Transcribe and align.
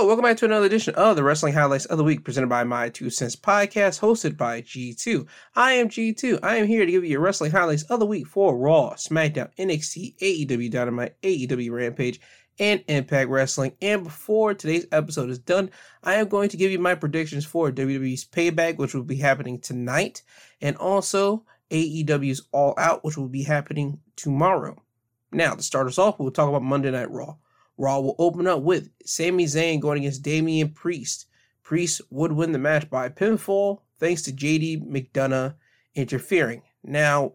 Hello, 0.00 0.08
welcome 0.08 0.24
back 0.24 0.38
to 0.38 0.46
another 0.46 0.64
edition 0.64 0.94
of 0.94 1.14
the 1.14 1.22
Wrestling 1.22 1.52
Highlights 1.52 1.84
of 1.84 1.98
the 1.98 2.04
Week 2.04 2.24
presented 2.24 2.48
by 2.48 2.64
My 2.64 2.88
Two 2.88 3.10
Cents 3.10 3.36
Podcast, 3.36 4.00
hosted 4.00 4.34
by 4.34 4.62
G2. 4.62 5.26
I 5.54 5.72
am 5.72 5.90
G2. 5.90 6.38
I 6.42 6.56
am 6.56 6.66
here 6.66 6.86
to 6.86 6.90
give 6.90 7.04
you 7.04 7.10
your 7.10 7.20
wrestling 7.20 7.50
highlights 7.50 7.82
of 7.82 8.00
the 8.00 8.06
week 8.06 8.26
for 8.26 8.56
Raw, 8.56 8.94
SmackDown, 8.94 9.54
NXT, 9.58 10.16
AEW 10.16 10.70
Dynamite, 10.70 11.20
AEW 11.20 11.70
Rampage, 11.72 12.18
and 12.58 12.82
Impact 12.88 13.28
Wrestling. 13.28 13.72
And 13.82 14.02
before 14.02 14.54
today's 14.54 14.86
episode 14.90 15.28
is 15.28 15.38
done, 15.38 15.70
I 16.02 16.14
am 16.14 16.28
going 16.28 16.48
to 16.48 16.56
give 16.56 16.70
you 16.70 16.78
my 16.78 16.94
predictions 16.94 17.44
for 17.44 17.70
WWE's 17.70 18.24
Payback, 18.24 18.78
which 18.78 18.94
will 18.94 19.02
be 19.02 19.16
happening 19.16 19.60
tonight, 19.60 20.22
and 20.62 20.76
also 20.78 21.44
AEW's 21.70 22.48
All 22.52 22.72
Out, 22.78 23.04
which 23.04 23.18
will 23.18 23.28
be 23.28 23.42
happening 23.42 24.00
tomorrow. 24.16 24.82
Now, 25.30 25.56
to 25.56 25.62
start 25.62 25.88
us 25.88 25.98
off, 25.98 26.18
we'll 26.18 26.30
talk 26.30 26.48
about 26.48 26.62
Monday 26.62 26.90
Night 26.90 27.10
Raw. 27.10 27.36
Raw 27.80 27.98
will 28.00 28.16
open 28.18 28.46
up 28.46 28.60
with 28.60 28.90
Sami 29.06 29.46
Zayn 29.46 29.80
going 29.80 30.00
against 30.00 30.22
Damian 30.22 30.68
Priest. 30.68 31.26
Priest 31.62 32.02
would 32.10 32.30
win 32.30 32.52
the 32.52 32.58
match 32.58 32.90
by 32.90 33.08
pinfall 33.08 33.80
thanks 33.98 34.20
to 34.22 34.32
JD 34.32 34.86
McDonough 34.86 35.54
interfering. 35.94 36.62
Now, 36.84 37.32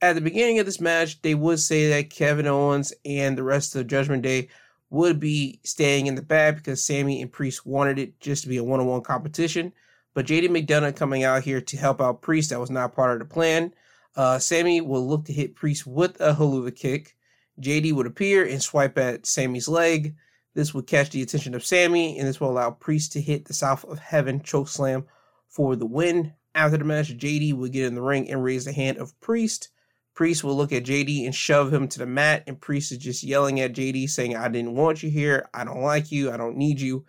at 0.00 0.14
the 0.14 0.20
beginning 0.20 0.60
of 0.60 0.66
this 0.66 0.80
match, 0.80 1.20
they 1.22 1.34
would 1.34 1.58
say 1.58 1.88
that 1.88 2.10
Kevin 2.10 2.46
Owens 2.46 2.92
and 3.04 3.36
the 3.36 3.42
rest 3.42 3.74
of 3.74 3.88
Judgment 3.88 4.22
Day 4.22 4.48
would 4.90 5.18
be 5.18 5.58
staying 5.64 6.06
in 6.06 6.14
the 6.14 6.22
back 6.22 6.56
because 6.56 6.84
Sami 6.84 7.20
and 7.20 7.32
Priest 7.32 7.66
wanted 7.66 7.98
it 7.98 8.20
just 8.20 8.44
to 8.44 8.48
be 8.48 8.58
a 8.58 8.64
one 8.64 8.78
on 8.78 8.86
one 8.86 9.02
competition. 9.02 9.72
But 10.14 10.26
JD 10.26 10.48
McDonough 10.48 10.94
coming 10.94 11.24
out 11.24 11.42
here 11.42 11.60
to 11.60 11.76
help 11.76 12.00
out 12.00 12.22
Priest, 12.22 12.50
that 12.50 12.60
was 12.60 12.70
not 12.70 12.94
part 12.94 13.12
of 13.12 13.18
the 13.18 13.34
plan. 13.34 13.74
Uh, 14.14 14.38
Sami 14.38 14.80
will 14.80 15.08
look 15.08 15.24
to 15.24 15.32
hit 15.32 15.56
Priest 15.56 15.88
with 15.88 16.20
a 16.20 16.34
Helluva 16.34 16.76
kick. 16.76 17.16
JD 17.60 17.92
would 17.92 18.06
appear 18.06 18.44
and 18.44 18.62
swipe 18.62 18.96
at 18.98 19.26
Sami's 19.26 19.68
leg. 19.68 20.14
This 20.54 20.74
would 20.74 20.86
catch 20.86 21.10
the 21.10 21.22
attention 21.22 21.54
of 21.54 21.64
Sammy, 21.64 22.18
and 22.18 22.28
this 22.28 22.40
will 22.40 22.50
allow 22.50 22.70
Priest 22.70 23.12
to 23.12 23.20
hit 23.20 23.46
the 23.46 23.54
South 23.54 23.84
of 23.84 23.98
Heaven 23.98 24.40
chokeslam 24.40 25.04
for 25.48 25.76
the 25.76 25.86
win. 25.86 26.34
After 26.54 26.76
the 26.76 26.84
match, 26.84 27.16
JD 27.16 27.54
would 27.54 27.72
get 27.72 27.86
in 27.86 27.94
the 27.94 28.02
ring 28.02 28.30
and 28.30 28.44
raise 28.44 28.64
the 28.64 28.72
hand 28.72 28.98
of 28.98 29.18
Priest. 29.20 29.70
Priest 30.14 30.44
will 30.44 30.54
look 30.54 30.72
at 30.72 30.84
JD 30.84 31.24
and 31.24 31.34
shove 31.34 31.72
him 31.72 31.88
to 31.88 31.98
the 31.98 32.06
mat, 32.06 32.44
and 32.46 32.60
Priest 32.60 32.92
is 32.92 32.98
just 32.98 33.22
yelling 33.22 33.60
at 33.60 33.72
JD, 33.72 34.10
saying, 34.10 34.36
I 34.36 34.48
didn't 34.48 34.74
want 34.74 35.02
you 35.02 35.08
here. 35.08 35.48
I 35.54 35.64
don't 35.64 35.80
like 35.80 36.12
you. 36.12 36.30
I 36.30 36.36
don't 36.36 36.58
need 36.58 36.80
you. 36.80 37.06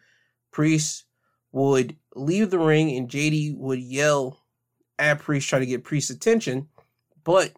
Priest 0.52 1.04
would 1.52 1.98
leave 2.16 2.50
the 2.50 2.60
ring, 2.60 2.96
and 2.96 3.10
JD 3.10 3.58
would 3.58 3.80
yell 3.80 4.46
at 4.98 5.20
Priest, 5.20 5.50
trying 5.50 5.64
to 5.64 5.66
get 5.66 5.84
Priest's 5.84 6.12
attention. 6.12 6.70
But 7.26 7.52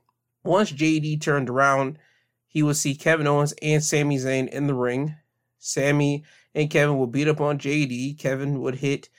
once 0.44 0.72
JD 0.72 1.22
turned 1.22 1.50
around, 1.50 2.00
he 2.56 2.64
would 2.64 2.78
see 2.78 2.96
Kevin 2.96 3.28
Owens 3.28 3.54
and 3.62 3.84
Sami 3.84 4.18
Zayn 4.18 4.48
in 4.48 4.66
the 4.66 4.74
ring. 4.74 5.18
Sami 5.60 6.24
and 6.54 6.70
Kevin 6.70 6.98
would 6.98 7.12
beat 7.12 7.28
up 7.28 7.42
on 7.42 7.60
JD. 7.60 8.18
Kevin 8.18 8.62
would 8.62 8.76
hit 8.76 9.10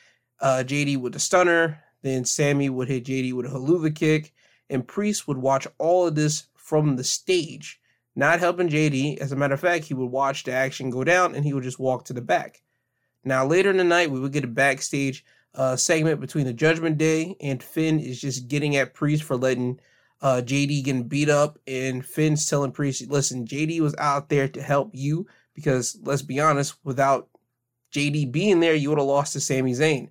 uh, 0.40 0.64
JD 0.66 0.96
with 0.96 1.14
a 1.16 1.18
stunner. 1.18 1.82
Then 2.00 2.24
Sami 2.24 2.70
would 2.70 2.88
hit 2.88 3.04
JD 3.04 3.34
with 3.34 3.44
a 3.44 3.50
Helluva 3.50 3.94
kick. 3.94 4.32
And 4.70 4.88
Priest 4.88 5.28
would 5.28 5.36
watch 5.36 5.66
all 5.76 6.06
of 6.06 6.14
this 6.14 6.46
from 6.54 6.96
the 6.96 7.04
stage, 7.04 7.78
not 8.14 8.40
helping 8.40 8.70
JD. 8.70 9.18
As 9.18 9.32
a 9.32 9.36
matter 9.36 9.52
of 9.52 9.60
fact, 9.60 9.84
he 9.84 9.92
would 9.92 10.10
watch 10.10 10.44
the 10.44 10.52
action 10.52 10.88
go 10.88 11.04
down 11.04 11.34
and 11.34 11.44
he 11.44 11.52
would 11.52 11.64
just 11.64 11.78
walk 11.78 12.06
to 12.06 12.14
the 12.14 12.22
back. 12.22 12.62
Now, 13.22 13.44
later 13.44 13.68
in 13.68 13.76
the 13.76 13.84
night, 13.84 14.10
we 14.10 14.18
would 14.18 14.32
get 14.32 14.44
a 14.44 14.48
backstage 14.48 15.26
uh, 15.54 15.76
segment 15.76 16.22
between 16.22 16.46
the 16.46 16.54
Judgment 16.54 16.96
Day 16.96 17.36
and 17.42 17.62
Finn 17.62 18.00
is 18.00 18.18
just 18.18 18.48
getting 18.48 18.76
at 18.76 18.94
Priest 18.94 19.24
for 19.24 19.36
letting 19.36 19.78
uh, 20.22 20.42
JD 20.44 20.84
getting 20.84 21.08
beat 21.08 21.28
up, 21.28 21.58
and 21.66 22.04
Finn's 22.04 22.46
telling 22.46 22.72
Priest, 22.72 23.10
listen, 23.10 23.46
JD 23.46 23.80
was 23.80 23.94
out 23.98 24.28
there 24.28 24.48
to 24.48 24.62
help 24.62 24.90
you 24.94 25.26
because 25.54 25.98
let's 26.02 26.22
be 26.22 26.40
honest, 26.40 26.74
without 26.84 27.28
JD 27.92 28.30
being 28.30 28.60
there, 28.60 28.74
you 28.74 28.90
would 28.90 28.98
have 28.98 29.06
lost 29.06 29.32
to 29.32 29.40
Sami 29.40 29.72
Zayn. 29.72 30.10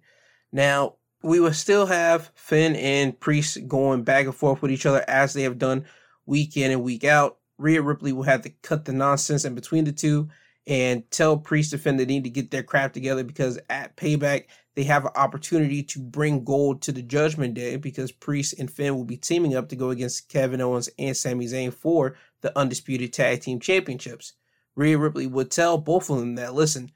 Now, 0.51 0.95
we 1.21 1.39
would 1.39 1.55
still 1.55 1.85
have 1.85 2.31
Finn 2.35 2.75
and 2.75 3.19
Priest 3.19 3.67
going 3.67 4.03
back 4.03 4.25
and 4.25 4.35
forth 4.35 4.61
with 4.61 4.71
each 4.71 4.85
other 4.85 5.03
as 5.07 5.33
they 5.33 5.43
have 5.43 5.57
done 5.57 5.85
week 6.25 6.57
in 6.57 6.71
and 6.71 6.83
week 6.83 7.03
out. 7.03 7.37
Rhea 7.57 7.81
Ripley 7.81 8.11
will 8.11 8.23
have 8.23 8.41
to 8.41 8.49
cut 8.49 8.85
the 8.85 8.93
nonsense 8.93 9.45
in 9.45 9.55
between 9.55 9.85
the 9.85 9.91
two 9.91 10.29
and 10.67 11.09
tell 11.11 11.37
Priest 11.37 11.73
and 11.73 11.81
Finn 11.81 11.97
they 11.97 12.05
need 12.05 12.23
to 12.23 12.29
get 12.29 12.51
their 12.51 12.63
crap 12.63 12.93
together 12.93 13.23
because 13.23 13.59
at 13.69 13.95
Payback, 13.95 14.45
they 14.75 14.83
have 14.83 15.05
an 15.05 15.11
opportunity 15.15 15.83
to 15.83 15.99
bring 15.99 16.43
gold 16.43 16.81
to 16.83 16.91
the 16.91 17.01
Judgment 17.01 17.53
Day 17.53 17.77
because 17.77 18.11
Priest 18.11 18.55
and 18.59 18.69
Finn 18.69 18.95
will 18.95 19.05
be 19.05 19.17
teaming 19.17 19.55
up 19.55 19.69
to 19.69 19.75
go 19.75 19.89
against 19.89 20.27
Kevin 20.27 20.61
Owens 20.61 20.89
and 20.99 21.15
Sami 21.15 21.45
Zayn 21.45 21.73
for 21.73 22.15
the 22.41 22.57
Undisputed 22.57 23.13
Tag 23.13 23.41
Team 23.41 23.59
Championships. 23.59 24.33
Rhea 24.75 24.97
Ripley 24.97 25.27
would 25.27 25.51
tell 25.51 25.77
both 25.77 26.09
of 26.09 26.19
them 26.19 26.35
that, 26.35 26.53
listen, 26.53 26.91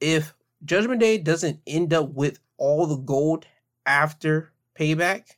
if 0.00 0.34
Judgment 0.64 1.00
Day 1.00 1.16
doesn't 1.16 1.60
end 1.66 1.94
up 1.94 2.10
with 2.12 2.38
all 2.58 2.86
the 2.86 2.96
gold 2.96 3.46
after 3.86 4.52
Payback, 4.78 5.36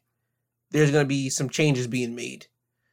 there's 0.71 0.91
going 0.91 1.05
to 1.05 1.09
be 1.09 1.31
some 1.31 1.49
changes 1.49 1.87
being 1.87 2.15
made. 2.15 2.47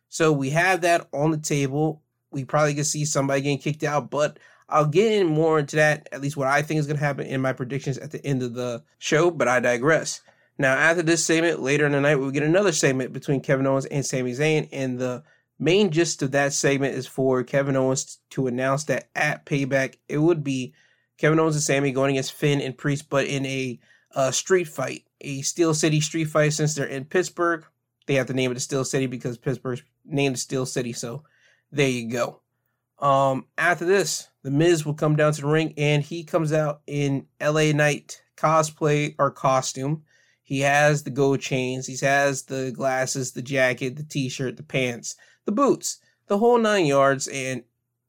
So 0.09 0.31
we 0.31 0.51
have 0.51 0.81
that 0.81 1.07
on 1.11 1.31
the 1.31 1.37
table. 1.37 2.03
We 2.31 2.45
probably 2.45 2.75
could 2.75 2.85
see 2.85 3.05
somebody 3.05 3.41
getting 3.41 3.57
kicked 3.57 3.83
out, 3.83 4.11
but 4.11 4.37
I'll 4.67 4.87
get 4.87 5.11
in 5.11 5.27
more 5.27 5.59
into 5.59 5.75
that, 5.75 6.09
at 6.11 6.21
least 6.21 6.37
what 6.37 6.47
I 6.47 6.61
think 6.61 6.79
is 6.79 6.87
going 6.87 6.97
to 6.97 7.03
happen 7.03 7.27
in 7.27 7.41
my 7.41 7.53
predictions 7.53 7.97
at 7.97 8.11
the 8.11 8.25
end 8.25 8.41
of 8.41 8.53
the 8.53 8.83
show, 8.97 9.29
but 9.29 9.47
I 9.47 9.59
digress. 9.59 10.21
Now, 10.57 10.73
after 10.73 11.03
this 11.03 11.25
segment, 11.25 11.61
later 11.61 11.85
in 11.85 11.91
the 11.91 12.01
night, 12.01 12.15
we'll 12.15 12.31
get 12.31 12.43
another 12.43 12.71
segment 12.71 13.13
between 13.13 13.41
Kevin 13.41 13.67
Owens 13.67 13.85
and 13.85 14.05
Sami 14.05 14.31
Zayn, 14.31 14.69
and 14.71 14.97
the 14.97 15.23
main 15.59 15.91
gist 15.91 16.21
of 16.21 16.31
that 16.31 16.53
segment 16.53 16.95
is 16.95 17.07
for 17.07 17.43
Kevin 17.43 17.75
Owens 17.75 18.19
to 18.31 18.47
announce 18.47 18.85
that 18.85 19.09
at 19.15 19.45
Payback, 19.45 19.95
it 20.09 20.17
would 20.17 20.43
be 20.43 20.73
Kevin 21.17 21.39
Owens 21.39 21.55
and 21.55 21.63
Sami 21.63 21.91
going 21.91 22.11
against 22.11 22.33
Finn 22.33 22.61
and 22.61 22.77
Priest, 22.77 23.09
but 23.09 23.25
in 23.25 23.45
a 23.45 23.79
uh, 24.15 24.31
street 24.31 24.67
fight, 24.67 25.03
a 25.21 25.41
Steel 25.41 25.73
City 25.73 26.01
street 26.01 26.25
fight. 26.25 26.53
Since 26.53 26.75
they're 26.75 26.85
in 26.85 27.05
Pittsburgh, 27.05 27.65
they 28.05 28.15
have 28.15 28.27
to 28.27 28.33
name 28.33 28.51
it 28.51 28.57
a 28.57 28.61
Steel 28.61 28.85
City 28.85 29.07
because 29.07 29.37
Pittsburgh's 29.37 29.83
named 30.03 30.39
Steel 30.39 30.65
City. 30.65 30.93
So 30.93 31.23
there 31.71 31.89
you 31.89 32.09
go. 32.09 32.41
Um, 32.99 33.45
after 33.57 33.85
this, 33.85 34.29
the 34.43 34.51
Miz 34.51 34.85
will 34.85 34.93
come 34.93 35.15
down 35.15 35.33
to 35.33 35.41
the 35.41 35.47
ring 35.47 35.73
and 35.77 36.03
he 36.03 36.23
comes 36.23 36.53
out 36.53 36.81
in 36.87 37.27
LA 37.41 37.71
Knight 37.71 38.21
cosplay 38.37 39.15
or 39.17 39.31
costume. 39.31 40.03
He 40.43 40.59
has 40.61 41.03
the 41.03 41.09
gold 41.09 41.39
chains, 41.39 41.87
he 41.87 41.97
has 42.05 42.43
the 42.43 42.71
glasses, 42.71 43.31
the 43.31 43.41
jacket, 43.41 43.95
the 43.95 44.03
t-shirt, 44.03 44.57
the 44.57 44.63
pants, 44.63 45.15
the 45.45 45.51
boots, 45.51 45.99
the 46.27 46.37
whole 46.37 46.59
nine 46.59 46.85
yards. 46.85 47.27
And 47.27 47.63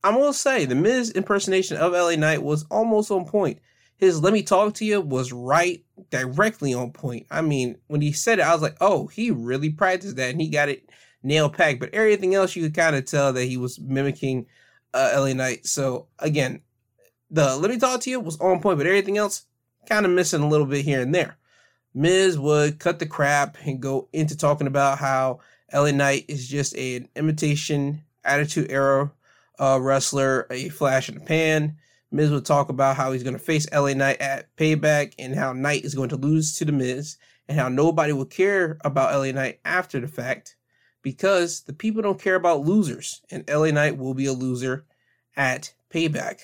I'm 0.04 0.14
gonna 0.14 0.34
say 0.34 0.64
the 0.64 0.74
Miz 0.74 1.10
impersonation 1.10 1.78
of 1.78 1.92
LA 1.92 2.16
Knight 2.16 2.42
was 2.42 2.64
almost 2.70 3.10
on 3.10 3.24
point. 3.24 3.58
His 3.96 4.20
"Let 4.20 4.34
me 4.34 4.42
talk 4.42 4.74
to 4.74 4.84
you" 4.84 5.00
was 5.00 5.32
right 5.32 5.82
directly 6.10 6.74
on 6.74 6.92
point. 6.92 7.26
I 7.30 7.40
mean, 7.40 7.78
when 7.86 8.02
he 8.02 8.12
said 8.12 8.38
it, 8.38 8.42
I 8.42 8.52
was 8.52 8.62
like, 8.62 8.76
"Oh, 8.80 9.06
he 9.06 9.30
really 9.30 9.70
practiced 9.70 10.16
that 10.16 10.30
and 10.30 10.40
he 10.40 10.48
got 10.48 10.68
it 10.68 10.90
nail 11.22 11.48
packed." 11.48 11.80
But 11.80 11.94
everything 11.94 12.34
else, 12.34 12.54
you 12.54 12.62
could 12.62 12.74
kind 12.74 12.94
of 12.94 13.06
tell 13.06 13.32
that 13.32 13.46
he 13.46 13.56
was 13.56 13.80
mimicking 13.80 14.46
uh, 14.94 15.12
LA 15.16 15.32
Knight. 15.32 15.66
So 15.66 16.06
again, 16.18 16.60
the 17.30 17.56
Let 17.56 17.70
Me 17.70 17.78
Talk 17.78 18.00
to 18.02 18.10
You 18.10 18.20
was 18.20 18.38
on 18.40 18.60
point, 18.60 18.78
but 18.78 18.86
everything 18.86 19.18
else 19.18 19.46
kind 19.86 20.06
of 20.06 20.12
missing 20.12 20.42
a 20.42 20.48
little 20.48 20.66
bit 20.66 20.84
here 20.84 21.00
and 21.00 21.14
there. 21.14 21.36
Miz 21.94 22.38
would 22.38 22.78
cut 22.78 22.98
the 22.98 23.06
crap 23.06 23.56
and 23.64 23.80
go 23.80 24.08
into 24.12 24.36
talking 24.36 24.66
about 24.66 24.98
how 24.98 25.40
LA 25.72 25.92
Knight 25.92 26.26
is 26.28 26.46
just 26.46 26.76
a, 26.76 26.96
an 26.96 27.08
imitation 27.16 28.02
Attitude 28.24 28.70
Era 28.70 29.10
uh, 29.58 29.78
wrestler, 29.80 30.46
a 30.50 30.68
flash 30.68 31.08
in 31.08 31.14
the 31.14 31.20
pan. 31.22 31.76
Miz 32.10 32.30
would 32.30 32.44
talk 32.44 32.68
about 32.68 32.96
how 32.96 33.12
he's 33.12 33.22
going 33.22 33.34
to 33.34 33.42
face 33.42 33.66
LA 33.72 33.94
Knight 33.94 34.20
at 34.20 34.54
Payback 34.56 35.14
and 35.18 35.34
how 35.34 35.52
Knight 35.52 35.84
is 35.84 35.94
going 35.94 36.10
to 36.10 36.16
lose 36.16 36.56
to 36.56 36.64
The 36.64 36.72
Miz 36.72 37.16
and 37.48 37.58
how 37.58 37.68
nobody 37.68 38.12
will 38.12 38.26
care 38.26 38.78
about 38.84 39.14
LA 39.14 39.32
Knight 39.32 39.60
after 39.64 40.00
the 40.00 40.08
fact 40.08 40.55
because 41.06 41.60
the 41.60 41.72
people 41.72 42.02
don't 42.02 42.20
care 42.20 42.34
about 42.34 42.66
losers, 42.66 43.22
and 43.30 43.48
LA 43.48 43.70
Knight 43.70 43.96
will 43.96 44.12
be 44.12 44.26
a 44.26 44.32
loser 44.32 44.84
at 45.36 45.72
Payback. 45.88 46.40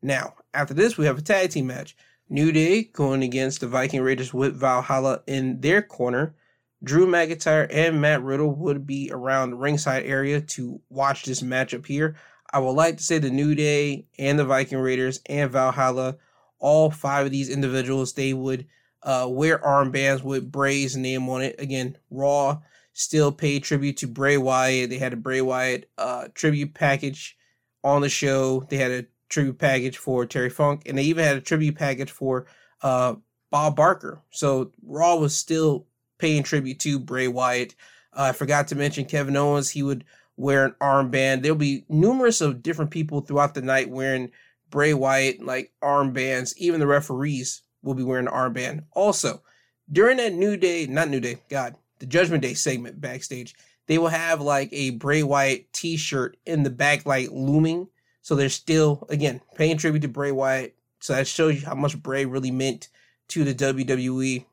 Now, 0.00 0.36
after 0.54 0.72
this, 0.72 0.96
we 0.96 1.04
have 1.04 1.18
a 1.18 1.20
tag 1.20 1.50
team 1.50 1.66
match. 1.66 1.94
New 2.26 2.50
Day 2.50 2.84
going 2.84 3.22
against 3.22 3.60
the 3.60 3.66
Viking 3.66 4.00
Raiders 4.00 4.32
with 4.32 4.56
Valhalla 4.56 5.20
in 5.26 5.60
their 5.60 5.82
corner. 5.82 6.34
Drew 6.82 7.06
McIntyre 7.06 7.66
and 7.70 8.00
Matt 8.00 8.22
Riddle 8.22 8.54
would 8.54 8.86
be 8.86 9.10
around 9.12 9.50
the 9.50 9.56
ringside 9.56 10.06
area 10.06 10.40
to 10.40 10.80
watch 10.88 11.26
this 11.26 11.42
matchup 11.42 11.84
here. 11.84 12.16
I 12.54 12.60
would 12.60 12.70
like 12.70 12.96
to 12.96 13.04
say 13.04 13.18
the 13.18 13.28
New 13.28 13.54
Day 13.54 14.06
and 14.18 14.38
the 14.38 14.46
Viking 14.46 14.78
Raiders 14.78 15.20
and 15.26 15.50
Valhalla, 15.50 16.16
all 16.58 16.90
five 16.90 17.26
of 17.26 17.32
these 17.32 17.50
individuals, 17.50 18.14
they 18.14 18.32
would 18.32 18.66
uh, 19.02 19.26
wear 19.28 19.58
armbands 19.58 20.24
with 20.24 20.50
Bray's 20.50 20.96
name 20.96 21.28
on 21.28 21.42
it. 21.42 21.56
Again, 21.58 21.98
Raw 22.10 22.60
still 22.92 23.32
paid 23.32 23.62
tribute 23.62 23.96
to 23.98 24.06
Bray 24.06 24.36
Wyatt. 24.36 24.90
They 24.90 24.98
had 24.98 25.12
a 25.12 25.16
Bray 25.16 25.40
Wyatt 25.40 25.90
uh, 25.98 26.28
tribute 26.34 26.74
package 26.74 27.36
on 27.82 28.02
the 28.02 28.08
show. 28.08 28.66
They 28.68 28.76
had 28.76 28.90
a 28.90 29.06
tribute 29.28 29.58
package 29.58 29.96
for 29.96 30.26
Terry 30.26 30.50
Funk, 30.50 30.82
and 30.86 30.98
they 30.98 31.04
even 31.04 31.24
had 31.24 31.36
a 31.36 31.40
tribute 31.40 31.76
package 31.76 32.10
for 32.10 32.46
uh, 32.82 33.14
Bob 33.50 33.76
Barker. 33.76 34.22
So 34.30 34.72
Raw 34.82 35.16
was 35.16 35.34
still 35.34 35.86
paying 36.18 36.42
tribute 36.42 36.80
to 36.80 36.98
Bray 36.98 37.28
Wyatt. 37.28 37.74
Uh, 38.12 38.24
I 38.24 38.32
forgot 38.32 38.68
to 38.68 38.74
mention 38.74 39.04
Kevin 39.04 39.36
Owens. 39.36 39.70
He 39.70 39.82
would 39.82 40.04
wear 40.36 40.64
an 40.64 40.74
armband. 40.80 41.42
There'll 41.42 41.56
be 41.56 41.84
numerous 41.88 42.40
of 42.40 42.62
different 42.62 42.90
people 42.90 43.20
throughout 43.20 43.54
the 43.54 43.62
night 43.62 43.90
wearing 43.90 44.30
Bray 44.68 44.94
Wyatt 44.94 45.42
like 45.44 45.72
armbands. 45.82 46.56
Even 46.56 46.80
the 46.80 46.86
referees 46.86 47.62
will 47.82 47.94
be 47.94 48.02
wearing 48.02 48.26
an 48.26 48.32
armband. 48.32 48.84
Also, 48.92 49.42
during 49.90 50.18
that 50.18 50.32
New 50.32 50.56
Day, 50.56 50.86
not 50.86 51.08
New 51.08 51.20
Day, 51.20 51.40
God, 51.48 51.76
the 52.00 52.06
Judgment 52.06 52.42
Day 52.42 52.54
segment 52.54 53.00
backstage, 53.00 53.54
they 53.86 53.98
will 53.98 54.08
have 54.08 54.40
like 54.40 54.68
a 54.72 54.90
Bray 54.90 55.22
Wyatt 55.22 55.72
t-shirt 55.72 56.36
in 56.44 56.64
the 56.64 56.70
backlight 56.70 57.28
looming. 57.30 57.88
So 58.22 58.34
they're 58.34 58.48
still, 58.48 59.06
again, 59.08 59.40
paying 59.54 59.76
tribute 59.76 60.02
to 60.02 60.08
Bray 60.08 60.32
Wyatt. 60.32 60.76
So 60.98 61.14
that 61.14 61.26
shows 61.26 61.60
you 61.60 61.66
how 61.66 61.74
much 61.74 62.02
Bray 62.02 62.26
really 62.26 62.50
meant 62.50 62.88
to 63.28 63.44
the 63.44 63.54
WWE. 63.54 64.44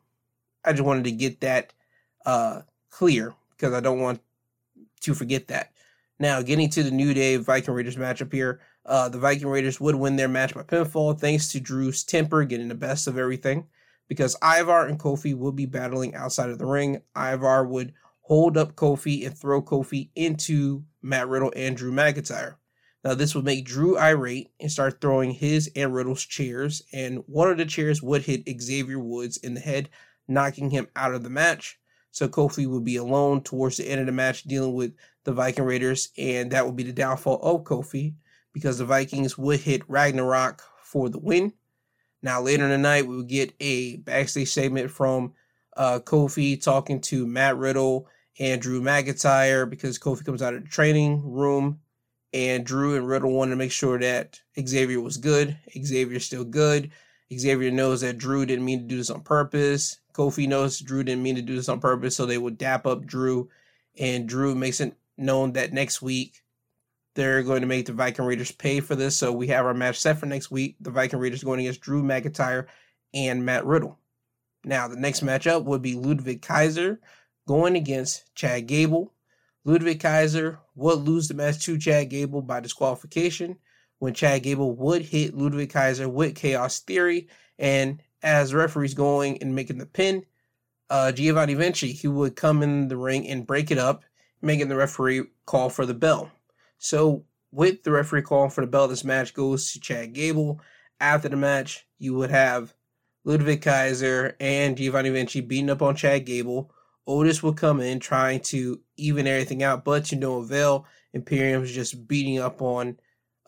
I 0.63 0.71
just 0.71 0.83
wanted 0.83 1.05
to 1.05 1.11
get 1.11 1.41
that 1.41 1.73
uh, 2.25 2.61
clear 2.89 3.33
because 3.51 3.73
I 3.73 3.79
don't 3.79 3.99
want 3.99 4.21
to 5.01 5.13
forget 5.13 5.47
that. 5.47 5.71
Now, 6.19 6.41
getting 6.41 6.69
to 6.71 6.83
the 6.83 6.91
New 6.91 7.13
Day 7.13 7.35
Viking 7.35 7.73
Raiders 7.73 7.95
matchup 7.95 8.33
here, 8.33 8.59
uh, 8.85 9.09
the 9.09 9.19
Viking 9.19 9.47
Raiders 9.47 9.79
would 9.79 9.95
win 9.95 10.15
their 10.15 10.27
match 10.27 10.55
by 10.55 10.63
pinfall 10.63 11.19
thanks 11.19 11.51
to 11.51 11.59
Drew's 11.59 12.03
temper 12.03 12.43
getting 12.43 12.69
the 12.69 12.75
best 12.75 13.07
of 13.07 13.17
everything. 13.17 13.67
Because 14.07 14.37
Ivar 14.41 14.87
and 14.87 14.99
Kofi 14.99 15.35
would 15.35 15.55
be 15.55 15.65
battling 15.65 16.15
outside 16.15 16.49
of 16.49 16.59
the 16.59 16.65
ring. 16.65 17.01
Ivar 17.15 17.65
would 17.65 17.93
hold 18.21 18.57
up 18.57 18.75
Kofi 18.75 19.25
and 19.25 19.37
throw 19.37 19.61
Kofi 19.61 20.09
into 20.15 20.83
Matt 21.01 21.27
Riddle 21.27 21.53
and 21.55 21.75
Drew 21.75 21.91
McIntyre. 21.91 22.55
Now, 23.03 23.13
this 23.13 23.35
would 23.35 23.45
make 23.45 23.65
Drew 23.65 23.97
irate 23.97 24.51
and 24.59 24.71
start 24.71 24.99
throwing 24.99 25.31
his 25.31 25.69
and 25.75 25.93
Riddle's 25.93 26.25
chairs, 26.25 26.81
and 26.91 27.23
one 27.27 27.49
of 27.49 27.57
the 27.57 27.65
chairs 27.65 28.01
would 28.01 28.23
hit 28.23 28.43
Xavier 28.61 28.99
Woods 28.99 29.37
in 29.37 29.53
the 29.53 29.61
head, 29.61 29.89
knocking 30.27 30.71
him 30.71 30.87
out 30.95 31.13
of 31.13 31.23
the 31.23 31.29
match. 31.29 31.79
So 32.11 32.27
Kofi 32.27 32.67
would 32.67 32.83
be 32.83 32.97
alone 32.97 33.43
towards 33.43 33.77
the 33.77 33.89
end 33.89 34.01
of 34.01 34.07
the 34.07 34.11
match 34.11 34.43
dealing 34.43 34.73
with 34.73 34.93
the 35.23 35.31
Viking 35.31 35.63
Raiders, 35.63 36.09
and 36.17 36.51
that 36.51 36.65
would 36.65 36.75
be 36.75 36.83
the 36.83 36.91
downfall 36.91 37.39
of 37.41 37.63
Kofi 37.63 38.15
because 38.51 38.77
the 38.77 38.85
Vikings 38.85 39.37
would 39.37 39.59
hit 39.59 39.87
Ragnarok 39.87 40.63
for 40.81 41.09
the 41.09 41.19
win. 41.19 41.53
Now, 42.27 42.41
later 42.41 42.65
in 42.65 42.71
the 42.71 42.77
night, 42.77 43.07
we 43.07 43.15
would 43.15 43.29
get 43.29 43.53
a 43.61 43.95
backstage 43.95 44.51
segment 44.51 44.91
from 44.91 45.31
uh, 45.77 45.99
Kofi 46.03 46.61
talking 46.61 46.99
to 47.03 47.25
Matt 47.25 47.55
Riddle 47.55 48.09
and 48.37 48.61
Drew 48.61 48.81
McIntyre 48.81 49.69
because 49.69 49.97
Kofi 49.97 50.25
comes 50.25 50.41
out 50.41 50.53
of 50.53 50.61
the 50.61 50.67
training 50.67 51.21
room 51.23 51.79
and 52.33 52.65
Drew 52.65 52.97
and 52.97 53.07
Riddle 53.07 53.31
wanted 53.31 53.51
to 53.51 53.55
make 53.55 53.71
sure 53.71 53.97
that 53.99 54.41
Xavier 54.59 54.99
was 54.99 55.15
good. 55.15 55.57
Xavier's 55.81 56.25
still 56.25 56.43
good. 56.43 56.91
Xavier 57.33 57.71
knows 57.71 58.01
that 58.01 58.17
Drew 58.17 58.45
didn't 58.45 58.65
mean 58.65 58.79
to 58.79 58.85
do 58.87 58.97
this 58.97 59.09
on 59.09 59.21
purpose. 59.21 59.97
Kofi 60.13 60.49
knows 60.49 60.79
Drew 60.79 61.05
didn't 61.05 61.23
mean 61.23 61.35
to 61.37 61.41
do 61.41 61.55
this 61.55 61.69
on 61.69 61.79
purpose, 61.79 62.17
so 62.17 62.25
they 62.25 62.37
would 62.37 62.57
dap 62.57 62.85
up 62.85 63.05
Drew. 63.05 63.47
And 63.97 64.27
Drew 64.27 64.53
makes 64.53 64.81
it 64.81 64.97
known 65.17 65.53
that 65.53 65.71
next 65.71 66.01
week 66.01 66.43
they're 67.17 67.41
going 67.41 67.61
to 67.61 67.67
make 67.67 67.87
the 67.87 67.93
Viking 67.93 68.25
Raiders 68.25 68.51
pay 68.51 68.79
for 68.79 68.95
this. 68.95 69.17
So 69.17 69.33
we 69.33 69.47
have 69.47 69.65
our 69.65 69.73
match 69.73 69.99
set 69.99 70.19
for 70.19 70.27
next 70.27 70.51
week. 70.51 70.75
The 70.79 70.91
Viking 70.91 71.19
Raiders 71.19 71.43
going 71.43 71.59
against 71.59 71.81
Drew 71.81 72.03
McIntyre 72.03 72.67
and 73.11 73.43
Matt 73.43 73.65
Riddle. 73.65 73.97
Now, 74.63 74.87
the 74.87 74.97
next 74.97 75.23
matchup 75.25 75.65
would 75.65 75.81
be 75.81 75.95
Ludwig 75.95 76.43
Kaiser 76.43 77.01
going 77.47 77.75
against 77.75 78.33
Chad 78.35 78.67
Gable. 78.67 79.13
Ludwig 79.65 79.99
Kaiser 79.99 80.59
would 80.75 80.99
lose 80.99 81.27
the 81.27 81.33
match 81.33 81.65
to 81.65 81.79
Chad 81.79 82.09
Gable 82.09 82.43
by 82.43 82.59
disqualification 82.59 83.57
when 83.97 84.13
Chad 84.13 84.43
Gable 84.43 84.75
would 84.75 85.01
hit 85.01 85.35
Ludwig 85.35 85.71
Kaiser 85.71 86.07
with 86.07 86.35
Chaos 86.35 86.79
Theory. 86.81 87.29
And 87.57 87.99
as 88.21 88.51
the 88.51 88.57
referee's 88.57 88.93
going 88.93 89.41
and 89.41 89.55
making 89.55 89.79
the 89.79 89.87
pin, 89.87 90.23
uh, 90.91 91.11
Giovanni 91.11 91.55
Vinci, 91.55 91.93
he 91.93 92.07
would 92.07 92.35
come 92.35 92.61
in 92.61 92.89
the 92.89 92.97
ring 92.97 93.27
and 93.27 93.47
break 93.47 93.71
it 93.71 93.79
up, 93.79 94.03
making 94.39 94.67
the 94.67 94.75
referee 94.75 95.23
call 95.47 95.71
for 95.71 95.87
the 95.87 95.95
bell. 95.95 96.31
So, 96.77 97.25
with 97.51 97.83
the 97.83 97.91
referee 97.91 98.23
calling 98.23 98.49
for 98.49 98.61
the 98.61 98.67
bell, 98.67 98.87
this 98.87 99.03
match 99.03 99.33
goes 99.33 99.71
to 99.71 99.79
Chad 99.79 100.13
Gable. 100.13 100.61
After 100.99 101.29
the 101.29 101.37
match, 101.37 101.87
you 101.97 102.13
would 102.15 102.29
have 102.29 102.73
Ludwig 103.23 103.61
Kaiser 103.61 104.35
and 104.39 104.77
Giovanni 104.77 105.09
Vinci 105.09 105.41
beating 105.41 105.69
up 105.69 105.81
on 105.81 105.95
Chad 105.95 106.25
Gable. 106.25 106.71
Otis 107.05 107.41
will 107.41 107.53
come 107.53 107.79
in 107.79 107.99
trying 107.99 108.41
to 108.41 108.81
even 108.97 109.27
everything 109.27 109.63
out, 109.63 109.85
but 109.85 110.05
to 110.05 110.15
no 110.15 110.37
avail. 110.37 110.85
Imperium's 111.13 111.71
just 111.71 112.07
beating 112.07 112.39
up 112.39 112.61
on 112.61 112.99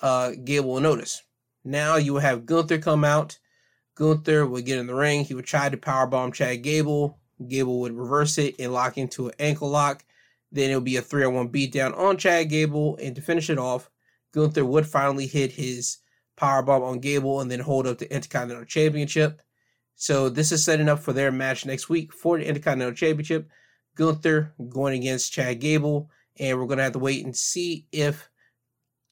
uh, 0.01 0.31
Gable 0.43 0.77
and 0.77 0.85
Otis. 0.85 1.23
Now 1.63 1.97
you 1.97 2.13
will 2.13 2.21
have 2.21 2.45
Gunther 2.45 2.79
come 2.79 3.03
out. 3.03 3.37
Gunther 3.95 4.45
would 4.45 4.65
get 4.65 4.79
in 4.79 4.87
the 4.87 4.95
ring. 4.95 5.25
He 5.25 5.33
would 5.33 5.45
try 5.45 5.69
to 5.69 5.77
powerbomb 5.77 6.33
Chad 6.33 6.61
Gable. 6.61 7.19
Gable 7.47 7.81
would 7.81 7.93
reverse 7.93 8.37
it 8.37 8.55
and 8.59 8.73
lock 8.73 8.97
into 8.97 9.27
an 9.27 9.33
ankle 9.39 9.69
lock. 9.69 10.03
Then 10.51 10.71
it 10.71 10.75
would 10.75 10.83
be 10.83 10.97
a 10.97 11.01
3 11.01 11.25
on 11.25 11.33
1 11.33 11.49
beatdown 11.49 11.97
on 11.97 12.17
Chad 12.17 12.49
Gable. 12.49 12.97
And 13.01 13.15
to 13.15 13.21
finish 13.21 13.49
it 13.49 13.59
off, 13.59 13.89
Gunther 14.33 14.65
would 14.65 14.87
finally 14.87 15.27
hit 15.27 15.51
his 15.51 15.97
powerbomb 16.37 16.81
on 16.81 16.99
Gable 16.99 17.41
and 17.41 17.51
then 17.51 17.59
hold 17.59 17.85
up 17.85 17.97
the 17.97 18.11
Intercontinental 18.13 18.65
Championship. 18.65 19.41
So 19.95 20.29
this 20.29 20.51
is 20.51 20.63
setting 20.63 20.89
up 20.89 20.99
for 20.99 21.13
their 21.13 21.31
match 21.31 21.65
next 21.65 21.89
week 21.89 22.13
for 22.13 22.37
the 22.37 22.47
Intercontinental 22.47 22.95
Championship. 22.95 23.49
Gunther 23.95 24.53
going 24.69 24.99
against 24.99 25.33
Chad 25.33 25.59
Gable. 25.59 26.09
And 26.39 26.57
we're 26.57 26.67
going 26.67 26.77
to 26.77 26.83
have 26.85 26.93
to 26.93 26.99
wait 26.99 27.25
and 27.25 27.35
see 27.35 27.85
if 27.91 28.29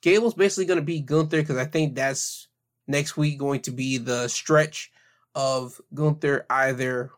Gable's 0.01 0.33
basically 0.33 0.65
going 0.65 0.79
to 0.79 0.85
be 0.85 1.01
Gunther 1.01 1.41
because 1.41 1.57
I 1.57 1.65
think 1.65 1.95
that's 1.95 2.47
next 2.87 3.17
week 3.17 3.37
going 3.37 3.61
to 3.61 3.71
be 3.71 3.97
the 3.97 4.27
stretch 4.27 4.91
of 5.35 5.79
Gunther 5.93 6.45
either 6.49 7.11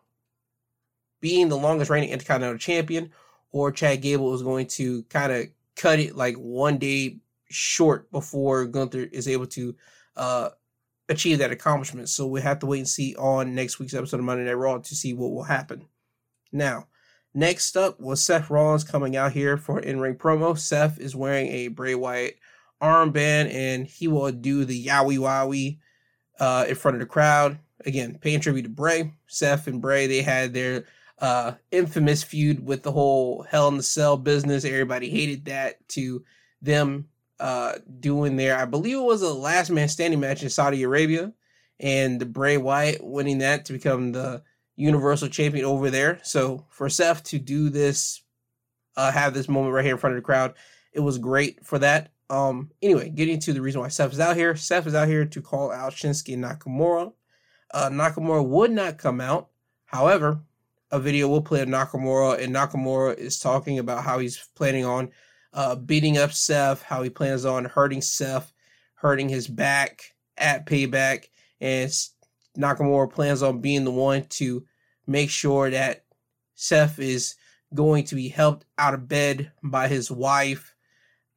being 1.22 1.50
the 1.50 1.58
longest 1.58 1.92
reigning 1.92 2.10
Intercontinental 2.10 2.58
Champion 2.58 3.12
or 3.52 3.72
Chad 3.72 4.02
Gable 4.02 4.34
is 4.34 4.44
going 4.44 4.68
to 4.68 5.04
kind 5.04 5.32
of 5.32 5.48
cut 5.76 6.00
it 6.00 6.16
like 6.16 6.36
one 6.36 6.78
day 6.78 7.18
short 7.50 8.12
before 8.12 8.66
Gunther 8.66 9.08
is 9.12 9.28
able 9.28 9.48
to 9.48 9.76
uh, 10.16 10.50
achieve 11.08 11.40
that 11.40 11.52
accomplishment. 11.52 12.10
So 12.10 12.28
we 12.28 12.42
have 12.42 12.60
to 12.60 12.66
wait 12.66 12.80
and 12.80 12.88
see 12.88 13.16
on 13.16 13.56
next 13.56 13.80
week's 13.80 13.94
episode 13.94 14.20
of 14.20 14.26
Monday 14.26 14.46
Night 14.46 14.54
Raw 14.54 14.78
to 14.78 14.96
see 14.96 15.14
what 15.14 15.32
will 15.32 15.44
happen. 15.44 15.86
Now, 16.52 16.88
next 17.34 17.76
up 17.76 18.00
was 18.00 18.24
Seth 18.24 18.50
Rollins 18.50 18.84
coming 18.84 19.16
out 19.16 19.32
here 19.32 19.58
for 19.58 19.80
an 19.80 19.86
in-ring 19.86 20.16
promo. 20.16 20.58
Seth 20.58 21.00
is 21.00 21.16
wearing 21.16 21.48
a 21.48 21.68
Bray 21.70 21.96
Wyatt 21.96 22.38
armband 22.82 23.54
and 23.54 23.88
he 23.88 24.08
will 24.08 24.32
do 24.32 24.66
the 24.66 24.86
Yowie 24.86 25.18
Wowie 25.18 25.80
uh, 26.40 26.66
in 26.68 26.76
front 26.76 26.96
of 26.96 27.00
the 27.02 27.06
crowd. 27.06 27.60
Again, 27.86 28.18
paying 28.22 28.42
tribute 28.42 28.64
to 28.64 28.70
Bray. 28.70 29.14
Seth 29.28 29.68
and 29.68 29.82
Bray, 29.82 30.08
they 30.08 30.22
had 30.22 30.54
their 30.54 30.86
uh, 31.20 31.54
infamous 31.72 32.24
feud 32.24 32.66
with 32.66 32.84
the 32.84 32.92
whole 32.92 33.44
Hell 33.44 33.68
in 33.68 33.78
the 33.78 33.84
Cell 33.84 34.18
business. 34.18 34.66
Everybody 34.66 35.10
hated 35.10 35.46
that 35.46 35.88
to 35.90 36.24
them 36.62 37.08
uh, 37.40 37.76
doing 38.00 38.36
their, 38.36 38.58
I 38.58 38.66
believe 38.66 38.98
it 38.98 39.04
was 39.04 39.22
a 39.22 39.34
last 39.34 39.70
man 39.70 39.88
standing 39.88 40.20
match 40.20 40.44
in 40.44 40.50
Saudi 40.50 40.84
Arabia, 40.84 41.34
and 41.80 42.20
the 42.20 42.26
Bray 42.26 42.58
Wyatt 42.58 43.04
winning 43.04 43.40
that 43.40 43.66
to 43.66 43.74
become 43.74 44.12
the 44.12 44.44
Universal 44.76 45.30
Champion 45.30 45.66
over 45.66 45.90
there. 45.90 46.20
So 46.24 46.66
for 46.70 46.90
Seth 46.90 47.24
to 47.26 47.40
do 47.40 47.70
this, 47.70 48.22
uh, 48.98 49.12
have 49.12 49.34
this 49.34 49.48
moment 49.48 49.74
right 49.74 49.86
here 49.86 49.94
in 49.94 50.00
front 50.00 50.16
of 50.16 50.22
the 50.22 50.26
crowd, 50.26 50.54
it 50.94 51.00
was 51.00 51.18
great 51.18 51.66
for 51.66 51.80
that. 51.80 52.12
Um, 52.30 52.72
anyway, 52.82 53.10
getting 53.10 53.40
to 53.40 53.54
the 53.54 53.62
reason 53.62 53.82
why 53.82 53.88
Seth 53.88 54.14
is 54.14 54.20
out 54.20 54.36
here. 54.36 54.56
Seth 54.56 54.88
is 54.88 54.96
out 54.96 55.08
here 55.08 55.26
to 55.26 55.42
call 55.42 55.72
out 55.72 55.94
Shinsuke 55.94 56.38
Nakamura. 56.38 57.14
Uh, 57.74 57.90
Nakamura 57.90 58.46
would 58.46 58.72
not 58.72 58.98
come 58.98 59.22
out. 59.22 59.50
However, 59.86 60.42
a 60.92 61.00
video 61.00 61.28
we'll 61.28 61.42
play 61.42 61.62
of 61.62 61.68
Nakamura, 61.68 62.42
and 62.44 62.54
Nakamura 62.54 63.18
is 63.18 63.40
talking 63.40 63.80
about 63.80 64.04
how 64.04 64.20
he's 64.20 64.48
planning 64.56 64.86
on 64.86 65.12
uh, 65.54 65.76
beating 65.76 66.18
up 66.18 66.32
Seth, 66.32 66.82
how 66.82 67.04
he 67.04 67.10
plans 67.10 67.46
on 67.46 67.66
hurting 67.66 68.02
Seth, 68.02 68.54
hurting 68.96 69.30
his 69.30 69.48
back 69.48 70.16
at 70.38 70.66
Payback, 70.66 71.26
and 71.62 71.92
Nakamura 72.58 73.12
plans 73.12 73.44
on 73.44 73.62
being 73.62 73.84
the 73.84 73.92
one 73.92 74.24
to 74.30 74.66
make 75.08 75.30
sure 75.30 75.70
that 75.70 76.06
Seth 76.56 77.00
is 77.00 77.36
going 77.74 78.04
to 78.06 78.16
be 78.16 78.28
helped 78.28 78.66
out 78.78 78.94
of 78.94 79.08
bed 79.08 79.52
by 79.64 79.88
his 79.88 80.10
wife, 80.10 80.76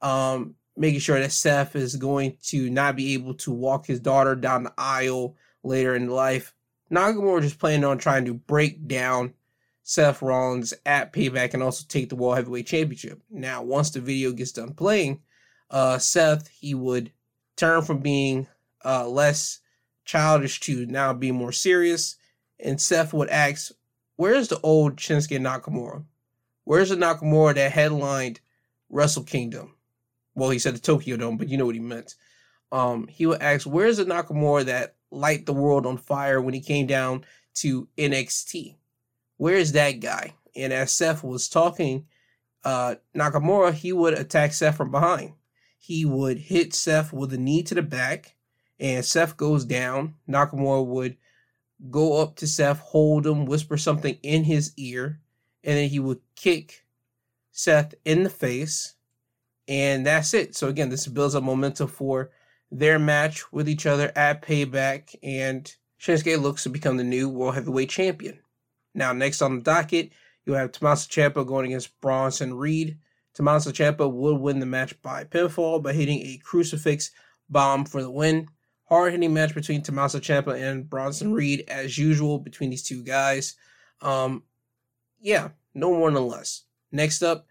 um, 0.01 0.55
making 0.77 1.01
sure 1.01 1.21
that 1.21 1.33
Seth 1.33 1.77
is 1.77 1.97
going 1.97 2.37
to 2.45 2.71
not 2.71 2.97
be 2.97 3.15
able 3.15 3.35
to 3.35 3.53
walk 3.53 3.87
his 3.87 4.01
daughter 4.01 4.35
down 4.35 4.65
the 4.65 4.73
aisle 4.79 5.37
later 5.63 5.95
in 5.95 6.09
life. 6.09 6.55
Nakamura 6.91 7.43
just 7.43 7.59
planning 7.59 7.85
on 7.85 7.99
trying 7.99 8.25
to 8.25 8.35
break 8.35 8.87
down 8.87 9.35
Seth 9.83 10.23
Rollins 10.23 10.73
at 10.87 11.13
Payback 11.13 11.55
and 11.55 11.63
also 11.63 11.85
take 11.89 12.09
the 12.09 12.17
World 12.17 12.37
Heavyweight 12.37 12.67
Championship. 12.67 13.21
Now, 13.29 13.63
once 13.63 13.91
the 13.91 14.01
video 14.01 14.33
gets 14.33 14.53
done 14.53 14.75
playing, 14.75 15.23
uh, 15.71 15.99
Seth 15.99 16.49
he 16.49 16.75
would 16.75 17.13
turn 17.57 17.83
from 17.83 17.99
being 17.99 18.47
uh, 18.85 19.09
less 19.09 19.59
childish 20.05 20.61
to 20.61 20.87
now 20.87 21.13
be 21.13 21.33
more 21.33 21.53
serious, 21.53 22.17
and 22.61 22.81
Seth 22.81 23.13
would 23.13 23.29
ask, 23.29 23.73
"Where's 24.17 24.49
the 24.49 24.61
old 24.61 24.97
Shinsuke 24.97 25.41
Nakamura? 25.41 26.05
Where's 26.65 26.91
the 26.91 26.97
Nakamura 26.97 27.55
that 27.55 27.73
headlined 27.73 28.41
Wrestle 28.89 29.25
Kingdom?" 29.25 29.75
Well, 30.35 30.51
he 30.51 30.59
said 30.59 30.75
the 30.75 30.81
Tokyo 30.81 31.17
Dome, 31.17 31.37
but 31.37 31.49
you 31.49 31.59
know 31.59 31.67
what 31.67 31.75
he 31.75 31.81
meant. 31.81 32.15
Um, 32.71 33.09
he 33.09 33.27
would 33.27 33.43
ask, 33.43 33.67
"Where's 33.67 33.97
the 33.97 34.05
Nakamura 34.05 34.65
that 34.67 34.95
light 35.11 35.45
the 35.47 35.53
world 35.53 35.87
on 35.87 35.99
fire 35.99 36.41
when 36.41 36.55
he 36.55 36.61
came 36.61 36.87
down 36.87 37.25
to 37.55 37.89
NXT?" 37.99 38.77
Where's 39.37 39.73
that 39.73 40.01
guy? 40.01 40.35
And 40.55 40.73
as 40.73 40.93
Seth 40.93 41.25
was 41.25 41.49
talking, 41.49 42.07
uh, 42.65 42.97
Nakamura, 43.17 43.73
he 43.73 43.93
would 43.93 44.15
attack 44.15 44.53
Seth 44.53 44.77
from 44.77 44.91
behind. 44.91 45.33
He 45.79 46.05
would 46.05 46.39
hit 46.39 46.75
Seth 46.75 47.13
with 47.13 47.33
a 47.33 47.39
knee 47.39 47.63
to 47.65 47.75
the 47.75 47.83
back, 47.83 48.37
and 48.79 49.05
Seth 49.05 49.37
goes 49.37 49.65
down. 49.65 50.15
Nakamura 50.29 50.87
would 50.87 51.17
go 51.91 52.21
up 52.21 52.37
to 52.37 52.47
Seth, 52.47 52.79
hold 52.79 53.27
him, 53.27 53.47
whisper 53.47 53.77
something 53.77 54.17
in 54.23 54.45
his 54.45 54.73
ear, 54.77 55.21
and 55.65 55.77
then 55.77 55.89
he 55.89 55.99
would 55.99 56.21
kick 56.37 56.85
Seth 57.51 57.95
in 58.05 58.23
the 58.23 58.31
face, 58.31 58.95
and 59.67 60.07
that's 60.07 60.35
it. 60.35 60.55
So 60.55 60.69
again, 60.69 60.89
this 60.89 61.07
builds 61.07 61.35
up 61.35 61.43
momentum 61.43 61.89
for 61.89 62.31
their 62.71 62.99
match 62.99 63.53
with 63.53 63.69
each 63.69 63.87
other 63.87 64.13
at 64.17 64.43
Payback, 64.43 65.17
and 65.23 65.75
Shinsuke 66.01 66.41
looks 66.41 66.63
to 66.63 66.71
become 66.71 66.97
the 66.97 67.05
new 67.05 67.29
World 67.29 67.55
Heavyweight 67.55 67.91
Champion. 67.91 68.39
Now, 68.95 69.13
next 69.13 69.43
on 69.43 69.57
the 69.57 69.63
docket, 69.63 70.11
you 70.45 70.55
have 70.55 70.73
Tommaso 70.73 71.09
Ciampa 71.09 71.47
going 71.47 71.67
against 71.67 72.01
Bronson 72.01 72.55
Reed. 72.55 72.99
Tommaso 73.35 73.71
Ciampa 73.71 74.11
would 74.11 74.41
win 74.41 74.59
the 74.59 74.67
match 74.67 75.01
by 75.03 75.25
pinfall 75.25 75.83
by 75.83 75.93
hitting 75.93 76.19
a 76.19 76.41
crucifix 76.43 77.11
bomb 77.49 77.85
for 77.85 78.03
the 78.03 78.11
win. 78.11 78.49
Hard 78.89 79.13
hitting 79.13 79.33
match 79.33 79.55
between 79.55 79.83
Tommaso 79.83 80.19
Ciampa 80.19 80.61
and 80.61 80.89
Bronson 80.89 81.33
Reed, 81.33 81.65
as 81.69 81.97
usual, 81.97 82.39
between 82.39 82.71
these 82.71 82.83
two 82.83 83.03
guys. 83.03 83.57
Um, 84.03 84.43
yeah, 85.21 85.51
no 85.75 85.91
more, 85.93 86.11
no 86.11 86.27
less. 86.27 86.65
Next 86.91 87.23
up, 87.23 87.47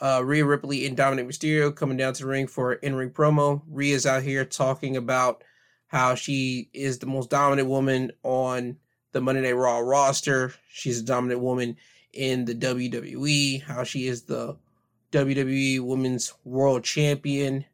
uh, 0.00 0.22
Rhea 0.24 0.44
Ripley 0.44 0.86
and 0.86 0.96
Dominic 0.96 1.28
Mysterio 1.28 1.74
coming 1.74 1.96
down 1.96 2.14
to 2.14 2.22
the 2.22 2.28
ring 2.28 2.46
for 2.46 2.72
an 2.72 2.78
in-ring 2.82 3.10
promo. 3.10 3.62
Rhea's 3.68 4.06
out 4.06 4.22
here 4.22 4.44
talking 4.44 4.96
about 4.96 5.44
how 5.86 6.14
she 6.14 6.70
is 6.72 6.98
the 6.98 7.06
most 7.06 7.30
dominant 7.30 7.68
woman 7.68 8.12
on 8.22 8.78
the 9.12 9.20
Monday 9.20 9.42
Night 9.42 9.52
Raw 9.56 9.78
roster. 9.78 10.54
She's 10.72 11.00
a 11.00 11.04
dominant 11.04 11.40
woman 11.40 11.76
in 12.12 12.44
the 12.44 12.54
WWE. 12.54 13.62
How 13.62 13.84
she 13.84 14.06
is 14.06 14.22
the 14.22 14.56
WWE 15.12 15.80
Women's 15.80 16.32
World 16.44 16.84
Champion. 16.84 17.64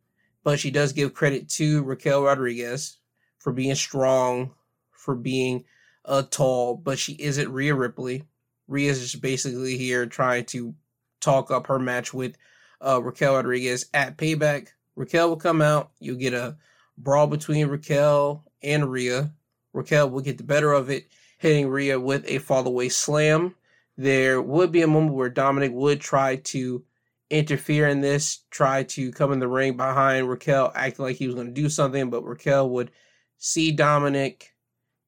But 0.45 0.61
she 0.61 0.71
does 0.71 0.93
give 0.93 1.15
credit 1.15 1.49
to 1.51 1.83
Raquel 1.83 2.23
Rodriguez 2.23 2.99
for 3.39 3.53
being 3.53 3.75
strong, 3.75 4.53
for 4.93 5.15
being 5.15 5.65
uh, 6.05 6.23
tall, 6.31 6.77
but 6.77 6.99
she 6.99 7.15
isn't 7.15 7.53
Rhea 7.53 7.75
Ripley. 7.75 8.25
Rhea 8.69 8.91
is 8.91 9.01
just 9.01 9.21
basically 9.21 9.77
here 9.77 10.07
trying 10.07 10.45
to 10.47 10.75
talk 11.21 11.51
up 11.51 11.67
her 11.67 11.79
match 11.79 12.15
with 12.15 12.37
uh, 12.81 13.03
Raquel 13.03 13.35
Rodriguez 13.35 13.87
at 13.93 14.17
Payback. 14.17 14.69
Raquel 14.95 15.29
will 15.29 15.37
come 15.37 15.61
out. 15.61 15.91
You'll 16.01 16.17
get 16.17 16.35
a 16.35 16.57
brawl 16.97 17.27
between 17.27 17.69
Raquel 17.69 18.45
and 18.63 18.91
Rhea. 18.91 19.33
Raquel 19.73 20.11
will 20.11 20.23
get 20.23 20.39
the 20.39 20.45
better 20.45 20.73
of 20.73 20.91
it, 20.91 21.07
hitting 21.47 21.69
Rhea 21.69 22.01
with 22.01 22.25
a 22.27 22.39
fall 22.39 22.67
away 22.67 22.89
slam. 22.89 23.55
There 23.97 24.43
would 24.43 24.73
be 24.73 24.83
a 24.83 24.89
moment 24.89 25.15
where 25.15 25.29
Dominic 25.29 25.71
would 25.73 26.01
try 26.01 26.37
to 26.37 26.85
interfere 27.31 27.87
in 27.87 28.01
this, 28.01 28.41
try 28.51 28.83
to 28.83 29.13
come 29.13 29.33
in 29.33 29.39
the 29.39 29.47
ring 29.47 29.77
behind 29.77 30.29
Raquel, 30.29 30.73
acting 30.75 31.05
like 31.05 31.15
he 31.15 31.27
was 31.27 31.37
going 31.37 31.47
to 31.47 31.53
do 31.53 31.69
something, 31.69 32.11
but 32.11 32.25
Raquel 32.25 32.69
would 32.71 32.91
see 33.39 33.71
Dominic 33.71 34.55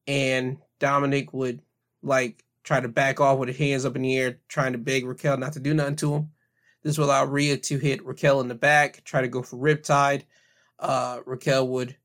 and 0.07 0.59
Dominic 0.78 1.33
would 1.33 1.61
like 2.04 2.45
try 2.62 2.78
to 2.78 2.88
back 2.88 3.21
off 3.21 3.38
with 3.40 3.49
his 3.49 3.59
hands 3.59 3.85
up 3.85 3.97
in 3.97 4.02
the 4.02 4.16
air, 4.16 4.38
trying 4.47 4.73
to 4.73 4.78
beg 4.78 5.07
Raquel 5.07 5.38
not 5.38 5.54
to 5.54 5.61
do 5.61 5.75
nothing 5.75 5.97
to 5.97 6.14
him. 6.14 6.30
This 6.85 6.99
will 6.99 7.07
allow 7.07 7.25
Rhea 7.25 7.57
to 7.57 7.78
hit 7.78 8.07
Raquel 8.07 8.40
in 8.40 8.47
the 8.47 8.54
back, 8.54 9.02
try 9.02 9.23
to 9.23 9.28
go 9.28 9.42
for 9.42 9.57
Riptide. 9.57 10.23
Uh, 10.78 11.18
Raquel 11.26 11.66
would 11.66 11.97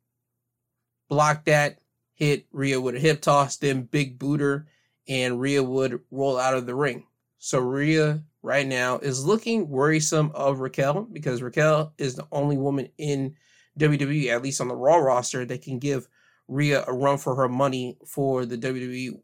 block 1.07 1.45
that, 1.45 1.82
hit 2.23 2.47
Rhea 2.51 2.79
with 2.79 2.95
a 2.95 2.99
hip 2.99 3.21
toss, 3.21 3.57
then 3.57 3.83
big 3.83 4.17
booter, 4.17 4.67
and 5.07 5.39
Rhea 5.39 5.63
would 5.63 5.99
roll 6.11 6.37
out 6.37 6.55
of 6.55 6.65
the 6.65 6.75
ring. 6.75 7.05
So 7.39 7.59
Rhea 7.59 8.23
right 8.41 8.65
now 8.65 8.99
is 8.99 9.25
looking 9.25 9.69
worrisome 9.69 10.31
of 10.33 10.59
Raquel 10.59 11.07
because 11.11 11.41
Raquel 11.41 11.93
is 11.97 12.15
the 12.15 12.27
only 12.31 12.57
woman 12.57 12.89
in 12.97 13.35
WWE, 13.79 14.27
at 14.27 14.41
least 14.41 14.61
on 14.61 14.67
the 14.67 14.75
Raw 14.75 14.97
roster, 14.97 15.45
that 15.45 15.61
can 15.61 15.79
give 15.79 16.07
Rhea 16.47 16.83
a 16.87 16.93
run 16.93 17.17
for 17.17 17.35
her 17.35 17.49
money 17.49 17.97
for 18.05 18.45
the 18.45 18.57
WWE 18.57 19.19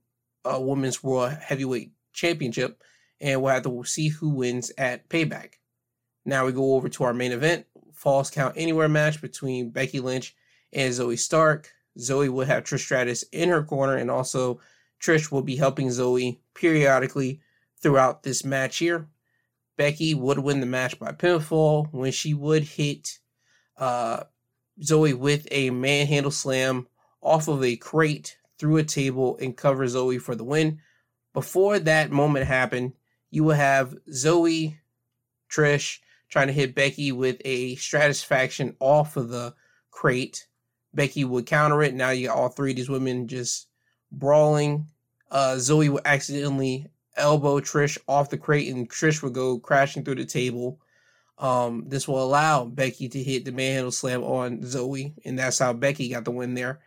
uh, 0.46 0.60
Women's 0.60 1.04
World 1.04 1.34
Heavyweight 1.34 1.92
Championship, 2.14 2.82
and 3.22 3.42
we'll 3.42 3.54
have 3.54 3.64
to 3.64 3.84
see 3.84 4.10
who 4.10 4.30
wins 4.30 4.72
at 4.78 5.08
Payback. 5.10 5.56
Now 6.26 6.46
we 6.46 6.52
go 6.52 6.76
over 6.76 6.90
to 6.90 7.04
our 7.04 7.14
main 7.14 7.32
event, 7.32 7.66
Falls 7.94 8.30
Count 8.30 8.56
Anywhere 8.58 8.90
match 8.90 9.22
between 9.22 9.70
Becky 9.70 10.00
Lynch 10.00 10.36
and 10.74 10.94
Zoey 10.94 11.18
Stark. 11.18 11.72
Zoey 11.98 12.30
will 12.30 12.46
have 12.46 12.64
Trish 12.64 12.80
Stratus 12.80 13.24
in 13.32 13.50
her 13.50 13.64
corner, 13.64 13.96
and 13.96 14.12
also 14.12 14.60
Trish 15.02 15.32
will 15.32 15.42
be 15.42 15.56
helping 15.56 15.88
Zoey 15.88 16.40
periodically 16.54 17.42
throughout 17.82 18.24
this 18.24 18.44
match 18.44 18.78
here. 18.78 19.08
Becky 19.78 20.14
would 20.14 20.40
win 20.40 20.60
the 20.60 20.66
match 20.66 21.00
by 21.00 21.12
pinfall 21.12 21.88
when 21.92 22.12
she 22.12 22.34
would 22.34 22.64
hit 22.64 23.20
uh, 23.78 24.24
Zoey 24.82 25.18
with 25.18 25.48
a 25.52 25.70
manhandle 25.70 26.32
slam 26.32 26.88
off 27.22 27.48
of 27.48 27.64
a 27.64 27.78
crate 27.78 28.38
through 28.58 28.78
a 28.78 28.84
table 28.84 29.38
and 29.42 29.56
cover 29.56 29.86
Zoey 29.86 30.22
for 30.22 30.36
the 30.36 30.44
win. 30.44 30.82
Before 31.34 31.80
that 31.80 32.12
moment 32.12 32.46
happened, 32.46 32.94
you 33.32 33.44
will 33.46 33.56
have 33.56 33.96
Zoey, 34.12 34.78
Trish 35.50 36.00
trying 36.30 36.48
to 36.48 36.54
hit 36.54 36.76
Becky 36.76 37.12
with 37.12 37.42
a 37.46 37.76
Stratusfaction 37.78 38.76
off 38.80 39.18
of 39.18 39.30
the 39.30 39.54
crate. 39.92 40.48
Becky 40.94 41.24
would 41.24 41.46
counter 41.46 41.82
it. 41.84 41.94
Now 41.94 42.10
you 42.10 42.28
got 42.28 42.38
all 42.38 42.50
three 42.50 42.72
of 42.72 42.78
these 42.78 42.90
women 42.90 43.28
just 43.28 43.68
brawling. 44.12 44.88
Uh, 45.32 45.56
Zoey 45.58 45.90
would 45.90 46.06
accidentally 46.06 46.88
elbow 47.16 47.60
Trish 47.60 47.98
off 48.08 48.30
the 48.30 48.38
crate, 48.38 48.74
and 48.74 48.90
Trish 48.90 49.22
would 49.22 49.34
go 49.34 49.60
crashing 49.60 50.04
through 50.04 50.16
the 50.16 50.26
table. 50.26 50.80
Um, 51.38 51.86
this 51.88 52.08
will 52.08 52.22
allow 52.22 52.66
Becky 52.66 53.08
to 53.10 53.24
hit 53.24 53.46
the 53.46 53.52
manhandle 53.52 53.92
slam 53.92 54.24
on 54.24 54.60
Zoey, 54.60 55.14
and 55.24 55.38
that's 55.38 55.60
how 55.60 55.74
Becky 55.74 56.10
got 56.10 56.26
the 56.26 56.32
win 56.32 56.54
there. 56.54 56.80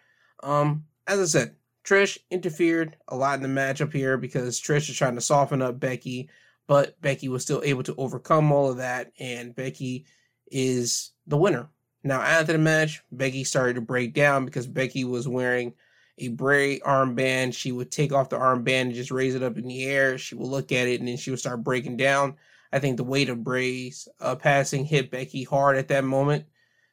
Um, 0.42 0.84
as 1.06 1.20
I 1.20 1.24
said, 1.24 1.56
Trish 1.84 2.18
interfered 2.30 2.96
a 3.08 3.16
lot 3.16 3.36
in 3.36 3.42
the 3.42 3.60
matchup 3.60 3.92
here 3.92 4.16
because 4.16 4.60
Trish 4.60 4.88
is 4.88 4.96
trying 4.96 5.14
to 5.14 5.20
soften 5.20 5.62
up 5.62 5.80
Becky, 5.80 6.28
but 6.66 7.00
Becky 7.00 7.28
was 7.28 7.42
still 7.42 7.62
able 7.64 7.82
to 7.84 7.94
overcome 7.96 8.52
all 8.52 8.70
of 8.70 8.76
that, 8.76 9.12
and 9.18 9.54
Becky 9.54 10.06
is 10.50 11.12
the 11.26 11.36
winner. 11.36 11.68
Now, 12.04 12.20
after 12.20 12.52
the 12.52 12.58
match, 12.58 13.02
Becky 13.12 13.44
started 13.44 13.74
to 13.74 13.80
break 13.80 14.12
down 14.14 14.44
because 14.44 14.66
Becky 14.66 15.04
was 15.04 15.28
wearing 15.28 15.74
a 16.18 16.28
Bray 16.28 16.80
armband. 16.80 17.54
She 17.54 17.72
would 17.72 17.90
take 17.90 18.12
off 18.12 18.28
the 18.28 18.38
armband 18.38 18.82
and 18.82 18.94
just 18.94 19.10
raise 19.10 19.34
it 19.34 19.42
up 19.42 19.56
in 19.56 19.68
the 19.68 19.84
air. 19.84 20.18
She 20.18 20.34
would 20.34 20.48
look 20.48 20.72
at 20.72 20.88
it 20.88 21.00
and 21.00 21.08
then 21.08 21.16
she 21.16 21.30
would 21.30 21.38
start 21.38 21.62
breaking 21.64 21.96
down. 21.96 22.36
I 22.72 22.78
think 22.78 22.96
the 22.96 23.04
weight 23.04 23.28
of 23.28 23.44
Bray's 23.44 24.08
uh, 24.20 24.34
passing 24.34 24.84
hit 24.84 25.10
Becky 25.10 25.44
hard 25.44 25.76
at 25.76 25.88
that 25.88 26.04
moment. 26.04 26.46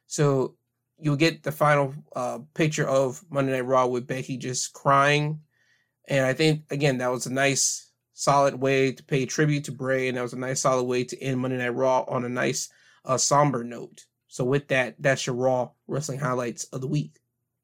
So 0.06 0.54
you'll 0.98 1.16
get 1.16 1.42
the 1.42 1.52
final 1.52 1.94
uh, 2.14 2.40
picture 2.54 2.86
of 2.86 3.22
Monday 3.30 3.52
Night 3.52 3.66
Raw 3.66 3.86
with 3.86 4.06
Becky 4.06 4.36
just 4.36 4.72
crying. 4.74 5.40
And 6.08 6.24
I 6.24 6.34
think, 6.34 6.64
again, 6.70 6.98
that 6.98 7.10
was 7.10 7.26
a 7.26 7.32
nice, 7.32 7.90
solid 8.12 8.54
way 8.54 8.92
to 8.92 9.02
pay 9.02 9.26
tribute 9.26 9.64
to 9.64 9.72
Bray. 9.72 10.08
And 10.08 10.18
that 10.18 10.22
was 10.22 10.34
a 10.34 10.38
nice, 10.38 10.60
solid 10.60 10.84
way 10.84 11.04
to 11.04 11.22
end 11.22 11.40
Monday 11.40 11.56
Night 11.56 11.74
Raw 11.74 12.04
on 12.06 12.24
a 12.24 12.28
nice, 12.28 12.68
uh, 13.04 13.16
somber 13.16 13.64
note. 13.64 14.04
So, 14.32 14.44
with 14.44 14.68
that, 14.68 14.94
that's 15.00 15.26
your 15.26 15.34
Raw 15.34 15.70
wrestling 15.88 16.20
highlights 16.20 16.64
of 16.64 16.80
the 16.80 16.86
week. 16.86 17.16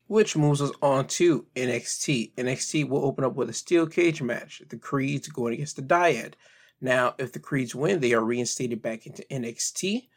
Which 0.08 0.36
moves 0.36 0.60
us 0.60 0.72
on 0.82 1.06
to 1.08 1.46
NXT. 1.54 2.34
NXT 2.34 2.88
will 2.88 3.04
open 3.04 3.24
up 3.24 3.36
with 3.36 3.48
a 3.48 3.52
steel 3.52 3.86
cage 3.86 4.20
match. 4.20 4.62
The 4.68 4.76
Creeds 4.76 5.28
going 5.28 5.54
against 5.54 5.76
the 5.76 5.82
Dyad. 5.82 6.34
Now, 6.80 7.14
if 7.18 7.32
the 7.32 7.38
Creeds 7.38 7.74
win, 7.74 8.00
they 8.00 8.12
are 8.12 8.20
reinstated 8.20 8.82
back 8.82 9.06
into 9.06 9.24
NXT. 9.30 10.08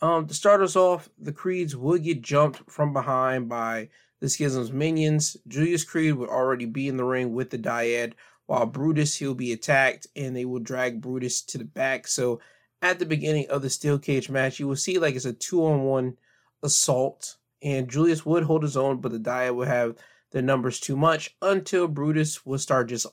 Um, 0.00 0.26
to 0.26 0.32
start 0.32 0.62
us 0.62 0.74
off, 0.74 1.10
the 1.18 1.32
Creeds 1.32 1.76
would 1.76 2.02
get 2.02 2.22
jumped 2.22 2.70
from 2.70 2.94
behind 2.94 3.50
by 3.50 3.90
the 4.20 4.28
Schism's 4.28 4.72
minions. 4.72 5.36
Julius 5.48 5.84
Creed 5.84 6.14
would 6.14 6.30
already 6.30 6.64
be 6.66 6.88
in 6.88 6.96
the 6.96 7.04
ring 7.04 7.34
with 7.34 7.50
the 7.50 7.58
Dyad, 7.58 8.14
while 8.46 8.64
Brutus 8.64 9.16
he'll 9.16 9.34
be 9.34 9.52
attacked 9.52 10.06
and 10.16 10.34
they 10.34 10.46
will 10.46 10.60
drag 10.60 11.02
Brutus 11.02 11.42
to 11.42 11.58
the 11.58 11.64
back. 11.64 12.08
So 12.08 12.40
at 12.82 12.98
the 12.98 13.06
beginning 13.06 13.48
of 13.48 13.62
the 13.62 13.70
steel 13.70 13.98
cage 13.98 14.30
match, 14.30 14.58
you 14.58 14.68
will 14.68 14.76
see 14.76 14.98
like 14.98 15.14
it's 15.14 15.24
a 15.24 15.32
two 15.32 15.64
on 15.64 15.82
one 15.82 16.16
assault, 16.62 17.36
and 17.62 17.90
Julius 17.90 18.24
would 18.24 18.44
hold 18.44 18.62
his 18.62 18.76
own, 18.76 19.00
but 19.00 19.12
the 19.12 19.18
Dyad 19.18 19.54
would 19.54 19.68
have 19.68 19.96
the 20.30 20.42
numbers 20.42 20.80
too 20.80 20.96
much 20.96 21.36
until 21.42 21.88
Brutus 21.88 22.46
would 22.46 22.60
start 22.60 22.88
just 22.88 23.06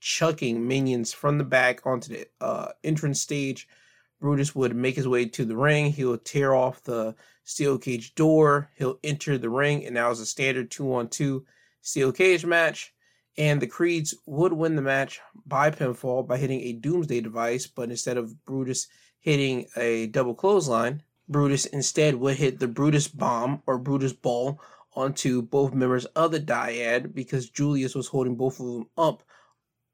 chucking 0.00 0.66
minions 0.66 1.12
from 1.12 1.38
the 1.38 1.44
back 1.44 1.86
onto 1.86 2.12
the 2.12 2.26
uh, 2.40 2.68
entrance 2.82 3.20
stage. 3.20 3.68
Brutus 4.20 4.54
would 4.54 4.74
make 4.74 4.96
his 4.96 5.08
way 5.08 5.26
to 5.26 5.44
the 5.44 5.56
ring. 5.56 5.92
He'll 5.92 6.18
tear 6.18 6.54
off 6.54 6.82
the 6.82 7.14
steel 7.44 7.78
cage 7.78 8.14
door. 8.14 8.70
He'll 8.76 8.98
enter 9.02 9.38
the 9.38 9.50
ring, 9.50 9.84
and 9.84 9.94
now 9.94 10.10
it's 10.10 10.20
a 10.20 10.26
standard 10.26 10.70
two 10.70 10.92
on 10.94 11.08
two 11.08 11.44
steel 11.80 12.12
cage 12.12 12.44
match. 12.44 12.92
And 13.38 13.62
the 13.62 13.66
Creeds 13.66 14.14
would 14.26 14.52
win 14.52 14.76
the 14.76 14.82
match 14.82 15.20
by 15.46 15.70
pinfall 15.70 16.26
by 16.26 16.36
hitting 16.36 16.60
a 16.60 16.74
Doomsday 16.74 17.20
device, 17.20 17.66
but 17.66 17.90
instead 17.90 18.18
of 18.18 18.44
Brutus 18.44 18.88
hitting 19.20 19.66
a 19.76 20.06
double 20.08 20.34
clothesline, 20.34 21.02
Brutus 21.28 21.64
instead 21.66 22.16
would 22.16 22.36
hit 22.36 22.58
the 22.58 22.68
Brutus 22.68 23.08
bomb 23.08 23.62
or 23.66 23.78
Brutus 23.78 24.12
ball 24.12 24.60
onto 24.94 25.40
both 25.40 25.72
members 25.72 26.04
of 26.06 26.32
the 26.32 26.40
dyad 26.40 27.14
because 27.14 27.48
Julius 27.48 27.94
was 27.94 28.08
holding 28.08 28.36
both 28.36 28.60
of 28.60 28.66
them 28.66 28.88
up 28.98 29.22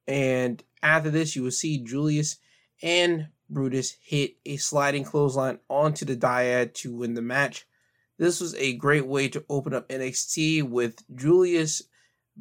and 0.09 0.64
after 0.83 1.11
this, 1.11 1.37
you 1.37 1.42
will 1.42 1.50
see 1.50 1.85
Julius 1.85 2.38
and 2.83 3.28
Brutus 3.50 3.97
hit 4.00 4.37
a 4.47 4.57
sliding 4.57 5.04
clothesline 5.04 5.59
onto 5.68 6.07
the 6.07 6.16
dyad 6.16 6.73
to 6.75 6.97
win 6.97 7.14
the 7.14 7.23
match. 7.23 7.66
This 8.16 8.40
was 8.40 8.54
a 8.54 8.73
great 8.73 9.07
way 9.07 9.28
to 9.28 9.45
open 9.50 9.75
up 9.75 9.88
NXT 9.88 10.62
with 10.64 11.04
Julius 11.14 11.83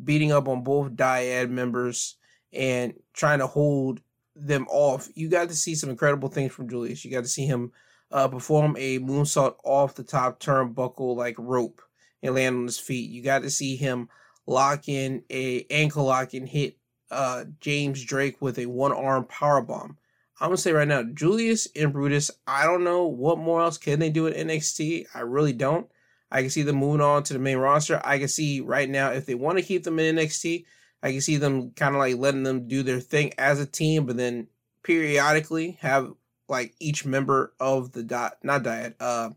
beating 0.04 0.32
up 0.32 0.48
on 0.48 0.64
both 0.64 0.92
dyad 0.92 1.50
members 1.50 2.16
and 2.54 2.94
trying 3.14 3.40
to 3.40 3.48
hold 3.48 4.02
them 4.36 4.68
off. 4.70 5.10
You 5.16 5.30
got 5.30 5.50
to 5.50 5.56
see 5.56 5.76
some 5.76 5.90
incredible 5.90 6.30
things 6.30 6.54
from 6.54 6.70
Julius. 6.70 7.04
You 7.04 7.12
got 7.12 7.24
to 7.24 7.30
see 7.30 7.46
him 7.46 7.72
uh, 8.12 8.28
perform 8.28 8.76
a 8.78 9.00
moonsault 9.00 9.56
off 9.64 9.96
the 9.96 10.04
top 10.04 10.40
turnbuckle 10.40 11.16
like 11.16 11.36
rope 11.38 11.82
and 12.22 12.36
land 12.36 12.56
on 12.56 12.66
his 12.66 12.80
feet. 12.80 13.10
You 13.10 13.22
got 13.22 13.42
to 13.44 13.50
see 13.50 13.76
him 13.76 14.10
lock 14.46 14.88
in 14.88 15.24
a 15.30 15.66
ankle 15.70 16.06
lock 16.06 16.34
and 16.34 16.48
hit 16.48 16.78
uh, 17.12 17.46
James 17.60 18.04
Drake 18.04 18.42
with 18.42 18.58
a 18.60 18.66
one 18.66 18.92
arm 18.92 19.26
power 19.26 19.62
bomb. 19.62 19.98
I'm 20.40 20.50
gonna 20.50 20.58
say 20.58 20.72
right 20.72 20.88
now, 20.88 21.04
Julius 21.04 21.68
and 21.76 21.92
Brutus. 21.92 22.30
I 22.46 22.66
don't 22.66 22.84
know 22.84 23.06
what 23.06 23.40
more 23.40 23.62
else 23.62 23.78
can 23.78 24.00
they 24.00 24.12
do 24.12 24.28
at 24.28 24.36
NXT. 24.36 25.08
I 25.16 25.22
really 25.22 25.54
don't. 25.54 25.90
I 26.32 26.42
can 26.42 26.50
see 26.50 26.64
them 26.64 26.78
moving 26.78 27.02
on 27.02 27.24
to 27.24 27.34
the 27.34 27.40
main 27.40 27.58
roster. 27.58 28.02
I 28.04 28.20
can 28.20 28.28
see 28.28 28.62
right 28.62 28.90
now 28.90 29.12
if 29.12 29.26
they 29.26 29.36
want 29.36 29.58
to 29.58 29.64
keep 29.64 29.84
them 29.84 30.00
in 30.00 30.16
NXT, 30.16 30.66
I 31.02 31.12
can 31.12 31.22
see 31.22 31.38
them 31.38 31.72
kind 31.72 31.96
of 31.96 32.00
like 32.00 32.18
letting 32.18 32.44
them 32.44 32.68
do 32.68 32.84
their 32.84 33.00
thing 33.00 33.34
as 33.38 33.60
a 33.60 33.66
team, 33.66 34.06
but 34.06 34.18
then 34.18 34.48
periodically 34.84 35.78
have 35.82 36.12
like 36.50 36.74
each 36.80 37.06
member 37.06 37.54
of 37.60 37.92
the 37.92 38.04
dot 38.04 38.38
not 38.42 38.64
diet 38.64 38.96
uh 39.02 39.30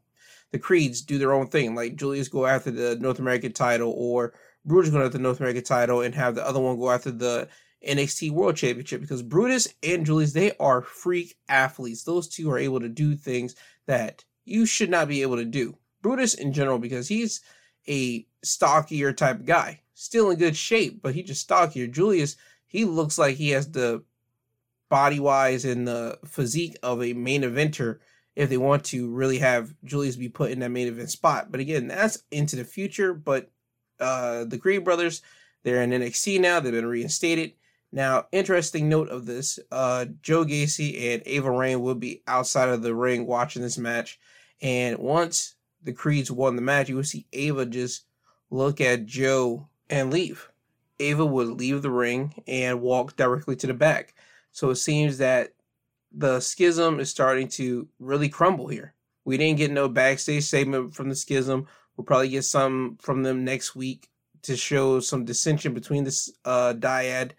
the 0.52 0.58
creeds 0.58 1.00
do 1.02 1.18
their 1.18 1.32
own 1.32 1.46
thing. 1.46 1.74
Like 1.74 1.96
Julius 1.96 2.28
go 2.28 2.46
after 2.46 2.70
the 2.70 2.96
North 2.96 3.18
American 3.18 3.52
title 3.52 3.92
or 3.96 4.32
Brutus 4.64 4.90
go 4.90 4.98
after 4.98 5.10
the 5.10 5.22
North 5.22 5.38
American 5.38 5.62
title 5.62 6.00
and 6.00 6.14
have 6.14 6.34
the 6.34 6.46
other 6.46 6.60
one 6.60 6.78
go 6.78 6.90
after 6.90 7.10
the 7.10 7.48
NXT 7.86 8.32
World 8.32 8.56
Championship 8.56 9.00
because 9.00 9.22
Brutus 9.22 9.72
and 9.82 10.04
Julius 10.04 10.32
they 10.32 10.52
are 10.58 10.82
freak 10.82 11.36
athletes. 11.48 12.02
Those 12.02 12.28
two 12.28 12.50
are 12.50 12.58
able 12.58 12.80
to 12.80 12.88
do 12.88 13.14
things 13.14 13.54
that 13.86 14.24
you 14.44 14.66
should 14.66 14.90
not 14.90 15.08
be 15.08 15.22
able 15.22 15.36
to 15.36 15.44
do. 15.44 15.76
Brutus 16.02 16.34
in 16.34 16.52
general 16.52 16.78
because 16.78 17.08
he's 17.08 17.40
a 17.88 18.26
stockier 18.42 19.12
type 19.12 19.44
guy, 19.44 19.80
still 19.94 20.30
in 20.30 20.38
good 20.38 20.56
shape, 20.56 21.02
but 21.02 21.14
he 21.14 21.22
just 21.22 21.42
stockier. 21.42 21.86
Julius 21.86 22.36
he 22.70 22.84
looks 22.84 23.18
like 23.18 23.36
he 23.36 23.50
has 23.50 23.72
the 23.72 24.04
body 24.88 25.18
wise 25.18 25.64
and 25.64 25.88
the 25.88 26.16
physique 26.24 26.76
of 26.84 27.02
a 27.02 27.12
main 27.14 27.42
eventer 27.42 27.98
if 28.36 28.48
they 28.48 28.56
want 28.56 28.84
to 28.84 29.10
really 29.10 29.38
have 29.38 29.74
Julius 29.84 30.14
be 30.14 30.28
put 30.28 30.52
in 30.52 30.60
that 30.60 30.70
main 30.70 30.86
event 30.86 31.10
spot. 31.10 31.50
But 31.50 31.58
again, 31.58 31.88
that's 31.88 32.22
into 32.30 32.54
the 32.54 32.62
future. 32.62 33.12
But 33.12 33.50
uh, 33.98 34.44
the 34.44 34.56
Creed 34.56 34.84
brothers, 34.84 35.20
they're 35.64 35.82
in 35.82 35.90
NXT 35.90 36.40
now. 36.40 36.60
They've 36.60 36.72
been 36.72 36.86
reinstated. 36.86 37.54
Now, 37.90 38.26
interesting 38.30 38.88
note 38.88 39.08
of 39.08 39.26
this: 39.26 39.58
uh, 39.72 40.06
Joe 40.22 40.44
Gacy 40.44 41.12
and 41.12 41.22
Ava 41.26 41.50
Raine 41.50 41.80
will 41.82 41.96
be 41.96 42.22
outside 42.28 42.68
of 42.68 42.82
the 42.82 42.94
ring 42.94 43.26
watching 43.26 43.62
this 43.62 43.78
match. 43.78 44.20
And 44.62 44.98
once 44.98 45.56
the 45.82 45.92
Creeds 45.92 46.30
won 46.30 46.56
the 46.56 46.62
match, 46.62 46.88
you 46.88 46.96
will 46.96 47.04
see 47.04 47.26
Ava 47.32 47.66
just 47.66 48.04
look 48.50 48.80
at 48.80 49.06
Joe 49.06 49.68
and 49.88 50.12
leave. 50.12 50.50
Ava 50.98 51.24
would 51.24 51.48
leave 51.48 51.82
the 51.82 51.90
ring 51.90 52.42
and 52.46 52.82
walk 52.82 53.16
directly 53.16 53.56
to 53.56 53.66
the 53.66 53.74
back. 53.74 54.14
So 54.52 54.70
it 54.70 54.76
seems 54.76 55.18
that 55.18 55.54
the 56.12 56.40
schism 56.40 57.00
is 57.00 57.10
starting 57.10 57.48
to 57.48 57.88
really 57.98 58.28
crumble 58.28 58.68
here. 58.68 58.94
We 59.24 59.36
didn't 59.36 59.58
get 59.58 59.70
no 59.70 59.88
backstage 59.88 60.44
statement 60.44 60.94
from 60.94 61.08
the 61.08 61.14
schism. 61.14 61.66
We'll 61.96 62.04
probably 62.04 62.28
get 62.28 62.44
some 62.44 62.98
from 63.00 63.22
them 63.22 63.44
next 63.44 63.76
week 63.76 64.10
to 64.42 64.56
show 64.56 65.00
some 65.00 65.24
dissension 65.24 65.74
between 65.74 66.04
this 66.04 66.32
uh, 66.44 66.74
dyad 66.76 67.32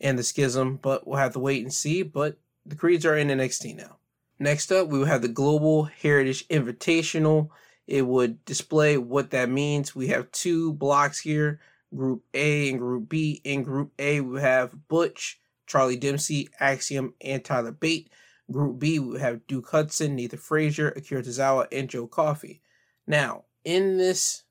and 0.00 0.18
the 0.18 0.22
schism, 0.22 0.78
but 0.82 1.06
we'll 1.06 1.18
have 1.18 1.32
to 1.32 1.38
wait 1.38 1.62
and 1.62 1.72
see. 1.72 2.02
But 2.02 2.36
the 2.66 2.76
Creeds 2.76 3.06
are 3.06 3.16
in 3.16 3.28
NXT 3.28 3.76
now. 3.76 3.98
Next 4.38 4.72
up, 4.72 4.88
we 4.88 4.98
will 4.98 5.06
have 5.06 5.22
the 5.22 5.28
Global 5.28 5.84
Heritage 5.84 6.46
Invitational. 6.48 7.48
It 7.92 8.06
would 8.06 8.42
display 8.46 8.96
what 8.96 9.32
that 9.32 9.50
means. 9.50 9.94
We 9.94 10.06
have 10.06 10.32
two 10.32 10.72
blocks 10.72 11.20
here 11.20 11.60
Group 11.94 12.24
A 12.32 12.70
and 12.70 12.78
Group 12.78 13.10
B. 13.10 13.42
In 13.44 13.62
Group 13.62 13.92
A, 13.98 14.22
we 14.22 14.40
have 14.40 14.88
Butch, 14.88 15.38
Charlie 15.66 15.98
Dempsey, 15.98 16.48
Axiom, 16.58 17.12
and 17.20 17.44
Tyler 17.44 17.70
Bate. 17.70 18.08
Group 18.50 18.78
B, 18.78 18.98
we 18.98 19.20
have 19.20 19.46
Duke 19.46 19.68
Hudson, 19.68 20.16
Nathan 20.16 20.38
Frazer, 20.38 20.88
Akira 20.88 21.22
Tozawa, 21.22 21.66
and 21.70 21.90
Joe 21.90 22.06
Coffey. 22.06 22.62
Now, 23.06 23.44
in 23.62 23.98
this 23.98 24.44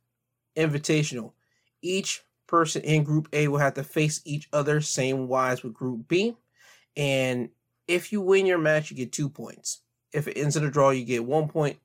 invitational, 0.56 1.32
each 1.82 2.22
person 2.46 2.84
in 2.84 3.04
Group 3.04 3.28
A 3.34 3.48
will 3.48 3.58
have 3.58 3.74
to 3.74 3.84
face 3.84 4.22
each 4.24 4.50
other, 4.54 4.82
same 4.82 5.28
wise 5.28 5.64
with 5.64 5.74
Group 5.74 6.08
B. 6.08 6.38
And 6.96 7.50
if 7.88 8.12
you 8.12 8.22
win 8.22 8.46
your 8.46 8.60
match, 8.60 8.92
you 8.92 8.98
get 8.98 9.12
two 9.12 9.30
points. 9.30 9.82
If 10.14 10.28
it 10.28 10.38
ends 10.38 10.56
in 10.56 10.64
a 10.64 10.70
draw, 10.70 10.92
you 10.92 11.06
get 11.06 11.26
one 11.26 11.48
point. 11.48 11.80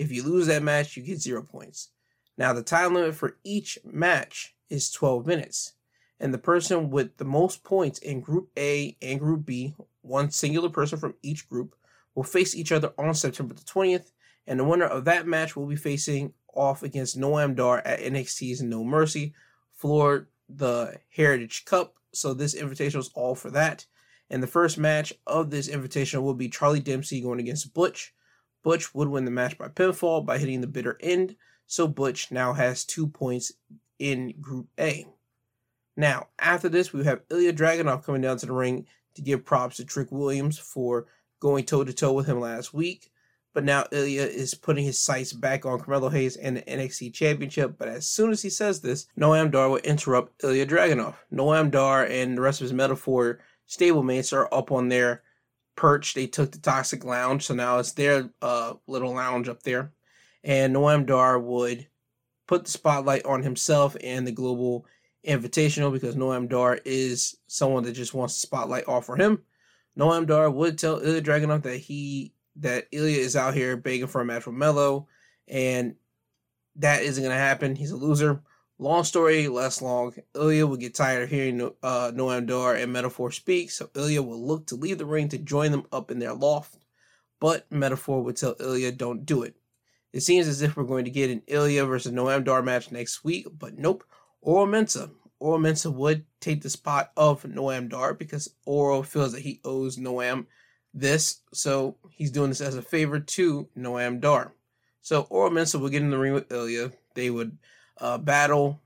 If 0.00 0.10
you 0.10 0.22
lose 0.22 0.46
that 0.46 0.62
match, 0.62 0.96
you 0.96 1.02
get 1.02 1.20
zero 1.20 1.42
points. 1.42 1.90
Now, 2.38 2.52
the 2.52 2.62
time 2.62 2.94
limit 2.94 3.14
for 3.14 3.36
each 3.44 3.78
match 3.84 4.54
is 4.70 4.90
12 4.90 5.26
minutes 5.26 5.74
and 6.20 6.34
the 6.34 6.38
person 6.38 6.90
with 6.90 7.16
the 7.16 7.24
most 7.24 7.64
points 7.64 7.98
in 7.98 8.20
Group 8.20 8.50
A 8.56 8.96
and 9.00 9.18
Group 9.18 9.46
B, 9.46 9.74
one 10.02 10.30
singular 10.30 10.68
person 10.68 10.98
from 10.98 11.14
each 11.22 11.48
group, 11.48 11.74
will 12.14 12.22
face 12.22 12.54
each 12.54 12.70
other 12.70 12.92
on 12.98 13.14
September 13.14 13.54
the 13.54 13.62
20th, 13.62 14.12
and 14.46 14.60
the 14.60 14.64
winner 14.64 14.84
of 14.84 15.06
that 15.06 15.26
match 15.26 15.56
will 15.56 15.66
be 15.66 15.76
facing 15.76 16.34
off 16.54 16.82
against 16.82 17.18
Noam 17.18 17.56
Dar 17.56 17.78
at 17.78 18.00
NXT's 18.00 18.60
No 18.60 18.84
Mercy 18.84 19.32
for 19.72 20.28
the 20.48 20.98
Heritage 21.08 21.64
Cup. 21.64 21.94
So 22.12 22.34
this 22.34 22.54
invitation 22.54 23.00
is 23.00 23.10
all 23.14 23.34
for 23.34 23.50
that. 23.50 23.86
And 24.28 24.42
the 24.42 24.48
first 24.48 24.76
match 24.76 25.12
of 25.26 25.50
this 25.50 25.68
invitation 25.68 26.22
will 26.22 26.34
be 26.34 26.48
Charlie 26.48 26.80
Dempsey 26.80 27.20
going 27.20 27.40
against 27.40 27.72
Butch. 27.72 28.12
Butch 28.62 28.94
would 28.94 29.08
win 29.08 29.24
the 29.24 29.30
match 29.30 29.56
by 29.56 29.68
pinfall 29.68 30.24
by 30.24 30.38
hitting 30.38 30.60
the 30.60 30.66
bitter 30.66 30.98
end. 31.00 31.36
So 31.66 31.86
Butch 31.86 32.30
now 32.30 32.52
has 32.52 32.84
two 32.84 33.06
points 33.06 33.52
in 33.98 34.34
Group 34.40 34.68
A. 34.78 35.06
Now, 35.96 36.28
after 36.38 36.68
this, 36.68 36.92
we 36.92 37.04
have 37.04 37.22
Ilya 37.30 37.52
Dragunov 37.52 38.04
coming 38.04 38.22
down 38.22 38.38
to 38.38 38.46
the 38.46 38.52
ring 38.52 38.86
to 39.14 39.22
give 39.22 39.44
props 39.44 39.76
to 39.76 39.84
Trick 39.84 40.08
Williams 40.10 40.58
for 40.58 41.06
going 41.40 41.64
toe 41.64 41.84
to 41.84 41.92
toe 41.92 42.12
with 42.12 42.26
him 42.26 42.40
last 42.40 42.72
week. 42.72 43.10
But 43.52 43.64
now 43.64 43.84
Ilya 43.90 44.22
is 44.22 44.54
putting 44.54 44.84
his 44.84 44.98
sights 44.98 45.32
back 45.32 45.66
on 45.66 45.80
Carmelo 45.80 46.08
Hayes 46.08 46.36
and 46.36 46.56
the 46.56 46.62
NXT 46.62 47.12
Championship. 47.12 47.74
But 47.76 47.88
as 47.88 48.08
soon 48.08 48.30
as 48.30 48.42
he 48.42 48.50
says 48.50 48.80
this, 48.80 49.06
Noam 49.18 49.50
Dar 49.50 49.68
will 49.68 49.78
interrupt 49.78 50.42
Ilya 50.44 50.66
Dragunov. 50.66 51.16
Noam 51.32 51.70
Dar 51.70 52.04
and 52.04 52.36
the 52.36 52.42
rest 52.42 52.60
of 52.60 52.66
his 52.66 52.72
Meta-Four 52.72 53.40
stablemates 53.68 54.32
are 54.32 54.52
up 54.54 54.70
on 54.70 54.88
their 54.88 55.22
perch. 55.80 56.12
They 56.12 56.26
took 56.26 56.52
the 56.52 56.58
Toxic 56.58 57.04
Lounge, 57.04 57.46
so 57.46 57.54
now 57.54 57.78
it's 57.78 57.92
their 57.92 58.28
uh, 58.42 58.74
little 58.86 59.14
lounge 59.14 59.48
up 59.48 59.62
there. 59.62 59.92
And 60.44 60.76
Noam 60.76 61.06
Dar 61.06 61.38
would 61.38 61.88
put 62.46 62.66
the 62.66 62.70
spotlight 62.70 63.24
on 63.24 63.42
himself 63.42 63.96
and 64.04 64.26
the 64.26 64.32
global 64.32 64.84
invitational 65.26 65.90
because 65.90 66.16
Noam 66.16 66.50
Dar 66.50 66.80
is 66.84 67.34
someone 67.46 67.82
that 67.84 67.92
just 67.92 68.12
wants 68.12 68.34
the 68.34 68.46
spotlight 68.46 68.88
off 68.88 69.06
for 69.06 69.16
him. 69.16 69.42
Noam 69.98 70.26
Dar 70.26 70.50
would 70.50 70.76
tell 70.76 71.00
Ilya 71.00 71.22
Dragunov 71.22 71.62
that 71.62 71.78
he 71.78 72.34
that 72.56 72.86
Ilya 72.92 73.16
is 73.16 73.34
out 73.34 73.54
here 73.54 73.76
begging 73.78 74.06
for 74.06 74.20
a 74.20 74.24
match 74.24 74.44
with 74.44 74.54
Melo, 74.56 75.08
and 75.48 75.94
that 76.76 77.02
isn't 77.02 77.24
gonna 77.24 77.34
happen. 77.34 77.74
He's 77.74 77.90
a 77.90 77.96
loser. 77.96 78.42
Long 78.80 79.04
story, 79.04 79.46
less 79.46 79.82
long. 79.82 80.14
Ilya 80.34 80.66
will 80.66 80.78
get 80.78 80.94
tired 80.94 81.24
of 81.24 81.28
hearing 81.28 81.60
uh, 81.82 82.12
Noam 82.14 82.46
Dar 82.46 82.76
and 82.76 82.90
Meta-Four 82.90 83.30
speak, 83.30 83.70
so 83.70 83.90
Ilya 83.94 84.22
will 84.22 84.42
look 84.42 84.68
to 84.68 84.74
leave 84.74 84.96
the 84.96 85.04
ring 85.04 85.28
to 85.28 85.36
join 85.36 85.70
them 85.70 85.84
up 85.92 86.10
in 86.10 86.18
their 86.18 86.32
loft. 86.32 86.78
But 87.40 87.70
Meta-Four 87.70 88.22
would 88.22 88.38
tell 88.38 88.56
Ilya, 88.58 88.92
don't 88.92 89.26
do 89.26 89.42
it. 89.42 89.54
It 90.14 90.22
seems 90.22 90.48
as 90.48 90.62
if 90.62 90.78
we're 90.78 90.84
going 90.84 91.04
to 91.04 91.10
get 91.10 91.28
an 91.28 91.42
Ilya 91.46 91.84
versus 91.84 92.10
Noam 92.10 92.42
Dar 92.42 92.62
match 92.62 92.90
next 92.90 93.22
week, 93.22 93.46
but 93.52 93.76
nope. 93.76 94.02
Oro 94.40 94.64
Mensah. 94.64 95.10
Oro 95.40 95.58
Mensah 95.58 95.92
would 95.92 96.24
take 96.40 96.62
the 96.62 96.70
spot 96.70 97.12
of 97.18 97.42
Noam 97.42 97.90
Dar 97.90 98.14
because 98.14 98.48
Oro 98.64 99.02
feels 99.02 99.32
that 99.32 99.42
he 99.42 99.60
owes 99.62 99.98
Noam 99.98 100.46
this, 100.94 101.42
so 101.52 101.98
he's 102.08 102.30
doing 102.30 102.48
this 102.48 102.62
as 102.62 102.76
a 102.76 102.82
favor 102.82 103.20
to 103.20 103.68
Noam 103.76 104.22
Dar. 104.22 104.54
So 105.02 105.26
Oro 105.28 105.50
Mensah 105.50 105.78
would 105.78 105.92
get 105.92 106.00
in 106.00 106.10
the 106.10 106.18
ring 106.18 106.32
with 106.32 106.50
Ilya. 106.50 106.92
They 107.14 107.28
would 107.28 107.58
uh, 108.00 108.18
battle 108.18 108.80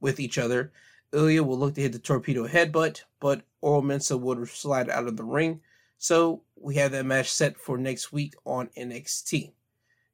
with 0.00 0.20
each 0.20 0.38
other. 0.38 0.72
Ilya 1.12 1.42
will 1.42 1.58
look 1.58 1.74
to 1.74 1.80
hit 1.80 1.92
the 1.92 1.98
torpedo 1.98 2.46
headbutt, 2.46 3.02
but 3.20 3.42
Oro 3.60 3.80
Mensah 3.80 4.18
would 4.18 4.48
slide 4.48 4.90
out 4.90 5.06
of 5.06 5.16
the 5.16 5.24
ring. 5.24 5.60
So 5.98 6.42
we 6.56 6.74
have 6.76 6.92
that 6.92 7.06
match 7.06 7.30
set 7.30 7.56
for 7.56 7.78
next 7.78 8.12
week 8.12 8.34
on 8.44 8.68
NXT. 8.76 9.52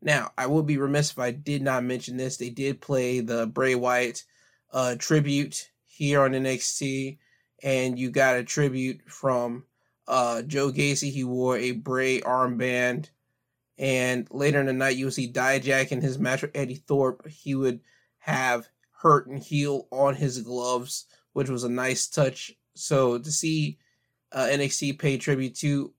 Now, 0.02 0.30
I 0.38 0.46
will 0.46 0.62
be 0.62 0.78
remiss 0.78 1.10
if 1.10 1.18
I 1.18 1.30
did 1.30 1.62
not 1.62 1.84
mention 1.84 2.16
this. 2.16 2.36
They 2.36 2.50
did 2.50 2.80
play 2.80 3.20
the 3.20 3.46
Bray 3.46 3.74
Wyatt 3.74 4.24
uh, 4.72 4.94
tribute 4.98 5.70
here 5.84 6.22
on 6.22 6.32
NXT, 6.32 7.18
and 7.62 7.98
you 7.98 8.10
got 8.10 8.36
a 8.36 8.44
tribute 8.44 9.00
from 9.06 9.64
uh, 10.08 10.42
Joe 10.42 10.70
Gacy. 10.70 11.10
He 11.10 11.24
wore 11.24 11.58
a 11.58 11.72
Bray 11.72 12.20
armband, 12.20 13.10
and 13.78 14.26
later 14.30 14.60
in 14.60 14.66
the 14.66 14.72
night, 14.72 14.96
you'll 14.96 15.10
see 15.10 15.30
Dijak 15.30 15.92
in 15.92 16.00
his 16.00 16.18
match 16.18 16.42
with 16.42 16.52
Eddie 16.54 16.82
Thorpe. 16.86 17.28
He 17.28 17.54
would 17.54 17.80
have 18.20 18.68
hurt 19.02 19.26
and 19.26 19.38
heal 19.38 19.88
on 19.90 20.14
his 20.14 20.40
gloves, 20.42 21.06
which 21.32 21.48
was 21.48 21.64
a 21.64 21.68
nice 21.68 22.06
touch. 22.06 22.52
So 22.74 23.18
to 23.18 23.30
see 23.30 23.78
uh, 24.32 24.46
NXT 24.50 24.98
pay 24.98 25.18
tribute 25.18 25.54
to 25.56 25.92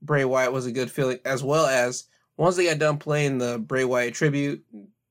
Bray 0.00 0.24
Wyatt 0.24 0.52
was 0.52 0.66
a 0.66 0.72
good 0.72 0.90
feeling, 0.90 1.18
as 1.24 1.42
well 1.42 1.66
as 1.66 2.04
once 2.36 2.56
they 2.56 2.66
got 2.66 2.78
done 2.78 2.98
playing 2.98 3.38
the 3.38 3.58
Bray 3.58 3.84
Wyatt 3.84 4.14
tribute, 4.14 4.64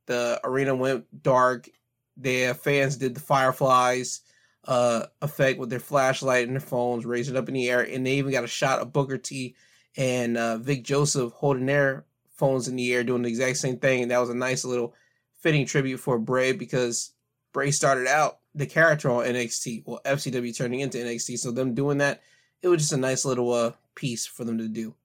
the 0.06 0.40
arena 0.44 0.76
went 0.76 1.24
dark. 1.24 1.70
The 2.18 2.54
fans 2.54 2.98
did 2.98 3.16
the 3.16 3.22
fireflies 3.22 4.22
uh, 4.66 5.06
effect 5.22 5.60
with 5.60 5.70
their 5.70 5.80
flashlight 5.80 6.48
and 6.48 6.56
their 6.56 6.62
phones, 6.62 7.06
raising 7.06 7.38
up 7.38 7.48
in 7.48 7.54
the 7.54 7.70
air, 7.70 7.82
and 7.82 8.06
they 8.06 8.16
even 8.16 8.32
got 8.32 8.44
a 8.44 8.48
shot 8.48 8.80
of 8.80 8.94
Booker 8.94 9.18
T 9.18 9.56
and 9.98 10.38
uh, 10.38 10.58
Vic 10.58 10.84
Joseph 10.84 11.34
holding 11.34 11.66
their 11.66 12.06
phones 12.30 12.68
in 12.68 12.76
the 12.76 12.94
air, 12.94 13.04
doing 13.04 13.22
the 13.22 13.30
exact 13.30 13.58
same 13.58 13.78
thing. 13.78 14.02
And 14.02 14.12
that 14.12 14.20
was 14.20 14.30
a 14.30 14.36
nice 14.36 14.66
little 14.66 14.94
fitting 15.42 15.66
tribute 15.66 16.00
for 16.00 16.18
Bray 16.18 16.54
because 16.54 17.14
Bray 17.54 17.72
started 17.72 18.08
out 18.08 18.40
the 18.56 18.66
character 18.66 19.10
on 19.10 19.26
NXT, 19.26 19.84
well 19.86 20.02
FCW 20.06 20.56
turning 20.56 20.82
into 20.82 20.98
NXT. 20.98 21.40
So 21.40 21.52
them 21.52 21.74
doing 21.74 21.98
that, 22.00 22.22
it 22.62 22.68
was 22.68 22.82
just 22.82 22.94
a 22.94 22.98
nice 22.98 23.26
little 23.26 23.52
uh, 23.52 23.72
piece 23.96 24.26
for 24.26 24.44
them 24.44 24.58
to 24.58 24.68
do. 24.68 24.96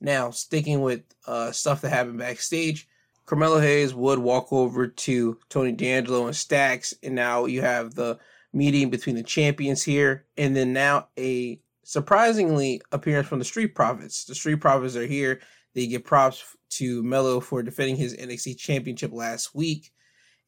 Now, 0.00 0.30
sticking 0.30 0.82
with 0.82 1.02
uh, 1.26 1.52
stuff 1.52 1.80
that 1.80 1.90
happened 1.90 2.18
backstage, 2.18 2.88
Carmelo 3.26 3.58
Hayes 3.58 3.94
would 3.94 4.18
walk 4.18 4.52
over 4.52 4.86
to 4.86 5.38
Tony 5.48 5.72
D'Angelo 5.72 6.26
and 6.26 6.36
Stacks, 6.36 6.92
and 7.02 7.14
now 7.14 7.46
you 7.46 7.62
have 7.62 7.94
the 7.94 8.18
meeting 8.52 8.90
between 8.90 9.16
the 9.16 9.22
champions 9.22 9.82
here, 9.82 10.26
and 10.36 10.54
then 10.54 10.72
now 10.72 11.08
a 11.18 11.58
surprisingly 11.84 12.82
appearance 12.92 13.28
from 13.28 13.38
the 13.38 13.44
Street 13.44 13.74
Profits. 13.74 14.24
The 14.24 14.34
Street 14.34 14.60
Profits 14.60 14.96
are 14.96 15.06
here. 15.06 15.40
They 15.74 15.86
get 15.86 16.04
props 16.04 16.56
to 16.78 17.02
Melo 17.02 17.40
for 17.40 17.62
defending 17.62 17.96
his 17.96 18.16
NXT 18.16 18.58
championship 18.58 19.12
last 19.12 19.54
week, 19.54 19.92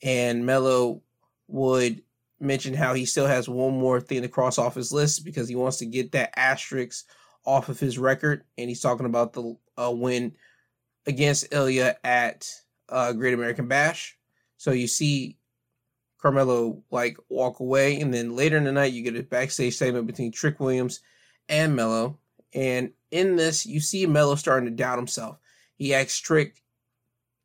and 0.03 0.47
Melo 0.47 1.03
would 1.49 2.03
mention 2.41 2.75
how 2.75 2.95
he 2.95 3.07
still 3.07 3.27
has 3.27 3.49
one 3.49 3.79
more 3.79 4.01
thing 4.01 4.23
to 4.23 4.29
cross 4.29 4.59
off 4.59 4.75
his 4.75 4.93
list 4.93 5.25
because 5.25 5.49
he 5.49 5.55
wants 5.55 5.79
to 5.79 5.87
get 5.87 6.12
that 6.12 6.33
asterisk 6.37 7.07
off 7.45 7.69
of 7.69 7.81
his 7.81 7.99
record, 7.99 8.45
and 8.59 8.69
he's 8.69 8.81
talking 8.81 9.07
about 9.07 9.33
the 9.33 9.57
uh, 9.79 9.91
win 9.91 10.35
against 11.07 11.53
Ilya 11.53 11.97
at 12.03 12.51
uh, 12.89 13.12
Great 13.12 13.35
American 13.35 13.69
Bash. 13.69 14.19
So 14.57 14.73
you 14.73 14.89
see 14.89 15.39
Carmelo 16.21 16.83
like 16.91 17.17
walk 17.29 17.61
away, 17.61 18.01
and 18.01 18.12
then 18.12 18.35
later 18.35 18.57
in 18.57 18.65
the 18.65 18.73
night 18.73 18.93
you 18.93 19.03
get 19.03 19.17
a 19.17 19.23
backstage 19.23 19.77
segment 19.77 20.07
between 20.07 20.33
Trick 20.33 20.59
Williams 20.59 21.01
and 21.49 21.77
Melo, 21.77 22.19
and 22.53 22.91
in 23.11 23.37
this 23.37 23.65
you 23.65 23.81
see 23.81 24.07
Melo 24.07 24.35
starting 24.35 24.69
to 24.69 24.75
doubt 24.75 24.99
himself. 24.99 25.39
He 25.77 25.95
asks 25.95 26.19
Trick 26.19 26.62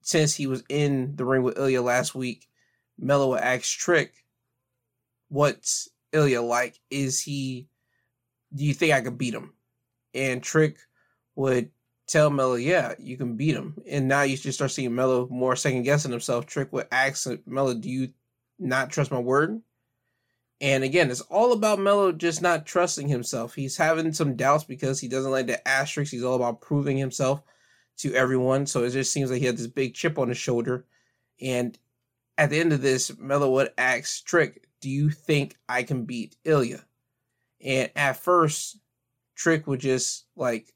since 0.01 0.35
he 0.35 0.47
was 0.47 0.63
in 0.69 1.15
the 1.15 1.25
ring 1.25 1.43
with 1.43 1.57
Ilya 1.57 1.81
last 1.81 2.15
week. 2.15 2.47
Melo 2.97 3.35
asks 3.35 3.69
Trick, 3.69 4.25
"What's 5.29 5.89
Ilya 6.11 6.41
like? 6.41 6.79
Is 6.89 7.21
he? 7.21 7.67
Do 8.53 8.65
you 8.65 8.73
think 8.73 8.93
I 8.93 9.01
could 9.01 9.17
beat 9.17 9.33
him?" 9.33 9.53
and 10.13 10.43
Trick 10.43 10.77
would 11.35 11.71
tell 12.07 12.29
Melo, 12.29 12.55
yeah, 12.55 12.93
you 12.99 13.17
can 13.17 13.35
beat 13.35 13.55
him. 13.55 13.75
And 13.87 14.07
now 14.07 14.23
you 14.23 14.37
just 14.37 14.57
start 14.57 14.71
seeing 14.71 14.93
Melo 14.93 15.27
more 15.29 15.55
second 15.55 15.83
guessing 15.83 16.11
himself. 16.11 16.45
Trick 16.45 16.71
would 16.73 16.87
ask 16.91 17.27
Melo, 17.45 17.73
do 17.73 17.89
you 17.89 18.09
not 18.59 18.89
trust 18.89 19.11
my 19.11 19.19
word? 19.19 19.61
And 20.59 20.83
again, 20.83 21.09
it's 21.09 21.21
all 21.21 21.53
about 21.53 21.79
Melo 21.79 22.11
just 22.11 22.41
not 22.41 22.65
trusting 22.65 23.07
himself. 23.07 23.55
He's 23.55 23.77
having 23.77 24.13
some 24.13 24.35
doubts 24.35 24.63
because 24.63 24.99
he 24.99 25.07
doesn't 25.07 25.31
like 25.31 25.47
the 25.47 25.65
asterisks. 25.67 26.11
He's 26.11 26.23
all 26.23 26.35
about 26.35 26.61
proving 26.61 26.97
himself 26.97 27.41
to 28.01 28.13
everyone. 28.13 28.65
So 28.65 28.83
it 28.83 28.91
just 28.91 29.13
seems 29.13 29.31
like 29.31 29.39
he 29.39 29.45
had 29.45 29.57
this 29.57 29.67
big 29.67 29.93
chip 29.93 30.17
on 30.17 30.29
his 30.29 30.37
shoulder. 30.37 30.85
And 31.39 31.77
at 32.37 32.49
the 32.49 32.59
end 32.59 32.73
of 32.73 32.81
this, 32.81 33.17
Melo 33.17 33.49
would 33.51 33.71
ask 33.77 34.25
Trick, 34.25 34.67
do 34.81 34.89
you 34.89 35.09
think 35.09 35.57
I 35.69 35.83
can 35.83 36.05
beat 36.05 36.35
Ilya? 36.43 36.83
And 37.63 37.91
at 37.95 38.17
first, 38.17 38.79
Trick 39.35 39.67
would 39.67 39.79
just 39.79 40.25
like 40.35 40.73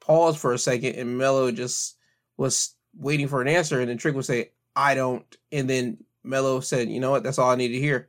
pause 0.00 0.36
for 0.36 0.52
a 0.52 0.58
second 0.58 0.94
and 0.94 1.18
Melo 1.18 1.50
just 1.50 1.96
was 2.36 2.74
waiting 2.94 3.28
for 3.28 3.42
an 3.42 3.48
answer 3.48 3.80
and 3.80 3.88
then 3.88 3.98
Trick 3.98 4.14
would 4.14 4.24
say, 4.24 4.50
I 4.74 4.94
don't. 4.94 5.24
And 5.50 5.68
then 5.68 5.98
Melo 6.22 6.60
said, 6.60 6.88
you 6.90 7.00
know 7.00 7.10
what, 7.10 7.22
that's 7.22 7.38
all 7.38 7.50
I 7.50 7.56
need 7.56 7.68
to 7.68 7.80
hear. 7.80 8.08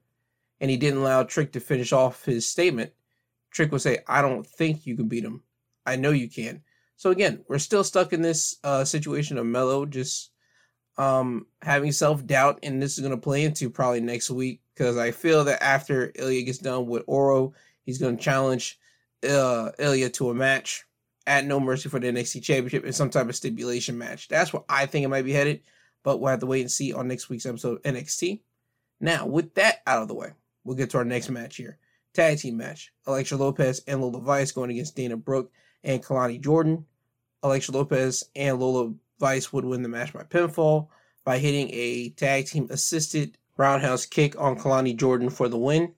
And 0.60 0.70
he 0.70 0.78
didn't 0.78 1.00
allow 1.00 1.24
Trick 1.24 1.54
to 1.54 1.60
finish 1.60 1.94
off 1.94 2.26
his 2.26 2.48
statement. 2.48 2.92
Trick 3.52 3.72
would 3.72 3.82
say, 3.82 4.00
I 4.08 4.22
don't 4.22 4.46
think 4.46 4.86
you 4.86 4.96
can 4.96 5.08
beat 5.08 5.24
him. 5.24 5.44
I 5.86 5.96
know 5.96 6.12
you 6.12 6.30
can. 6.30 6.64
So 6.98 7.12
again, 7.12 7.46
we're 7.48 7.60
still 7.60 7.84
stuck 7.84 8.12
in 8.12 8.22
this 8.22 8.58
uh, 8.64 8.84
situation 8.84 9.38
of 9.38 9.46
Melo 9.46 9.86
just 9.86 10.32
um, 10.98 11.46
having 11.62 11.92
self 11.92 12.26
doubt, 12.26 12.60
and 12.64 12.82
this 12.82 12.98
is 12.98 13.00
going 13.00 13.16
to 13.16 13.22
play 13.22 13.44
into 13.44 13.70
probably 13.70 14.02
next 14.02 14.32
week 14.32 14.62
because 14.74 14.98
I 14.98 15.12
feel 15.12 15.44
that 15.46 15.64
after 15.64 16.12
Ilya 16.16 16.42
gets 16.42 16.58
done 16.58 16.88
with 16.88 17.04
Oro, 17.06 17.54
he's 17.86 18.00
going 18.00 18.18
to 18.18 18.24
challenge 18.24 18.80
uh, 19.28 19.72
Ilya 19.78 20.10
to 20.10 20.32
a 20.32 20.34
match 20.34 20.86
at 21.28 21.46
No 21.46 21.60
Mercy 21.60 21.88
for 21.88 22.00
the 22.00 22.08
NXT 22.08 22.42
Championship 22.42 22.84
in 22.84 22.94
some 22.94 23.12
type 23.12 23.30
of 23.30 23.36
stipulation 23.36 23.98
match. 23.98 24.28
That's 24.28 24.52
where 24.52 24.64
I 24.68 24.88
think 24.88 25.06
it 25.06 25.10
might 25.10 25.26
be 25.26 25.34
headed, 25.34 25.62
but 26.04 26.20
we'll 26.20 26.32
have 26.32 26.40
to 26.40 26.48
wait 26.48 26.62
and 26.62 26.72
see 26.72 26.94
on 26.94 27.08
next 27.08 27.30
week's 27.30 27.46
episode 27.46 27.78
of 27.78 27.94
NXT. 27.94 28.42
Now, 29.00 29.28
with 29.28 29.54
that 29.54 29.84
out 29.86 30.02
of 30.02 30.08
the 30.08 30.16
way, 30.16 30.32
we'll 30.64 30.76
get 30.76 30.90
to 30.92 30.98
our 30.98 31.06
next 31.06 31.30
match 31.30 31.58
here. 31.58 31.78
Tag 32.16 32.40
team 32.40 32.58
match. 32.58 32.92
Elektra 33.06 33.38
Lopez 33.38 33.84
and 33.86 34.02
Lola 34.02 34.20
Vice 34.20 34.52
going 34.52 34.72
against 34.72 34.96
Dana 34.96 35.16
Brooke 35.16 35.52
and 35.84 36.04
Kelani 36.04 36.42
Jordan. 36.42 36.86
Elektra 37.44 37.74
Lopez 37.74 38.24
and 38.36 38.60
Lola 38.60 38.94
Vice 39.20 39.54
would 39.54 39.66
win 39.66 39.84
the 39.84 39.90
match 39.90 40.14
by 40.14 40.24
pinfall 40.24 40.88
by 41.24 41.38
hitting 41.38 41.70
a 41.72 42.10
tag 42.10 42.48
team 42.48 42.68
assisted 42.70 43.38
roundhouse 43.58 44.06
kick 44.06 44.40
on 44.40 44.58
Kelani 44.58 44.96
Jordan 44.96 45.30
for 45.30 45.50
the 45.50 45.58
win. 45.58 45.94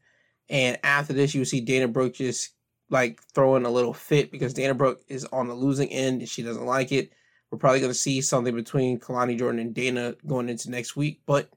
And 0.50 0.80
after 0.84 1.14
this, 1.14 1.36
you 1.36 1.46
see 1.46 1.62
Dana 1.62 1.88
Brooke 1.88 2.16
just 2.16 2.52
like 2.90 3.22
throwing 3.34 3.66
a 3.66 3.70
little 3.70 3.94
fit 3.94 4.32
because 4.32 4.54
Dana 4.54 4.74
Brooke 4.74 5.02
is 5.08 5.26
on 5.26 5.48
the 5.48 5.54
losing 5.54 5.90
end 5.90 6.22
and 6.22 6.30
she 6.30 6.42
doesn't 6.42 6.66
like 6.66 6.92
it. 6.92 7.12
We're 7.52 7.60
probably 7.60 7.80
going 7.80 7.92
to 7.92 7.98
see 7.98 8.22
something 8.22 8.56
between 8.56 9.00
Kelani 9.00 9.38
Jordan 9.38 9.60
and 9.60 9.74
Dana 9.74 10.16
going 10.26 10.50
into 10.50 10.70
next 10.72 10.96
week. 10.96 11.22
But 11.26 11.50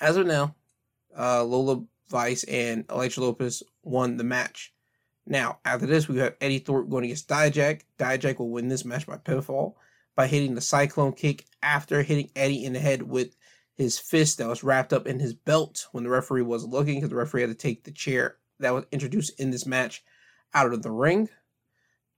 as 0.00 0.16
of 0.16 0.26
now, 0.26 0.54
uh, 1.18 1.44
Lola 1.44 1.84
Vice 2.08 2.44
and 2.44 2.84
Elektra 2.90 3.24
Lopez 3.24 3.62
won 3.82 4.16
the 4.16 4.24
match. 4.24 4.72
Now, 5.28 5.58
after 5.66 5.86
this, 5.86 6.08
we 6.08 6.18
have 6.18 6.36
Eddie 6.40 6.58
Thorpe 6.58 6.88
going 6.88 7.04
against 7.04 7.28
Dijak. 7.28 7.82
Dijak 7.98 8.38
will 8.38 8.48
win 8.48 8.68
this 8.68 8.86
match 8.86 9.06
by 9.06 9.18
pinfall 9.18 9.74
by 10.16 10.26
hitting 10.26 10.54
the 10.54 10.60
Cyclone 10.62 11.12
kick 11.12 11.44
after 11.62 12.02
hitting 12.02 12.30
Eddie 12.34 12.64
in 12.64 12.72
the 12.72 12.80
head 12.80 13.02
with 13.02 13.36
his 13.74 13.98
fist 13.98 14.38
that 14.38 14.48
was 14.48 14.64
wrapped 14.64 14.92
up 14.94 15.06
in 15.06 15.20
his 15.20 15.34
belt 15.34 15.86
when 15.92 16.02
the 16.02 16.10
referee 16.10 16.42
was 16.42 16.64
looking 16.64 16.96
because 16.96 17.10
the 17.10 17.16
referee 17.16 17.42
had 17.42 17.50
to 17.50 17.54
take 17.54 17.84
the 17.84 17.92
chair 17.92 18.38
that 18.58 18.72
was 18.72 18.84
introduced 18.90 19.38
in 19.38 19.50
this 19.50 19.66
match 19.66 20.02
out 20.54 20.72
of 20.72 20.82
the 20.82 20.90
ring. 20.90 21.28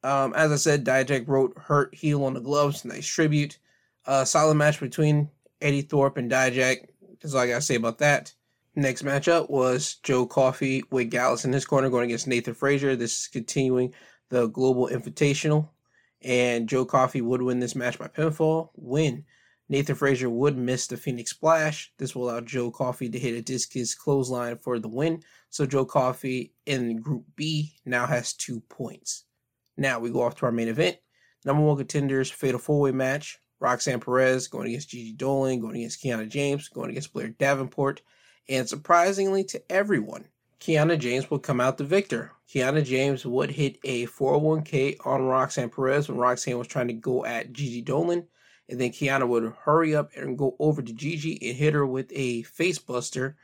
Um, 0.04 0.32
as 0.34 0.52
I 0.52 0.56
said, 0.56 0.84
Dijak 0.84 1.26
wrote 1.26 1.58
Hurt 1.58 1.92
Heel 1.94 2.24
on 2.24 2.34
the 2.34 2.40
gloves. 2.40 2.84
Nice 2.84 3.06
tribute. 3.06 3.58
Uh, 4.06 4.24
solid 4.24 4.54
match 4.54 4.78
between 4.78 5.28
Eddie 5.60 5.82
Thorpe 5.82 6.16
and 6.16 6.30
Dijak. 6.30 6.86
That's 7.20 7.34
all 7.34 7.40
I 7.40 7.48
got 7.48 7.56
to 7.56 7.60
say 7.60 7.74
about 7.74 7.98
that. 7.98 8.32
Next 8.80 9.02
matchup 9.02 9.50
was 9.50 9.96
Joe 9.96 10.24
Coffey 10.24 10.82
with 10.90 11.10
Gallus 11.10 11.44
in 11.44 11.52
his 11.52 11.66
corner 11.66 11.90
going 11.90 12.04
against 12.04 12.26
Nathan 12.26 12.54
Frazer. 12.54 12.96
This 12.96 13.20
is 13.20 13.28
continuing 13.28 13.92
the 14.30 14.46
Global 14.46 14.88
Invitational. 14.88 15.68
And 16.22 16.66
Joe 16.66 16.86
Coffey 16.86 17.20
would 17.20 17.42
win 17.42 17.60
this 17.60 17.74
match 17.74 17.98
by 17.98 18.08
pinfall. 18.08 18.70
Win. 18.74 19.26
Nathan 19.68 19.96
Frazer 19.96 20.30
would 20.30 20.56
miss 20.56 20.86
the 20.86 20.96
Phoenix 20.96 21.32
Splash. 21.32 21.92
This 21.98 22.16
will 22.16 22.30
allow 22.30 22.40
Joe 22.40 22.70
Coffey 22.70 23.10
to 23.10 23.18
hit 23.18 23.34
a 23.34 23.42
discus 23.42 23.94
clothesline 23.94 24.56
for 24.56 24.78
the 24.78 24.88
win. 24.88 25.22
So 25.50 25.66
Joe 25.66 25.84
Coffey 25.84 26.54
in 26.64 27.02
Group 27.02 27.26
B 27.36 27.74
now 27.84 28.06
has 28.06 28.32
two 28.32 28.60
points. 28.60 29.24
Now 29.76 29.98
we 29.98 30.08
go 30.08 30.22
off 30.22 30.36
to 30.36 30.46
our 30.46 30.52
main 30.52 30.68
event. 30.68 30.96
Number 31.44 31.62
one 31.62 31.76
contenders 31.76 32.30
fatal 32.30 32.58
four 32.58 32.80
way 32.80 32.92
match. 32.92 33.40
Roxanne 33.60 34.00
Perez 34.00 34.48
going 34.48 34.68
against 34.68 34.88
Gigi 34.88 35.12
Dolan, 35.12 35.60
going 35.60 35.76
against 35.76 36.02
Kiana 36.02 36.26
James, 36.26 36.70
going 36.70 36.88
against 36.88 37.12
Blair 37.12 37.28
Davenport. 37.28 38.00
And 38.48 38.68
surprisingly 38.68 39.44
to 39.44 39.62
everyone, 39.70 40.26
Kiana 40.60 40.98
James 40.98 41.30
would 41.30 41.42
come 41.42 41.60
out 41.60 41.78
the 41.78 41.84
victor. 41.84 42.32
Kiana 42.48 42.84
James 42.84 43.24
would 43.24 43.50
hit 43.50 43.78
a 43.84 44.06
401k 44.06 44.96
on 45.06 45.22
Roxanne 45.22 45.70
Perez 45.70 46.08
when 46.08 46.18
Roxanne 46.18 46.58
was 46.58 46.66
trying 46.66 46.88
to 46.88 46.94
go 46.94 47.24
at 47.24 47.52
Gigi 47.52 47.80
Dolan 47.80 48.26
and 48.70 48.80
then 48.80 48.90
Kiana 48.90 49.26
would 49.26 49.52
hurry 49.64 49.94
up 49.94 50.10
and 50.14 50.38
go 50.38 50.56
over 50.60 50.80
to 50.80 50.92
Gigi 50.92 51.38
and 51.48 51.56
hit 51.56 51.74
her 51.74 51.84
with 51.84 52.10
a 52.14 52.44
facebuster 52.44 53.34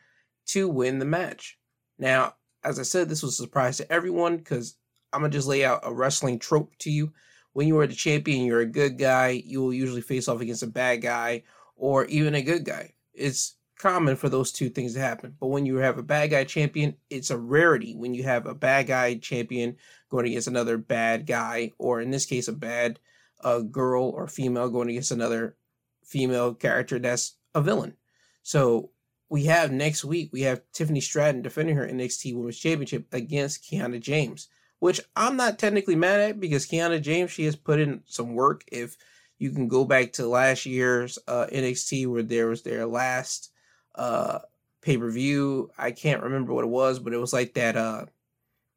to 0.46 0.68
win 0.68 1.00
the 1.00 1.04
match. 1.04 1.58
Now, 1.98 2.34
as 2.62 2.78
I 2.78 2.82
said, 2.82 3.08
this 3.08 3.22
was 3.22 3.32
a 3.32 3.42
surprise 3.42 3.76
to 3.78 3.92
everyone 3.92 4.36
because 4.36 4.76
I'm 5.12 5.22
gonna 5.22 5.32
just 5.32 5.48
lay 5.48 5.64
out 5.64 5.80
a 5.82 5.92
wrestling 5.92 6.38
trope 6.38 6.76
to 6.80 6.90
you. 6.90 7.12
When 7.52 7.66
you 7.66 7.78
are 7.80 7.86
the 7.86 7.94
champion, 7.94 8.44
you're 8.44 8.60
a 8.60 8.66
good 8.66 8.98
guy. 8.98 9.42
You 9.44 9.62
will 9.62 9.72
usually 9.72 10.00
face 10.00 10.28
off 10.28 10.40
against 10.40 10.62
a 10.62 10.68
bad 10.68 11.02
guy 11.02 11.42
or 11.74 12.04
even 12.04 12.34
a 12.34 12.42
good 12.42 12.64
guy. 12.64 12.92
It's 13.12 13.56
common 13.78 14.16
for 14.16 14.28
those 14.28 14.52
two 14.52 14.68
things 14.68 14.94
to 14.94 15.00
happen. 15.00 15.36
But 15.38 15.48
when 15.48 15.66
you 15.66 15.76
have 15.76 15.98
a 15.98 16.02
bad 16.02 16.30
guy 16.30 16.44
champion, 16.44 16.96
it's 17.10 17.30
a 17.30 17.38
rarity 17.38 17.94
when 17.94 18.14
you 18.14 18.24
have 18.24 18.46
a 18.46 18.54
bad 18.54 18.86
guy 18.86 19.16
champion 19.16 19.76
going 20.10 20.26
against 20.26 20.48
another 20.48 20.78
bad 20.78 21.26
guy, 21.26 21.72
or 21.78 22.00
in 22.00 22.10
this 22.10 22.26
case, 22.26 22.48
a 22.48 22.52
bad 22.52 22.98
a 23.44 23.62
girl 23.62 24.08
or 24.10 24.26
female 24.26 24.70
going 24.70 24.88
against 24.88 25.10
another 25.10 25.56
female 26.04 26.54
character 26.54 26.98
that's 26.98 27.36
a 27.54 27.60
villain. 27.60 27.94
So 28.42 28.90
we 29.28 29.44
have 29.44 29.72
next 29.72 30.04
week, 30.04 30.30
we 30.32 30.42
have 30.42 30.62
Tiffany 30.72 31.00
Stratton 31.00 31.42
defending 31.42 31.76
her 31.76 31.86
NXT 31.86 32.34
Women's 32.34 32.58
Championship 32.58 33.12
against 33.12 33.64
Kiana 33.64 34.00
James, 34.00 34.48
which 34.78 35.00
I'm 35.14 35.36
not 35.36 35.58
technically 35.58 35.96
mad 35.96 36.20
at 36.20 36.40
because 36.40 36.66
Kiana 36.66 37.00
James, 37.02 37.30
she 37.30 37.44
has 37.44 37.56
put 37.56 37.80
in 37.80 38.02
some 38.06 38.34
work. 38.34 38.64
If 38.70 38.96
you 39.38 39.50
can 39.50 39.68
go 39.68 39.84
back 39.84 40.12
to 40.14 40.26
last 40.26 40.64
year's 40.64 41.18
uh, 41.28 41.46
NXT 41.52 42.06
where 42.06 42.22
there 42.22 42.46
was 42.46 42.62
their 42.62 42.86
last 42.86 43.50
uh, 43.96 44.40
pay 44.82 44.96
per 44.96 45.10
view. 45.10 45.70
I 45.78 45.90
can't 45.90 46.22
remember 46.22 46.52
what 46.52 46.64
it 46.64 46.68
was, 46.68 46.98
but 46.98 47.12
it 47.12 47.18
was 47.18 47.32
like 47.32 47.54
that 47.54 47.76
uh, 47.76 48.06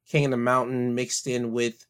King 0.08 0.25
of 0.25 0.32
the 0.32 0.38
Mountain 0.38 0.95
mixed 0.95 1.27
in 1.27 1.51
with 1.51 1.86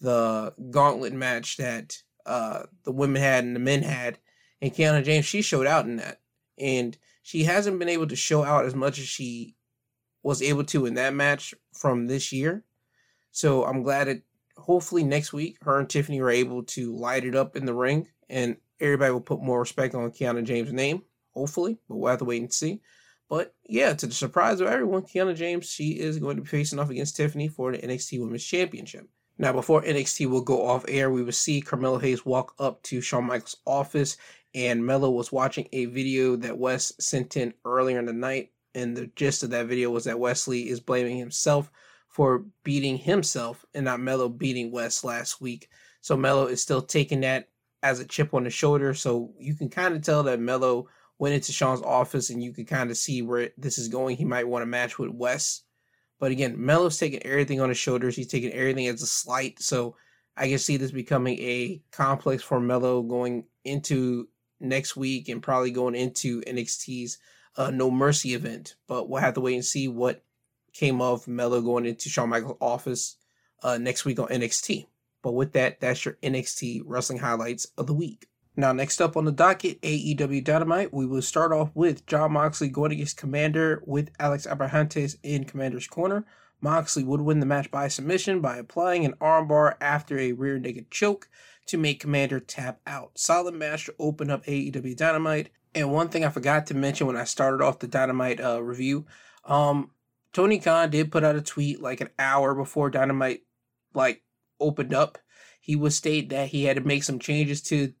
the 0.00 0.54
gauntlet 0.70 1.12
match 1.12 1.56
that 1.56 2.02
uh, 2.24 2.64
the 2.84 2.92
women 2.92 3.20
had 3.20 3.44
and 3.44 3.56
the 3.56 3.60
men 3.60 3.82
had. 3.82 4.18
And 4.60 4.72
Kiana 4.72 5.04
James, 5.04 5.24
she 5.24 5.42
showed 5.42 5.66
out 5.66 5.86
in 5.86 5.96
that. 5.96 6.20
And 6.58 6.96
she 7.22 7.44
hasn't 7.44 7.78
been 7.78 7.88
able 7.88 8.06
to 8.08 8.16
show 8.16 8.42
out 8.42 8.64
as 8.64 8.74
much 8.74 8.98
as 8.98 9.06
she 9.06 9.54
was 10.22 10.42
able 10.42 10.64
to 10.64 10.86
in 10.86 10.94
that 10.94 11.14
match 11.14 11.54
from 11.72 12.06
this 12.06 12.32
year. 12.32 12.64
So 13.30 13.64
I'm 13.64 13.82
glad 13.82 14.08
that 14.08 14.22
hopefully 14.56 15.04
next 15.04 15.32
week 15.32 15.58
her 15.62 15.78
and 15.78 15.88
Tiffany 15.88 16.20
are 16.20 16.30
able 16.30 16.64
to 16.64 16.94
light 16.96 17.24
it 17.24 17.36
up 17.36 17.54
in 17.54 17.64
the 17.64 17.74
ring 17.74 18.08
and 18.28 18.56
everybody 18.80 19.12
will 19.12 19.20
put 19.20 19.42
more 19.42 19.60
respect 19.60 19.94
on 19.94 20.10
Kiana 20.10 20.44
James' 20.44 20.72
name, 20.72 21.02
hopefully, 21.38 21.78
but 21.88 21.96
we'll 21.96 22.10
have 22.10 22.18
to 22.18 22.24
wait 22.24 22.42
and 22.42 22.52
see. 22.52 22.80
But 23.28 23.54
yeah, 23.68 23.92
to 23.94 24.06
the 24.06 24.14
surprise 24.14 24.60
of 24.60 24.68
everyone, 24.68 25.02
Kiana 25.02 25.36
James, 25.36 25.70
she 25.70 25.98
is 25.98 26.18
going 26.18 26.36
to 26.36 26.42
be 26.42 26.48
facing 26.48 26.78
off 26.78 26.90
against 26.90 27.16
Tiffany 27.16 27.48
for 27.48 27.72
the 27.72 27.78
NXT 27.78 28.20
Women's 28.20 28.44
Championship. 28.44 29.08
Now, 29.38 29.52
before 29.52 29.82
NXT 29.82 30.28
will 30.28 30.40
go 30.40 30.66
off 30.66 30.84
air, 30.88 31.10
we 31.10 31.22
will 31.22 31.32
see 31.32 31.60
Carmelo 31.60 31.98
Hayes 31.98 32.26
walk 32.26 32.54
up 32.58 32.82
to 32.84 33.00
Shawn 33.00 33.26
Michaels' 33.26 33.56
office, 33.66 34.16
and 34.54 34.84
Melo 34.84 35.10
was 35.10 35.30
watching 35.30 35.68
a 35.72 35.84
video 35.86 36.34
that 36.36 36.58
Wes 36.58 36.92
sent 36.98 37.36
in 37.36 37.54
earlier 37.64 37.98
in 37.98 38.06
the 38.06 38.12
night. 38.12 38.50
And 38.74 38.96
the 38.96 39.06
gist 39.14 39.42
of 39.42 39.50
that 39.50 39.66
video 39.66 39.90
was 39.90 40.04
that 40.04 40.18
Wesley 40.18 40.68
is 40.68 40.80
blaming 40.80 41.18
himself 41.18 41.70
for 42.08 42.44
beating 42.64 42.96
himself 42.96 43.64
and 43.74 43.84
not 43.84 44.00
Melo 44.00 44.28
beating 44.28 44.72
Wes 44.72 45.04
last 45.04 45.40
week. 45.40 45.68
So 46.00 46.16
Melo 46.16 46.46
is 46.46 46.62
still 46.62 46.82
taking 46.82 47.20
that 47.20 47.48
as 47.82 48.00
a 48.00 48.04
chip 48.04 48.34
on 48.34 48.44
the 48.44 48.50
shoulder. 48.50 48.94
So 48.94 49.32
you 49.38 49.54
can 49.54 49.68
kind 49.68 49.94
of 49.94 50.02
tell 50.02 50.22
that 50.24 50.40
Melo 50.40 50.88
went 51.18 51.34
into 51.34 51.52
Shawn's 51.52 51.82
office 51.82 52.30
and 52.30 52.42
you 52.42 52.52
can 52.52 52.64
kind 52.64 52.90
of 52.90 52.96
see 52.96 53.22
where 53.22 53.50
this 53.58 53.78
is 53.78 53.88
going. 53.88 54.16
He 54.16 54.24
might 54.24 54.48
want 54.48 54.62
to 54.62 54.66
match 54.66 54.98
with 54.98 55.10
Wes. 55.10 55.62
But 56.20 56.32
again, 56.32 56.54
Melo's 56.64 56.98
taking 56.98 57.24
everything 57.24 57.60
on 57.60 57.68
his 57.68 57.78
shoulders. 57.78 58.16
He's 58.16 58.28
taking 58.28 58.52
everything 58.52 58.86
as 58.88 59.02
a 59.02 59.06
slight. 59.06 59.60
So 59.60 59.96
I 60.36 60.48
can 60.48 60.58
see 60.58 60.76
this 60.76 60.90
becoming 60.90 61.38
a 61.38 61.82
complex 61.90 62.42
for 62.42 62.60
Melo 62.60 63.02
going 63.02 63.44
into 63.64 64.28
next 64.60 64.96
week 64.96 65.28
and 65.28 65.42
probably 65.42 65.70
going 65.70 65.94
into 65.94 66.40
NXT's 66.42 67.18
uh, 67.56 67.70
No 67.70 67.90
Mercy 67.90 68.34
event. 68.34 68.76
But 68.86 69.08
we'll 69.08 69.22
have 69.22 69.34
to 69.34 69.40
wait 69.40 69.54
and 69.54 69.64
see 69.64 69.88
what 69.88 70.24
came 70.72 71.00
of 71.00 71.26
Melo 71.26 71.60
going 71.60 71.86
into 71.86 72.08
Shawn 72.08 72.28
Michaels' 72.28 72.58
office 72.60 73.16
uh, 73.62 73.78
next 73.78 74.04
week 74.04 74.18
on 74.18 74.28
NXT. 74.28 74.86
But 75.22 75.32
with 75.32 75.52
that, 75.54 75.80
that's 75.80 76.04
your 76.04 76.14
NXT 76.22 76.82
wrestling 76.84 77.18
highlights 77.18 77.66
of 77.76 77.86
the 77.86 77.94
week. 77.94 78.28
Now, 78.58 78.72
next 78.72 79.00
up 79.00 79.16
on 79.16 79.24
the 79.24 79.30
docket, 79.30 79.80
AEW 79.82 80.42
Dynamite, 80.42 80.92
we 80.92 81.06
will 81.06 81.22
start 81.22 81.52
off 81.52 81.70
with 81.74 82.04
Jon 82.06 82.32
Moxley 82.32 82.66
going 82.66 82.90
against 82.90 83.16
Komander 83.16 83.78
with 83.86 84.10
Alex 84.18 84.48
Abrahantes 84.48 85.16
in 85.22 85.44
Komander's 85.44 85.86
corner. 85.86 86.26
Moxley 86.60 87.04
would 87.04 87.20
win 87.20 87.38
the 87.38 87.46
match 87.46 87.70
by 87.70 87.86
submission 87.86 88.40
by 88.40 88.56
applying 88.56 89.04
an 89.04 89.14
armbar 89.20 89.76
after 89.80 90.18
a 90.18 90.32
rear 90.32 90.58
naked 90.58 90.90
choke 90.90 91.28
to 91.66 91.78
make 91.78 92.00
Commander 92.00 92.40
tap 92.40 92.80
out. 92.84 93.12
Solid 93.16 93.54
match 93.54 93.86
to 93.86 93.94
open 93.96 94.28
up 94.28 94.44
AEW 94.46 94.96
Dynamite. 94.96 95.50
And 95.72 95.92
one 95.92 96.08
thing 96.08 96.24
I 96.24 96.28
forgot 96.28 96.66
to 96.66 96.74
mention 96.74 97.06
when 97.06 97.16
I 97.16 97.22
started 97.22 97.64
off 97.64 97.78
the 97.78 97.86
Dynamite 97.86 98.40
uh, 98.40 98.60
review, 98.60 99.06
um, 99.44 99.92
Tony 100.32 100.58
Khan 100.58 100.90
did 100.90 101.12
put 101.12 101.22
out 101.22 101.36
a 101.36 101.42
tweet 101.42 101.80
like 101.80 102.00
an 102.00 102.10
hour 102.18 102.56
before 102.56 102.90
Dynamite 102.90 103.42
like 103.94 104.24
opened 104.58 104.92
up. 104.92 105.16
He 105.60 105.76
would 105.76 105.92
state 105.92 106.30
that 106.30 106.48
he 106.48 106.64
had 106.64 106.76
to 106.76 106.82
make 106.82 107.04
some 107.04 107.20
changes 107.20 107.62
to 107.62 107.92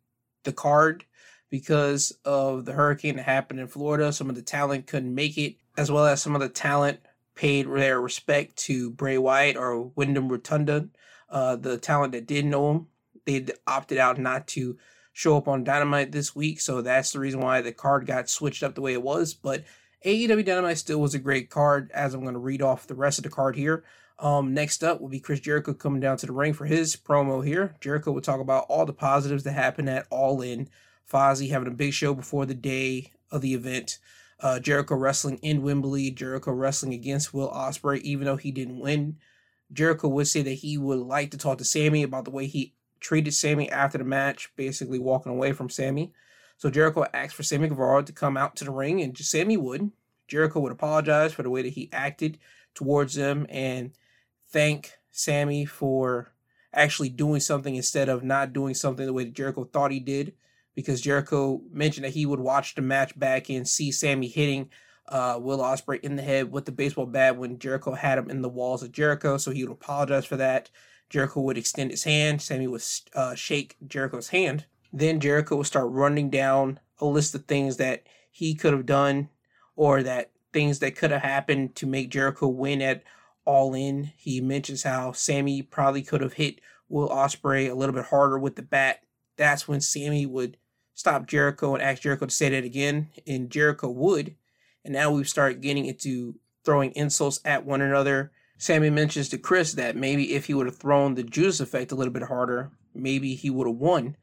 the 0.44 0.52
card 0.52 1.04
because 1.50 2.12
of 2.24 2.64
the 2.64 2.72
hurricane 2.72 3.16
that 3.16 3.24
happened 3.24 3.60
in 3.60 3.66
Florida. 3.68 4.12
Some 4.12 4.28
of 4.28 4.36
the 4.36 4.42
talent 4.42 4.86
couldn't 4.86 5.14
make 5.14 5.38
it, 5.38 5.56
as 5.76 5.90
well 5.90 6.06
as 6.06 6.22
some 6.22 6.34
of 6.34 6.40
the 6.40 6.48
talent 6.48 7.00
paid 7.34 7.66
their 7.66 8.00
respect 8.00 8.56
to 8.56 8.90
Bray 8.90 9.16
Wyatt 9.16 9.56
or 9.56 9.82
Wyndham 9.94 10.28
Rotunda. 10.28 10.88
Uh, 11.30 11.56
the 11.56 11.78
talent 11.78 12.12
that 12.12 12.26
did 12.26 12.44
know 12.44 12.70
him, 12.70 12.86
they 13.26 13.46
opted 13.66 13.98
out 13.98 14.18
not 14.18 14.46
to 14.48 14.76
show 15.12 15.36
up 15.36 15.48
on 15.48 15.64
Dynamite 15.64 16.12
this 16.12 16.34
week, 16.34 16.60
so 16.60 16.80
that's 16.80 17.12
the 17.12 17.18
reason 17.18 17.40
why 17.40 17.60
the 17.60 17.72
card 17.72 18.06
got 18.06 18.28
switched 18.28 18.62
up 18.62 18.74
the 18.74 18.80
way 18.80 18.92
it 18.92 19.02
was. 19.02 19.34
But 19.34 19.64
AEW 20.04 20.44
Dynamite 20.44 20.78
still 20.78 21.00
was 21.00 21.14
a 21.14 21.18
great 21.18 21.50
card, 21.50 21.90
as 21.92 22.14
I'm 22.14 22.22
going 22.22 22.34
to 22.34 22.40
read 22.40 22.62
off 22.62 22.86
the 22.86 22.94
rest 22.94 23.18
of 23.18 23.24
the 23.24 23.30
card 23.30 23.56
here. 23.56 23.84
Um, 24.20 24.52
next 24.52 24.82
up 24.82 25.00
will 25.00 25.08
be 25.08 25.20
Chris 25.20 25.40
Jericho 25.40 25.72
coming 25.72 26.00
down 26.00 26.16
to 26.18 26.26
the 26.26 26.32
ring 26.32 26.52
for 26.52 26.66
his 26.66 26.96
promo 26.96 27.44
here. 27.44 27.76
Jericho 27.80 28.10
will 28.10 28.20
talk 28.20 28.40
about 28.40 28.66
all 28.68 28.84
the 28.84 28.92
positives 28.92 29.44
that 29.44 29.52
happened 29.52 29.88
at 29.88 30.06
All 30.10 30.42
In. 30.42 30.68
Fozzy 31.10 31.50
having 31.50 31.68
a 31.68 31.72
big 31.72 31.92
show 31.92 32.14
before 32.14 32.44
the 32.44 32.54
day 32.54 33.12
of 33.30 33.42
the 33.42 33.54
event. 33.54 33.98
Uh, 34.40 34.58
Jericho 34.58 34.96
wrestling 34.96 35.38
in 35.38 35.62
Wembley. 35.62 36.10
Jericho 36.10 36.52
wrestling 36.52 36.92
against 36.92 37.32
Will 37.32 37.50
Ospreay, 37.50 38.00
even 38.00 38.26
though 38.26 38.36
he 38.36 38.50
didn't 38.50 38.80
win. 38.80 39.16
Jericho 39.72 40.08
would 40.08 40.26
say 40.26 40.42
that 40.42 40.50
he 40.50 40.78
would 40.78 40.98
like 40.98 41.30
to 41.30 41.38
talk 41.38 41.58
to 41.58 41.64
Sammy 41.64 42.02
about 42.02 42.24
the 42.24 42.30
way 42.30 42.46
he 42.46 42.74
treated 43.00 43.32
Sammy 43.34 43.70
after 43.70 43.98
the 43.98 44.04
match, 44.04 44.50
basically 44.56 44.98
walking 44.98 45.32
away 45.32 45.52
from 45.52 45.70
Sammy. 45.70 46.12
So 46.56 46.70
Jericho 46.70 47.06
asked 47.14 47.34
for 47.34 47.44
Sammy 47.44 47.68
Guevara 47.68 48.02
to 48.02 48.12
come 48.12 48.36
out 48.36 48.56
to 48.56 48.64
the 48.64 48.72
ring, 48.72 49.00
and 49.00 49.16
Sammy 49.16 49.56
would. 49.56 49.92
Jericho 50.26 50.60
would 50.60 50.72
apologize 50.72 51.32
for 51.32 51.42
the 51.42 51.50
way 51.50 51.62
that 51.62 51.74
he 51.74 51.88
acted 51.92 52.38
towards 52.74 53.14
them 53.14 53.46
and 53.48 53.92
thank 54.50 54.92
Sammy 55.10 55.64
for 55.64 56.32
actually 56.72 57.08
doing 57.08 57.40
something 57.40 57.74
instead 57.74 58.08
of 58.08 58.22
not 58.22 58.52
doing 58.52 58.74
something 58.74 59.06
the 59.06 59.12
way 59.12 59.24
that 59.24 59.34
Jericho 59.34 59.64
thought 59.64 59.90
he 59.90 60.00
did. 60.00 60.34
Because 60.74 61.00
Jericho 61.00 61.60
mentioned 61.72 62.04
that 62.04 62.12
he 62.12 62.24
would 62.24 62.38
watch 62.38 62.76
the 62.76 62.82
match 62.82 63.18
back 63.18 63.48
and 63.48 63.66
see 63.66 63.90
Sammy 63.90 64.28
hitting 64.28 64.70
uh, 65.08 65.38
Will 65.40 65.58
Ospreay 65.58 66.00
in 66.00 66.14
the 66.14 66.22
head 66.22 66.52
with 66.52 66.66
the 66.66 66.72
baseball 66.72 67.06
bat 67.06 67.36
when 67.36 67.58
Jericho 67.58 67.94
had 67.94 68.18
him 68.18 68.30
in 68.30 68.42
the 68.42 68.48
walls 68.48 68.82
of 68.82 68.92
Jericho. 68.92 69.38
So 69.38 69.50
he 69.50 69.64
would 69.64 69.72
apologize 69.72 70.24
for 70.24 70.36
that. 70.36 70.70
Jericho 71.10 71.40
would 71.40 71.58
extend 71.58 71.90
his 71.90 72.04
hand. 72.04 72.42
Sammy 72.42 72.68
would 72.68 72.84
uh, 73.14 73.34
shake 73.34 73.76
Jericho's 73.86 74.28
hand. 74.28 74.66
Then 74.92 75.20
Jericho 75.20 75.56
would 75.56 75.66
start 75.66 75.90
running 75.90 76.30
down 76.30 76.78
a 77.00 77.06
list 77.06 77.34
of 77.34 77.46
things 77.46 77.76
that 77.78 78.04
he 78.30 78.54
could 78.54 78.72
have 78.72 78.86
done 78.86 79.30
or 79.74 80.02
that 80.02 80.30
things 80.52 80.78
that 80.78 80.96
could 80.96 81.10
have 81.10 81.22
happened 81.22 81.74
to 81.76 81.86
make 81.86 82.10
Jericho 82.10 82.46
win 82.46 82.82
at 82.82 83.02
all 83.48 83.72
in. 83.72 84.12
He 84.14 84.42
mentions 84.42 84.82
how 84.82 85.12
Sammy 85.12 85.62
probably 85.62 86.02
could 86.02 86.20
have 86.20 86.34
hit 86.34 86.60
Will 86.90 87.08
Ospreay 87.08 87.70
a 87.70 87.74
little 87.74 87.94
bit 87.94 88.04
harder 88.04 88.38
with 88.38 88.56
the 88.56 88.62
bat. 88.62 89.00
That's 89.38 89.66
when 89.66 89.80
Sammy 89.80 90.26
would 90.26 90.58
stop 90.92 91.26
Jericho 91.26 91.72
and 91.72 91.82
ask 91.82 92.02
Jericho 92.02 92.26
to 92.26 92.30
say 92.30 92.50
that 92.50 92.64
again, 92.64 93.08
and 93.26 93.48
Jericho 93.48 93.88
would. 93.88 94.36
And 94.84 94.92
now 94.92 95.10
we've 95.10 95.28
started 95.28 95.62
getting 95.62 95.86
into 95.86 96.34
throwing 96.62 96.92
insults 96.92 97.40
at 97.42 97.64
one 97.64 97.80
another. 97.80 98.32
Sammy 98.58 98.90
mentions 98.90 99.30
to 99.30 99.38
Chris 99.38 99.72
that 99.72 99.96
maybe 99.96 100.34
if 100.34 100.44
he 100.44 100.54
would 100.54 100.66
have 100.66 100.76
thrown 100.76 101.14
the 101.14 101.22
Judas 101.22 101.58
effect 101.58 101.90
a 101.90 101.94
little 101.94 102.12
bit 102.12 102.24
harder, 102.24 102.70
maybe 102.94 103.34
he 103.34 103.48
would 103.48 103.66
have 103.66 103.76
won. 103.76 104.18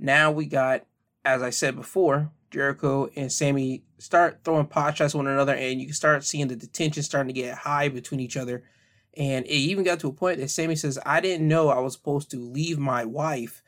Now 0.00 0.32
we 0.32 0.46
got, 0.46 0.84
as 1.24 1.42
I 1.42 1.50
said 1.50 1.76
before, 1.76 2.32
Jericho 2.54 3.10
and 3.16 3.32
Sammy 3.32 3.82
start 3.98 4.42
throwing 4.44 4.66
pot 4.66 4.96
shots 4.96 5.12
one 5.12 5.26
another, 5.26 5.54
and 5.54 5.80
you 5.80 5.88
can 5.88 5.94
start 5.94 6.22
seeing 6.22 6.46
the 6.46 6.56
tension 6.68 7.02
starting 7.02 7.34
to 7.34 7.40
get 7.40 7.58
high 7.58 7.88
between 7.88 8.20
each 8.20 8.36
other. 8.36 8.62
And 9.16 9.44
it 9.44 9.50
even 9.50 9.82
got 9.82 9.98
to 10.00 10.08
a 10.08 10.12
point 10.12 10.38
that 10.38 10.50
Sammy 10.50 10.76
says, 10.76 10.96
I 11.04 11.20
didn't 11.20 11.48
know 11.48 11.68
I 11.68 11.80
was 11.80 11.94
supposed 11.94 12.30
to 12.30 12.36
leave 12.38 12.78
my 12.78 13.04
wife, 13.04 13.60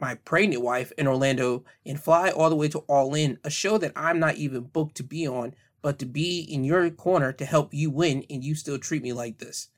my 0.00 0.16
pregnant 0.16 0.62
wife, 0.62 0.90
in 0.98 1.06
Orlando 1.06 1.62
and 1.86 2.00
fly 2.00 2.30
all 2.30 2.50
the 2.50 2.56
way 2.56 2.68
to 2.70 2.80
All 2.80 3.14
In, 3.14 3.38
a 3.44 3.50
show 3.50 3.78
that 3.78 3.92
I'm 3.94 4.18
not 4.18 4.34
even 4.34 4.62
booked 4.62 4.96
to 4.96 5.04
be 5.04 5.28
on, 5.28 5.54
but 5.80 6.00
to 6.00 6.04
be 6.06 6.40
in 6.40 6.64
your 6.64 6.90
corner 6.90 7.32
to 7.32 7.44
help 7.44 7.72
you 7.72 7.88
win, 7.88 8.24
and 8.28 8.42
you 8.42 8.56
still 8.56 8.78
treat 8.78 9.02
me 9.04 9.12
like 9.12 9.38
this. 9.38 9.68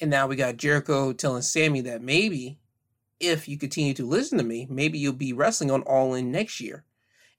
And 0.00 0.10
now 0.10 0.28
we 0.28 0.36
got 0.36 0.58
Jericho 0.58 1.12
telling 1.12 1.42
Sammy 1.42 1.80
that 1.80 2.02
maybe 2.02 2.60
if 3.18 3.48
you 3.48 3.58
continue 3.58 3.94
to 3.94 4.06
listen 4.06 4.38
to 4.38 4.44
me, 4.44 4.68
maybe 4.70 4.96
you'll 4.96 5.12
be 5.12 5.32
wrestling 5.32 5.72
on 5.72 5.82
All 5.82 6.14
In 6.14 6.30
next 6.30 6.60
year. 6.60 6.84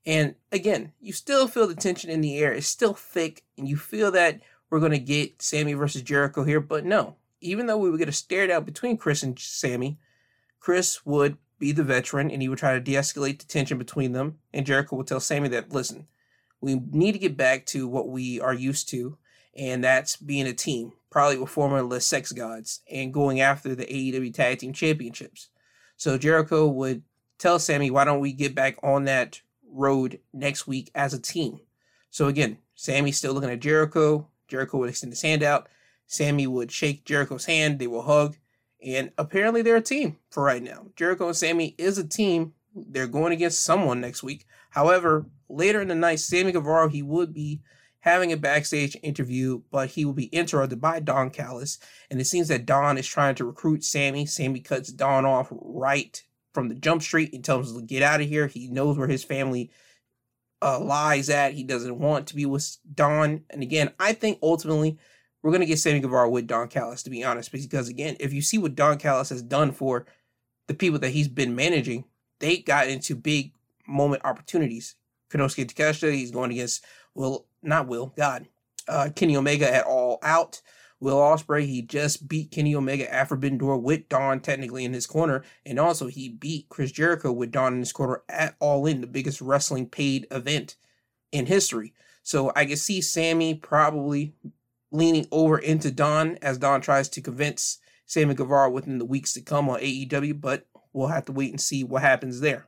And 0.06 0.34
again, 0.52 0.92
you 1.00 1.12
still 1.12 1.48
feel 1.48 1.66
the 1.66 1.74
tension 1.74 2.10
in 2.10 2.20
the 2.20 2.38
air. 2.38 2.52
It's 2.52 2.66
still 2.66 2.94
thick, 2.94 3.44
and 3.56 3.68
you 3.68 3.76
feel 3.76 4.10
that 4.12 4.40
we're 4.70 4.80
going 4.80 4.92
to 4.92 4.98
get 4.98 5.42
Sammy 5.42 5.74
versus 5.74 6.02
Jericho 6.02 6.44
here. 6.44 6.60
But 6.60 6.84
no, 6.84 7.16
even 7.40 7.66
though 7.66 7.78
we 7.78 7.90
would 7.90 7.98
get 7.98 8.08
a 8.08 8.12
stare 8.12 8.50
out 8.50 8.66
between 8.66 8.96
Chris 8.96 9.22
and 9.22 9.38
Sammy, 9.38 9.98
Chris 10.60 11.04
would 11.04 11.36
be 11.58 11.72
the 11.72 11.82
veteran 11.82 12.30
and 12.30 12.40
he 12.40 12.48
would 12.48 12.58
try 12.58 12.74
to 12.74 12.80
de 12.80 12.92
escalate 12.92 13.38
the 13.38 13.44
tension 13.44 13.78
between 13.78 14.12
them. 14.12 14.38
And 14.52 14.66
Jericho 14.66 14.96
would 14.96 15.06
tell 15.06 15.20
Sammy 15.20 15.48
that, 15.48 15.72
listen, 15.72 16.06
we 16.60 16.76
need 16.76 17.12
to 17.12 17.18
get 17.18 17.36
back 17.36 17.66
to 17.66 17.88
what 17.88 18.08
we 18.08 18.40
are 18.40 18.54
used 18.54 18.88
to, 18.90 19.18
and 19.56 19.82
that's 19.82 20.16
being 20.16 20.46
a 20.46 20.52
team, 20.52 20.92
probably 21.10 21.38
with 21.38 21.50
former 21.50 22.00
sex 22.00 22.32
gods, 22.32 22.80
and 22.90 23.14
going 23.14 23.40
after 23.40 23.74
the 23.74 23.86
AEW 23.86 24.34
Tag 24.34 24.58
Team 24.58 24.72
Championships. 24.72 25.48
So 25.96 26.18
Jericho 26.18 26.66
would 26.66 27.02
tell 27.38 27.58
Sammy, 27.58 27.90
why 27.90 28.04
don't 28.04 28.20
we 28.20 28.32
get 28.32 28.54
back 28.54 28.76
on 28.82 29.04
that 29.04 29.40
road 29.70 30.20
next 30.32 30.66
week 30.66 30.90
as 30.94 31.14
a 31.14 31.20
team. 31.20 31.60
So 32.10 32.26
again, 32.26 32.58
Sammy's 32.74 33.18
still 33.18 33.34
looking 33.34 33.50
at 33.50 33.60
Jericho. 33.60 34.28
Jericho 34.48 34.78
would 34.78 34.88
extend 34.88 35.12
his 35.12 35.22
hand 35.22 35.42
out. 35.42 35.68
Sammy 36.06 36.46
would 36.46 36.72
shake 36.72 37.04
Jericho's 37.04 37.44
hand. 37.44 37.78
They 37.78 37.86
will 37.86 38.02
hug. 38.02 38.36
And 38.84 39.10
apparently 39.18 39.62
they're 39.62 39.76
a 39.76 39.82
team 39.82 40.18
for 40.30 40.42
right 40.42 40.62
now. 40.62 40.86
Jericho 40.96 41.26
and 41.26 41.36
Sammy 41.36 41.74
is 41.78 41.98
a 41.98 42.06
team 42.06 42.54
They're 42.74 43.06
going 43.06 43.32
against 43.32 43.60
someone 43.60 44.00
next 44.00 44.22
week. 44.22 44.46
However, 44.70 45.26
later 45.48 45.80
in 45.80 45.88
the 45.88 45.94
night, 45.94 46.20
Sammy 46.20 46.52
Guevara, 46.52 46.90
he 46.90 47.02
would 47.02 47.32
be 47.32 47.62
having 48.00 48.32
a 48.32 48.36
backstage 48.36 48.96
interview, 49.02 49.62
but 49.70 49.90
he 49.90 50.04
will 50.04 50.12
be 50.12 50.26
interrupted 50.26 50.80
by 50.80 51.00
Don 51.00 51.30
Callis. 51.30 51.78
And 52.10 52.20
it 52.20 52.26
seems 52.26 52.48
that 52.48 52.66
Don 52.66 52.98
is 52.98 53.06
trying 53.06 53.34
to 53.36 53.44
recruit 53.44 53.84
Sammy. 53.84 54.26
Sammy 54.26 54.60
cuts 54.60 54.92
Don 54.92 55.24
off 55.24 55.48
right 55.50 56.22
from 56.54 56.68
the 56.68 56.74
jump 56.74 57.02
street 57.02 57.32
and 57.32 57.44
tells 57.44 57.72
him 57.72 57.80
to 57.80 57.86
get 57.86 58.02
out 58.02 58.20
of 58.20 58.28
here. 58.28 58.46
He 58.46 58.68
knows 58.68 58.98
where 58.98 59.08
his 59.08 59.24
family 59.24 59.70
uh, 60.62 60.80
lies 60.80 61.30
at. 61.30 61.54
He 61.54 61.62
doesn't 61.62 61.98
want 61.98 62.26
to 62.28 62.36
be 62.36 62.46
with 62.46 62.78
Don. 62.94 63.44
And 63.50 63.62
again, 63.62 63.92
I 63.98 64.12
think 64.12 64.38
ultimately 64.42 64.98
we're 65.42 65.50
going 65.50 65.60
to 65.60 65.66
get 65.66 65.78
Sammy 65.78 66.00
Guevara 66.00 66.28
with 66.28 66.46
Don 66.46 66.68
Callis, 66.68 67.02
to 67.04 67.10
be 67.10 67.22
honest, 67.22 67.52
because 67.52 67.88
again, 67.88 68.16
if 68.18 68.32
you 68.32 68.42
see 68.42 68.58
what 68.58 68.74
Don 68.74 68.98
Callis 68.98 69.28
has 69.28 69.42
done 69.42 69.72
for 69.72 70.06
the 70.66 70.74
people 70.74 70.98
that 70.98 71.10
he's 71.10 71.28
been 71.28 71.54
managing, 71.54 72.04
they 72.40 72.58
got 72.58 72.88
into 72.88 73.14
big 73.14 73.52
moment 73.86 74.24
opportunities. 74.24 74.96
Konosuke 75.30 75.72
Takeshita, 75.72 76.12
he's 76.12 76.30
going 76.30 76.50
against 76.50 76.84
Will, 77.14 77.46
not 77.62 77.86
Will, 77.86 78.12
God, 78.16 78.46
uh, 78.88 79.10
Kenny 79.14 79.36
Omega 79.36 79.72
at 79.72 79.84
All 79.84 80.18
Out. 80.22 80.60
Will 81.00 81.16
Ospreay, 81.16 81.66
he 81.66 81.82
just 81.82 82.28
beat 82.28 82.50
Kenny 82.50 82.74
Omega 82.74 83.12
at 83.12 83.28
Forbidden 83.28 83.58
Door 83.58 83.78
with 83.78 84.08
Don 84.08 84.40
technically 84.40 84.84
in 84.84 84.92
his 84.92 85.06
corner, 85.06 85.44
and 85.64 85.78
also 85.78 86.08
he 86.08 86.28
beat 86.28 86.68
Chris 86.68 86.90
Jericho 86.90 87.30
with 87.30 87.52
Don 87.52 87.74
in 87.74 87.78
his 87.80 87.92
corner 87.92 88.22
at 88.28 88.56
All 88.58 88.84
In, 88.86 89.00
the 89.00 89.06
biggest 89.06 89.40
wrestling 89.40 89.86
paid 89.88 90.26
event 90.30 90.74
in 91.30 91.46
history. 91.46 91.94
So 92.22 92.52
I 92.56 92.66
can 92.66 92.76
see 92.76 93.00
Sammy 93.00 93.54
probably 93.54 94.34
leaning 94.90 95.26
over 95.30 95.58
into 95.58 95.90
Don 95.90 96.36
as 96.42 96.58
Don 96.58 96.80
tries 96.80 97.08
to 97.10 97.20
convince 97.20 97.78
Sammy 98.06 98.34
Guevara 98.34 98.70
within 98.70 98.98
the 98.98 99.04
weeks 99.04 99.32
to 99.34 99.40
come 99.40 99.68
on 99.68 99.80
AEW, 99.80 100.40
but 100.40 100.66
we'll 100.92 101.08
have 101.08 101.26
to 101.26 101.32
wait 101.32 101.50
and 101.50 101.60
see 101.60 101.84
what 101.84 102.02
happens 102.02 102.40
there. 102.40 102.66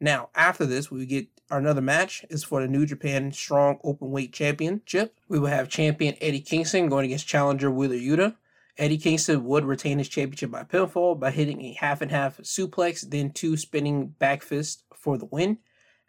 Now, 0.00 0.28
after 0.34 0.66
this, 0.66 0.90
we 0.90 1.06
get 1.06 1.28
another 1.50 1.80
match 1.80 2.24
is 2.30 2.44
for 2.44 2.60
the 2.60 2.68
New 2.68 2.86
Japan 2.86 3.32
Strong 3.32 3.78
Openweight 3.84 4.32
Championship. 4.32 5.18
We 5.28 5.38
will 5.38 5.48
have 5.48 5.68
champion 5.68 6.16
Eddie 6.20 6.40
Kingston 6.40 6.88
going 6.88 7.06
against 7.06 7.26
challenger 7.26 7.70
Wheeler 7.70 7.96
Yuta. 7.96 8.36
Eddie 8.78 8.98
Kingston 8.98 9.44
would 9.44 9.64
retain 9.64 9.98
his 9.98 10.08
championship 10.08 10.50
by 10.50 10.64
pinfall 10.64 11.18
by 11.18 11.30
hitting 11.30 11.62
a 11.62 11.72
half 11.72 12.02
and 12.02 12.10
half 12.10 12.38
suplex, 12.38 13.08
then 13.08 13.30
two 13.30 13.56
spinning 13.56 14.08
back 14.08 14.42
fists 14.42 14.82
for 14.94 15.16
the 15.16 15.26
win. 15.26 15.58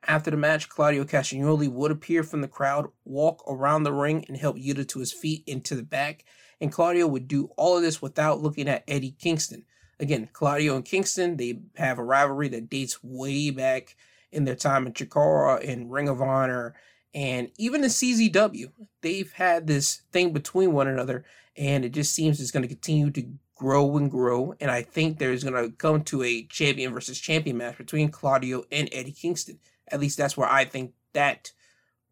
After 0.05 0.31
the 0.31 0.37
match, 0.37 0.69
Claudio 0.69 1.05
Castagnoli 1.05 1.69
would 1.69 1.91
appear 1.91 2.23
from 2.23 2.41
the 2.41 2.47
crowd, 2.47 2.87
walk 3.05 3.43
around 3.47 3.83
the 3.83 3.93
ring, 3.93 4.25
and 4.27 4.37
help 4.37 4.57
Yuta 4.57 4.87
to 4.89 4.99
his 4.99 5.13
feet 5.13 5.43
into 5.47 5.75
the 5.75 5.83
back. 5.83 6.25
And 6.59 6.71
Claudio 6.71 7.07
would 7.07 7.27
do 7.27 7.51
all 7.57 7.77
of 7.77 7.83
this 7.83 8.01
without 8.01 8.41
looking 8.41 8.67
at 8.67 8.83
Eddie 8.87 9.15
Kingston. 9.17 9.65
Again, 9.99 10.29
Claudio 10.31 10.75
and 10.75 10.85
Kingston, 10.85 11.37
they 11.37 11.61
have 11.77 11.99
a 11.99 12.03
rivalry 12.03 12.49
that 12.49 12.69
dates 12.69 13.03
way 13.03 13.49
back 13.49 13.95
in 14.31 14.45
their 14.45 14.55
time 14.55 14.87
in 14.87 14.93
Chikara 14.93 15.67
and 15.67 15.91
Ring 15.91 16.09
of 16.09 16.21
Honor 16.21 16.75
and 17.13 17.49
even 17.57 17.81
the 17.81 17.87
CZW. 17.87 18.71
They've 19.01 19.31
had 19.31 19.67
this 19.67 20.01
thing 20.11 20.33
between 20.33 20.73
one 20.73 20.87
another, 20.87 21.25
and 21.55 21.83
it 21.83 21.89
just 21.89 22.13
seems 22.13 22.39
it's 22.39 22.51
going 22.51 22.63
to 22.63 22.67
continue 22.67 23.09
to 23.11 23.27
grow 23.55 23.97
and 23.97 24.11
grow. 24.11 24.53
And 24.59 24.69
I 24.69 24.83
think 24.83 25.17
there's 25.17 25.43
going 25.43 25.55
to 25.55 25.75
come 25.75 26.03
to 26.05 26.23
a 26.23 26.43
champion 26.43 26.93
versus 26.93 27.19
champion 27.19 27.57
match 27.57 27.77
between 27.77 28.09
Claudio 28.09 28.65
and 28.71 28.89
Eddie 28.91 29.13
Kingston. 29.13 29.59
At 29.91 29.99
least 29.99 30.17
that's 30.17 30.37
where 30.37 30.49
I 30.49 30.65
think 30.65 30.93
that 31.13 31.51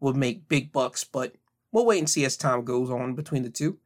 would 0.00 0.16
make 0.16 0.48
big 0.48 0.72
bucks, 0.72 1.04
but 1.04 1.36
we'll 1.70 1.86
wait 1.86 1.98
and 1.98 2.10
see 2.10 2.24
as 2.24 2.36
time 2.36 2.64
goes 2.64 2.90
on 2.90 3.14
between 3.14 3.42
the 3.42 3.50
two. 3.50 3.78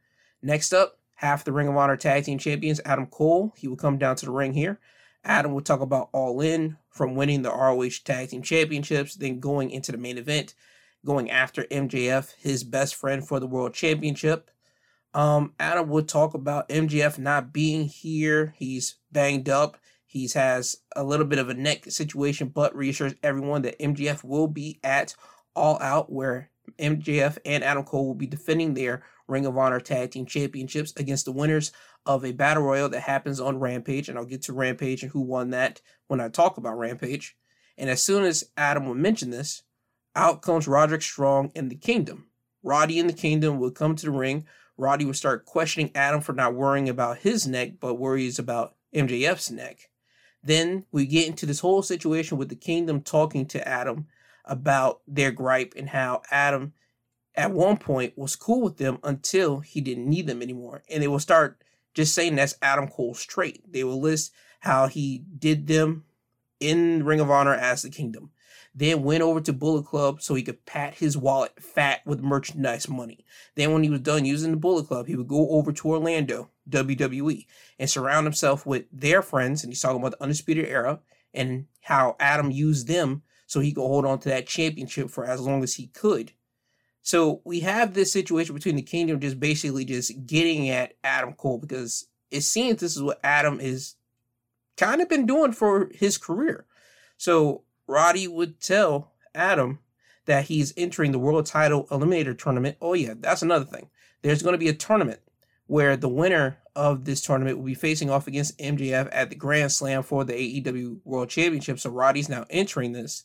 Next 0.43 0.73
up, 0.73 0.99
half 1.16 1.45
the 1.45 1.53
Ring 1.53 1.69
of 1.69 1.77
Honor 1.77 1.97
Tag 1.97 2.25
Team 2.25 2.38
Champions, 2.38 2.81
Adam 2.85 3.07
Cole. 3.07 3.53
He 3.57 3.69
will 3.69 3.77
come 3.77 3.99
down 3.99 4.16
to 4.16 4.27
the 4.27 4.33
ring 4.33 4.55
here. 4.55 4.81
Adam 5.23 5.53
will 5.53 5.61
talk 5.61 5.81
about 5.81 6.09
All 6.12 6.40
In 6.40 6.79
from 6.90 7.14
winning 7.14 7.42
the 7.42 7.50
ROH 7.50 8.03
Tag 8.05 8.29
Team 8.29 8.42
Championships, 8.42 9.14
then 9.14 9.40
going 9.40 9.70
into 9.70 9.92
the 9.92 9.98
main 9.98 10.18
event, 10.18 10.55
going 11.05 11.31
after 11.31 11.64
MJF, 11.64 12.35
his 12.38 12.64
best 12.64 12.94
friend 12.94 13.26
for 13.26 13.40
the 13.40 13.46
World 13.46 13.74
Championship. 13.74 14.50
Um, 15.14 15.55
Adam 15.59 15.88
would 15.88 16.09
talk 16.09 16.35
about 16.35 16.68
MJF 16.68 17.18
not 17.18 17.53
being 17.53 17.87
here. 17.87 18.55
He's 18.57 18.96
banged 19.11 19.48
up. 19.48 19.76
He 20.07 20.29
has 20.35 20.76
a 20.96 21.05
little 21.05 21.26
bit 21.26 21.38
of 21.38 21.48
a 21.48 21.55
neck 21.55 21.85
situation, 21.90 22.48
but 22.48 22.74
reassures 22.74 23.14
everyone 23.22 23.62
that 23.62 23.79
MJF 23.79 24.24
will 24.24 24.48
be 24.48 24.81
at 24.83 25.14
All 25.55 25.79
Out, 25.81 26.12
where 26.12 26.50
MJF 26.79 27.38
and 27.44 27.62
Adam 27.62 27.85
Cole 27.85 28.07
will 28.07 28.14
be 28.14 28.26
defending 28.26 28.74
their 28.74 29.03
Ring 29.29 29.46
of 29.46 29.57
Honor 29.57 29.81
Tag 29.81 30.11
Team 30.11 30.26
Championships 30.26 30.92
against 30.96 31.24
the 31.24 31.33
winners 31.33 31.72
of 32.07 32.24
a 32.24 32.33
Battle 32.33 32.64
Royal 32.64 32.88
that 32.88 33.00
happens 33.00 33.40
on 33.40 33.61
Rampage. 33.61 34.09
And 34.09 34.18
I'll 34.18 34.24
get 34.24 34.42
to 34.42 34.53
Rampage 34.53 35.03
and 35.03 35.12
who 35.12 35.20
won 35.20 35.50
that 35.50 35.81
when 36.11 36.20
I 36.20 36.29
talk 36.29 36.57
about 36.57 36.77
Rampage. 36.77 37.37
And 37.79 37.88
as 37.88 38.03
soon 38.03 38.25
as 38.25 38.51
Adam 38.57 38.87
would 38.87 38.99
mention 38.99 39.31
this, 39.31 39.62
out 40.16 40.42
comes 40.42 40.66
Roderick 40.66 41.03
Strong 41.03 41.53
in 41.55 41.68
the 41.68 41.77
Kingdom. 41.77 42.27
Roddy 42.64 42.99
in 42.99 43.07
the 43.07 43.12
Kingdom 43.12 43.61
would 43.61 43.77
come 43.77 43.94
to 43.94 44.07
the 44.07 44.11
ring. 44.11 44.44
Roddy 44.77 45.05
would 45.05 45.14
start 45.14 45.46
questioning 45.46 45.92
Adam 45.94 46.20
for 46.20 46.33
not 46.33 46.57
worrying 46.57 46.88
about 46.88 47.18
his 47.18 47.46
neck, 47.46 47.75
but 47.79 47.94
worries 47.94 48.40
about 48.40 48.75
MJF's 48.92 49.53
neck. 49.53 49.88
Then 50.42 50.85
we 50.90 51.07
get 51.07 51.29
into 51.29 51.46
this 51.46 51.61
whole 51.61 51.81
situation 51.81 52.38
with 52.38 52.49
the 52.49 52.57
Kingdom 52.57 53.03
talking 53.03 53.46
to 53.46 53.66
Adam 53.66 54.09
about 54.44 55.03
their 55.07 55.31
gripe 55.31 55.75
and 55.77 55.90
how 55.90 56.23
Adam 56.33 56.73
at 57.37 57.53
one 57.53 57.77
point 57.77 58.18
was 58.18 58.35
cool 58.35 58.62
with 58.62 58.79
them 58.79 58.99
until 59.05 59.61
he 59.61 59.81
didn't 59.81 60.11
need 60.11 60.27
them 60.27 60.42
anymore. 60.42 60.83
And 60.90 61.01
they 61.01 61.09
will 61.09 61.20
start 61.20 61.62
just 61.94 62.16
saying 62.16 62.35
that's 62.35 62.57
Adam 62.61 62.88
Cole's 62.88 63.25
trait. 63.25 63.62
They 63.73 63.85
will 63.85 64.01
list 64.01 64.33
how 64.61 64.87
he 64.87 65.25
did 65.38 65.66
them 65.66 66.05
in 66.61 67.05
Ring 67.05 67.20
of 67.20 67.31
Honor 67.31 67.55
as 67.55 67.83
the 67.83 67.90
Kingdom. 67.90 68.31
Then 68.75 69.03
went 69.03 69.23
over 69.23 69.40
to 69.40 69.53
Bullet 69.53 69.87
Club 69.87 70.23
so 70.23 70.35
he 70.35 70.44
could 70.44 70.64
pat 70.64 70.94
his 70.94 71.16
wallet 71.16 71.61
fat 71.61 72.01
with 72.07 72.20
merchandise 72.20 72.88
money. 72.88 73.25
Then, 73.57 73.73
when 73.73 73.83
he 73.83 73.90
was 73.90 74.01
done 74.01 74.25
using 74.25 74.53
the 74.53 74.57
Bullet 74.57 74.87
Club, 74.87 75.09
he 75.09 75.16
would 75.16 75.27
go 75.27 75.51
over 75.51 75.73
to 75.73 75.88
Orlando, 75.88 76.51
WWE, 76.68 77.46
and 77.81 77.90
surround 77.90 78.27
himself 78.27 78.64
with 78.64 78.85
their 78.92 79.23
friends. 79.23 79.64
And 79.64 79.73
he's 79.73 79.81
talking 79.81 79.99
about 79.99 80.12
the 80.12 80.23
Undisputed 80.23 80.66
Era 80.66 81.01
and 81.35 81.66
how 81.81 82.14
Adam 82.20 82.53
used 82.53 82.87
them 82.87 83.23
so 83.46 83.59
he 83.59 83.73
could 83.73 83.83
hold 83.83 84.07
on 84.07 84.20
to 84.20 84.29
that 84.29 84.46
championship 84.46 85.11
for 85.11 85.25
as 85.25 85.40
long 85.40 85.64
as 85.64 85.75
he 85.75 85.88
could. 85.88 86.33
So 87.03 87.40
we 87.44 87.61
have 87.61 87.94
this 87.94 88.12
situation 88.12 88.55
between 88.55 88.77
the 88.77 88.83
kingdom 88.83 89.18
just 89.18 89.40
basically 89.40 89.85
just 89.85 90.27
getting 90.27 90.68
at 90.68 90.94
Adam 91.03 91.33
Cole 91.33 91.59
because 91.59 92.07
it 92.31 92.42
seems 92.42 92.81
this 92.81 92.96
is 92.96 93.03
what 93.03 93.18
Adam 93.25 93.59
is 93.59 93.96
kind 94.76 95.00
of 95.00 95.09
been 95.09 95.26
doing 95.26 95.52
for 95.52 95.90
his 95.94 96.18
career. 96.18 96.66
So 97.16 97.64
Roddy 97.87 98.26
would 98.28 98.61
tell 98.61 99.12
Adam 99.35 99.80
that 100.26 100.44
he's 100.44 100.72
entering 100.76 101.12
the 101.12 101.18
world 101.18 101.46
title 101.46 101.87
eliminator 101.90 102.37
tournament. 102.37 102.76
Oh 102.80 102.94
yeah, 102.94 103.14
that's 103.18 103.42
another 103.42 103.64
thing. 103.64 103.90
There's 104.22 104.42
going 104.42 104.54
to 104.54 104.59
be 104.59 104.68
a 104.68 104.74
tournament 104.74 105.20
where 105.66 105.96
the 105.96 106.09
winner 106.09 106.59
of 106.74 107.04
this 107.04 107.20
tournament 107.20 107.59
will 107.59 107.64
be 107.64 107.74
facing 107.74 108.11
off 108.11 108.26
against 108.26 108.59
MJF 108.59 109.09
at 109.12 109.30
the 109.30 109.37
Grand 109.37 109.72
Slam 109.72 110.02
for 110.02 110.24
the 110.24 110.33
AEW 110.33 111.00
World 111.04 111.28
Championship. 111.28 111.78
So 111.78 111.90
Roddy's 111.90 112.28
now 112.28 112.44
entering 112.50 112.92
this 112.92 113.24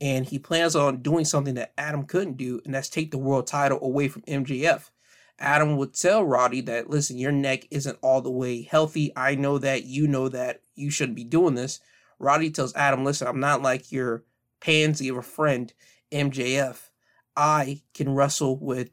and 0.00 0.26
he 0.26 0.38
plans 0.38 0.76
on 0.76 1.02
doing 1.02 1.24
something 1.24 1.54
that 1.54 1.72
Adam 1.78 2.04
couldn't 2.04 2.36
do, 2.36 2.60
and 2.64 2.74
that's 2.74 2.88
take 2.88 3.10
the 3.10 3.18
world 3.18 3.46
title 3.46 3.78
away 3.80 4.08
from 4.08 4.22
MJF. 4.22 4.90
Adam 5.38 5.76
would 5.76 5.94
tell 5.94 6.24
Roddy 6.24 6.62
that, 6.62 6.88
listen, 6.88 7.18
your 7.18 7.32
neck 7.32 7.66
isn't 7.70 7.98
all 8.00 8.22
the 8.22 8.30
way 8.30 8.62
healthy. 8.62 9.12
I 9.14 9.34
know 9.34 9.58
that. 9.58 9.84
You 9.84 10.06
know 10.08 10.28
that. 10.28 10.62
You 10.74 10.90
shouldn't 10.90 11.16
be 11.16 11.24
doing 11.24 11.54
this. 11.54 11.80
Roddy 12.18 12.50
tells 12.50 12.74
Adam, 12.74 13.04
listen, 13.04 13.28
I'm 13.28 13.40
not 13.40 13.62
like 13.62 13.92
your 13.92 14.24
pansy 14.60 15.08
of 15.08 15.16
a 15.16 15.22
friend, 15.22 15.72
MJF. 16.10 16.88
I 17.36 17.82
can 17.92 18.14
wrestle 18.14 18.56
with 18.58 18.90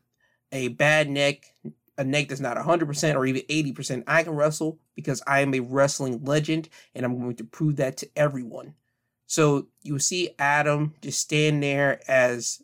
a 0.52 0.68
bad 0.68 1.10
neck, 1.10 1.46
a 1.98 2.04
neck 2.04 2.28
that's 2.28 2.42
not 2.42 2.58
100% 2.58 3.16
or 3.16 3.26
even 3.26 3.42
80%. 3.44 4.04
I 4.06 4.24
can 4.24 4.36
wrestle 4.36 4.80
because 4.96 5.24
I 5.26 5.40
am 5.40 5.54
a 5.54 5.62
wrestling 5.62 6.24
legend, 6.26 6.68
and 6.94 7.06
I'm 7.06 7.20
going 7.20 7.38
to 7.38 7.46
prove 7.46 7.78
that 7.78 7.98
to 7.98 8.10
everyone. 8.16 8.76
So 9.26 9.68
you 9.82 9.98
see 10.00 10.32
Adam 10.38 10.94
just 11.02 11.22
stand 11.22 11.64
there 11.64 12.02
as 12.08 12.62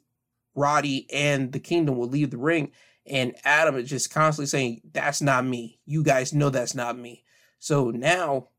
Roddy 0.53 1.07
and 1.11 1.51
the 1.53 1.59
kingdom 1.59 1.97
will 1.97 2.09
leave 2.09 2.31
the 2.31 2.37
ring. 2.37 2.71
And 3.09 3.35
Adam 3.43 3.75
is 3.75 3.89
just 3.89 4.13
constantly 4.13 4.47
saying, 4.47 4.81
That's 4.93 5.21
not 5.21 5.45
me. 5.45 5.79
You 5.85 6.03
guys 6.03 6.33
know 6.33 6.49
that's 6.49 6.75
not 6.75 6.97
me. 6.97 7.23
So 7.59 7.91
now 7.91 8.49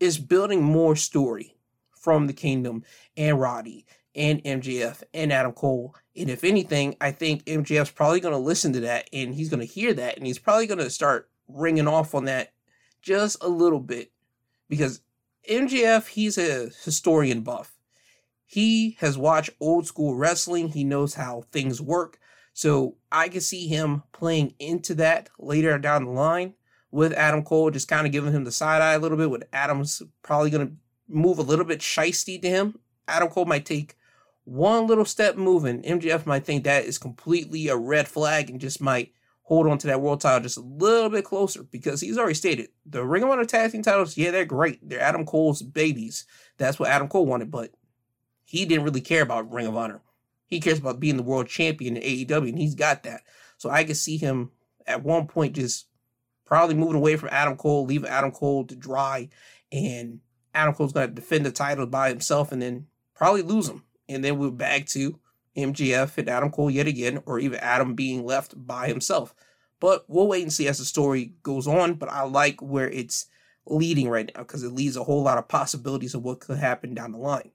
it's 0.00 0.18
building 0.18 0.62
more 0.62 0.96
story 0.96 1.56
from 1.90 2.26
the 2.26 2.32
kingdom 2.32 2.84
and 3.16 3.40
Roddy 3.40 3.84
and 4.14 4.42
MJF 4.44 5.02
and 5.12 5.32
Adam 5.32 5.52
Cole. 5.52 5.94
And 6.16 6.30
if 6.30 6.44
anything, 6.44 6.96
I 7.00 7.10
think 7.10 7.44
MJF's 7.44 7.90
probably 7.90 8.20
going 8.20 8.32
to 8.32 8.38
listen 8.38 8.72
to 8.74 8.80
that 8.80 9.08
and 9.12 9.34
he's 9.34 9.50
going 9.50 9.60
to 9.60 9.66
hear 9.66 9.92
that 9.94 10.16
and 10.16 10.26
he's 10.26 10.38
probably 10.38 10.66
going 10.66 10.78
to 10.78 10.90
start 10.90 11.28
ringing 11.48 11.88
off 11.88 12.14
on 12.14 12.24
that 12.24 12.52
just 13.02 13.42
a 13.42 13.48
little 13.48 13.80
bit 13.80 14.10
because 14.68 15.00
MJF, 15.48 16.08
he's 16.08 16.38
a 16.38 16.70
historian 16.84 17.42
buff. 17.42 17.76
He 18.44 18.96
has 19.00 19.18
watched 19.18 19.50
old 19.60 19.86
school 19.86 20.14
wrestling. 20.14 20.68
He 20.68 20.84
knows 20.84 21.14
how 21.14 21.42
things 21.52 21.80
work. 21.80 22.18
So 22.56 22.96
I 23.12 23.28
can 23.28 23.42
see 23.42 23.66
him 23.66 24.02
playing 24.12 24.54
into 24.58 24.94
that 24.94 25.28
later 25.38 25.78
down 25.78 26.06
the 26.06 26.10
line 26.10 26.54
with 26.90 27.12
Adam 27.12 27.44
Cole, 27.44 27.70
just 27.70 27.86
kind 27.86 28.06
of 28.06 28.12
giving 28.12 28.32
him 28.32 28.44
the 28.44 28.50
side 28.50 28.80
eye 28.80 28.94
a 28.94 28.98
little 28.98 29.18
bit. 29.18 29.30
With 29.30 29.44
Adam's 29.52 30.00
probably 30.22 30.48
going 30.48 30.66
to 30.66 30.74
move 31.06 31.38
a 31.38 31.42
little 31.42 31.66
bit 31.66 31.80
shisty 31.80 32.40
to 32.40 32.48
him 32.48 32.78
Adam 33.08 33.28
Cole 33.28 33.44
might 33.44 33.66
take 33.66 33.96
one 34.44 34.86
little 34.86 35.04
step 35.04 35.36
moving. 35.36 35.82
MJF 35.82 36.26
might 36.26 36.44
think 36.44 36.64
that 36.64 36.84
is 36.84 36.98
completely 36.98 37.68
a 37.68 37.76
red 37.76 38.08
flag 38.08 38.50
and 38.50 38.60
just 38.60 38.80
might 38.80 39.12
hold 39.42 39.66
on 39.66 39.78
to 39.78 39.86
that 39.86 40.00
world 40.00 40.20
title 40.20 40.40
just 40.40 40.56
a 40.56 40.60
little 40.60 41.10
bit 41.10 41.24
closer 41.24 41.62
because 41.62 42.00
he's 42.00 42.18
already 42.18 42.34
stated 42.34 42.68
the 42.84 43.04
Ring 43.04 43.22
of 43.22 43.30
Honor 43.30 43.44
tag 43.44 43.72
team 43.72 43.82
titles, 43.82 44.16
yeah, 44.16 44.30
they're 44.30 44.44
great. 44.44 44.88
They're 44.88 45.00
Adam 45.00 45.24
Cole's 45.24 45.62
babies. 45.62 46.26
That's 46.58 46.78
what 46.78 46.88
Adam 46.88 47.08
Cole 47.08 47.26
wanted, 47.26 47.50
but 47.50 47.70
he 48.44 48.64
didn't 48.64 48.84
really 48.84 49.00
care 49.00 49.22
about 49.22 49.52
Ring 49.52 49.66
of 49.66 49.76
Honor. 49.76 50.00
He 50.46 50.60
cares 50.60 50.78
about 50.78 51.00
being 51.00 51.16
the 51.16 51.22
world 51.22 51.48
champion 51.48 51.96
in 51.96 52.02
AEW, 52.02 52.48
and 52.48 52.58
he's 52.58 52.74
got 52.74 53.02
that. 53.02 53.22
So 53.58 53.70
I 53.70 53.84
could 53.84 53.96
see 53.96 54.16
him 54.16 54.50
at 54.86 55.02
one 55.02 55.26
point 55.26 55.56
just 55.56 55.86
probably 56.44 56.74
moving 56.74 56.96
away 56.96 57.16
from 57.16 57.30
Adam 57.32 57.56
Cole, 57.56 57.84
leaving 57.84 58.08
Adam 58.08 58.30
Cole 58.30 58.64
to 58.66 58.76
dry, 58.76 59.28
and 59.72 60.20
Adam 60.54 60.74
Cole's 60.74 60.92
going 60.92 61.08
to 61.08 61.14
defend 61.14 61.44
the 61.44 61.50
title 61.50 61.86
by 61.86 62.08
himself 62.08 62.52
and 62.52 62.62
then 62.62 62.86
probably 63.14 63.42
lose 63.42 63.68
him. 63.68 63.84
And 64.08 64.24
then 64.24 64.38
we're 64.38 64.50
back 64.50 64.86
to 64.88 65.18
MJF 65.56 66.16
and 66.18 66.28
Adam 66.28 66.50
Cole 66.50 66.70
yet 66.70 66.86
again, 66.86 67.22
or 67.26 67.38
even 67.38 67.58
Adam 67.58 67.94
being 67.94 68.24
left 68.24 68.54
by 68.56 68.88
himself. 68.88 69.34
But 69.80 70.04
we'll 70.08 70.28
wait 70.28 70.42
and 70.42 70.52
see 70.52 70.68
as 70.68 70.78
the 70.78 70.84
story 70.84 71.34
goes 71.42 71.66
on. 71.66 71.94
But 71.94 72.08
I 72.08 72.22
like 72.22 72.62
where 72.62 72.88
it's 72.88 73.26
leading 73.66 74.08
right 74.08 74.30
now 74.34 74.42
because 74.42 74.62
it 74.62 74.72
leaves 74.72 74.96
a 74.96 75.04
whole 75.04 75.22
lot 75.22 75.38
of 75.38 75.48
possibilities 75.48 76.14
of 76.14 76.22
what 76.22 76.40
could 76.40 76.58
happen 76.58 76.94
down 76.94 77.12
the 77.12 77.18
line. 77.18 77.50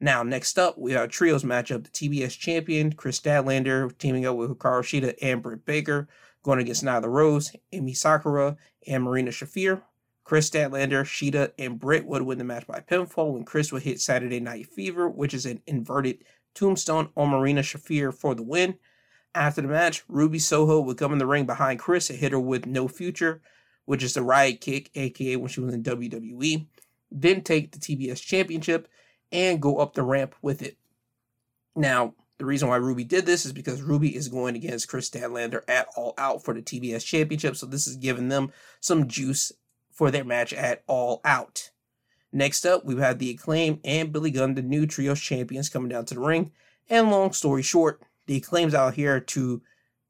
Now, 0.00 0.22
next 0.22 0.58
up, 0.58 0.76
we 0.76 0.92
have 0.92 1.04
a 1.04 1.08
trios 1.08 1.44
matchup. 1.44 1.84
The 1.84 1.90
TBS 1.90 2.38
champion, 2.38 2.92
Kris 2.92 3.20
Statlander, 3.20 3.96
teaming 3.98 4.26
up 4.26 4.36
with 4.36 4.50
Hikaru 4.50 4.82
Shida 4.82 5.14
and 5.22 5.42
Britt 5.42 5.64
Baker, 5.64 6.08
going 6.42 6.58
against 6.58 6.84
Nyla 6.84 7.06
Rose, 7.06 7.54
Emi 7.72 7.96
Sakura, 7.96 8.56
and 8.86 9.04
Marina 9.04 9.30
Shafir. 9.30 9.82
Kris 10.24 10.48
Statlander, 10.50 11.04
Shida, 11.04 11.52
and 11.58 11.78
Britt 11.78 12.06
would 12.06 12.22
win 12.22 12.38
the 12.38 12.44
match 12.44 12.66
by 12.66 12.80
pinfall 12.80 13.32
when 13.32 13.44
Chris 13.44 13.70
would 13.72 13.82
hit 13.82 14.00
Saturday 14.00 14.40
Night 14.40 14.66
Fever, 14.66 15.08
which 15.08 15.34
is 15.34 15.46
an 15.46 15.60
inverted 15.66 16.24
tombstone 16.54 17.10
on 17.16 17.28
Marina 17.28 17.60
Shafir 17.60 18.12
for 18.12 18.34
the 18.34 18.42
win. 18.42 18.76
After 19.34 19.60
the 19.60 19.68
match, 19.68 20.04
Ruby 20.08 20.38
Soho 20.38 20.80
would 20.80 20.96
come 20.96 21.12
in 21.12 21.18
the 21.18 21.26
ring 21.26 21.44
behind 21.44 21.78
Chris 21.78 22.08
and 22.08 22.18
hit 22.18 22.32
her 22.32 22.40
with 22.40 22.66
No 22.66 22.88
Future, 22.88 23.42
which 23.84 24.02
is 24.02 24.14
the 24.14 24.22
riot 24.22 24.60
kick, 24.60 24.90
aka 24.94 25.36
when 25.36 25.48
she 25.48 25.60
was 25.60 25.74
in 25.74 25.82
WWE. 25.82 26.66
Then 27.10 27.42
take 27.42 27.72
the 27.72 27.78
TBS 27.78 28.20
Championship 28.22 28.88
and 29.32 29.62
go 29.62 29.78
up 29.78 29.94
the 29.94 30.02
ramp 30.02 30.34
with 30.42 30.62
it. 30.62 30.76
Now, 31.76 32.14
the 32.38 32.44
reason 32.44 32.68
why 32.68 32.76
Ruby 32.76 33.04
did 33.04 33.26
this 33.26 33.46
is 33.46 33.52
because 33.52 33.82
Ruby 33.82 34.14
is 34.14 34.28
going 34.28 34.56
against 34.56 34.88
Kris 34.88 35.08
Statlander 35.08 35.62
at 35.68 35.86
All 35.96 36.14
Out 36.18 36.42
for 36.44 36.52
the 36.52 36.62
TBS 36.62 37.04
Championship, 37.04 37.56
so 37.56 37.66
this 37.66 37.86
is 37.86 37.96
giving 37.96 38.28
them 38.28 38.52
some 38.80 39.08
juice 39.08 39.52
for 39.90 40.10
their 40.10 40.24
match 40.24 40.52
at 40.52 40.82
All 40.86 41.20
Out. 41.24 41.70
Next 42.32 42.66
up, 42.66 42.84
we 42.84 42.94
have 42.94 43.02
had 43.02 43.18
the 43.20 43.30
Acclaim 43.30 43.78
and 43.84 44.12
Billy 44.12 44.32
Gunn, 44.32 44.54
the 44.54 44.62
new 44.62 44.86
Trios 44.86 45.20
champions, 45.20 45.68
coming 45.68 45.88
down 45.88 46.04
to 46.06 46.14
the 46.14 46.20
ring. 46.20 46.50
And 46.90 47.10
long 47.10 47.32
story 47.32 47.62
short, 47.62 48.02
the 48.26 48.36
Acclaim's 48.36 48.74
out 48.74 48.94
here 48.94 49.20
to 49.20 49.62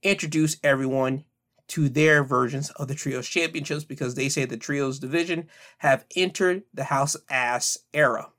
introduce 0.03 0.57
everyone 0.65 1.25
to 1.69 1.89
their 1.89 2.25
versions 2.25 2.71
of 2.71 2.89
the 2.89 2.95
Trios 2.95 3.29
championships 3.29 3.85
because 3.85 4.15
they 4.15 4.29
say 4.29 4.45
the 4.45 4.57
Trios 4.57 4.99
division 4.99 5.49
have 5.79 6.05
entered 6.17 6.63
the 6.73 6.85
House 6.85 7.17
Ass 7.29 7.79
era. 7.93 8.31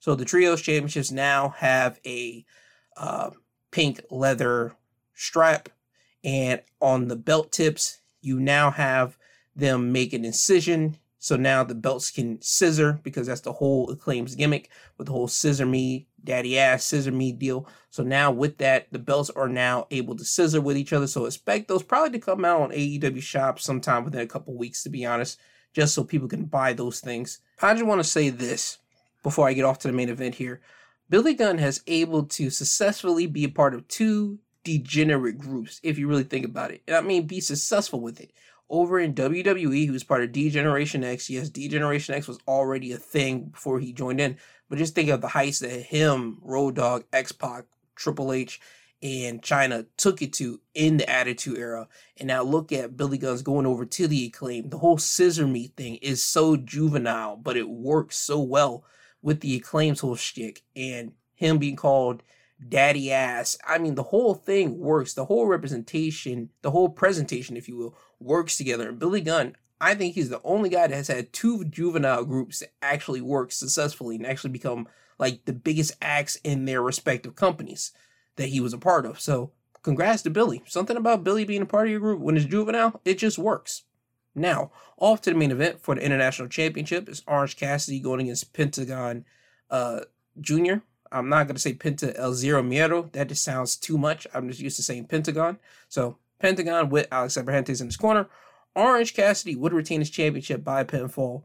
So 0.00 0.14
the 0.14 0.24
Trios 0.24 0.62
championships 0.62 1.10
now 1.10 1.50
have 1.50 2.00
a 2.06 2.44
uh, 2.96 3.30
pink 3.70 4.00
leather 4.10 4.74
strap, 5.14 5.68
and 6.22 6.62
on 6.80 7.08
the 7.08 7.16
belt 7.16 7.52
tips, 7.52 8.00
you 8.20 8.40
now 8.40 8.70
have 8.70 9.16
them 9.54 9.92
make 9.92 10.12
an 10.12 10.24
incision. 10.24 10.96
So 11.18 11.36
now 11.36 11.64
the 11.64 11.74
belts 11.74 12.12
can 12.12 12.40
scissor 12.40 13.00
because 13.02 13.26
that's 13.26 13.40
the 13.40 13.52
whole 13.52 13.90
Acclaim's 13.90 14.36
gimmick 14.36 14.70
with 14.96 15.08
the 15.08 15.12
whole 15.12 15.26
scissor 15.26 15.66
me, 15.66 16.06
daddy 16.22 16.56
ass, 16.58 16.84
scissor 16.84 17.10
me 17.10 17.32
deal. 17.32 17.68
So 17.90 18.04
now 18.04 18.30
with 18.30 18.58
that, 18.58 18.86
the 18.92 19.00
belts 19.00 19.30
are 19.30 19.48
now 19.48 19.88
able 19.90 20.14
to 20.16 20.24
scissor 20.24 20.60
with 20.60 20.76
each 20.76 20.92
other. 20.92 21.08
So 21.08 21.24
expect 21.24 21.66
those 21.66 21.82
probably 21.82 22.10
to 22.10 22.24
come 22.24 22.44
out 22.44 22.60
on 22.60 22.70
AEW 22.70 23.20
shop 23.20 23.58
sometime 23.58 24.04
within 24.04 24.20
a 24.20 24.28
couple 24.28 24.56
weeks, 24.56 24.84
to 24.84 24.90
be 24.90 25.04
honest, 25.04 25.40
just 25.72 25.92
so 25.92 26.04
people 26.04 26.28
can 26.28 26.44
buy 26.44 26.72
those 26.72 27.00
things. 27.00 27.40
I 27.60 27.74
just 27.74 27.84
want 27.84 27.98
to 27.98 28.08
say 28.08 28.30
this 28.30 28.78
before 29.22 29.48
I 29.48 29.52
get 29.52 29.64
off 29.64 29.78
to 29.80 29.88
the 29.88 29.94
main 29.94 30.08
event 30.08 30.34
here. 30.36 30.60
Billy 31.10 31.34
Gunn 31.34 31.58
has 31.58 31.82
able 31.86 32.24
to 32.24 32.50
successfully 32.50 33.26
be 33.26 33.44
a 33.44 33.48
part 33.48 33.74
of 33.74 33.88
two 33.88 34.38
degenerate 34.64 35.38
groups, 35.38 35.80
if 35.82 35.98
you 35.98 36.06
really 36.06 36.24
think 36.24 36.44
about 36.44 36.70
it. 36.70 36.82
And 36.86 36.96
I 36.96 37.00
mean, 37.00 37.26
be 37.26 37.40
successful 37.40 38.00
with 38.00 38.20
it. 38.20 38.32
Over 38.70 39.00
in 39.00 39.14
WWE, 39.14 39.74
he 39.74 39.90
was 39.90 40.04
part 40.04 40.22
of 40.22 40.32
D 40.32 40.50
Generation 40.50 41.02
X. 41.02 41.30
Yes, 41.30 41.48
D 41.48 41.68
Generation 41.68 42.14
X 42.14 42.28
was 42.28 42.38
already 42.46 42.92
a 42.92 42.98
thing 42.98 43.46
before 43.46 43.80
he 43.80 43.94
joined 43.94 44.20
in. 44.20 44.36
But 44.68 44.76
just 44.76 44.94
think 44.94 45.08
of 45.08 45.22
the 45.22 45.28
heights 45.28 45.60
that 45.60 45.70
him, 45.70 46.38
Road 46.42 46.74
Dogg, 46.74 47.04
X 47.10 47.32
Pac, 47.32 47.64
Triple 47.96 48.30
H, 48.30 48.60
and 49.02 49.40
Chyna 49.40 49.86
took 49.96 50.20
it 50.20 50.34
to 50.34 50.60
in 50.74 50.98
the 50.98 51.08
Attitude 51.08 51.56
Era. 51.56 51.88
And 52.18 52.26
now 52.26 52.42
look 52.42 52.70
at 52.70 52.96
Billy 52.96 53.16
Gunn's 53.16 53.40
going 53.40 53.64
over 53.64 53.86
to 53.86 54.06
the 54.06 54.26
acclaim. 54.26 54.68
The 54.68 54.78
whole 54.78 54.98
scissor 54.98 55.46
meat 55.46 55.72
thing 55.74 55.96
is 55.96 56.22
so 56.22 56.56
juvenile, 56.56 57.36
but 57.36 57.56
it 57.56 57.70
works 57.70 58.18
so 58.18 58.40
well 58.40 58.84
with 59.22 59.40
the 59.40 59.56
acclaimed 59.56 59.98
whole 60.00 60.16
shtick 60.16 60.62
and 60.76 61.12
him 61.34 61.58
being 61.58 61.76
called 61.76 62.22
daddy 62.66 63.12
ass. 63.12 63.56
I 63.66 63.78
mean, 63.78 63.94
the 63.94 64.04
whole 64.04 64.34
thing 64.34 64.78
works. 64.78 65.14
The 65.14 65.26
whole 65.26 65.46
representation, 65.46 66.50
the 66.62 66.70
whole 66.70 66.88
presentation, 66.88 67.56
if 67.56 67.68
you 67.68 67.76
will, 67.76 67.96
works 68.20 68.56
together. 68.56 68.88
And 68.88 68.98
Billy 68.98 69.20
Gunn, 69.20 69.56
I 69.80 69.94
think 69.94 70.14
he's 70.14 70.28
the 70.28 70.40
only 70.42 70.70
guy 70.70 70.86
that 70.88 70.94
has 70.94 71.08
had 71.08 71.32
two 71.32 71.64
juvenile 71.64 72.24
groups 72.24 72.60
that 72.60 72.72
actually 72.82 73.20
work 73.20 73.52
successfully 73.52 74.16
and 74.16 74.26
actually 74.26 74.50
become 74.50 74.88
like 75.18 75.44
the 75.44 75.52
biggest 75.52 75.92
acts 76.00 76.36
in 76.36 76.64
their 76.64 76.82
respective 76.82 77.36
companies 77.36 77.92
that 78.36 78.48
he 78.48 78.60
was 78.60 78.72
a 78.72 78.78
part 78.78 79.06
of. 79.06 79.20
So, 79.20 79.52
congrats 79.82 80.22
to 80.22 80.30
Billy. 80.30 80.62
Something 80.66 80.96
about 80.96 81.24
Billy 81.24 81.44
being 81.44 81.62
a 81.62 81.66
part 81.66 81.86
of 81.86 81.90
your 81.90 82.00
group 82.00 82.20
when 82.20 82.36
it's 82.36 82.46
juvenile, 82.46 83.00
it 83.04 83.18
just 83.18 83.38
works. 83.38 83.84
Now, 84.38 84.70
off 84.96 85.20
to 85.22 85.30
the 85.30 85.36
main 85.36 85.50
event 85.50 85.80
for 85.80 85.94
the 85.94 86.04
International 86.04 86.48
Championship 86.48 87.08
is 87.08 87.22
Orange 87.26 87.56
Cassidy 87.56 88.00
going 88.00 88.20
against 88.20 88.52
Pentagon 88.52 89.24
uh, 89.70 90.00
Jr. 90.40 90.76
I'm 91.10 91.28
not 91.28 91.46
going 91.46 91.56
to 91.56 91.60
say 91.60 91.74
Penta 91.74 92.12
El 92.18 92.34
Zero 92.34 92.62
Miedo. 92.62 93.10
That 93.12 93.28
just 93.28 93.44
sounds 93.44 93.76
too 93.76 93.96
much. 93.96 94.26
I'm 94.34 94.48
just 94.48 94.60
used 94.60 94.76
to 94.76 94.82
saying 94.82 95.06
Pentagon. 95.06 95.58
So, 95.88 96.18
Pentagon 96.38 96.90
with 96.90 97.08
Alex 97.10 97.36
Abrahantes 97.36 97.80
in 97.80 97.86
his 97.86 97.96
corner. 97.96 98.28
Orange 98.74 99.14
Cassidy 99.14 99.56
would 99.56 99.72
retain 99.72 100.00
his 100.00 100.10
championship 100.10 100.62
by 100.62 100.84
pinfall 100.84 101.42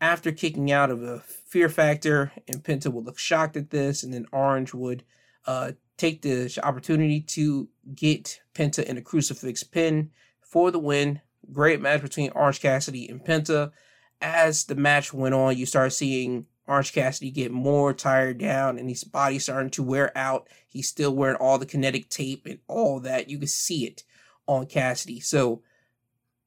after 0.00 0.30
kicking 0.30 0.70
out 0.70 0.90
of 0.90 1.02
a 1.02 1.20
fear 1.20 1.68
factor, 1.68 2.32
and 2.46 2.62
Penta 2.62 2.92
would 2.92 3.06
look 3.06 3.18
shocked 3.18 3.56
at 3.56 3.70
this, 3.70 4.02
and 4.02 4.12
then 4.12 4.26
Orange 4.30 4.74
would 4.74 5.02
uh, 5.46 5.72
take 5.96 6.22
the 6.22 6.58
opportunity 6.62 7.20
to 7.20 7.68
get 7.94 8.40
Penta 8.54 8.84
in 8.84 8.98
a 8.98 9.02
crucifix 9.02 9.62
pin 9.62 10.10
for 10.42 10.70
the 10.70 10.78
win 10.78 11.22
Great 11.52 11.80
match 11.80 12.02
between 12.02 12.30
Orange 12.30 12.60
Cassidy 12.60 13.08
and 13.08 13.24
Penta. 13.24 13.72
As 14.20 14.64
the 14.64 14.74
match 14.74 15.12
went 15.12 15.34
on, 15.34 15.56
you 15.56 15.66
start 15.66 15.92
seeing 15.92 16.46
Orange 16.66 16.92
Cassidy 16.92 17.30
get 17.30 17.52
more 17.52 17.92
tired 17.92 18.38
down 18.38 18.78
and 18.78 18.88
his 18.88 19.04
body 19.04 19.38
starting 19.38 19.70
to 19.70 19.82
wear 19.82 20.16
out. 20.16 20.48
He's 20.66 20.88
still 20.88 21.14
wearing 21.14 21.36
all 21.36 21.58
the 21.58 21.66
kinetic 21.66 22.08
tape 22.08 22.46
and 22.46 22.58
all 22.66 23.00
that. 23.00 23.30
You 23.30 23.38
can 23.38 23.48
see 23.48 23.86
it 23.86 24.02
on 24.46 24.66
Cassidy. 24.66 25.20
So, 25.20 25.62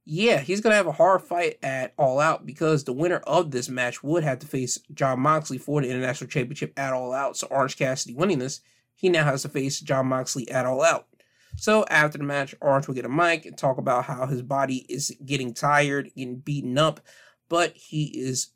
yeah, 0.06 0.40
he's 0.40 0.62
going 0.62 0.72
to 0.72 0.78
have 0.78 0.88
a 0.88 0.94
hard 0.94 1.22
fight 1.22 1.58
at 1.62 1.94
All 1.98 2.20
Out 2.20 2.46
because 2.46 2.84
the 2.84 2.94
winner 2.94 3.22
of 3.28 3.52
this 3.52 3.70
match 3.70 4.04
would 4.04 4.24
have 4.24 4.40
to 4.40 4.48
face 4.48 4.80
Jon 4.94 5.20
Moxley 5.20 5.58
for 5.58 5.82
the 5.82 5.90
International 5.90 6.30
Championship 6.30 6.74
at 6.78 6.94
All 6.94 7.14
Out. 7.14 7.38
So, 7.38 7.48
Orange 7.48 7.78
Cassidy 7.78 8.16
winning 8.16 8.40
this, 8.40 8.62
he 8.96 9.08
now 9.10 9.24
has 9.24 9.44
to 9.44 9.50
face 9.50 9.80
Jon 9.80 10.08
Moxley 10.08 10.50
at 10.50 10.66
All 10.66 10.82
Out. 10.84 11.08
So 11.56 11.86
after 11.90 12.18
the 12.18 12.24
match, 12.24 12.56
Orange 12.62 12.88
will 12.88 12.96
get 12.96 13.06
a 13.06 13.10
mic 13.10 13.46
and 13.46 13.58
talk 13.58 13.78
about 13.78 14.06
how 14.06 14.28
his 14.28 14.42
body 14.42 14.86
is 14.90 15.16
getting 15.26 15.54
tired, 15.54 16.12
getting 16.16 16.38
beaten 16.38 16.78
up, 16.78 17.02
but 17.50 17.76
he 17.76 18.06
is 18.06 18.52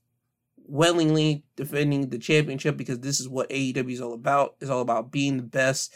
willingly 0.66 1.44
defending 1.56 2.10
the 2.10 2.18
championship 2.18 2.78
because 2.78 3.00
this 3.00 3.20
is 3.20 3.28
what 3.28 3.50
AEW 3.50 3.92
is 3.92 4.02
all 4.02 4.14
about. 4.14 4.56
It's 4.62 4.70
all 4.70 4.82
about 4.82 5.12
being 5.12 5.38
the 5.38 5.44
best, 5.44 5.94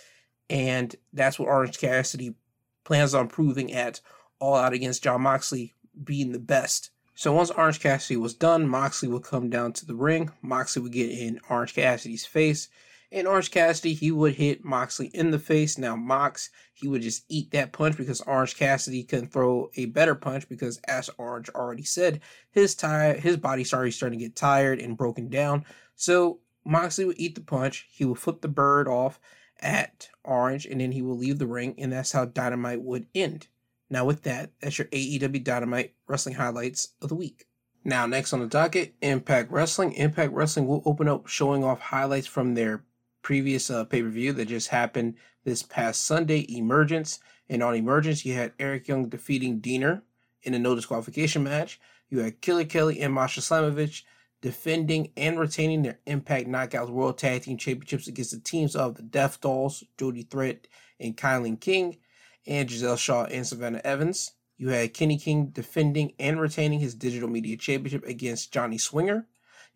and 0.50 0.94
that's 1.14 1.40
what 1.40 1.48
Orange 1.48 1.80
Cassidy 1.80 2.36
plans 2.84 3.14
on 3.14 3.28
proving 3.28 3.74
at 3.74 4.02
All 4.40 4.56
Out 4.56 4.74
against 4.74 5.04
Jon 5.04 5.22
Moxley, 5.22 5.76
being 6.04 6.32
the 6.32 6.40
best. 6.40 6.92
So 7.16 7.34
once 7.34 7.50
Orange 7.52 7.80
Cassidy 7.80 8.18
was 8.18 8.36
done, 8.36 8.68
Moxley 8.68 9.10
would 9.10 9.24
come 9.24 9.50
down 9.50 9.74
to 9.74 9.86
the 9.86 9.96
ring. 9.96 10.32
Moxley 10.42 10.82
would 10.82 10.92
get 10.92 11.10
in 11.10 11.40
Orange 11.50 11.74
Cassidy's 11.74 12.26
face 12.26 12.70
in 13.10 13.26
Orange 13.26 13.52
Cassidy, 13.52 13.94
he 13.94 14.12
would 14.12 14.36
hit 14.36 14.66
Moxley 14.66 15.08
in 15.08 15.32
the 15.32 15.40
face. 15.40 15.78
Now, 15.78 15.96
Mox, 15.96 16.50
he 16.74 16.88
would 16.88 17.02
just 17.02 17.24
eat 17.30 17.52
that 17.52 17.72
punch 17.72 17.98
because 17.98 18.22
Orange 18.22 18.58
Cassidy 18.58 19.04
can 19.04 19.28
throw 19.28 19.72
a 19.76 19.86
better 19.86 20.16
punch 20.16 20.50
because, 20.50 20.80
as 20.88 21.10
Orange 21.18 21.50
already 21.50 21.84
said, 21.84 22.20
his 22.52 22.76
tire, 22.76 23.18
his 23.18 23.38
body 23.38 23.64
started 23.64 23.94
starting 23.94 24.20
to 24.20 24.26
get 24.26 24.36
tired 24.36 24.80
and 24.80 24.98
broken 24.98 25.30
down. 25.30 25.66
So 25.96 26.40
Moxley 26.66 27.06
would 27.06 27.20
eat 27.20 27.36
the 27.36 27.42
punch. 27.42 27.88
He 27.92 28.04
would 28.04 28.20
flip 28.20 28.42
the 28.42 28.50
bird 28.50 28.88
off 28.88 29.20
at 29.62 30.10
Orange, 30.24 30.66
and 30.66 30.82
then 30.82 30.92
he 30.92 31.02
will 31.02 31.18
leave 31.18 31.40
the 31.40 31.48
ring, 31.48 31.76
and 31.78 31.94
that's 31.94 32.12
how 32.12 32.26
Dynamite 32.26 32.82
would 32.82 33.08
end. 33.16 33.48
Now, 33.90 34.04
with 34.04 34.24
that, 34.24 34.52
that's 34.62 34.78
your 34.78 34.88
AEW 34.88 35.44
Dynamite 35.44 35.94
wrestling 36.08 36.36
highlights 36.36 36.90
of 37.02 37.08
the 37.08 37.16
week. 37.16 37.48
Now, 37.86 38.06
next 38.06 38.34
on 38.34 38.42
the 38.42 38.48
docket, 38.48 38.96
Impact 39.02 39.50
Wrestling. 39.50 39.94
Impact 39.94 40.34
Wrestling 40.34 40.68
will 40.68 40.84
open 40.86 41.08
up 41.08 41.28
showing 41.28 41.64
off 41.64 41.80
highlights 41.80 42.28
from 42.28 42.54
their 42.54 42.84
previous 43.28 43.70
uh, 43.70 43.84
pay 43.84 44.02
per 44.02 44.08
view 44.08 44.32
that 44.32 44.48
just 44.48 44.70
happened 44.70 45.14
this 45.44 45.62
past 45.62 46.06
Sunday, 46.06 46.46
Emergence. 46.48 47.20
And 47.50 47.62
on 47.62 47.76
Emergence, 47.76 48.24
you 48.24 48.34
had 48.36 48.54
Eric 48.58 48.88
Young 48.88 49.10
defeating 49.10 49.60
Deaner 49.60 50.02
in 50.44 50.54
a 50.54 50.60
no 50.60 50.76
disqualification 50.76 51.44
match. 51.44 51.78
You 52.10 52.20
had 52.20 52.40
Killer 52.40 52.64
Kelly 52.64 53.02
and 53.02 53.14
Masha 53.14 53.42
Slamovich 53.42 54.04
defending 54.42 55.12
and 55.18 55.38
retaining 55.38 55.82
their 55.82 56.00
Impact 56.06 56.48
Knockouts 56.48 56.90
World 56.90 57.18
Tag 57.18 57.42
Team 57.42 57.58
Championships 57.58 58.08
against 58.08 58.32
the 58.32 58.40
teams 58.40 58.78
of 58.78 58.96
the 58.96 59.04
Death 59.04 59.42
Dolls, 59.42 59.84
Jody 59.98 60.24
Threat 60.24 60.66
and 60.98 61.18
Kylan 61.18 61.60
King, 61.60 61.98
and 62.46 62.72
Giselle 62.72 62.96
Shaw 62.96 63.26
and 63.26 63.46
Savannah 63.46 63.82
Evans. 63.84 64.36
You 64.56 64.70
had 64.70 64.94
Kenny 64.94 65.18
King 65.18 65.48
defending 65.48 66.14
and 66.18 66.40
retaining 66.40 66.80
his 66.80 66.96
Digital 66.96 67.28
Media 67.28 67.58
Championship 67.58 68.06
against 68.06 68.54
Johnny 68.54 68.78
Swinger. 68.78 69.28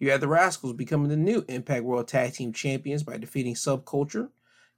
You 0.02 0.10
had 0.10 0.20
the 0.20 0.28
Rascals 0.28 0.74
becoming 0.74 1.10
the 1.10 1.16
new 1.16 1.46
Impact 1.48 1.84
World 1.84 2.08
Tag 2.08 2.34
Team 2.34 2.54
Champions 2.54 3.04
by 3.04 3.18
defeating 3.18 3.54
Subculture. 3.54 4.30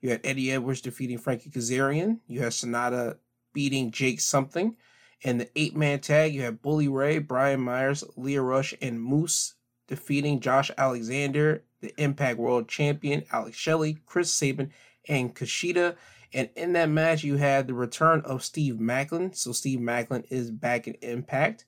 You 0.02 0.10
had 0.10 0.20
Eddie 0.22 0.52
Edwards 0.52 0.82
defeating 0.82 1.18
Frankie 1.18 1.50
Kazarian. 1.50 2.20
You 2.28 2.42
had 2.42 2.52
Sanada 2.52 3.20
beating 3.54 3.92
Jake 3.92 4.20
Something. 4.20 4.76
In 5.22 5.38
the 5.38 5.50
eight 5.56 5.78
man 5.78 6.02
tag, 6.02 6.34
you 6.34 6.42
had 6.42 6.62
Bully 6.62 6.90
Ray, 6.90 7.20
Brian 7.20 7.62
Myers, 7.62 8.04
Lio 8.18 8.42
Rush, 8.42 8.74
and 8.82 9.02
Moose 9.02 9.54
defeating 9.88 10.42
Josh 10.42 10.70
Alexander, 10.78 11.64
the 11.80 11.94
Impact 11.98 12.38
World 12.38 12.68
Champion, 12.68 13.24
Alex 13.32 13.56
Shelley, 13.56 14.00
Chris 14.06 14.30
Sabin, 14.30 14.74
and 15.08 15.34
Kushida. 15.34 15.96
And 16.34 16.50
in 16.58 16.74
that 16.74 16.90
match, 16.90 17.24
you 17.24 17.38
had 17.38 17.68
the 17.68 17.74
return 17.74 18.24
of 18.26 18.44
Steve 18.44 18.76
Maclin. 18.76 19.34
So 19.34 19.54
Steve 19.54 19.80
Maclin 19.80 20.26
is 20.30 20.52
back 20.52 20.86
in 20.86 20.96
Impact. 20.96 21.64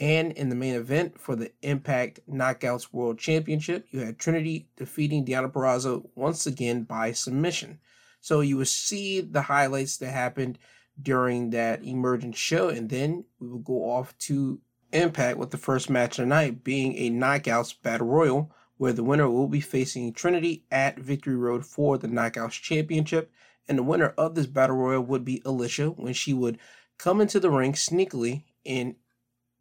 And 0.00 0.32
in 0.32 0.48
the 0.48 0.54
main 0.54 0.74
event 0.74 1.20
for 1.20 1.34
the 1.34 1.50
Impact 1.62 2.20
Knockouts 2.30 2.92
World 2.92 3.18
Championship, 3.18 3.86
you 3.90 4.00
had 4.00 4.18
Trinity 4.18 4.68
defeating 4.76 5.24
Deonna 5.24 5.50
Purrazzo 5.52 6.08
once 6.14 6.46
again 6.46 6.84
by 6.84 7.12
submission. 7.12 7.80
So 8.20 8.40
you 8.40 8.56
will 8.56 8.64
see 8.64 9.20
the 9.20 9.42
highlights 9.42 9.96
that 9.96 10.10
happened 10.10 10.58
during 11.00 11.50
that 11.50 11.84
emergent 11.84 12.36
show, 12.36 12.68
and 12.68 12.88
then 12.88 13.24
we 13.40 13.48
will 13.48 13.58
go 13.58 13.90
off 13.90 14.16
to 14.18 14.60
Impact 14.90 15.36
with 15.36 15.50
the 15.50 15.58
first 15.58 15.90
match 15.90 16.18
of 16.18 16.22
the 16.22 16.26
night 16.26 16.64
being 16.64 16.96
a 16.96 17.10
Knockouts 17.10 17.74
Battle 17.82 18.06
Royal, 18.06 18.50
where 18.78 18.94
the 18.94 19.04
winner 19.04 19.28
will 19.28 19.46
be 19.46 19.60
facing 19.60 20.14
Trinity 20.14 20.64
at 20.70 20.98
Victory 20.98 21.36
Road 21.36 21.66
for 21.66 21.98
the 21.98 22.08
Knockouts 22.08 22.52
Championship. 22.62 23.30
And 23.68 23.76
the 23.76 23.82
winner 23.82 24.14
of 24.16 24.34
this 24.34 24.46
Battle 24.46 24.76
Royal 24.76 25.02
would 25.02 25.26
be 25.26 25.40
Alisha 25.40 25.94
when 25.98 26.14
she 26.14 26.32
would 26.32 26.58
come 26.96 27.20
into 27.20 27.38
the 27.38 27.50
ring 27.50 27.74
sneakily 27.74 28.44
and 28.64 28.94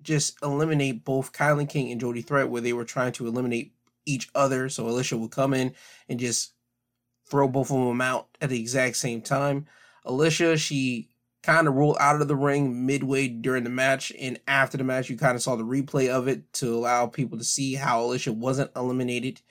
just 0.02 0.38
eliminate 0.42 1.04
both 1.04 1.34
Kylan 1.34 1.70
King 1.70 1.92
and 1.92 2.00
Jody 2.00 2.22
Threat, 2.22 2.50
where 2.50 2.62
they 2.62 2.74
were 2.74 2.86
trying 2.86 3.12
to 3.14 3.28
eliminate 3.28 3.74
each 4.06 4.30
other. 4.34 4.70
So 4.70 4.86
Alisha 4.86 5.20
would 5.20 5.32
come 5.32 5.54
in 5.54 5.74
and 6.08 6.20
just 6.20 6.54
throw 7.26 7.48
both 7.48 7.72
of 7.72 7.78
them 7.78 8.02
out 8.02 8.28
at 8.42 8.50
the 8.50 8.60
exact 8.60 8.98
same 8.98 9.22
time. 9.22 9.66
Alisha, 10.06 10.58
she 10.58 11.10
kind 11.44 11.68
of 11.68 11.76
rolled 11.76 11.98
out 12.00 12.22
of 12.22 12.28
the 12.28 12.36
ring 12.36 12.86
midway 12.86 13.28
during 13.28 13.64
the 13.64 13.70
match. 13.70 14.12
And 14.20 14.40
after 14.48 14.78
the 14.78 14.84
match, 14.84 15.10
you 15.10 15.18
kind 15.18 15.36
of 15.36 15.42
saw 15.42 15.56
the 15.56 15.64
replay 15.64 16.10
of 16.10 16.28
it 16.28 16.52
to 16.54 16.76
allow 16.76 17.08
people 17.08 17.38
to 17.38 17.44
see 17.44 17.76
how 17.76 18.02
Alisha 18.02 18.34
wasn't 18.34 18.72
eliminated 18.76 19.42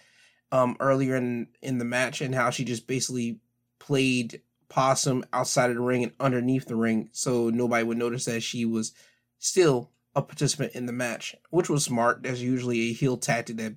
um, 0.52 0.76
earlier 0.80 1.16
in, 1.16 1.48
in 1.62 1.78
the 1.78 1.84
match 1.84 2.20
and 2.20 2.34
how 2.34 2.50
she 2.50 2.64
just 2.64 2.86
basically 2.86 3.40
played 3.78 4.40
possum 4.68 5.24
outside 5.32 5.70
of 5.70 5.76
the 5.76 5.82
ring 5.82 6.02
and 6.02 6.12
underneath 6.18 6.66
the 6.66 6.76
ring 6.76 7.08
so 7.12 7.50
nobody 7.50 7.84
would 7.84 7.98
notice 7.98 8.24
that 8.24 8.42
she 8.42 8.64
was 8.64 8.92
still 9.38 9.90
a 10.16 10.22
participant 10.22 10.72
in 10.74 10.86
the 10.86 10.92
match, 10.92 11.36
which 11.50 11.68
was 11.68 11.84
smart. 11.84 12.22
That's 12.22 12.40
usually 12.40 12.80
a 12.80 12.94
heel 12.94 13.18
tactic 13.18 13.58
that 13.58 13.74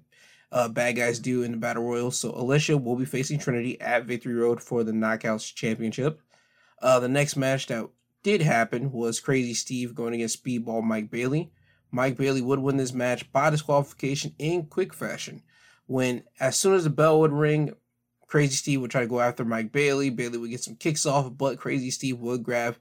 uh, 0.51 0.69
bad 0.69 0.93
guys 0.93 1.19
do 1.19 1.43
in 1.43 1.51
the 1.51 1.57
battle 1.57 1.83
royal. 1.83 2.11
So 2.11 2.31
Alisha 2.31 2.81
will 2.81 2.95
be 2.95 3.05
facing 3.05 3.37
Trinity 3.37 3.79
at 3.81 4.05
Victory 4.05 4.33
Road 4.33 4.63
for 4.63 4.83
the 4.83 4.93
Knockouts 4.93 5.53
Championship. 5.53 6.21
Uh, 6.81 6.99
the 7.01 7.09
next 7.09 7.35
match 7.35 7.67
that 7.67 7.89
did 8.23 8.41
happen 8.41 8.91
was 8.91 9.19
Crazy 9.19 9.53
Steve 9.53 9.93
going 9.93 10.13
against 10.13 10.43
Speedball 10.43 10.81
Mike 10.81 11.11
Bailey. 11.11 11.51
Mike 11.91 12.17
Bailey 12.17 12.41
would 12.41 12.59
win 12.59 12.77
this 12.77 12.93
match 12.93 13.29
by 13.31 13.49
disqualification 13.49 14.33
in 14.39 14.65
quick 14.65 14.93
fashion. 14.93 15.43
When 15.87 16.23
as 16.39 16.57
soon 16.57 16.73
as 16.73 16.85
the 16.85 16.89
bell 16.89 17.19
would 17.19 17.33
ring, 17.33 17.73
Crazy 18.27 18.53
Steve 18.53 18.79
would 18.81 18.91
try 18.91 19.01
to 19.01 19.07
go 19.07 19.19
after 19.19 19.43
Mike 19.43 19.71
Bailey. 19.71 20.09
Bailey 20.09 20.37
would 20.37 20.51
get 20.51 20.63
some 20.63 20.75
kicks 20.75 21.05
off, 21.05 21.35
but 21.35 21.57
Crazy 21.57 21.91
Steve 21.91 22.19
would 22.19 22.43
grab 22.43 22.77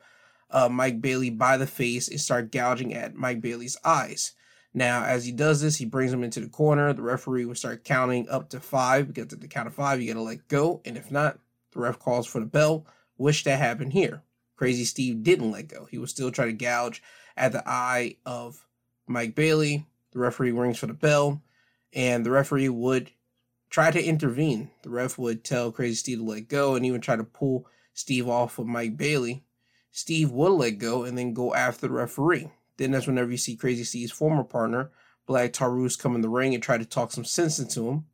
uh, 0.51 0.69
Mike 0.69 1.01
Bailey 1.01 1.31
by 1.31 1.57
the 1.57 1.67
face 1.67 2.09
and 2.09 2.21
start 2.21 2.53
gouging 2.53 2.95
at 2.95 3.15
Mike 3.15 3.41
Bailey's 3.41 3.77
eyes. 3.85 4.33
Now, 4.75 5.05
as 5.05 5.25
he 5.25 5.33
does 5.33 5.61
this, 5.61 5.77
he 5.77 5.85
brings 5.85 6.13
him 6.13 6.23
into 6.23 6.41
the 6.41 6.49
corner. 6.49 6.93
The 6.93 7.03
referee 7.03 7.47
will 7.47 7.55
start 7.55 7.85
counting 7.85 8.29
up 8.29 8.51
to 8.51 8.61
five 8.61 9.09
because 9.09 9.33
at 9.33 9.41
the 9.41 9.49
count 9.49 9.67
of 9.67 9.75
five, 9.75 10.01
you 10.01 10.09
got 10.09 10.19
to 10.19 10.23
let 10.23 10.49
go. 10.49 10.83
And 10.85 10.97
if 10.97 11.11
not, 11.11 11.39
the 11.73 11.81
ref 11.81 11.99
calls 11.99 12.27
for 12.27 12.41
the 12.41 12.47
bell, 12.47 12.87
which 13.17 13.45
that 13.45 13.59
happened 13.59 13.93
here. 13.93 14.23
Crazy 14.57 14.85
Steve 14.85 15.23
didn't 15.23 15.53
let 15.53 15.69
go. 15.69 15.87
He 15.91 15.99
was 15.99 16.11
still 16.11 16.31
trying 16.31 16.49
to 16.49 16.65
gouge 16.65 17.03
at 17.37 17.53
the 17.53 17.63
eye 17.67 18.17
of 18.27 18.67
Mike 19.07 19.35
Bailey. 19.35 19.87
The 20.13 20.19
referee 20.19 20.53
rings 20.53 20.79
for 20.79 20.87
the 20.87 20.95
bell, 20.95 21.43
and 21.93 22.25
the 22.25 22.31
referee 22.31 22.69
would 22.69 23.11
try 23.71 23.91
to 23.91 24.03
intervene. 24.03 24.71
The 24.83 24.91
ref 24.91 25.19
would 25.19 25.45
tell 25.45 25.71
Crazy 25.71 25.95
Steve 25.95 26.19
to 26.19 26.25
let 26.25 26.49
go 26.49 26.75
and 26.75 26.85
even 26.85 27.01
try 27.01 27.17
to 27.17 27.25
pull 27.25 27.67
Steve 27.93 28.29
off 28.29 28.59
of 28.59 28.67
Mike 28.67 28.97
Bailey. 28.97 29.45
Steve 29.99 30.31
would 30.31 30.53
let 30.53 30.79
go 30.79 31.03
and 31.03 31.19
then 31.19 31.35
go 31.35 31.53
after 31.55 31.89
the 31.89 31.93
referee. 31.93 32.49
Then 32.77 32.93
that's 32.93 33.09
whenever 33.09 33.33
you 33.33 33.37
see 33.37 33.57
Crazy 33.57 33.83
Steve's 33.83 34.13
former 34.13 34.45
partner, 34.45 34.93
Black 35.27 35.53
Taurus, 35.53 35.97
come 35.97 36.15
in 36.15 36.21
the 36.21 36.29
ring 36.29 36.55
and 36.55 36.63
try 36.63 36.79
to 36.79 36.85
talk 36.85 37.11
some 37.11 37.25
sense 37.25 37.59
into 37.59 37.89
him. 37.89 38.05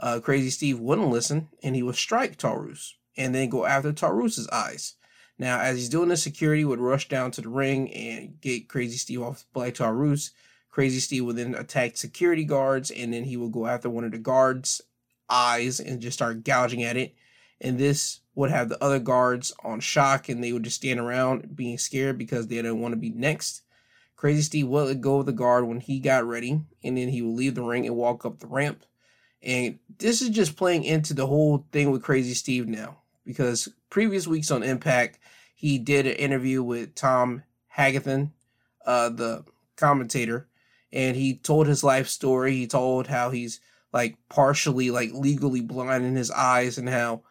Uh, 0.00 0.18
Crazy 0.18 0.50
Steve 0.50 0.80
wouldn't 0.80 1.08
listen 1.08 1.48
and 1.62 1.76
he 1.76 1.84
would 1.84 1.94
strike 1.94 2.36
Taurus 2.36 2.96
and 3.16 3.32
then 3.32 3.48
go 3.48 3.64
after 3.64 3.92
Taurus's 3.92 4.48
eyes. 4.48 4.94
Now, 5.38 5.60
as 5.60 5.76
he's 5.76 5.88
doing 5.88 6.08
this, 6.08 6.20
security 6.20 6.64
would 6.64 6.80
rush 6.80 7.08
down 7.08 7.30
to 7.30 7.42
the 7.42 7.48
ring 7.48 7.92
and 7.92 8.40
get 8.40 8.68
Crazy 8.68 8.96
Steve 8.96 9.22
off 9.22 9.44
Black 9.52 9.74
Taurus. 9.74 10.32
Crazy 10.68 10.98
Steve 10.98 11.24
would 11.26 11.36
then 11.36 11.54
attack 11.54 11.96
security 11.96 12.44
guards, 12.44 12.90
and 12.90 13.12
then 13.12 13.24
he 13.24 13.36
would 13.36 13.52
go 13.52 13.66
after 13.66 13.88
one 13.88 14.04
of 14.04 14.10
the 14.10 14.18
guards' 14.18 14.82
eyes 15.28 15.78
and 15.78 16.00
just 16.00 16.18
start 16.18 16.42
gouging 16.42 16.82
at 16.82 16.96
it. 16.96 17.14
And 17.60 17.78
this 17.78 18.20
would 18.34 18.50
have 18.50 18.68
the 18.68 18.82
other 18.82 18.98
guards 18.98 19.52
on 19.62 19.80
shock, 19.80 20.28
and 20.28 20.42
they 20.42 20.52
would 20.52 20.62
just 20.62 20.76
stand 20.76 20.98
around 20.98 21.54
being 21.54 21.78
scared 21.78 22.16
because 22.16 22.46
they 22.46 22.56
didn't 22.56 22.80
want 22.80 22.92
to 22.92 23.00
be 23.00 23.10
next. 23.10 23.62
Crazy 24.16 24.42
Steve 24.42 24.68
would 24.68 24.86
let 24.86 25.00
go 25.00 25.20
of 25.20 25.26
the 25.26 25.32
guard 25.32 25.66
when 25.66 25.80
he 25.80 25.98
got 25.98 26.26
ready, 26.26 26.60
and 26.82 26.96
then 26.96 27.08
he 27.08 27.22
would 27.22 27.36
leave 27.36 27.54
the 27.54 27.62
ring 27.62 27.86
and 27.86 27.96
walk 27.96 28.24
up 28.24 28.38
the 28.38 28.46
ramp. 28.46 28.84
And 29.42 29.78
this 29.98 30.20
is 30.20 30.30
just 30.30 30.56
playing 30.56 30.84
into 30.84 31.14
the 31.14 31.26
whole 31.26 31.66
thing 31.72 31.90
with 31.90 32.02
Crazy 32.02 32.34
Steve 32.34 32.68
now 32.68 32.98
because 33.24 33.68
previous 33.88 34.26
weeks 34.26 34.50
on 34.50 34.62
Impact, 34.62 35.18
he 35.54 35.78
did 35.78 36.06
an 36.06 36.14
interview 36.14 36.62
with 36.62 36.94
Tom 36.94 37.44
Hannifan, 37.76 38.32
uh, 38.84 39.08
the 39.08 39.44
commentator, 39.76 40.48
and 40.92 41.16
he 41.16 41.36
told 41.36 41.66
his 41.66 41.84
life 41.84 42.08
story. 42.08 42.56
He 42.56 42.66
told 42.66 43.06
how 43.06 43.30
he's 43.30 43.60
like 43.92 44.16
partially 44.28 44.90
like 44.90 45.10
legally 45.12 45.60
blind 45.60 46.04
in 46.04 46.16
his 46.16 46.30
eyes 46.30 46.78
and 46.78 46.88
how 46.88 47.22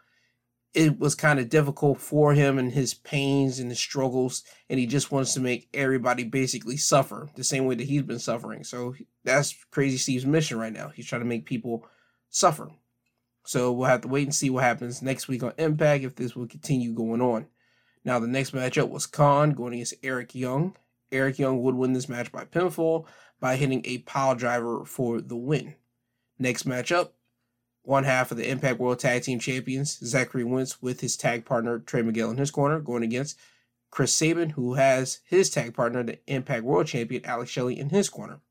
it 0.74 1.00
was 1.00 1.16
kind 1.16 1.40
of 1.40 1.50
difficult 1.50 2.00
for 2.00 2.34
him 2.34 2.60
and 2.60 2.74
his 2.74 2.94
pains 2.94 3.60
and 3.60 3.70
his 3.70 3.80
struggles 3.80 4.44
and 4.70 4.80
he 4.80 4.86
just 4.86 5.12
wants 5.12 5.34
to 5.34 5.40
make 5.40 5.68
everybody 5.74 6.24
basically 6.24 6.78
suffer 6.78 7.30
the 7.36 7.44
same 7.44 7.66
way 7.66 7.76
that 7.76 7.88
he's 7.88 8.04
been 8.04 8.20
suffering 8.20 8.64
so 8.64 8.94
that's 9.24 9.56
crazy 9.72 9.98
steve's 9.98 10.26
mission 10.26 10.60
right 10.60 10.74
now 10.74 10.90
he's 10.90 11.08
trying 11.08 11.22
to 11.22 11.28
make 11.28 11.46
people 11.46 11.86
suffer 12.30 12.70
so 13.50 13.72
we'll 13.72 13.88
have 13.88 14.02
to 14.02 14.08
wait 14.08 14.28
and 14.28 14.36
see 14.36 14.52
what 14.52 14.64
happens 14.64 15.02
next 15.02 15.28
week 15.28 15.42
on 15.42 15.54
Impact 15.58 16.04
if 16.04 16.16
this 16.16 16.36
will 16.36 16.46
continue 16.46 16.94
going 16.94 17.20
on. 17.20 17.48
Now, 18.06 18.20
the 18.20 18.28
next 18.28 18.54
matchup 18.54 18.90
was 18.90 19.08
Kon 19.08 19.54
going 19.54 19.74
against 19.74 19.96
Eric 20.04 20.36
Young. 20.36 20.76
Eric 21.12 21.40
Young 21.40 21.64
would 21.64 21.74
win 21.74 21.94
this 21.94 22.08
match 22.08 22.32
by 22.32 22.46
pinfall 22.46 23.08
by 23.40 23.56
hitting 23.56 23.82
a 23.86 24.00
pile 24.00 24.36
driver 24.36 24.86
for 24.86 25.20
the 25.20 25.36
win. 25.36 25.74
Next 26.38 26.68
matchup, 26.68 27.10
one 27.90 28.04
half 28.04 28.30
of 28.30 28.38
the 28.38 28.48
Impact 28.48 28.80
World 28.80 29.00
Tag 29.00 29.24
Team 29.24 29.40
Champions, 29.40 29.98
Zachary 29.98 30.44
Wentz, 30.44 30.80
with 30.80 31.02
his 31.02 31.18
tag 31.18 31.44
partner 31.44 31.80
Trey 31.80 32.04
Miguel 32.04 32.30
in 32.30 32.38
his 32.38 32.52
corner, 32.52 32.80
going 32.80 33.02
against 33.02 33.36
Chris 33.90 34.14
Sabin, 34.14 34.52
who 34.52 34.76
has 34.76 35.22
his 35.26 35.50
tag 35.50 35.74
partner, 35.74 36.04
the 36.04 36.20
Impact 36.28 36.64
World 36.64 36.86
Champion 36.86 37.26
Alex 37.26 37.50
Shelley, 37.50 37.80
in 37.80 37.90
his 37.90 38.08
corner. 38.08 38.42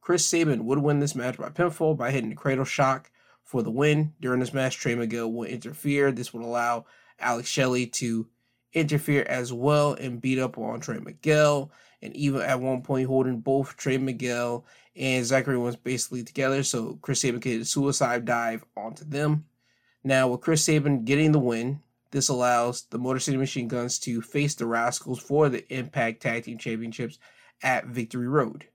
Chris 0.00 0.24
Sabin 0.24 0.64
would 0.64 0.78
win 0.78 1.00
this 1.00 1.16
match 1.16 1.36
by 1.36 1.48
pinfall 1.48 1.96
by 1.96 2.12
hitting 2.12 2.30
the 2.30 2.36
Cradle 2.36 2.64
Shock 2.64 3.10
for 3.42 3.64
the 3.64 3.70
win. 3.70 4.14
During 4.20 4.38
this 4.38 4.54
match, 4.54 4.76
Trey 4.76 4.94
Miguel 4.94 5.32
will 5.32 5.48
interfere. 5.48 6.12
This 6.12 6.32
would 6.32 6.44
allow 6.44 6.84
Alex 7.18 7.48
Shelley 7.48 7.88
to 7.88 8.28
interfere 8.72 9.24
as 9.28 9.52
well 9.52 9.94
and 9.94 10.20
beat 10.20 10.38
up 10.38 10.56
on 10.56 10.78
Trey 10.78 11.00
Miguel. 11.00 11.72
And 12.00 12.14
even 12.14 12.42
at 12.42 12.60
one 12.60 12.82
point, 12.82 13.08
holding 13.08 13.40
both 13.40 13.76
Trey 13.76 13.98
Miguel 13.98 14.64
and 14.96 15.24
Zachary 15.24 15.58
was 15.58 15.76
basically 15.76 16.22
together. 16.22 16.62
So 16.62 16.98
Chris 17.02 17.20
Sabin 17.20 17.40
could 17.40 17.66
suicide 17.66 18.24
dive 18.24 18.64
onto 18.76 19.04
them. 19.04 19.46
Now, 20.02 20.28
with 20.28 20.42
Chris 20.42 20.64
Sabin 20.64 21.04
getting 21.04 21.32
the 21.32 21.38
win, 21.38 21.80
this 22.10 22.28
allows 22.28 22.82
the 22.90 22.98
Motor 22.98 23.18
City 23.18 23.36
Machine 23.36 23.68
Guns 23.68 23.98
to 24.00 24.20
face 24.20 24.54
the 24.54 24.66
Rascals 24.66 25.18
for 25.18 25.48
the 25.48 25.66
Impact 25.74 26.22
Tag 26.22 26.44
Team 26.44 26.58
Championships 26.58 27.18
at 27.62 27.86
Victory 27.86 28.28
Road. 28.28 28.68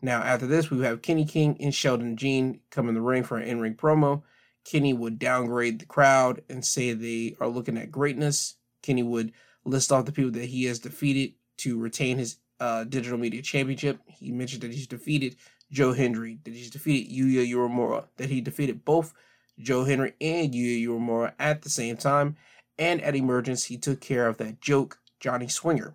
Now, 0.00 0.22
after 0.22 0.46
this, 0.46 0.70
we 0.70 0.80
have 0.82 1.02
Kenny 1.02 1.24
King 1.24 1.56
and 1.60 1.74
Sheldon 1.74 2.16
Jean 2.16 2.60
come 2.70 2.88
in 2.88 2.94
the 2.94 3.00
ring 3.00 3.22
for 3.22 3.36
an 3.36 3.48
in 3.48 3.60
ring 3.60 3.74
promo. 3.74 4.22
Kenny 4.64 4.92
would 4.92 5.18
downgrade 5.18 5.78
the 5.78 5.86
crowd 5.86 6.42
and 6.48 6.64
say 6.64 6.92
they 6.92 7.36
are 7.40 7.48
looking 7.48 7.76
at 7.76 7.90
greatness. 7.90 8.54
Kenny 8.82 9.02
would 9.02 9.32
list 9.64 9.92
off 9.92 10.04
the 10.06 10.12
people 10.12 10.30
that 10.32 10.46
he 10.46 10.64
has 10.64 10.78
defeated 10.78 11.34
to 11.58 11.78
retain 11.78 12.18
his 12.18 12.36
uh, 12.60 12.84
digital 12.84 13.18
media 13.18 13.42
championship. 13.42 14.00
He 14.06 14.32
mentioned 14.32 14.62
that 14.62 14.72
he's 14.72 14.86
defeated 14.86 15.36
Joe 15.70 15.92
Hendry, 15.92 16.38
that 16.44 16.54
he's 16.54 16.70
defeated 16.70 17.12
Yuya 17.12 17.48
Uemura, 17.52 18.06
that 18.16 18.30
he 18.30 18.40
defeated 18.40 18.84
both 18.84 19.12
Joe 19.58 19.84
Hendry 19.84 20.14
and 20.20 20.52
Yuya 20.52 20.86
Uemura 20.86 21.32
at 21.38 21.62
the 21.62 21.70
same 21.70 21.96
time. 21.96 22.36
And 22.78 23.00
at 23.02 23.14
Emergence, 23.14 23.64
he 23.64 23.76
took 23.76 24.00
care 24.00 24.26
of 24.26 24.38
that 24.38 24.60
joke, 24.60 24.98
Johnny 25.20 25.48
Swinger. 25.48 25.94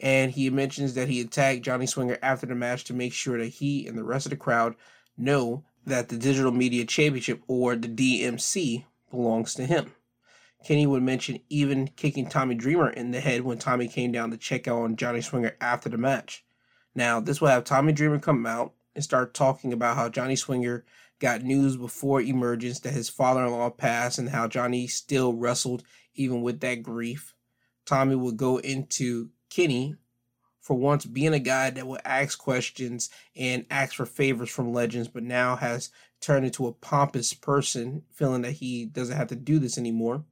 And 0.00 0.32
he 0.32 0.50
mentions 0.50 0.94
that 0.94 1.08
he 1.08 1.20
attacked 1.20 1.62
Johnny 1.62 1.86
Swinger 1.86 2.18
after 2.22 2.46
the 2.46 2.56
match 2.56 2.84
to 2.84 2.94
make 2.94 3.12
sure 3.12 3.38
that 3.38 3.46
he 3.46 3.86
and 3.86 3.96
the 3.96 4.02
rest 4.02 4.26
of 4.26 4.30
the 4.30 4.36
crowd 4.36 4.74
know 5.16 5.64
that 5.86 6.08
the 6.08 6.16
Digital 6.16 6.50
Media 6.50 6.84
Championship, 6.84 7.42
or 7.46 7.76
the 7.76 7.88
DMC, 7.88 8.84
belongs 9.10 9.54
to 9.54 9.66
him. 9.66 9.92
Kenny 10.64 10.86
would 10.86 11.02
mention 11.02 11.40
even 11.48 11.88
kicking 11.88 12.28
Tommy 12.28 12.54
Dreamer 12.54 12.90
in 12.90 13.10
the 13.10 13.20
head 13.20 13.42
when 13.42 13.58
Tommy 13.58 13.88
came 13.88 14.12
down 14.12 14.30
to 14.30 14.36
check 14.36 14.68
out 14.68 14.82
on 14.82 14.96
Johnny 14.96 15.20
Swinger 15.20 15.56
after 15.60 15.88
the 15.88 15.98
match. 15.98 16.44
Now, 16.94 17.20
this 17.20 17.40
will 17.40 17.48
have 17.48 17.64
Tommy 17.64 17.92
Dreamer 17.92 18.18
come 18.18 18.46
out 18.46 18.72
and 18.94 19.02
start 19.02 19.34
talking 19.34 19.72
about 19.72 19.96
how 19.96 20.08
Johnny 20.08 20.36
Swinger 20.36 20.84
got 21.18 21.42
news 21.42 21.76
before 21.76 22.20
emergence 22.20 22.80
that 22.80 22.92
his 22.92 23.08
father 23.08 23.44
in 23.44 23.50
law 23.50 23.70
passed 23.70 24.18
and 24.18 24.28
how 24.28 24.48
Johnny 24.48 24.86
still 24.86 25.34
wrestled 25.34 25.82
even 26.14 26.42
with 26.42 26.60
that 26.60 26.82
grief. 26.82 27.34
Tommy 27.86 28.14
would 28.14 28.36
go 28.36 28.58
into 28.58 29.30
Kenny 29.50 29.96
for 30.60 30.76
once 30.76 31.04
being 31.04 31.34
a 31.34 31.40
guy 31.40 31.70
that 31.70 31.86
would 31.86 32.00
ask 32.04 32.38
questions 32.38 33.10
and 33.34 33.66
ask 33.70 33.94
for 33.94 34.06
favors 34.06 34.50
from 34.50 34.72
legends, 34.72 35.08
but 35.08 35.24
now 35.24 35.56
has 35.56 35.90
turned 36.20 36.46
into 36.46 36.66
a 36.66 36.72
pompous 36.72 37.34
person, 37.34 38.02
feeling 38.12 38.42
that 38.42 38.52
he 38.52 38.84
doesn't 38.84 39.16
have 39.16 39.28
to 39.28 39.36
do 39.36 39.58
this 39.58 39.76
anymore. 39.76 40.24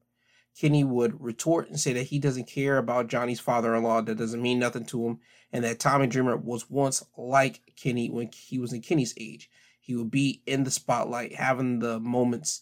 Kenny 0.60 0.84
would 0.84 1.22
retort 1.22 1.70
and 1.70 1.80
say 1.80 1.94
that 1.94 2.08
he 2.08 2.18
doesn't 2.18 2.46
care 2.46 2.76
about 2.76 3.06
Johnny's 3.06 3.40
father 3.40 3.74
in 3.74 3.82
law, 3.82 4.02
that 4.02 4.18
doesn't 4.18 4.42
mean 4.42 4.58
nothing 4.58 4.84
to 4.86 5.06
him, 5.06 5.20
and 5.50 5.64
that 5.64 5.80
Tommy 5.80 6.06
Dreamer 6.06 6.36
was 6.36 6.68
once 6.68 7.02
like 7.16 7.62
Kenny 7.76 8.10
when 8.10 8.28
he 8.30 8.58
was 8.58 8.74
in 8.74 8.82
Kenny's 8.82 9.14
age. 9.16 9.48
He 9.80 9.96
would 9.96 10.10
be 10.10 10.42
in 10.44 10.64
the 10.64 10.70
spotlight, 10.70 11.36
having 11.36 11.78
the 11.78 11.98
moments, 11.98 12.60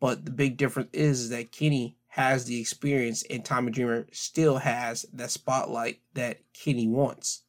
but 0.00 0.24
the 0.24 0.30
big 0.30 0.56
difference 0.56 0.88
is 0.94 1.28
that 1.28 1.52
Kenny 1.52 1.98
has 2.06 2.46
the 2.46 2.58
experience 2.58 3.22
and 3.28 3.44
Tommy 3.44 3.70
Dreamer 3.70 4.06
still 4.10 4.56
has 4.56 5.04
that 5.12 5.30
spotlight 5.30 6.00
that 6.14 6.40
Kenny 6.54 6.88
wants. 6.88 7.42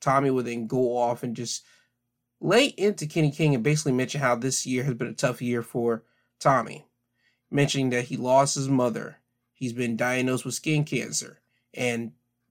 Tommy 0.00 0.30
would 0.30 0.44
then 0.44 0.68
go 0.68 0.96
off 0.96 1.24
and 1.24 1.34
just 1.34 1.64
lay 2.40 2.66
into 2.66 3.08
Kenny 3.08 3.32
King 3.32 3.56
and 3.56 3.64
basically 3.64 3.90
mention 3.90 4.20
how 4.20 4.36
this 4.36 4.64
year 4.66 4.84
has 4.84 4.94
been 4.94 5.08
a 5.08 5.14
tough 5.14 5.42
year 5.42 5.62
for 5.62 6.04
Tommy, 6.38 6.86
mentioning 7.50 7.90
that 7.90 8.04
he 8.04 8.16
lost 8.16 8.54
his 8.54 8.68
mother, 8.68 9.18
He's 9.62 9.72
been 9.72 9.96
diagnosed 9.96 10.44
with 10.44 10.54
skin 10.54 10.82
cancer 10.82 11.38
and 11.72 12.10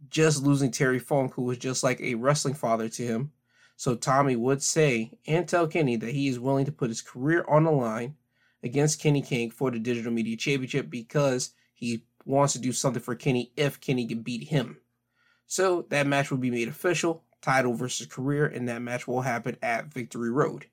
just 0.10 0.44
losing 0.44 0.72
Terry 0.72 0.98
Funk, 0.98 1.34
who 1.34 1.42
was 1.42 1.58
just 1.58 1.84
like 1.84 2.00
a 2.00 2.16
wrestling 2.16 2.54
father 2.54 2.88
to 2.88 3.04
him. 3.06 3.34
So 3.76 3.96
Tommy 3.96 4.38
would 4.38 4.64
say 4.64 5.12
and 5.28 5.46
tell 5.46 5.68
Kenny 5.68 5.98
that 5.98 6.14
he 6.14 6.30
is 6.30 6.40
willing 6.40 6.64
to 6.68 6.72
put 6.72 6.88
his 6.88 7.02
career 7.02 7.44
on 7.50 7.66
the 7.66 7.72
line 7.72 8.16
against 8.64 9.02
Kenny 9.02 9.22
King 9.22 9.52
for 9.52 9.70
the 9.70 9.78
Digital 9.78 10.14
Media 10.14 10.38
Championship 10.38 10.90
because 10.90 11.52
he 11.74 12.06
wants 12.24 12.54
to 12.54 12.60
do 12.60 12.72
something 12.72 13.02
for 13.02 13.16
Kenny 13.16 13.52
if 13.58 13.82
Kenny 13.82 14.08
can 14.08 14.22
beat 14.22 14.48
him. 14.48 14.78
So 15.48 15.88
that 15.90 16.08
match 16.08 16.32
will 16.32 16.38
be 16.38 16.50
made 16.50 16.70
official, 16.70 17.26
title 17.42 17.74
versus 17.74 18.08
career, 18.08 18.46
and 18.46 18.70
that 18.70 18.82
match 18.82 19.06
will 19.06 19.24
happen 19.24 19.58
at 19.62 19.94
Victory 19.94 20.32
Road. 20.32 20.68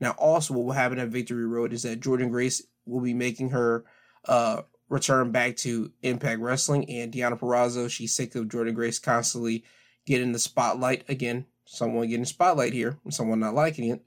Now, 0.00 0.12
also, 0.12 0.54
what 0.54 0.64
will 0.64 0.72
happen 0.72 0.98
at 0.98 1.08
Victory 1.08 1.46
Road 1.46 1.74
is 1.74 1.82
that 1.82 2.00
Jordynne 2.00 2.30
Grace 2.30 2.62
will 2.86 3.02
be 3.02 3.12
making 3.12 3.50
her 3.50 3.84
uh, 4.26 4.62
return 4.94 5.32
back 5.32 5.56
to 5.56 5.90
Impact 6.02 6.40
Wrestling. 6.40 6.88
And 6.88 7.12
Deonna 7.12 7.38
Purrazzo, 7.38 7.90
she's 7.90 8.14
sick 8.14 8.34
of 8.36 8.46
Jordynne 8.46 8.74
Grace 8.74 9.00
constantly 9.00 9.64
getting 10.06 10.30
the 10.30 10.38
spotlight. 10.38 11.04
Again, 11.08 11.46
someone 11.64 12.08
getting 12.08 12.24
spotlight 12.24 12.72
here, 12.72 12.96
someone 13.10 13.40
not 13.40 13.54
liking 13.54 13.90
it. 13.90 14.02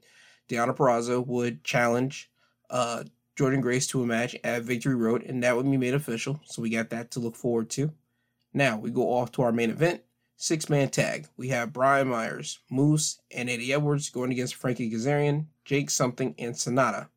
Deonna 0.48 0.74
Purrazzo 0.74 1.24
would 1.26 1.62
challenge 1.62 2.30
uh, 2.70 3.04
Jordynne 3.38 3.60
Grace 3.60 3.86
to 3.88 4.02
a 4.02 4.06
match 4.06 4.34
at 4.42 4.62
Victory 4.62 4.94
Road, 4.94 5.22
and 5.22 5.42
that 5.42 5.54
would 5.54 5.70
be 5.70 5.76
made 5.76 5.92
official. 5.92 6.40
So 6.46 6.62
we 6.62 6.70
got 6.70 6.88
that 6.88 7.10
to 7.12 7.20
look 7.20 7.36
forward 7.36 7.68
to. 7.70 7.92
Now 8.54 8.78
we 8.78 8.90
go 8.90 9.12
off 9.12 9.30
to 9.32 9.42
our 9.42 9.52
main 9.52 9.70
event. 9.70 10.00
Six 10.36 10.70
man 10.70 10.88
tag. 10.88 11.26
We 11.36 11.48
have 11.48 11.72
Brian 11.72 12.08
Myers, 12.08 12.60
Moose, 12.70 13.20
and 13.30 13.50
Eddie 13.50 13.74
Edwards 13.74 14.08
going 14.08 14.32
against 14.32 14.54
Frankie 14.54 14.90
Kazarian, 14.90 15.46
Jake 15.64 15.90
Something, 15.90 16.34
and 16.38 16.54
Sanada. 16.54 17.08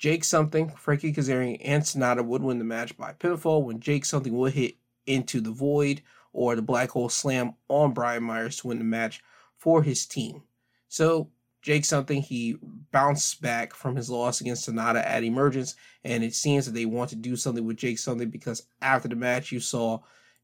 Jake 0.00 0.24
Something, 0.24 0.70
Frankie 0.70 1.12
Kazarian, 1.12 1.60
and 1.62 1.82
Sanada 1.82 2.24
would 2.24 2.42
win 2.42 2.58
the 2.58 2.64
match 2.64 2.96
by 2.96 3.12
pinfall 3.12 3.62
when 3.62 3.80
Jake 3.80 4.06
Something 4.06 4.32
would 4.32 4.54
hit 4.54 4.76
into 5.04 5.42
the 5.42 5.50
void 5.50 6.00
or 6.32 6.56
the 6.56 6.62
black 6.62 6.88
hole 6.88 7.10
slam 7.10 7.52
on 7.68 7.92
Brian 7.92 8.22
Myers 8.22 8.56
to 8.56 8.68
win 8.68 8.78
the 8.78 8.84
match 8.84 9.22
for 9.58 9.82
his 9.82 10.06
team. 10.06 10.42
So 10.88 11.28
Jake 11.60 11.84
Something, 11.84 12.22
he 12.22 12.56
bounced 12.92 13.42
back 13.42 13.74
from 13.74 13.94
his 13.94 14.08
loss 14.08 14.40
against 14.40 14.66
Sanada 14.66 15.04
at 15.04 15.22
Emergence, 15.22 15.76
and 16.02 16.24
it 16.24 16.34
seems 16.34 16.64
that 16.64 16.72
they 16.72 16.86
want 16.86 17.10
to 17.10 17.16
do 17.16 17.36
something 17.36 17.66
with 17.66 17.76
Jake 17.76 17.98
Something 17.98 18.30
because 18.30 18.62
after 18.80 19.06
the 19.06 19.16
match, 19.16 19.52
you 19.52 19.60
saw 19.60 19.98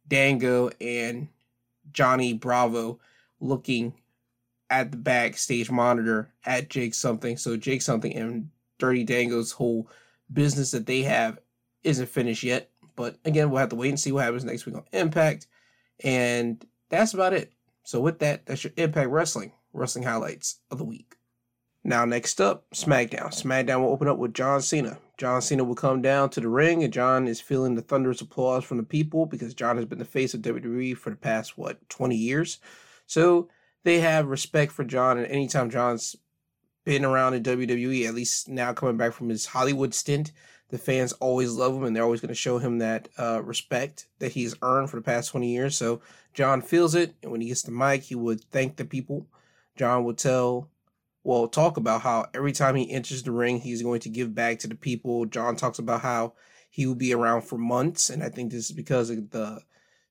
Dango 0.06 0.68
and 0.82 1.28
Johnny 1.94 2.34
Bravo 2.34 3.00
looking 3.40 3.94
at 4.68 4.90
the 4.90 4.98
backstage 4.98 5.70
monitor 5.70 6.30
at 6.44 6.68
Jake 6.68 6.92
Something. 6.92 7.38
So 7.38 7.56
Jake 7.56 7.80
Something 7.80 8.14
and 8.14 8.50
Dirty 8.78 9.04
Dango's 9.04 9.52
whole 9.52 9.88
business 10.32 10.70
that 10.72 10.86
they 10.86 11.02
have 11.02 11.38
isn't 11.82 12.08
finished 12.08 12.42
yet. 12.42 12.70
But 12.96 13.18
again, 13.24 13.50
we'll 13.50 13.60
have 13.60 13.68
to 13.70 13.76
wait 13.76 13.90
and 13.90 14.00
see 14.00 14.12
what 14.12 14.24
happens 14.24 14.44
next 14.44 14.66
week 14.66 14.74
on 14.74 14.84
Impact. 14.92 15.46
And 16.02 16.64
that's 16.88 17.14
about 17.14 17.32
it. 17.32 17.52
So 17.84 18.00
with 18.00 18.18
that, 18.20 18.46
that's 18.46 18.64
your 18.64 18.72
Impact 18.76 19.10
Wrestling, 19.10 19.52
wrestling 19.72 20.04
highlights 20.04 20.60
of 20.70 20.78
the 20.78 20.84
week. 20.84 21.14
Now, 21.84 22.04
next 22.04 22.40
up, 22.40 22.68
SmackDown. 22.74 23.28
SmackDown 23.28 23.80
will 23.80 23.92
open 23.92 24.08
up 24.08 24.18
with 24.18 24.34
John 24.34 24.60
Cena. 24.60 24.98
John 25.18 25.40
Cena 25.40 25.62
will 25.62 25.76
come 25.76 26.02
down 26.02 26.30
to 26.30 26.40
the 26.40 26.48
ring, 26.48 26.82
and 26.82 26.92
John 26.92 27.28
is 27.28 27.40
feeling 27.40 27.76
the 27.76 27.82
thunderous 27.82 28.20
applause 28.20 28.64
from 28.64 28.76
the 28.76 28.82
people 28.82 29.24
because 29.24 29.54
John 29.54 29.76
has 29.76 29.84
been 29.84 30.00
the 30.00 30.04
face 30.04 30.34
of 30.34 30.42
WWE 30.42 30.96
for 30.96 31.10
the 31.10 31.16
past, 31.16 31.56
what, 31.56 31.88
20 31.88 32.16
years. 32.16 32.58
So 33.06 33.48
they 33.84 34.00
have 34.00 34.26
respect 34.26 34.72
for 34.72 34.82
John, 34.82 35.16
and 35.16 35.28
anytime 35.28 35.70
John's 35.70 36.16
been 36.86 37.04
around 37.04 37.34
in 37.34 37.42
WWE, 37.42 38.06
at 38.06 38.14
least 38.14 38.48
now 38.48 38.72
coming 38.72 38.96
back 38.96 39.12
from 39.12 39.28
his 39.28 39.44
Hollywood 39.44 39.92
stint. 39.92 40.32
The 40.70 40.78
fans 40.78 41.12
always 41.14 41.52
love 41.52 41.74
him, 41.74 41.82
and 41.84 41.94
they're 41.94 42.04
always 42.04 42.20
going 42.20 42.28
to 42.28 42.34
show 42.34 42.58
him 42.58 42.78
that 42.78 43.08
uh, 43.18 43.42
respect 43.42 44.06
that 44.20 44.32
he's 44.32 44.54
earned 44.62 44.88
for 44.88 44.96
the 44.96 45.02
past 45.02 45.30
20 45.30 45.52
years. 45.52 45.76
So 45.76 46.00
John 46.32 46.62
feels 46.62 46.94
it, 46.94 47.14
and 47.22 47.32
when 47.32 47.40
he 47.40 47.48
gets 47.48 47.62
the 47.62 47.72
mic, 47.72 48.04
he 48.04 48.14
would 48.14 48.42
thank 48.52 48.76
the 48.76 48.84
people. 48.84 49.26
John 49.76 50.04
would 50.04 50.16
tell, 50.16 50.70
well, 51.24 51.48
talk 51.48 51.76
about 51.76 52.02
how 52.02 52.26
every 52.32 52.52
time 52.52 52.76
he 52.76 52.90
enters 52.90 53.24
the 53.24 53.32
ring, 53.32 53.60
he's 53.60 53.82
going 53.82 54.00
to 54.00 54.08
give 54.08 54.34
back 54.34 54.60
to 54.60 54.68
the 54.68 54.76
people. 54.76 55.26
John 55.26 55.56
talks 55.56 55.80
about 55.80 56.02
how 56.02 56.34
he 56.70 56.86
will 56.86 56.94
be 56.94 57.12
around 57.12 57.42
for 57.42 57.58
months, 57.58 58.10
and 58.10 58.22
I 58.22 58.28
think 58.28 58.52
this 58.52 58.70
is 58.70 58.72
because 58.72 59.10
of 59.10 59.30
the 59.30 59.60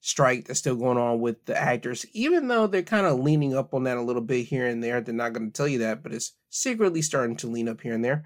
strike 0.01 0.45
that's 0.45 0.59
still 0.59 0.75
going 0.75 0.97
on 0.97 1.19
with 1.19 1.43
the 1.45 1.57
actors, 1.59 2.05
even 2.13 2.47
though 2.47 2.67
they're 2.67 2.83
kind 2.83 3.07
of 3.07 3.19
leaning 3.19 3.55
up 3.55 3.73
on 3.73 3.85
that 3.85 3.97
a 3.97 4.01
little 4.01 4.21
bit 4.21 4.45
here 4.45 4.67
and 4.67 4.83
there. 4.83 5.01
They're 5.01 5.15
not 5.15 5.33
going 5.33 5.51
to 5.51 5.53
tell 5.55 5.67
you 5.67 5.79
that, 5.79 6.03
but 6.03 6.13
it's 6.13 6.33
secretly 6.55 7.01
starting 7.01 7.35
to 7.37 7.47
lean 7.47 7.67
up 7.67 7.81
here 7.81 7.93
and 7.93 8.03
there. 8.03 8.25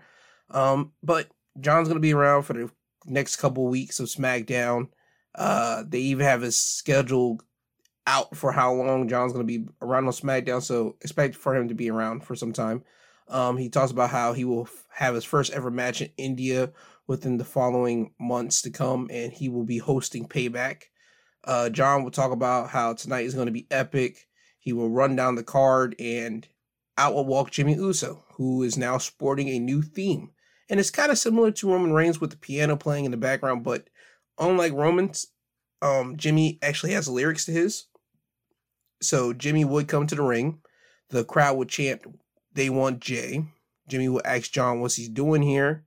Um, 0.49 0.93
but 1.03 1.27
John's 1.59 1.87
going 1.87 1.97
to 1.97 2.01
be 2.01 2.13
around 2.13 2.43
for 2.43 2.53
the 2.53 2.69
next 3.05 3.37
couple 3.37 3.67
weeks 3.67 3.99
of 3.99 4.07
SmackDown. 4.07 4.89
Uh, 5.35 5.83
they 5.87 5.99
even 5.99 6.25
have 6.25 6.41
his 6.41 6.57
schedule 6.57 7.39
out 8.07 8.35
for 8.35 8.51
how 8.51 8.73
long 8.73 9.07
John's 9.07 9.33
going 9.33 9.45
to 9.45 9.59
be 9.59 9.67
around 9.81 10.05
on 10.05 10.13
SmackDown, 10.13 10.61
so 10.61 10.95
expect 11.01 11.35
for 11.35 11.55
him 11.55 11.67
to 11.67 11.75
be 11.75 11.89
around 11.89 12.23
for 12.23 12.35
some 12.35 12.53
time. 12.53 12.83
Um, 13.27 13.57
he 13.57 13.69
talks 13.69 13.91
about 13.91 14.09
how 14.09 14.33
he 14.33 14.45
will 14.45 14.67
have 14.89 15.13
his 15.13 15.23
first 15.23 15.53
ever 15.53 15.69
match 15.69 16.01
in 16.01 16.09
India 16.17 16.71
within 17.05 17.37
the 17.37 17.45
following 17.45 18.11
months 18.19 18.63
to 18.63 18.71
come, 18.71 19.09
and 19.11 19.31
he 19.31 19.49
will 19.49 19.65
be 19.65 19.77
hosting 19.77 20.27
Payback. 20.27 20.83
Uh, 21.43 21.69
John 21.69 22.03
will 22.03 22.11
talk 22.11 22.31
about 22.31 22.69
how 22.69 22.93
tonight 22.93 23.25
is 23.25 23.35
going 23.35 23.45
to 23.45 23.51
be 23.51 23.67
epic. 23.69 24.27
He 24.59 24.73
will 24.73 24.89
run 24.89 25.15
down 25.15 25.35
the 25.35 25.43
card 25.43 25.95
and 25.99 26.47
out 26.99 27.15
will 27.15 27.25
walk 27.25 27.49
Jimmy 27.49 27.75
Uso, 27.75 28.23
who 28.33 28.61
is 28.61 28.77
now 28.77 28.97
sporting 28.97 29.47
a 29.47 29.59
new 29.59 29.81
theme. 29.81 30.31
And 30.69 30.79
it's 30.79 30.91
kind 30.91 31.11
of 31.11 31.17
similar 31.17 31.49
to 31.51 31.71
Roman 31.71 31.93
Reigns 31.93 32.21
with 32.21 32.29
the 32.29 32.37
piano 32.37 32.75
playing 32.75 33.05
in 33.05 33.11
the 33.11 33.17
background, 33.17 33.63
but 33.63 33.89
unlike 34.37 34.73
Roman's, 34.73 35.27
um, 35.81 36.17
Jimmy 36.17 36.59
actually 36.61 36.91
has 36.93 37.07
lyrics 37.07 37.45
to 37.45 37.51
his. 37.51 37.85
So 39.01 39.33
Jimmy 39.33 39.65
would 39.65 39.87
come 39.87 40.05
to 40.07 40.15
the 40.15 40.21
ring. 40.21 40.59
The 41.09 41.23
crowd 41.23 41.57
would 41.57 41.69
chant, 41.69 42.01
They 42.53 42.69
want 42.69 42.99
Jey. 42.99 43.45
Jimmy 43.87 44.09
would 44.09 44.25
ask 44.25 44.51
John 44.51 44.81
what's 44.81 44.95
he 44.95 45.07
doing 45.07 45.41
here. 45.41 45.85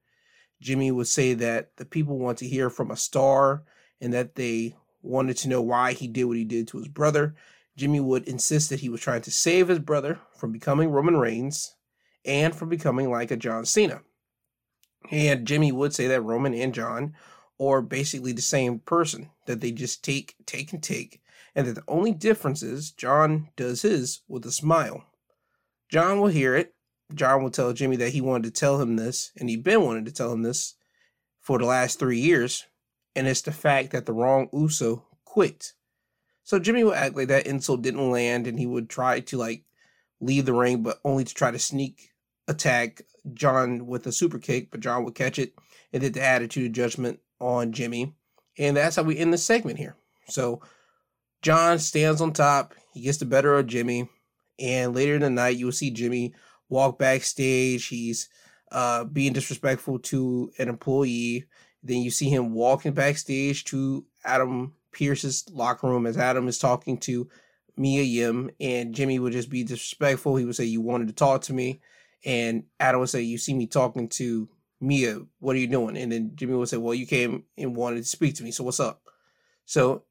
Jimmy 0.60 0.90
would 0.90 1.08
say 1.08 1.34
that 1.34 1.76
the 1.76 1.84
people 1.84 2.18
want 2.18 2.38
to 2.38 2.48
hear 2.48 2.70
from 2.70 2.90
a 2.90 2.96
star 2.96 3.64
and 4.00 4.12
that 4.14 4.34
they 4.34 4.74
wanted 5.02 5.36
to 5.38 5.48
know 5.48 5.60
why 5.60 5.92
he 5.92 6.08
did 6.08 6.24
what 6.24 6.36
he 6.36 6.44
did 6.44 6.68
to 6.68 6.78
his 6.78 6.88
brother. 6.88 7.34
Jimmy 7.76 8.00
would 8.00 8.28
insist 8.28 8.70
that 8.70 8.80
he 8.80 8.88
was 8.88 9.00
trying 9.00 9.22
to 9.22 9.30
save 9.30 9.68
his 9.68 9.78
brother 9.78 10.20
from 10.36 10.52
becoming 10.52 10.90
Roman 10.90 11.16
Reigns 11.16 11.74
and 12.24 12.54
from 12.54 12.68
becoming 12.68 13.10
like 13.10 13.30
a 13.30 13.36
John 13.36 13.64
Cena. 13.64 14.02
And 15.10 15.46
Jimmy 15.46 15.72
would 15.72 15.94
say 15.94 16.06
that 16.08 16.22
Roman 16.22 16.54
and 16.54 16.74
John 16.74 17.14
are 17.60 17.82
basically 17.82 18.32
the 18.32 18.42
same 18.42 18.78
person, 18.78 19.30
that 19.46 19.60
they 19.60 19.72
just 19.72 20.04
take, 20.04 20.34
take, 20.46 20.72
and 20.72 20.82
take, 20.82 21.20
and 21.54 21.66
that 21.66 21.74
the 21.74 21.84
only 21.88 22.12
difference 22.12 22.62
is 22.62 22.90
John 22.90 23.48
does 23.56 23.82
his 23.82 24.20
with 24.28 24.46
a 24.46 24.52
smile. 24.52 25.04
John 25.88 26.20
will 26.20 26.28
hear 26.28 26.56
it. 26.56 26.74
John 27.14 27.42
will 27.42 27.50
tell 27.50 27.72
Jimmy 27.72 27.96
that 27.96 28.10
he 28.10 28.20
wanted 28.20 28.44
to 28.54 28.60
tell 28.60 28.80
him 28.80 28.96
this, 28.96 29.32
and 29.38 29.48
he'd 29.48 29.64
been 29.64 29.82
wanting 29.82 30.06
to 30.06 30.12
tell 30.12 30.32
him 30.32 30.42
this 30.42 30.74
for 31.40 31.58
the 31.58 31.66
last 31.66 31.98
three 31.98 32.18
years, 32.18 32.64
and 33.14 33.26
it's 33.26 33.42
the 33.42 33.52
fact 33.52 33.90
that 33.90 34.06
the 34.06 34.12
wrong 34.12 34.48
Uso 34.52 35.04
quit. 35.24 35.72
So 36.44 36.58
Jimmy 36.58 36.84
would 36.84 36.96
act 36.96 37.16
like 37.16 37.28
that 37.28 37.46
insult 37.46 37.82
didn't 37.82 38.10
land, 38.10 38.46
and 38.46 38.58
he 38.58 38.66
would 38.66 38.88
try 38.88 39.20
to 39.20 39.36
like 39.36 39.64
leave 40.20 40.46
the 40.46 40.52
ring, 40.52 40.82
but 40.82 40.98
only 41.04 41.24
to 41.24 41.34
try 41.34 41.50
to 41.50 41.58
sneak 41.58 42.10
attack 42.48 43.02
John 43.34 43.86
with 43.86 44.06
a 44.06 44.12
super 44.12 44.38
kick, 44.38 44.70
but 44.70 44.80
John 44.80 45.04
would 45.04 45.14
catch 45.14 45.38
it 45.38 45.54
and 45.92 46.00
did 46.00 46.14
the 46.14 46.22
attitude 46.22 46.72
judgment 46.72 47.20
on 47.40 47.72
Jimmy. 47.72 48.14
And 48.58 48.76
that's 48.76 48.96
how 48.96 49.02
we 49.02 49.18
end 49.18 49.32
the 49.32 49.38
segment 49.38 49.78
here. 49.78 49.96
So 50.28 50.60
John 51.40 51.78
stands 51.78 52.20
on 52.20 52.32
top, 52.32 52.74
he 52.92 53.02
gets 53.02 53.18
the 53.18 53.24
better 53.24 53.54
of 53.54 53.66
Jimmy, 53.66 54.08
and 54.58 54.94
later 54.94 55.14
in 55.14 55.22
the 55.22 55.30
night 55.30 55.56
you 55.56 55.66
will 55.66 55.72
see 55.72 55.90
Jimmy 55.90 56.34
walk 56.68 56.98
backstage. 56.98 57.86
He's 57.88 58.28
uh, 58.70 59.04
being 59.04 59.32
disrespectful 59.32 59.98
to 60.00 60.52
an 60.58 60.68
employee. 60.68 61.46
Then 61.82 61.98
you 61.98 62.10
see 62.10 62.28
him 62.28 62.52
walking 62.52 62.92
backstage 62.92 63.64
to 63.64 64.06
Adam 64.24 64.74
Pearce's 64.92 65.44
locker 65.50 65.88
room 65.88 66.06
as 66.06 66.16
Adam 66.16 66.48
is 66.48 66.58
talking 66.58 66.98
to 66.98 67.28
Mia 67.76 68.02
Yim, 68.02 68.50
and 68.60 68.94
Jimmy 68.94 69.18
would 69.18 69.32
just 69.32 69.48
be 69.48 69.64
disrespectful. 69.64 70.36
He 70.36 70.44
would 70.44 70.56
say, 70.56 70.64
You 70.64 70.80
wanted 70.80 71.08
to 71.08 71.14
talk 71.14 71.42
to 71.42 71.52
me. 71.52 71.80
And 72.24 72.64
Adam 72.78 73.00
would 73.00 73.08
say, 73.08 73.22
You 73.22 73.38
see 73.38 73.54
me 73.54 73.66
talking 73.66 74.08
to 74.10 74.48
Mia. 74.80 75.20
What 75.40 75.56
are 75.56 75.58
you 75.58 75.66
doing? 75.66 75.96
And 75.96 76.12
then 76.12 76.32
Jimmy 76.34 76.54
would 76.54 76.68
say, 76.68 76.76
Well, 76.76 76.94
you 76.94 77.06
came 77.06 77.44
and 77.56 77.74
wanted 77.74 78.02
to 78.02 78.08
speak 78.08 78.34
to 78.36 78.44
me. 78.44 78.50
So 78.50 78.64
what's 78.64 78.80
up? 78.80 79.02
So 79.64 80.04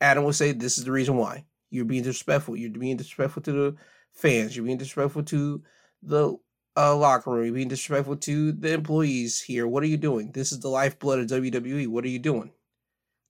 Adam 0.00 0.24
would 0.24 0.34
say, 0.34 0.52
This 0.52 0.78
is 0.78 0.84
the 0.84 0.92
reason 0.92 1.16
why. 1.16 1.44
You're 1.70 1.84
being 1.84 2.02
disrespectful. 2.02 2.56
You're 2.56 2.70
being 2.70 2.96
disrespectful 2.96 3.42
to 3.42 3.52
the 3.52 3.76
fans. 4.12 4.56
You're 4.56 4.64
being 4.64 4.78
disrespectful 4.78 5.24
to 5.24 5.62
the 6.02 6.36
uh, 6.76 6.96
locker 6.96 7.30
room. 7.30 7.44
You're 7.44 7.54
being 7.54 7.68
disrespectful 7.68 8.16
to 8.16 8.52
the 8.52 8.72
employees 8.72 9.40
here. 9.40 9.66
What 9.66 9.82
are 9.82 9.86
you 9.86 9.96
doing? 9.96 10.32
This 10.32 10.52
is 10.52 10.60
the 10.60 10.68
lifeblood 10.68 11.20
of 11.20 11.26
WWE. 11.26 11.88
What 11.88 12.04
are 12.04 12.08
you 12.08 12.18
doing? 12.18 12.52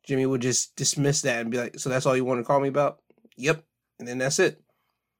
Jimmy 0.06 0.26
would 0.26 0.42
just 0.42 0.76
dismiss 0.76 1.22
that 1.22 1.40
and 1.40 1.50
be 1.50 1.58
like, 1.58 1.78
So 1.78 1.88
that's 1.88 2.06
all 2.06 2.16
you 2.16 2.24
want 2.24 2.40
to 2.40 2.44
call 2.44 2.60
me 2.60 2.68
about? 2.68 3.00
Yep 3.36 3.64
and 3.98 4.08
then 4.08 4.18
that's 4.18 4.38
it. 4.38 4.60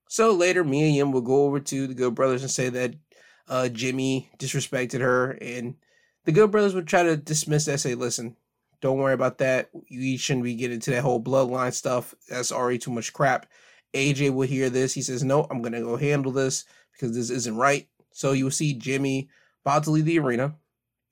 So 0.09 0.33
later, 0.33 0.65
Mia 0.65 0.87
Yim 0.89 1.13
will 1.13 1.21
go 1.23 1.45
over 1.45 1.61
to 1.61 1.87
the 1.87 1.95
Good 1.95 2.15
Brothers 2.15 2.43
and 2.43 2.51
say 2.51 2.69
that 2.69 2.95
uh, 3.49 3.69
Jimmy 3.69 4.31
disrespected 4.39 5.01
her, 5.01 5.33
and 5.41 5.77
the 6.25 6.33
Good 6.33 6.51
Brothers 6.51 6.75
would 6.75 6.87
try 6.87 7.03
to 7.03 7.17
dismiss 7.17 7.65
that. 7.65 7.81
Say, 7.81 7.95
listen, 7.95 8.37
don't 8.81 8.99
worry 8.99 9.15
about 9.15 9.39
that. 9.39 9.71
You 9.89 10.19
shouldn't 10.19 10.45
be 10.45 10.55
getting 10.55 10.77
into 10.77 10.91
that 10.91 11.03
whole 11.03 11.23
bloodline 11.23 11.73
stuff. 11.73 12.15
That's 12.29 12.53
already 12.53 12.79
too 12.79 12.91
much 12.91 13.13
crap. 13.13 13.47
AJ 13.95 14.33
would 14.33 14.49
hear 14.49 14.71
this. 14.71 14.93
He 14.93 15.03
says, 15.03 15.25
no, 15.25 15.47
I'm 15.51 15.63
gonna 15.63 15.81
go 15.81 15.97
handle 15.97 16.33
this 16.33 16.65
because 16.93 17.15
this 17.15 17.31
isn't 17.31 17.57
right. 17.57 17.89
So 18.13 18.33
you 18.33 18.45
will 18.45 18.51
see 18.51 18.75
Jimmy 18.75 19.29
about 19.65 19.85
to 19.85 19.91
leave 19.91 20.05
the 20.05 20.19
arena. 20.19 20.55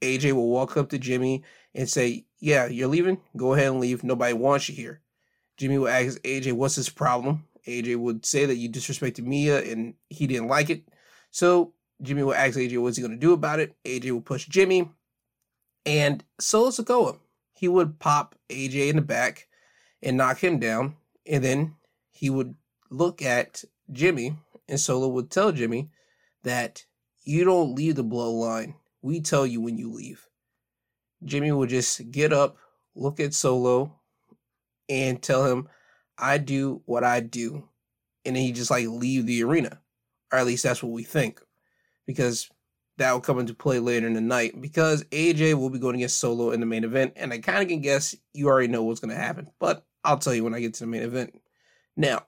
AJ 0.03 0.33
will 0.33 0.49
walk 0.49 0.77
up 0.77 0.91
to 0.91 0.99
Jimmy 0.99 1.45
and 1.75 1.89
say, 1.89 2.27
Yeah, 2.43 2.67
you're 2.67 2.89
leaving? 2.89 3.21
Go 3.37 3.55
ahead 3.55 3.69
and 3.69 3.79
leave. 3.79 4.03
Nobody 4.03 4.33
wants 4.33 4.69
you 4.69 4.75
here. 4.75 5.01
Jimmy 5.57 5.79
would 5.79 5.93
ask 5.93 6.21
AJ, 6.23 6.55
What's 6.55 6.75
his 6.75 6.89
problem? 6.89 7.45
AJ 7.69 7.97
would 7.97 8.27
say 8.27 8.47
that 8.47 8.57
you 8.57 8.69
disrespected 8.69 9.25
Mia 9.25 9.63
and 9.63 9.95
he 10.11 10.27
didn't 10.27 10.49
like 10.49 10.69
it. 10.69 10.83
So 11.31 11.73
Jimmy 12.03 12.25
would 12.25 12.37
ask 12.37 12.59
AJ 12.59 12.83
what's 12.83 12.97
he 12.97 13.03
going 13.03 13.13
to 13.13 13.17
do 13.17 13.33
about 13.33 13.61
it. 13.61 13.77
AJ 13.85 14.11
would 14.11 14.25
push 14.25 14.49
Jimmy. 14.49 14.91
And 15.87 16.25
Solo 16.41 16.71
Sikoa, 16.71 17.21
he 17.55 17.69
would 17.69 18.01
pop 18.01 18.35
AJ 18.49 18.89
in 18.89 18.97
the 18.97 19.03
back 19.03 19.47
and 20.03 20.17
knock 20.17 20.39
him 20.39 20.59
down. 20.59 20.97
And 21.25 21.45
then 21.45 21.77
he 22.11 22.29
would 22.29 22.57
look 22.91 23.23
at 23.23 23.63
Jimmy 23.93 24.37
and 24.69 24.81
Solo 24.81 25.07
would 25.07 25.31
tell 25.31 25.53
Jimmy 25.53 25.91
that 26.43 26.87
you 27.23 27.45
don't 27.45 27.77
leave 27.77 27.95
the 27.95 28.03
bloodline. 28.03 28.75
We 29.01 29.21
tell 29.21 29.47
you 29.47 29.61
when 29.61 29.79
you 29.79 29.93
leave. 29.93 30.27
Jimmy 31.25 31.53
would 31.53 31.69
just 31.69 32.11
get 32.11 32.33
up, 32.33 32.57
look 32.95 33.21
at 33.21 33.35
Solo, 33.35 33.99
and 34.89 35.23
tell 35.23 35.45
him, 35.47 35.69
I 36.19 36.39
do 36.39 36.83
what 36.85 37.05
I 37.05 37.21
do, 37.21 37.69
and 38.25 38.37
then 38.37 38.43
he 38.43 38.53
just 38.53 38.71
like 38.71 38.87
leave 38.87 39.27
the 39.27 39.43
arena, 39.43 39.81
or 40.33 40.39
at 40.39 40.47
least 40.47 40.63
that's 40.63 40.83
what 40.83 40.93
we 40.93 41.03
think, 41.03 41.41
because 42.07 42.51
that 42.99 43.13
will 43.13 43.21
come 43.21 43.39
into 43.39 43.55
play 43.55 43.79
later 43.79 44.07
in 44.07 44.13
the 44.13 44.21
night. 44.21 44.61
Because 44.61 45.05
AJ 45.05 45.55
will 45.55 45.71
be 45.71 45.79
going 45.79 45.97
against 45.97 46.21
Solo 46.21 46.51
in 46.51 46.61
the 46.61 46.67
main 46.67 46.85
event, 46.85 47.15
and 47.17 47.33
I 47.33 47.39
kind 47.39 47.63
of 47.63 47.69
can 47.69 47.81
guess 47.81 48.15
you 48.35 48.49
already 48.49 48.69
know 48.69 48.83
what's 48.83 49.01
going 49.01 49.15
to 49.15 49.21
happen, 49.21 49.51
but 49.59 49.87
I'll 50.05 50.19
tell 50.19 50.35
you 50.35 50.45
when 50.45 50.55
I 50.55 50.61
get 50.61 50.75
to 50.75 50.81
the 50.81 50.91
main 50.91 51.03
event. 51.03 51.41
Now, 51.97 52.27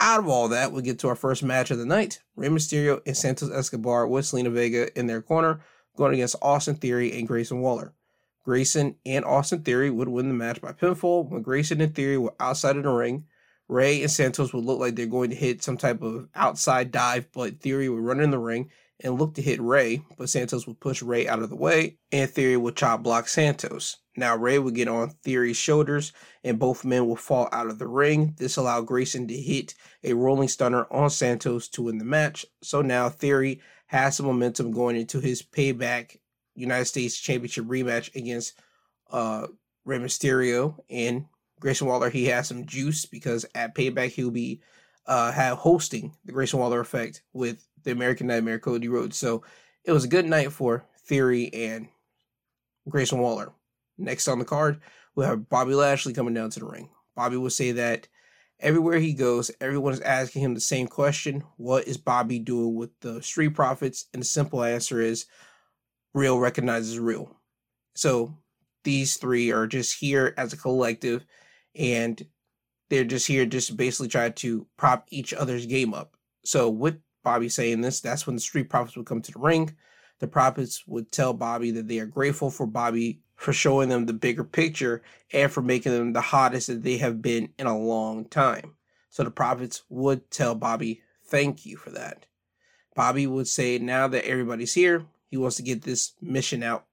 out 0.00 0.18
of 0.18 0.28
all 0.28 0.48
that, 0.48 0.72
we 0.72 0.82
get 0.82 0.98
to 1.00 1.08
our 1.08 1.14
first 1.14 1.42
match 1.42 1.70
of 1.70 1.78
the 1.78 1.86
night: 1.86 2.20
Rey 2.34 2.48
Mysterio 2.48 3.00
and 3.06 3.16
Santos 3.16 3.50
Escobar 3.50 4.08
with 4.08 4.24
Zelina 4.24 4.50
Vega 4.50 4.98
in 4.98 5.06
their 5.06 5.22
corner, 5.22 5.60
going 5.96 6.14
against 6.14 6.36
Austin 6.42 6.74
Theory 6.74 7.16
and 7.18 7.28
Grayson 7.28 7.60
Waller. 7.60 7.94
Grayson 8.44 8.96
and 9.06 9.24
Austin 9.24 9.62
Theory 9.62 9.90
would 9.90 10.08
win 10.08 10.28
the 10.28 10.34
match 10.34 10.60
by 10.60 10.72
pinfall 10.72 11.28
when 11.28 11.42
Grayson 11.42 11.80
and 11.80 11.94
Theory 11.94 12.18
were 12.18 12.34
outside 12.40 12.76
of 12.76 12.82
the 12.82 12.90
ring. 12.90 13.24
Rey 13.68 14.02
and 14.02 14.10
Santos 14.10 14.52
would 14.52 14.64
look 14.64 14.80
like 14.80 14.96
they're 14.96 15.06
going 15.06 15.30
to 15.30 15.36
hit 15.36 15.62
some 15.62 15.76
type 15.76 16.02
of 16.02 16.28
outside 16.34 16.90
dive, 16.90 17.28
but 17.32 17.60
Theory 17.60 17.88
would 17.88 18.02
run 18.02 18.20
in 18.20 18.30
the 18.30 18.38
ring 18.38 18.70
and 19.02 19.18
look 19.18 19.34
to 19.34 19.42
hit 19.42 19.60
Rey, 19.60 20.02
but 20.16 20.28
Santos 20.28 20.66
would 20.66 20.80
push 20.80 21.02
Rey 21.02 21.26
out 21.26 21.40
of 21.40 21.50
the 21.50 21.56
way, 21.56 21.98
and 22.10 22.28
Theory 22.30 22.56
would 22.56 22.76
chop 22.76 23.02
block 23.02 23.28
Santos. 23.28 23.98
Now 24.16 24.36
Rey 24.36 24.58
would 24.58 24.74
get 24.74 24.88
on 24.88 25.10
Theory's 25.24 25.56
shoulders, 25.56 26.12
and 26.44 26.58
both 26.58 26.84
men 26.84 27.06
would 27.06 27.18
fall 27.18 27.48
out 27.50 27.68
of 27.68 27.78
the 27.78 27.88
ring. 27.88 28.34
This 28.38 28.56
allowed 28.56 28.86
Grayson 28.86 29.26
to 29.28 29.34
hit 29.34 29.74
a 30.04 30.12
rolling 30.12 30.48
stunner 30.48 30.86
on 30.90 31.10
Santos 31.10 31.68
to 31.70 31.82
win 31.82 31.98
the 31.98 32.04
match. 32.04 32.44
So 32.62 32.82
now 32.82 33.08
Theory 33.08 33.60
has 33.86 34.16
some 34.16 34.26
momentum 34.26 34.70
going 34.70 34.96
into 34.96 35.20
his 35.20 35.42
payback 35.42 36.16
United 36.54 36.84
States 36.86 37.18
Championship 37.18 37.64
rematch 37.64 38.14
against 38.14 38.60
uh, 39.10 39.46
Rey 39.84 39.98
Mysterio 39.98 40.76
and 40.90 41.26
Grayson 41.60 41.86
Waller. 41.86 42.10
He 42.10 42.26
has 42.26 42.48
some 42.48 42.66
juice 42.66 43.06
because 43.06 43.46
at 43.54 43.74
Payback 43.74 44.10
he'll 44.10 44.30
be 44.30 44.60
uh, 45.06 45.32
have 45.32 45.58
hosting 45.58 46.14
the 46.24 46.32
Grayson 46.32 46.58
Waller 46.58 46.80
effect 46.80 47.22
with 47.32 47.66
the 47.82 47.92
American 47.92 48.26
Nightmare 48.26 48.58
Cody 48.58 48.88
Rhodes. 48.88 49.16
So 49.16 49.42
it 49.84 49.92
was 49.92 50.04
a 50.04 50.08
good 50.08 50.26
night 50.26 50.52
for 50.52 50.84
Theory 51.06 51.52
and 51.52 51.88
Grayson 52.88 53.18
Waller. 53.18 53.52
Next 53.98 54.28
on 54.28 54.38
the 54.38 54.44
card, 54.44 54.80
we'll 55.14 55.26
have 55.26 55.48
Bobby 55.48 55.74
Lashley 55.74 56.12
coming 56.12 56.34
down 56.34 56.50
to 56.50 56.60
the 56.60 56.66
ring. 56.66 56.90
Bobby 57.14 57.36
will 57.36 57.50
say 57.50 57.72
that 57.72 58.08
everywhere 58.58 58.98
he 58.98 59.12
goes, 59.12 59.50
everyone 59.60 59.92
is 59.92 60.00
asking 60.00 60.42
him 60.42 60.54
the 60.54 60.60
same 60.60 60.86
question 60.86 61.44
What 61.56 61.86
is 61.86 61.96
Bobby 61.96 62.38
doing 62.38 62.74
with 62.74 62.90
the 63.00 63.22
Street 63.22 63.54
Profits? 63.54 64.06
And 64.12 64.22
the 64.22 64.26
simple 64.26 64.62
answer 64.62 65.00
is 65.00 65.26
real 66.14 66.38
recognizes 66.38 66.98
real. 66.98 67.36
So 67.94 68.36
these 68.84 69.16
three 69.16 69.52
are 69.52 69.66
just 69.66 69.98
here 69.98 70.34
as 70.36 70.52
a 70.52 70.56
collective 70.56 71.24
and 71.74 72.24
they're 72.90 73.04
just 73.04 73.26
here 73.26 73.46
just 73.46 73.76
basically 73.76 74.08
try 74.08 74.30
to 74.30 74.66
prop 74.76 75.06
each 75.10 75.32
other's 75.32 75.66
game 75.66 75.94
up. 75.94 76.14
So 76.44 76.68
with 76.68 76.98
Bobby 77.24 77.48
saying 77.48 77.80
this, 77.80 78.00
that's 78.00 78.26
when 78.26 78.36
the 78.36 78.42
Street 78.42 78.68
Profits 78.68 78.96
would 78.96 79.06
come 79.06 79.22
to 79.22 79.32
the 79.32 79.38
ring. 79.38 79.74
The 80.18 80.28
Profits 80.28 80.86
would 80.86 81.10
tell 81.10 81.32
Bobby 81.32 81.70
that 81.72 81.88
they 81.88 81.98
are 82.00 82.06
grateful 82.06 82.50
for 82.50 82.66
Bobby 82.66 83.20
for 83.36 83.52
showing 83.52 83.88
them 83.88 84.06
the 84.06 84.12
bigger 84.12 84.44
picture 84.44 85.02
and 85.32 85.50
for 85.50 85.62
making 85.62 85.92
them 85.92 86.12
the 86.12 86.20
hottest 86.20 86.66
that 86.68 86.82
they 86.82 86.98
have 86.98 87.22
been 87.22 87.48
in 87.58 87.66
a 87.66 87.78
long 87.78 88.24
time. 88.26 88.74
So 89.10 89.24
the 89.24 89.30
Profits 89.30 89.82
would 89.88 90.30
tell 90.30 90.54
Bobby, 90.54 91.02
thank 91.24 91.64
you 91.66 91.76
for 91.76 91.90
that. 91.90 92.26
Bobby 92.94 93.26
would 93.26 93.48
say, 93.48 93.78
now 93.78 94.06
that 94.08 94.26
everybody's 94.26 94.74
here, 94.74 95.06
he 95.32 95.38
wants 95.38 95.56
to 95.56 95.62
get 95.62 95.80
this 95.80 96.12
mission 96.20 96.62
out. 96.62 96.84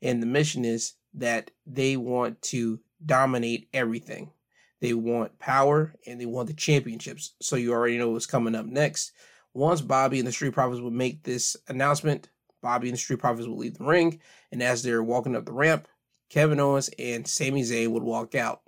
And 0.00 0.22
the 0.22 0.26
mission 0.26 0.64
is 0.64 0.94
that 1.12 1.50
they 1.66 1.98
want 1.98 2.40
to 2.40 2.80
dominate 3.04 3.68
everything. 3.74 4.30
They 4.80 4.94
want 4.94 5.38
power 5.38 5.94
and 6.06 6.18
they 6.18 6.24
want 6.24 6.48
the 6.48 6.54
championships. 6.54 7.34
So 7.42 7.56
you 7.56 7.74
already 7.74 7.98
know 7.98 8.08
what's 8.08 8.24
coming 8.24 8.54
up 8.54 8.64
next. 8.64 9.12
Once 9.52 9.82
Bobby 9.82 10.18
and 10.18 10.26
the 10.26 10.32
Street 10.32 10.54
Profits 10.54 10.80
would 10.80 10.94
make 10.94 11.24
this 11.24 11.58
announcement, 11.68 12.30
Bobby 12.62 12.88
and 12.88 12.94
the 12.94 13.00
Street 13.00 13.18
Profits 13.18 13.46
will 13.46 13.58
leave 13.58 13.76
the 13.76 13.84
ring. 13.84 14.18
And 14.50 14.62
as 14.62 14.82
they're 14.82 15.04
walking 15.04 15.36
up 15.36 15.44
the 15.44 15.52
ramp, 15.52 15.86
Kevin 16.30 16.60
Owens 16.60 16.88
and 16.98 17.28
Sami 17.28 17.64
Zayn 17.64 17.90
would 17.90 18.02
walk 18.02 18.34
out. 18.34 18.62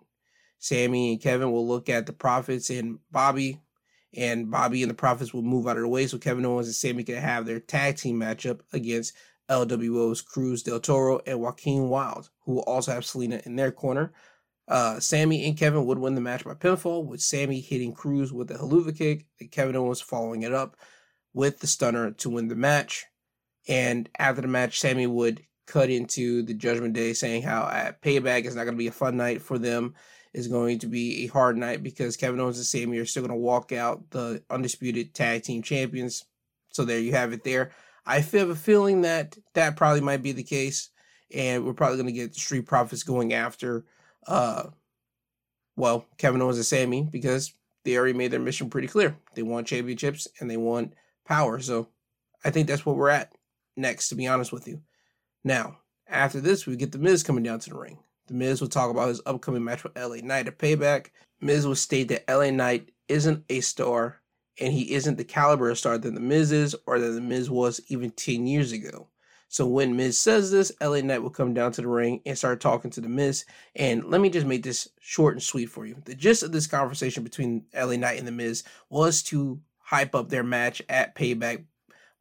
Sami 0.59 1.13
and 1.13 1.23
Kevin 1.23 1.53
will 1.53 1.67
look 1.67 1.89
at 1.89 2.05
the 2.05 2.13
Profits 2.13 2.69
and 2.69 2.99
Bobby 3.11 3.63
and 4.17 4.51
Bobby 4.51 4.83
and 4.83 4.91
the 4.91 4.95
Profits 4.95 5.35
will 5.35 5.43
move 5.43 5.67
out 5.67 5.77
of 5.77 5.83
the 5.83 5.89
way 5.89 6.07
so 6.07 6.19
Kevin 6.19 6.47
Owens 6.47 6.67
and 6.67 6.75
Sami 6.75 7.05
can 7.05 7.17
have 7.17 7.47
their 7.47 7.61
tag 7.61 7.97
team 7.97 8.19
matchup 8.19 8.61
against 8.73 9.15
LWO's 9.49 10.23
Cruz 10.23 10.63
del 10.63 10.81
Toro 10.81 11.21
and 11.27 11.41
Joaquin 11.41 11.89
Wilde, 11.89 12.31
who 12.45 12.61
also 12.61 12.93
have 12.93 13.05
Zelina 13.05 13.45
in 13.47 13.57
their 13.57 13.71
corner. 13.71 14.13
Uh, 14.69 14.99
Sami 14.99 15.47
and 15.47 15.57
Kevin 15.57 15.87
would 15.87 15.99
win 15.99 16.17
the 16.17 16.21
match 16.21 16.45
by 16.45 16.55
pinfall, 16.55 17.07
with 17.07 17.21
Sami 17.21 17.61
hitting 17.61 17.93
Cruz 17.93 18.33
with 18.33 18.51
a 18.51 18.55
Helluva 18.55 18.97
kick, 18.97 19.27
and 19.39 19.51
Kevin 19.51 19.77
Owens 19.77 20.01
following 20.01 20.43
it 20.43 20.53
up 20.53 20.77
with 21.33 21.61
the 21.61 21.69
stunner 21.69 22.11
to 22.13 22.31
win 22.31 22.49
the 22.49 22.57
match. 22.57 23.05
And 23.69 24.09
after 24.19 24.43
the 24.43 24.49
match, 24.49 24.81
Sami 24.81 25.07
would 25.07 25.43
cut 25.67 25.91
into 25.91 26.43
the 26.43 26.55
Judgment 26.55 26.95
Day 26.95 27.13
saying 27.13 27.43
how 27.43 27.69
at 27.69 28.01
Payback 28.01 28.45
is 28.45 28.57
not 28.57 28.65
going 28.65 28.75
to 28.75 28.79
be 28.79 28.87
a 28.87 28.93
fun 28.93 29.17
night 29.17 29.43
for 29.43 29.59
them. 29.59 29.95
It's 30.37 30.49
going 30.49 30.81
to 30.81 30.87
be 30.87 31.25
a 31.25 31.29
hard 31.29 31.57
night 31.57 31.83
because 31.83 32.15
Kevin 32.15 32.41
Owens 32.41 32.59
and 32.59 32.67
Sami 32.67 32.99
are 32.99 33.07
still 33.07 33.23
going 33.23 33.31
to 33.31 33.43
walk 33.43 33.73
out 33.73 34.11
the 34.11 34.43
undisputed 34.51 35.15
tag 35.15 35.45
team 35.45 35.63
champions. 35.63 36.27
So 36.73 36.85
there 36.85 36.99
you 36.99 37.13
have 37.13 37.33
it 37.33 37.43
there. 37.43 37.71
I 38.05 38.21
have 38.21 38.51
a 38.51 38.55
feeling 38.55 39.01
that 39.01 39.39
that 39.55 39.77
probably 39.77 40.03
might 40.03 40.23
be 40.23 40.33
the 40.33 40.43
case. 40.43 40.91
And 41.35 41.65
we're 41.65 41.73
probably 41.73 41.97
going 41.97 42.09
to 42.09 42.13
get 42.13 42.35
the 42.35 42.39
Street 42.39 42.67
Profits 42.67 43.03
going 43.03 43.33
after, 43.33 43.87
uh, 44.27 44.65
well, 45.75 46.05
Kevin 46.19 46.43
Owens 46.43 46.59
and 46.59 46.67
Sami 46.67 47.09
because 47.11 47.55
they 47.87 47.97
already 47.97 48.13
made 48.13 48.31
their 48.31 48.39
mission 48.39 48.69
pretty 48.69 48.89
clear. 48.89 49.17
They 49.35 49.43
want 49.43 49.67
championships 49.67 50.29
and 50.39 50.51
they 50.51 50.59
want 50.59 50.93
power. 51.25 51.61
So 51.61 51.89
I 52.45 52.51
think 52.51 52.69
that's 52.69 52.85
what 52.85 52.97
we're 52.97 53.09
at 53.09 53.33
next, 53.75 54.11
to 54.11 54.15
be 54.15 54.27
honest 54.27 54.53
with 54.53 54.69
you. 54.69 54.83
Now, 55.45 55.79
after 56.07 56.43
this, 56.43 56.67
we 56.67 56.77
get 56.77 56.93
The 56.93 56.99
Miz 56.99 57.23
coming 57.23 57.43
down 57.43 57.61
to 57.61 57.71
the 57.71 57.79
ring. 57.79 58.01
The 58.27 58.35
Miz 58.35 58.61
will 58.61 58.69
talk 58.69 58.91
about 58.91 59.09
his 59.09 59.23
upcoming 59.27 59.65
match 59.65 59.85
with 59.85 59.97
LA 59.97 60.17
Knight 60.17 60.49
at 60.49 60.59
Payback. 60.59 61.11
Miz 61.41 61.67
will 61.67 61.75
state 61.75 62.09
that 62.09 62.25
LA 62.29 62.51
Knight 62.51 62.91
isn't 63.09 63.45
a 63.49 63.61
star 63.61 64.21
and 64.61 64.73
he 64.73 64.95
isn't 64.95 65.17
the 65.17 65.25
caliber 65.25 65.71
of 65.71 65.79
star 65.79 65.99
that 65.99 66.15
The 66.15 66.21
Miz 66.21 66.51
is 66.51 66.75
or 66.87 66.99
that 66.99 67.11
The 67.11 67.21
Miz 67.21 67.51
was 67.51 67.81
even 67.89 68.11
10 68.11 68.47
years 68.47 68.73
ago. 68.73 69.09
So 69.49 69.67
when 69.67 69.97
Miz 69.97 70.19
says 70.19 70.51
this, 70.51 70.73
LA 70.81 71.01
Knight 71.01 71.23
will 71.23 71.31
come 71.31 71.55
down 71.55 71.71
to 71.73 71.83
the 71.83 71.89
ring 71.89 72.21
and 72.27 72.37
start 72.37 72.61
talking 72.61 72.91
to 72.93 73.01
The 73.01 73.09
Miz. 73.09 73.45
And 73.77 74.05
let 74.05 74.21
me 74.21 74.29
just 74.29 74.47
make 74.47 74.65
this 74.65 74.89
short 74.99 75.35
and 75.35 75.43
sweet 75.43 75.67
for 75.67 75.87
you. 75.87 75.97
The 76.05 76.15
gist 76.15 76.43
of 76.43 76.53
this 76.53 76.67
conversation 76.67 77.23
between 77.23 77.67
LA 77.75 77.97
Knight 77.97 78.19
and 78.19 78.27
The 78.27 78.33
Miz 78.33 78.65
was 78.91 79.23
to 79.25 79.61
hype 79.79 80.17
up 80.17 80.31
their 80.31 80.43
match 80.43 80.83
at 80.89 81.15
Payback, 81.15 81.65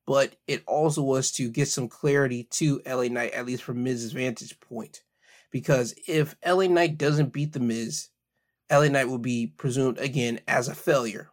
but 0.05 0.35
it 0.45 0.63
also 0.67 1.01
was 1.01 1.31
to 1.31 1.49
get 1.49 1.67
some 1.67 1.87
clarity 1.87 2.43
to 2.43 2.81
LA 2.85 3.07
Knight, 3.07 3.31
at 3.31 3.47
least 3.47 3.63
from 3.63 3.83
Miz's 3.83 4.11
vantage 4.11 4.59
point. 4.59 5.01
Because 5.55 5.95
if 6.05 6.35
LA 6.45 6.67
Knight 6.67 6.97
doesn't 6.97 7.31
beat 7.31 7.53
The 7.53 7.61
Miz, 7.61 8.09
LA 8.69 8.89
Knight 8.89 9.07
will 9.07 9.19
be 9.19 9.53
presumed 9.55 9.97
again 9.99 10.41
as 10.49 10.67
a 10.67 10.75
failure, 10.75 11.29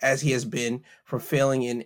as 0.00 0.22
he 0.22 0.30
has 0.30 0.46
been 0.46 0.82
from 1.04 1.20
failing 1.20 1.62
in 1.62 1.84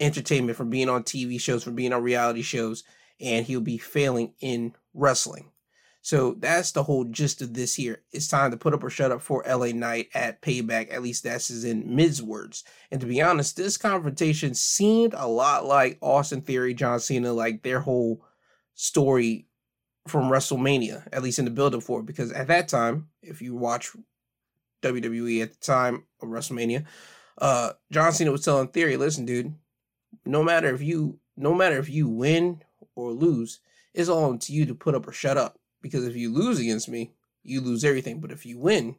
entertainment, 0.00 0.58
from 0.58 0.68
being 0.68 0.90
on 0.90 1.02
TV 1.02 1.40
shows, 1.40 1.64
from 1.64 1.74
being 1.74 1.94
on 1.94 2.02
reality 2.02 2.42
shows, 2.42 2.84
and 3.22 3.46
he'll 3.46 3.62
be 3.62 3.78
failing 3.78 4.34
in 4.42 4.74
wrestling. 4.92 5.50
So 6.02 6.34
that's 6.38 6.72
the 6.72 6.82
whole 6.82 7.04
gist 7.04 7.40
of 7.40 7.54
this 7.54 7.74
here. 7.74 8.02
It's 8.12 8.28
time 8.28 8.50
to 8.50 8.58
put 8.58 8.74
up 8.74 8.84
or 8.84 8.90
shut 8.90 9.10
up 9.10 9.22
for 9.22 9.42
LA 9.48 9.68
Knight 9.68 10.08
at 10.12 10.42
Payback. 10.42 10.92
At 10.92 11.02
least 11.02 11.24
that's 11.24 11.48
in 11.64 11.96
Miz 11.96 12.22
words. 12.22 12.64
And 12.90 13.00
to 13.00 13.06
be 13.06 13.22
honest, 13.22 13.56
this 13.56 13.78
confrontation 13.78 14.52
seemed 14.52 15.14
a 15.16 15.26
lot 15.26 15.64
like 15.64 15.96
Austin 16.02 16.42
Theory, 16.42 16.74
John 16.74 17.00
Cena, 17.00 17.32
like 17.32 17.62
their 17.62 17.80
whole 17.80 18.26
story 18.74 19.46
from 20.08 20.30
WrestleMania, 20.30 21.06
at 21.12 21.22
least 21.22 21.38
in 21.38 21.44
the 21.44 21.50
build 21.50 21.74
up 21.74 21.82
for 21.82 22.00
it. 22.00 22.06
Because 22.06 22.32
at 22.32 22.48
that 22.48 22.68
time, 22.68 23.08
if 23.22 23.42
you 23.42 23.54
watch 23.54 23.90
WWE 24.82 25.42
at 25.42 25.52
the 25.52 25.58
time 25.60 26.04
of 26.22 26.28
WrestleMania, 26.28 26.84
uh, 27.38 27.72
John 27.90 28.12
Cena 28.12 28.32
was 28.32 28.44
telling 28.44 28.68
Theory, 28.68 28.96
listen, 28.96 29.24
dude, 29.24 29.54
no 30.24 30.42
matter 30.42 30.74
if 30.74 30.82
you 30.82 31.18
no 31.36 31.54
matter 31.54 31.78
if 31.78 31.88
you 31.88 32.08
win 32.08 32.62
or 32.94 33.12
lose, 33.12 33.60
it's 33.94 34.08
all 34.08 34.34
up 34.34 34.40
to 34.40 34.52
you 34.52 34.66
to 34.66 34.74
put 34.74 34.94
up 34.94 35.06
or 35.08 35.12
shut 35.12 35.38
up. 35.38 35.58
Because 35.80 36.06
if 36.06 36.14
you 36.14 36.30
lose 36.30 36.58
against 36.60 36.88
me, 36.88 37.14
you 37.42 37.60
lose 37.62 37.84
everything. 37.84 38.20
But 38.20 38.30
if 38.30 38.44
you 38.44 38.58
win, 38.58 38.96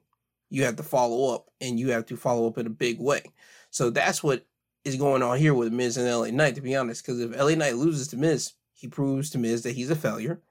you 0.50 0.64
have 0.64 0.76
to 0.78 0.84
follow 0.84 1.34
up 1.34 1.50
and 1.60 1.80
you 1.80 1.92
have 1.92 2.08
to 2.08 2.18
follow 2.18 2.48
up 2.48 2.58
in 2.58 2.66
a 2.66 2.72
big 2.72 3.00
way. 3.00 3.22
So 3.70 3.90
that's 3.90 4.24
what 4.24 4.46
is 4.84 4.96
going 4.96 5.22
on 5.22 5.38
here 5.38 5.54
with 5.54 5.72
Miz 5.72 5.98
and 5.98 6.10
LA 6.10 6.32
Knight, 6.32 6.56
to 6.56 6.62
be 6.62 6.76
honest. 6.76 7.06
Because 7.06 7.20
if 7.20 7.38
LA 7.38 7.56
Knight 7.56 7.76
loses 7.76 8.08
to 8.10 8.18
Miz, 8.18 8.54
he 8.74 8.88
proves 8.88 9.30
to 9.32 9.38
Miz 9.38 9.62
that 9.64 9.76
he's 9.76 9.92
a 9.92 9.96
failure. 9.96 10.42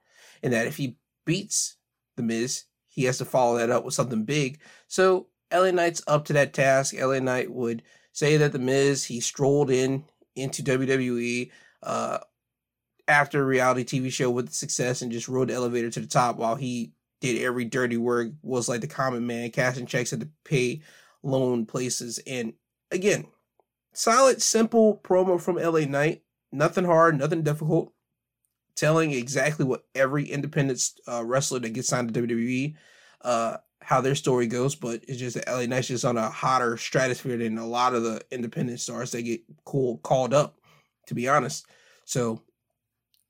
And 0.43 0.53
that 0.53 0.67
if 0.67 0.77
he 0.77 0.97
beats 1.25 1.77
the 2.17 2.23
Miz, 2.23 2.65
he 2.87 3.03
has 3.03 3.17
to 3.19 3.25
follow 3.25 3.57
that 3.57 3.69
up 3.69 3.85
with 3.85 3.93
something 3.93 4.23
big. 4.23 4.59
So 4.87 5.27
LA 5.53 5.71
Knight's 5.71 6.03
up 6.07 6.25
to 6.25 6.33
that 6.33 6.53
task. 6.53 6.93
LA 6.97 7.19
Knight 7.19 7.51
would 7.51 7.83
say 8.11 8.37
that 8.37 8.51
the 8.51 8.59
Miz, 8.59 9.05
he 9.05 9.19
strolled 9.19 9.69
in 9.69 10.05
into 10.35 10.63
WWE 10.63 11.51
uh, 11.83 12.19
after 13.07 13.41
a 13.41 13.45
reality 13.45 13.83
TV 13.83 14.11
show 14.11 14.29
with 14.29 14.53
success 14.53 15.01
and 15.01 15.11
just 15.11 15.27
rode 15.27 15.49
the 15.49 15.53
elevator 15.53 15.89
to 15.89 15.99
the 15.99 16.07
top 16.07 16.37
while 16.37 16.55
he 16.55 16.93
did 17.19 17.41
every 17.41 17.65
dirty 17.65 17.97
work, 17.97 18.31
was 18.41 18.67
like 18.67 18.81
the 18.81 18.87
common 18.87 19.27
man, 19.27 19.51
cashing 19.51 19.85
checks 19.85 20.11
at 20.11 20.19
the 20.19 20.29
pay 20.43 20.81
loan 21.23 21.65
places. 21.65 22.19
And 22.25 22.53
again, 22.89 23.27
solid, 23.93 24.41
simple 24.41 24.99
promo 25.03 25.39
from 25.39 25.57
LA 25.57 25.81
Knight. 25.81 26.23
Nothing 26.51 26.85
hard, 26.85 27.17
nothing 27.17 27.43
difficult. 27.43 27.93
Telling 28.81 29.11
exactly 29.11 29.63
what 29.63 29.85
every 29.93 30.25
independent 30.25 30.81
uh, 31.07 31.23
wrestler 31.23 31.59
that 31.59 31.69
gets 31.69 31.87
signed 31.87 32.11
to 32.11 32.19
WWE, 32.19 32.73
uh, 33.21 33.57
how 33.79 34.01
their 34.01 34.15
story 34.15 34.47
goes. 34.47 34.73
But 34.73 35.03
it's 35.07 35.19
just 35.19 35.35
that 35.35 35.47
LA 35.47 35.67
Knight's 35.67 35.89
just 35.89 36.03
on 36.03 36.17
a 36.17 36.31
hotter 36.31 36.77
stratosphere 36.77 37.37
than 37.37 37.59
a 37.59 37.67
lot 37.67 37.93
of 37.93 38.01
the 38.01 38.23
independent 38.31 38.79
stars 38.79 39.11
that 39.11 39.21
get 39.21 39.41
cool 39.65 39.99
called 39.99 40.33
up, 40.33 40.57
to 41.05 41.13
be 41.13 41.29
honest. 41.29 41.67
So 42.05 42.41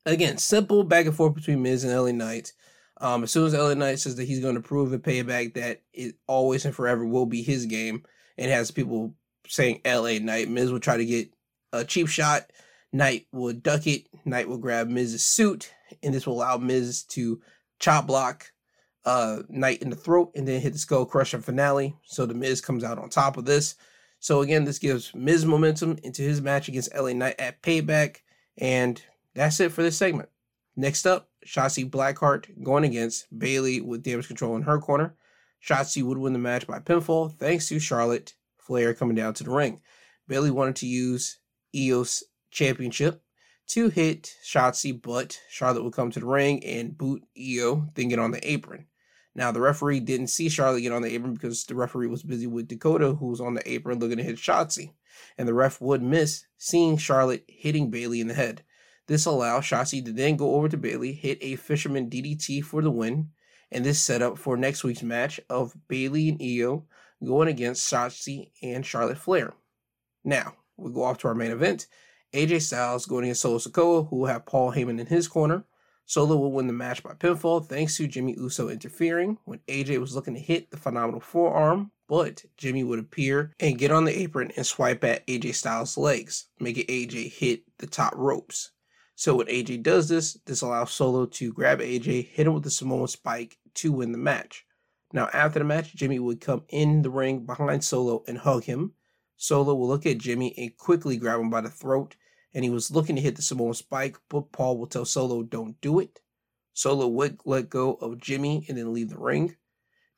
again, 0.06 0.38
simple 0.38 0.84
back 0.84 1.04
and 1.04 1.14
forth 1.14 1.34
between 1.34 1.60
Miz 1.60 1.84
and 1.84 1.94
LA 1.94 2.12
Knight. 2.12 2.54
Um, 3.02 3.24
as 3.24 3.30
soon 3.30 3.46
as 3.46 3.52
LA 3.52 3.74
Knight 3.74 3.98
says 3.98 4.16
that 4.16 4.24
he's 4.24 4.40
going 4.40 4.54
to 4.54 4.62
prove 4.62 4.94
a 4.94 4.98
payback 4.98 5.52
that 5.52 5.82
it 5.92 6.14
always 6.26 6.64
and 6.64 6.74
forever 6.74 7.04
will 7.04 7.26
be 7.26 7.42
his 7.42 7.66
game, 7.66 8.04
and 8.38 8.50
has 8.50 8.70
people 8.70 9.12
saying 9.46 9.82
LA 9.84 10.18
Knight, 10.18 10.48
Miz 10.48 10.72
will 10.72 10.80
try 10.80 10.96
to 10.96 11.04
get 11.04 11.28
a 11.74 11.84
cheap 11.84 12.08
shot. 12.08 12.50
Knight 12.92 13.26
will 13.32 13.52
duck 13.52 13.86
it. 13.86 14.06
Knight 14.24 14.48
will 14.48 14.58
grab 14.58 14.88
Miz's 14.88 15.24
suit, 15.24 15.72
and 16.02 16.12
this 16.12 16.26
will 16.26 16.34
allow 16.34 16.58
Miz 16.58 17.02
to 17.04 17.40
chop 17.78 18.06
block 18.06 18.52
uh, 19.04 19.42
Knight 19.48 19.82
in 19.82 19.90
the 19.90 19.96
throat 19.96 20.32
and 20.34 20.46
then 20.46 20.60
hit 20.60 20.72
the 20.72 20.78
skull 20.78 21.06
crusher 21.06 21.40
finale. 21.40 21.96
So 22.04 22.26
the 22.26 22.34
Miz 22.34 22.60
comes 22.60 22.84
out 22.84 22.98
on 22.98 23.08
top 23.08 23.36
of 23.36 23.44
this. 23.44 23.74
So 24.20 24.40
again, 24.40 24.64
this 24.64 24.78
gives 24.78 25.12
Miz 25.14 25.44
momentum 25.44 25.98
into 26.04 26.22
his 26.22 26.40
match 26.40 26.68
against 26.68 26.94
LA 26.94 27.12
Knight 27.12 27.40
at 27.40 27.62
Payback, 27.62 28.18
and 28.56 29.02
that's 29.34 29.58
it 29.58 29.72
for 29.72 29.82
this 29.82 29.96
segment. 29.96 30.28
Next 30.76 31.06
up, 31.06 31.28
Shotzi 31.46 31.88
Blackheart 31.90 32.62
going 32.62 32.84
against 32.84 33.26
Bayley 33.36 33.80
with 33.80 34.04
damage 34.04 34.28
control 34.28 34.54
in 34.54 34.62
her 34.62 34.78
corner. 34.78 35.16
Shotzi 35.66 36.02
would 36.02 36.18
win 36.18 36.32
the 36.32 36.38
match 36.38 36.66
by 36.66 36.78
pinfall 36.78 37.36
thanks 37.36 37.68
to 37.68 37.78
Charlotte 37.78 38.34
Flair 38.58 38.94
coming 38.94 39.16
down 39.16 39.34
to 39.34 39.44
the 39.44 39.50
ring. 39.50 39.80
Bayley 40.28 40.50
wanted 40.50 40.76
to 40.76 40.86
use 40.86 41.38
Io's 41.76 42.22
championship 42.52 43.22
to 43.68 43.88
hit 43.88 44.34
Shotzi, 44.44 45.00
but 45.00 45.40
Charlotte 45.48 45.82
would 45.82 45.94
come 45.94 46.10
to 46.10 46.20
the 46.20 46.26
ring 46.26 46.64
and 46.64 46.96
boot 46.96 47.24
Io, 47.36 47.88
then 47.94 48.08
get 48.08 48.18
on 48.18 48.30
the 48.30 48.50
apron. 48.50 48.86
Now, 49.34 49.50
the 49.50 49.60
referee 49.60 50.00
didn't 50.00 50.26
see 50.26 50.48
Charlotte 50.48 50.82
get 50.82 50.92
on 50.92 51.02
the 51.02 51.14
apron 51.14 51.32
because 51.32 51.64
the 51.64 51.74
referee 51.74 52.06
was 52.06 52.22
busy 52.22 52.46
with 52.46 52.68
Dakota, 52.68 53.14
who 53.14 53.28
was 53.28 53.40
on 53.40 53.54
the 53.54 53.68
apron 53.70 53.98
looking 53.98 54.18
to 54.18 54.22
hit 54.22 54.36
Shotzi. 54.36 54.92
And 55.38 55.48
the 55.48 55.54
ref 55.54 55.80
would 55.80 56.02
miss 56.02 56.44
seeing 56.58 56.98
Charlotte 56.98 57.44
hitting 57.48 57.90
Bayley 57.90 58.20
in 58.20 58.28
the 58.28 58.34
head. 58.34 58.62
This 59.06 59.24
allowed 59.24 59.62
Shotzi 59.62 60.04
to 60.04 60.12
then 60.12 60.36
go 60.36 60.54
over 60.54 60.68
to 60.68 60.76
Bayley, 60.76 61.12
hit 61.12 61.38
a 61.40 61.56
Fisherman 61.56 62.10
DDT 62.10 62.62
for 62.62 62.82
the 62.82 62.90
win, 62.90 63.30
and 63.70 63.84
this 63.84 64.00
set 64.00 64.22
up 64.22 64.38
for 64.38 64.56
next 64.56 64.84
week's 64.84 65.02
match 65.02 65.40
of 65.48 65.74
Bayley 65.88 66.28
and 66.28 66.40
Io 66.42 66.84
going 67.24 67.48
against 67.48 67.90
Shotzi 67.90 68.50
and 68.62 68.84
Charlotte 68.84 69.18
Flair. 69.18 69.54
Now, 70.24 70.54
we 70.76 70.92
go 70.92 71.04
off 71.04 71.18
to 71.18 71.28
our 71.28 71.34
main 71.34 71.50
event. 71.50 71.86
AJ 72.32 72.62
Styles 72.62 73.06
going 73.06 73.24
against 73.24 73.42
Solo 73.42 73.58
Sikoa, 73.58 74.08
who 74.08 74.16
will 74.16 74.26
have 74.26 74.46
Paul 74.46 74.72
Heyman 74.72 74.98
in 74.98 75.06
his 75.06 75.28
corner. 75.28 75.64
Solo 76.06 76.36
will 76.36 76.52
win 76.52 76.66
the 76.66 76.72
match 76.72 77.02
by 77.02 77.12
pinfall 77.12 77.66
thanks 77.66 77.96
to 77.96 78.06
Jimmy 78.06 78.34
Uso 78.38 78.68
interfering 78.68 79.38
when 79.44 79.60
AJ 79.68 79.98
was 79.98 80.14
looking 80.14 80.34
to 80.34 80.40
hit 80.40 80.70
the 80.70 80.76
phenomenal 80.76 81.20
forearm, 81.20 81.90
but 82.08 82.44
Jimmy 82.56 82.84
would 82.84 82.98
appear 82.98 83.52
and 83.60 83.78
get 83.78 83.90
on 83.90 84.04
the 84.04 84.18
apron 84.18 84.50
and 84.56 84.66
swipe 84.66 85.04
at 85.04 85.26
AJ 85.26 85.54
Styles' 85.54 85.96
legs, 85.96 86.48
making 86.58 86.86
AJ 86.86 87.32
hit 87.32 87.62
the 87.78 87.86
top 87.86 88.14
ropes. 88.16 88.72
So 89.14 89.36
when 89.36 89.46
AJ 89.46 89.82
does 89.82 90.08
this, 90.08 90.38
this 90.46 90.62
allows 90.62 90.90
Solo 90.90 91.26
to 91.26 91.52
grab 91.52 91.80
AJ, 91.80 92.28
hit 92.28 92.46
him 92.46 92.54
with 92.54 92.64
the 92.64 92.70
Samoan 92.70 93.08
spike 93.08 93.58
to 93.74 93.92
win 93.92 94.12
the 94.12 94.18
match. 94.18 94.64
Now 95.12 95.28
after 95.32 95.58
the 95.58 95.64
match, 95.64 95.94
Jimmy 95.94 96.18
would 96.18 96.40
come 96.40 96.64
in 96.70 97.02
the 97.02 97.10
ring 97.10 97.44
behind 97.44 97.84
Solo 97.84 98.24
and 98.26 98.38
hug 98.38 98.64
him. 98.64 98.94
Solo 99.36 99.74
will 99.74 99.88
look 99.88 100.06
at 100.06 100.18
Jimmy 100.18 100.54
and 100.56 100.76
quickly 100.76 101.16
grab 101.16 101.40
him 101.40 101.50
by 101.50 101.60
the 101.60 101.70
throat, 101.70 102.16
and 102.54 102.64
he 102.64 102.70
was 102.70 102.90
looking 102.90 103.16
to 103.16 103.22
hit 103.22 103.36
the 103.36 103.42
Samoan 103.42 103.74
spike, 103.74 104.16
but 104.28 104.52
Paul 104.52 104.78
will 104.78 104.86
tell 104.86 105.04
Solo, 105.04 105.42
don't 105.42 105.80
do 105.80 105.98
it. 106.00 106.20
Solo 106.74 107.06
would 107.08 107.40
let 107.44 107.70
go 107.70 107.94
of 107.94 108.18
Jimmy 108.18 108.64
and 108.68 108.78
then 108.78 108.92
leave 108.92 109.10
the 109.10 109.18
ring. 109.18 109.56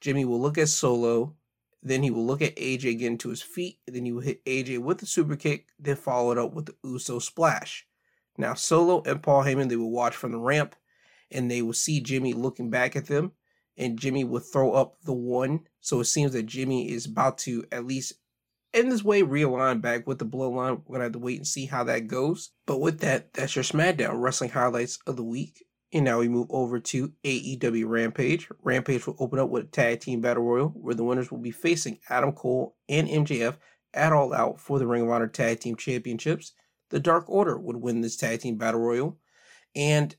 Jimmy 0.01 0.25
will 0.25 0.41
look 0.41 0.59
at 0.59 0.69
Solo, 0.69 1.35
then 1.83 2.03
he 2.03 2.11
will 2.11 2.27
look 2.27 2.43
at 2.43 2.57
AJ 2.57 2.99
getting 2.99 3.19
to 3.19 3.31
his 3.31 3.43
feet, 3.43 3.79
then 3.87 4.05
he 4.05 4.13
will 4.13 4.21
hit 4.21 4.45
AJ 4.45 4.79
with 4.79 4.99
the 4.99 5.07
super 5.07 5.37
kick, 5.37 5.69
then 5.79 5.97
follow 5.97 6.33
it 6.33 6.39
up 6.39 6.55
with 6.55 6.67
the 6.67 6.75
Uso 6.85 7.19
splash. 7.19 7.87
Now, 8.37 8.55
Solo 8.55 9.03
and 9.07 9.23
Paul 9.23 9.45
Heyman, 9.45 9.69
they 9.69 9.77
will 9.77 9.91
watch 9.91 10.17
from 10.17 10.33
the 10.33 10.39
ramp 10.39 10.75
and 11.31 11.51
they 11.51 11.63
will 11.63 11.73
see 11.73 12.01
Jimmy 12.01 12.33
looking 12.33 12.71
back 12.71 12.97
at 12.97 13.07
them, 13.07 13.33
and 13.77 13.99
Jimmy 13.99 14.25
will 14.25 14.41
throw 14.41 14.73
up 14.73 14.97
the 15.03 15.13
one. 15.13 15.61
So 15.81 16.01
it 16.01 16.05
seems 16.05 16.33
that 16.33 16.47
Jimmy 16.47 16.91
is 16.91 17.07
about 17.07 17.39
to 17.39 17.65
at 17.73 17.87
least 17.87 18.15
in 18.75 18.89
this 18.89 19.05
way 19.05 19.23
realign 19.23 19.81
back 19.81 20.07
with 20.07 20.19
the 20.19 20.27
bloodline. 20.27 20.83
We're 20.85 20.95
gonna 20.95 21.05
have 21.05 21.13
to 21.13 21.19
wait 21.19 21.39
and 21.39 21.47
see 21.47 21.67
how 21.67 21.85
that 21.85 22.09
goes. 22.09 22.51
But 22.67 22.81
with 22.81 22.99
that, 23.01 23.33
that's 23.33 23.57
your 23.57 23.63
SmackDown 23.63 24.21
wrestling 24.21 24.51
highlights 24.51 24.99
of 25.07 25.17
the 25.17 25.25
week. 25.25 25.65
And 25.93 26.05
now 26.05 26.19
we 26.19 26.29
move 26.29 26.49
over 26.51 26.81
to 26.81 27.13
AEW 27.23 27.89
Rampage. 27.89 28.49
Rampage 28.63 29.07
will 29.07 29.17
open 29.21 29.39
up 29.39 29.49
with 29.49 29.65
a 29.65 29.69
tag 29.69 30.01
team 30.01 30.21
battle 30.21 30.43
royal 30.43 30.69
where 30.71 30.95
the 30.95 31.05
winners 31.05 31.31
will 31.31 31.39
be 31.39 31.53
facing 31.53 32.01
Adam 32.11 32.33
Cole 32.33 32.77
and 32.89 33.09
MJF 33.09 33.57
at 33.95 34.13
All 34.13 34.35
Out 34.35 34.61
for 34.61 34.81
the 34.81 34.89
Ring 34.89 35.03
of 35.03 35.11
Honor 35.11 35.29
Tag 35.29 35.61
Team 35.61 35.77
Championships. 35.77 36.53
The 36.91 36.99
Dark 36.99 37.29
Order 37.29 37.57
would 37.57 37.77
win 37.77 38.01
this 38.01 38.17
tag 38.17 38.41
team 38.41 38.59
battle 38.59 38.81
royal. 38.81 39.19
And 39.77 40.15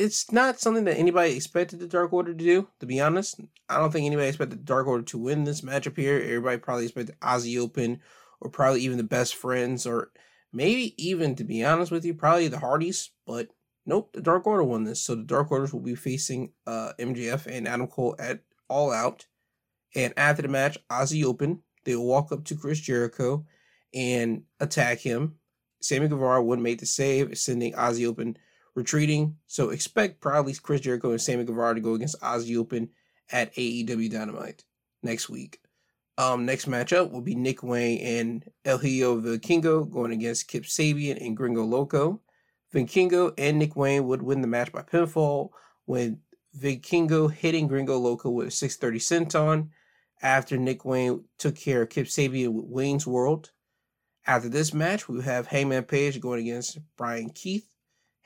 it's 0.00 0.32
not 0.32 0.58
something 0.58 0.84
that 0.84 0.96
anybody 0.96 1.36
expected 1.36 1.78
the 1.78 1.86
Dark 1.86 2.12
Order 2.12 2.32
to 2.32 2.44
do, 2.44 2.68
to 2.80 2.86
be 2.86 3.00
honest. 3.00 3.38
I 3.68 3.76
don't 3.76 3.92
think 3.92 4.06
anybody 4.06 4.28
expected 4.28 4.60
the 4.60 4.64
Dark 4.64 4.86
Order 4.86 5.04
to 5.04 5.18
win 5.18 5.44
this 5.44 5.60
matchup 5.60 5.96
here. 5.96 6.16
Everybody 6.16 6.56
probably 6.56 6.84
expected 6.84 7.20
Aussie 7.20 7.60
Open 7.60 8.00
or 8.40 8.48
probably 8.48 8.80
even 8.80 8.96
the 8.96 9.04
Best 9.04 9.34
Friends 9.34 9.86
or 9.86 10.10
maybe 10.54 10.94
even, 10.96 11.34
to 11.36 11.44
be 11.44 11.62
honest 11.62 11.92
with 11.92 12.06
you, 12.06 12.14
probably 12.14 12.48
the 12.48 12.60
Hardys. 12.60 13.10
But 13.26 13.48
Nope, 13.84 14.12
the 14.14 14.22
Dark 14.22 14.46
Order 14.46 14.64
won 14.64 14.84
this. 14.84 15.02
So 15.02 15.14
the 15.14 15.22
Dark 15.22 15.50
Orders 15.50 15.72
will 15.72 15.80
be 15.80 15.94
facing 15.94 16.52
uh, 16.66 16.92
MJF 16.98 17.46
and 17.46 17.68
Adam 17.68 17.86
Cole 17.86 18.16
at 18.18 18.40
All 18.68 18.92
Out. 18.92 19.26
And 19.94 20.14
after 20.16 20.40
the 20.40 20.48
match, 20.48 20.78
Aussie 20.90 21.24
Open, 21.24 21.62
they 21.84 21.94
will 21.94 22.06
walk 22.06 22.32
up 22.32 22.44
to 22.44 22.56
Chris 22.56 22.80
Jericho 22.80 23.44
and 23.94 24.44
attack 24.60 25.00
him. 25.00 25.34
Sammy 25.82 26.08
Guevara 26.08 26.42
would 26.42 26.60
make 26.60 26.78
the 26.78 26.86
save, 26.86 27.36
sending 27.36 27.72
Aussie 27.74 28.06
Open 28.06 28.38
retreating. 28.74 29.36
So 29.46 29.70
expect 29.70 30.20
probably 30.20 30.54
Chris 30.54 30.80
Jericho 30.82 31.10
and 31.10 31.20
Sammy 31.20 31.44
Guevara 31.44 31.74
to 31.74 31.80
go 31.80 31.94
against 31.94 32.20
Aussie 32.20 32.56
Open 32.56 32.90
at 33.30 33.54
AEW 33.54 34.10
Dynamite 34.10 34.64
next 35.02 35.28
week. 35.28 35.60
Um, 36.18 36.44
next 36.44 36.68
matchup 36.68 37.10
will 37.10 37.22
be 37.22 37.34
Nick 37.34 37.62
Wayne 37.62 38.00
and 38.00 38.44
El 38.64 38.78
Hijo 38.78 39.20
Vikingo 39.20 39.90
going 39.90 40.12
against 40.12 40.48
Kip 40.48 40.64
Sabian 40.64 41.24
and 41.24 41.36
Gringo 41.36 41.64
Loco. 41.64 42.20
Vikingo 42.74 43.32
and 43.38 43.58
Nick 43.58 43.74
Wayne 43.74 44.06
would 44.06 44.22
win 44.22 44.42
the 44.42 44.46
match 44.46 44.70
by 44.70 44.82
pinfall 44.82 45.50
when 45.86 46.20
Vikingo 46.58 47.32
hitting 47.32 47.68
Gringo 47.68 47.98
Loco 47.98 48.30
with 48.30 48.48
a 48.48 48.50
630 48.50 48.98
senton 48.98 49.68
after 50.22 50.58
Nick 50.58 50.84
Wayne 50.84 51.24
took 51.38 51.56
care 51.56 51.82
of 51.82 51.88
Kip 51.88 52.06
Sabian 52.06 52.52
with 52.52 52.66
Wayne's 52.66 53.06
World. 53.06 53.52
After 54.26 54.48
this 54.48 54.74
match, 54.74 55.08
we 55.08 55.22
have 55.22 55.46
Hangman 55.46 55.84
Page 55.84 56.20
going 56.20 56.40
against 56.40 56.78
Bryan 56.96 57.30
Keith. 57.30 57.69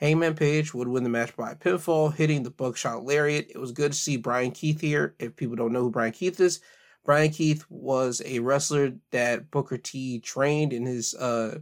Hangman 0.05 0.34
Page 0.34 0.74
would 0.74 0.86
win 0.86 1.02
the 1.02 1.09
match 1.09 1.34
by 1.34 1.55
pinfall, 1.55 2.14
hitting 2.14 2.42
the 2.42 2.50
buckshot 2.50 3.07
lariat. 3.07 3.46
It 3.48 3.57
was 3.57 3.72
good 3.72 3.92
to 3.92 3.98
see 3.98 4.18
Bryan 4.18 4.50
Keith 4.50 4.78
here. 4.78 5.14
If 5.18 5.34
people 5.34 5.57
don't 5.57 5.72
know 5.72 5.80
who 5.80 5.90
Bryan 5.90 6.12
Keith 6.12 6.38
is, 6.40 6.61
Bryan 7.07 7.30
Keith 7.30 7.64
was 7.70 8.20
a 8.26 8.40
wrestler 8.40 8.92
that 9.12 9.50
Booker 9.50 9.78
T 9.78 10.20
trained 10.20 10.74
in 10.74 10.84
his 10.84 11.14
uh, 11.14 11.61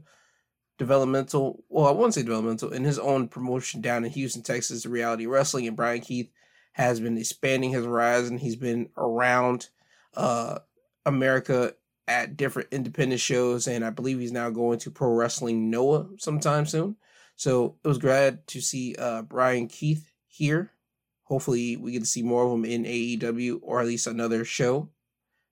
developmental, 0.77 1.63
well, 1.69 1.87
I 1.87 1.93
won't 1.93 2.15
say 2.15 2.25
developmental, 2.25 2.73
in 2.73 2.83
his 2.83 2.99
own 2.99 3.29
promotion 3.29 3.81
down 3.81 4.05
in 4.05 4.11
Houston, 4.11 4.43
Texas, 4.43 4.87
reality 4.87 5.27
wrestling. 5.27 5.69
And 5.69 5.77
Bryan 5.77 6.01
Keith 6.01 6.33
has 6.73 6.99
been 6.99 7.19
expanding 7.19 7.71
his 7.71 7.85
horizon. 7.85 8.39
He's 8.39 8.57
been 8.57 8.89
around 8.97 9.69
uh, 10.17 10.59
America 11.07 11.75
at 12.09 12.37
different 12.37 12.71
independent 12.73 13.21
shows, 13.21 13.69
and 13.69 13.85
I 13.85 13.91
believe 13.91 14.19
he's 14.19 14.33
now 14.33 14.51
going 14.51 14.81
to 14.81 14.91
Pro 14.91 15.13
Wrestling 15.13 15.71
Noah 15.71 16.09
sometime 16.19 16.67
soon. 16.67 16.97
So 17.43 17.75
it 17.83 17.89
was 17.89 17.99
glad 17.99 18.47
to 18.47 18.61
see 18.61 18.95
uh, 18.97 19.23
Bryan 19.23 19.67
Keith 19.67 20.13
here. 20.29 20.71
Hopefully, 21.25 21.77
we 21.77 21.91
get 21.91 21.99
to 21.99 22.07
see 22.07 22.23
more 22.23 22.45
of 22.45 22.53
him 22.53 22.65
in 22.65 22.85
AEW 22.85 23.59
or 23.63 23.81
at 23.81 23.87
least 23.89 24.07
another 24.07 24.45
show. 24.45 24.91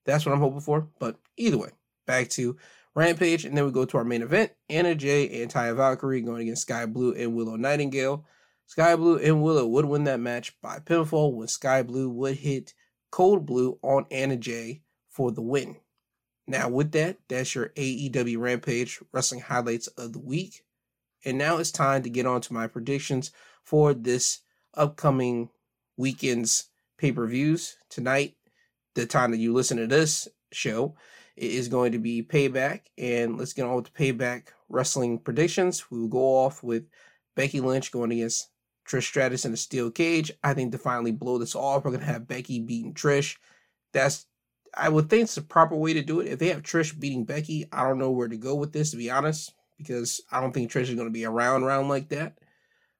That's 0.07 0.25
what 0.25 0.33
I'm 0.33 0.39
hoping 0.39 0.61
for. 0.61 0.87
But 1.01 1.17
either 1.37 1.59
way, 1.59 1.71
back 2.07 2.29
to 2.31 2.57
Rampage, 2.95 3.45
and 3.45 3.57
then 3.57 3.65
we 3.65 3.73
go 3.73 3.87
to 3.87 3.97
our 3.97 4.05
main 4.05 4.23
event: 4.23 4.53
Anna 4.69 4.95
Jay 4.95 5.43
and 5.43 5.51
Taya 5.51 5.75
Valkyrie 5.75 6.21
going 6.21 6.43
against 6.43 6.63
Skye 6.63 6.87
Blue 6.87 7.13
and 7.13 7.35
Willow 7.35 7.57
Nightingale. 7.57 8.25
Skye 8.67 8.95
Blue 8.95 9.19
and 9.19 9.43
Willow 9.43 9.67
would 9.67 9.87
win 9.87 10.05
that 10.05 10.21
match 10.21 10.61
by 10.61 10.79
pinfall 10.79 11.35
when 11.35 11.49
Skye 11.49 11.83
Blue 11.83 12.09
would 12.09 12.37
hit 12.37 12.73
Cold 13.11 13.47
Blue 13.47 13.81
on 13.83 14.07
Anna 14.13 14.37
Jay 14.37 14.83
for 15.09 15.33
the 15.33 15.43
win. 15.43 15.75
Now, 16.47 16.69
with 16.69 16.93
that, 16.93 17.17
that's 17.27 17.57
your 17.57 17.71
AEW 17.71 18.39
Rampage 18.39 19.01
wrestling 19.11 19.41
highlights 19.41 19.89
of 19.89 20.13
the 20.13 20.21
week. 20.21 20.63
And 21.25 21.39
now 21.39 21.59
it's 21.59 21.71
time 21.71 22.03
to 22.03 22.11
get 22.11 22.27
on 22.27 22.41
to 22.43 22.53
my 22.53 22.67
predictions 22.67 23.31
for 23.63 23.95
this 23.95 24.41
upcoming 24.75 25.51
weekend's 25.97 26.71
pay 26.99 27.13
per 27.13 27.27
views. 27.27 27.77
Tonight, 27.89 28.37
the 28.95 29.07
time 29.07 29.31
that 29.31 29.39
you 29.39 29.53
listen 29.53 29.77
to 29.77 29.87
this 29.87 30.29
show, 30.53 30.95
is 31.37 31.69
going 31.69 31.93
to 31.93 31.99
be 31.99 32.23
Payback, 32.23 32.83
and 32.99 33.39
let's 33.39 33.55
get 33.55 33.65
on 33.65 33.77
with 33.77 33.91
the 33.93 34.13
Payback 34.13 34.49
wrestling 34.69 35.19
predictions. 35.19 35.91
We 35.91 35.99
will 35.99 36.09
go 36.09 36.37
off 36.37 36.63
with 36.63 36.85
Becky 37.35 37.61
Lynch 37.61 37.91
going 37.91 38.13
against 38.13 38.51
Trish 38.87 39.05
Stratus 39.05 39.45
in 39.45 39.53
a 39.53 39.57
steel 39.57 39.91
cage. 39.91 40.31
I 40.45 40.53
think 40.53 40.73
to 40.73 40.79
finally 40.79 41.13
blow 41.13 41.39
this 41.39 41.55
off, 41.55 41.85
we're 41.85 41.93
gonna 41.93 42.05
have 42.05 42.29
Becky 42.29 42.61
beating 42.61 42.95
Trish. 42.95 43.37
That's 43.93 44.27
I 44.77 44.89
would 44.89 45.11
think 45.11 45.25
it's 45.25 45.35
the 45.35 45.43
proper 45.43 45.75
way 45.75 45.95
to 45.95 46.03
do 46.03 46.21
it. 46.21 46.29
If 46.29 46.39
they 46.39 46.49
have 46.49 46.63
Trish 46.63 46.99
beating 46.99 47.25
Becky, 47.25 47.67
I 47.73 47.83
don't 47.85 47.99
know 47.99 48.11
where 48.11 48.29
to 48.29 48.37
go 48.37 48.55
with 48.55 48.73
this 48.73 48.91
to 48.91 48.97
be 48.97 49.11
honest, 49.11 49.53
because 49.83 50.21
I 50.31 50.41
don't 50.41 50.53
think 50.53 50.71
Trish 50.71 50.83
is 50.83 50.95
gonna 50.95 51.11
be 51.11 51.25
around 51.25 51.65
round 51.65 51.89
like 51.89 52.09
that. 52.11 52.39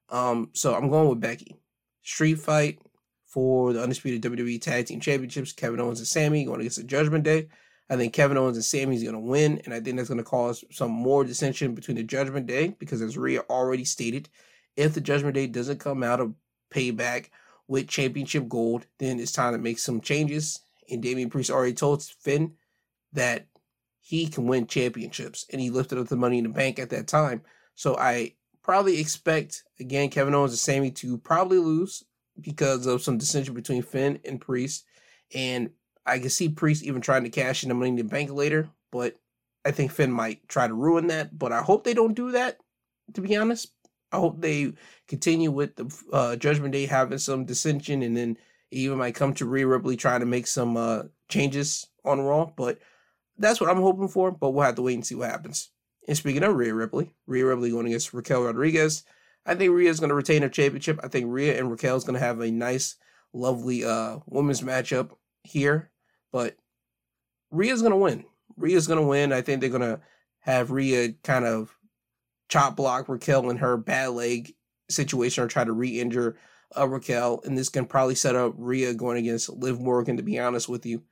Um, 0.09 0.51
so 0.53 0.75
I'm 0.75 0.89
going 0.89 1.09
with 1.09 1.21
Becky. 1.21 1.57
Street 2.03 2.37
fight 2.37 2.81
for 3.27 3.73
the 3.73 3.83
undisputed 3.83 4.23
WWE 4.23 4.61
Tag 4.61 4.87
Team 4.87 5.01
Championships. 5.01 5.53
Kevin 5.53 5.81
Owens 5.81 6.01
and 6.01 6.09
Sami 6.09 6.45
going 6.45 6.61
against 6.61 6.79
the 6.79 6.85
Judgment 6.85 7.25
Day. 7.25 7.49
I 7.89 7.97
think 7.97 8.13
Kevin 8.13 8.37
Owens 8.37 8.57
and 8.57 8.65
Sami's 8.65 9.03
going 9.03 9.15
to 9.15 9.21
win, 9.21 9.61
and 9.65 9.75
I 9.75 9.81
think 9.81 9.97
that's 9.97 10.09
going 10.09 10.19
to 10.19 10.25
cause 10.25 10.65
some 10.71 10.93
more 10.93 11.25
dissension 11.25 11.75
between 11.75 11.97
the 11.97 12.05
Judgment 12.05 12.47
Day 12.47 12.75
because, 12.79 13.03
as 13.03 13.19
Rhea 13.19 13.43
already 13.51 13.85
stated, 13.85 14.29
if 14.77 14.95
the 14.95 15.01
Judgment 15.01 15.35
Day 15.35 15.49
doesn't 15.49 15.81
come 15.81 16.05
out 16.05 16.21
of 16.21 16.35
payback 16.73 17.31
with 17.67 17.89
championship 17.89 18.49
gold, 18.49 18.87
then 18.99 19.19
it's 19.19 19.33
time 19.33 19.53
to 19.53 19.59
make 19.59 19.81
some 19.81 20.01
changes. 20.01 20.61
And 20.89 21.03
Damian 21.03 21.31
Priest 21.31 21.51
already 21.51 21.75
told 21.75 22.03
Finn 22.03 22.53
that 23.13 23.47
he 24.11 24.27
can 24.27 24.49
win 24.49 24.67
championships, 24.67 25.47
and 25.53 25.61
he 25.61 25.71
lifted 25.71 25.97
up 25.97 26.09
the 26.09 26.17
money 26.17 26.39
in 26.39 26.43
the 26.43 26.51
bank 26.51 26.81
at 26.81 26.91
that 26.91 27.07
time. 27.07 27.43
So 27.77 27.97
I 27.97 28.35
probably 28.61 28.99
expect 28.99 29.63
again 29.79 30.11
Kevin 30.11 30.35
Owens 30.35 30.51
and 30.51 30.59
Sami 30.59 30.91
to 30.91 31.17
probably 31.19 31.59
lose 31.59 32.03
because 32.41 32.87
of 32.87 33.03
some 33.03 33.19
dissension 33.19 33.55
between 33.55 33.83
Finn 33.83 34.19
and 34.25 34.41
Priest. 34.41 34.85
And 35.33 35.71
I 36.05 36.19
can 36.19 36.29
see 36.29 36.49
Priest 36.49 36.83
even 36.83 37.01
trying 37.01 37.23
to 37.23 37.31
cash 37.31 37.63
in 37.63 37.69
the 37.69 37.75
money 37.77 37.91
in 37.91 37.97
the 37.97 38.03
bank 38.03 38.33
later, 38.33 38.69
but 38.91 39.15
I 39.65 39.71
think 39.71 39.93
Finn 39.93 40.11
might 40.11 40.49
try 40.49 40.67
to 40.67 40.75
ruin 40.75 41.07
that. 41.07 41.39
But 41.39 41.53
I 41.53 41.63
hope 41.63 41.85
they 41.85 41.95
don't 41.95 42.15
do 42.15 42.33
that, 42.33 42.59
to 43.15 43.21
be 43.21 43.37
honest. 43.37 43.69
I 44.11 44.17
hope 44.17 44.41
they 44.41 44.73
continue 45.07 45.53
with 45.53 45.77
the 45.77 46.03
uh, 46.13 46.35
Judgment 46.35 46.73
Day 46.73 46.87
having 46.87 47.19
some 47.19 47.45
dissension, 47.45 48.03
and 48.03 48.17
then 48.17 48.39
even 48.73 48.99
might 48.99 49.15
come 49.15 49.35
to 49.35 49.47
Rhea 49.47 49.69
Ripley 49.69 49.97
trying 49.97 50.19
to 50.19 50.27
make 50.27 50.49
some 50.49 50.77
uh, 50.77 51.03
changes 51.29 51.87
on 52.05 52.21
Raw. 52.21 52.47
But 52.47 52.81
that's 53.41 53.61
what 53.61 53.71
I'm 53.71 53.83
hoping 53.83 54.09
for. 54.09 54.31
But 54.31 54.51
we'll 54.51 54.65
have 54.65 54.77
to 54.77 54.83
wait 54.83 54.95
and 54.95 55.07
see 55.07 55.15
what 55.15 55.31
happens. 55.31 55.71
And 56.07 56.17
speaking 56.17 56.43
of 56.43 56.55
Rhea 56.55 56.75
Ripley, 56.75 57.15
Rhea 57.27 57.47
Ripley 57.47 57.71
going 57.71 57.87
against 57.87 58.15
Raquel 58.15 58.45
Rodriguez. 58.45 59.05
I 59.47 59.55
think 59.55 59.73
Rhea 59.73 59.91
is 59.91 60.01
going 60.01 60.11
to 60.11 60.15
retain 60.15 60.43
her 60.43 60.49
championship. 60.49 61.01
I 61.03 61.09
think 61.09 61.27
Rhea 61.29 61.59
and 61.59 61.71
Raquel 61.71 61.97
is 61.97 62.05
going 62.05 62.19
to 62.19 62.25
have 62.25 62.41
a 62.41 62.51
nice, 62.51 62.97
lovely 63.33 63.85
uh, 63.85 64.19
women's 64.27 64.61
matchup 64.61 65.11
here. 65.43 65.91
But 66.33 66.57
Rhea's 67.51 67.83
gonna 67.83 67.97
win. 67.97 68.25
Rhea's 68.57 68.87
gonna 68.87 69.07
win. 69.07 69.33
I 69.33 69.43
think 69.43 69.61
they're 69.61 69.71
gonna 69.71 70.01
have 70.41 70.71
Rhea 70.71 71.13
kind 71.25 71.45
of 71.45 71.77
chop 72.49 72.77
block 72.77 73.09
Raquel 73.09 73.51
in 73.51 73.59
her 73.59 73.77
bad 73.77 74.11
leg 74.11 74.55
situation 74.89 75.45
or 75.45 75.49
try 75.49 75.65
to 75.65 75.73
re-injure 75.73 76.37
uh, 76.77 76.89
Raquel. 76.89 77.41
And 77.45 77.57
this 77.57 77.69
can 77.69 77.87
probably 77.87 78.15
set 78.15 78.37
up 78.37 78.55
Rhea 78.57 78.95
going 78.95 79.19
against 79.19 79.51
Liv 79.51 79.81
Morgan, 79.81 80.17
to 80.17 80.23
be 80.23 80.39
honest 80.39 80.69
with 80.69 80.87
you. 80.87 81.03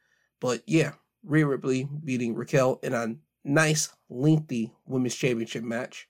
But 0.41 0.63
yeah, 0.67 0.93
Rhea 1.25 1.47
Ripley 1.47 1.89
beating 2.05 2.35
Raquel 2.35 2.81
in 2.83 2.95
a 2.95 3.15
nice, 3.45 3.91
lengthy 4.09 4.73
women's 4.87 5.15
championship 5.15 5.65
match. 5.65 6.09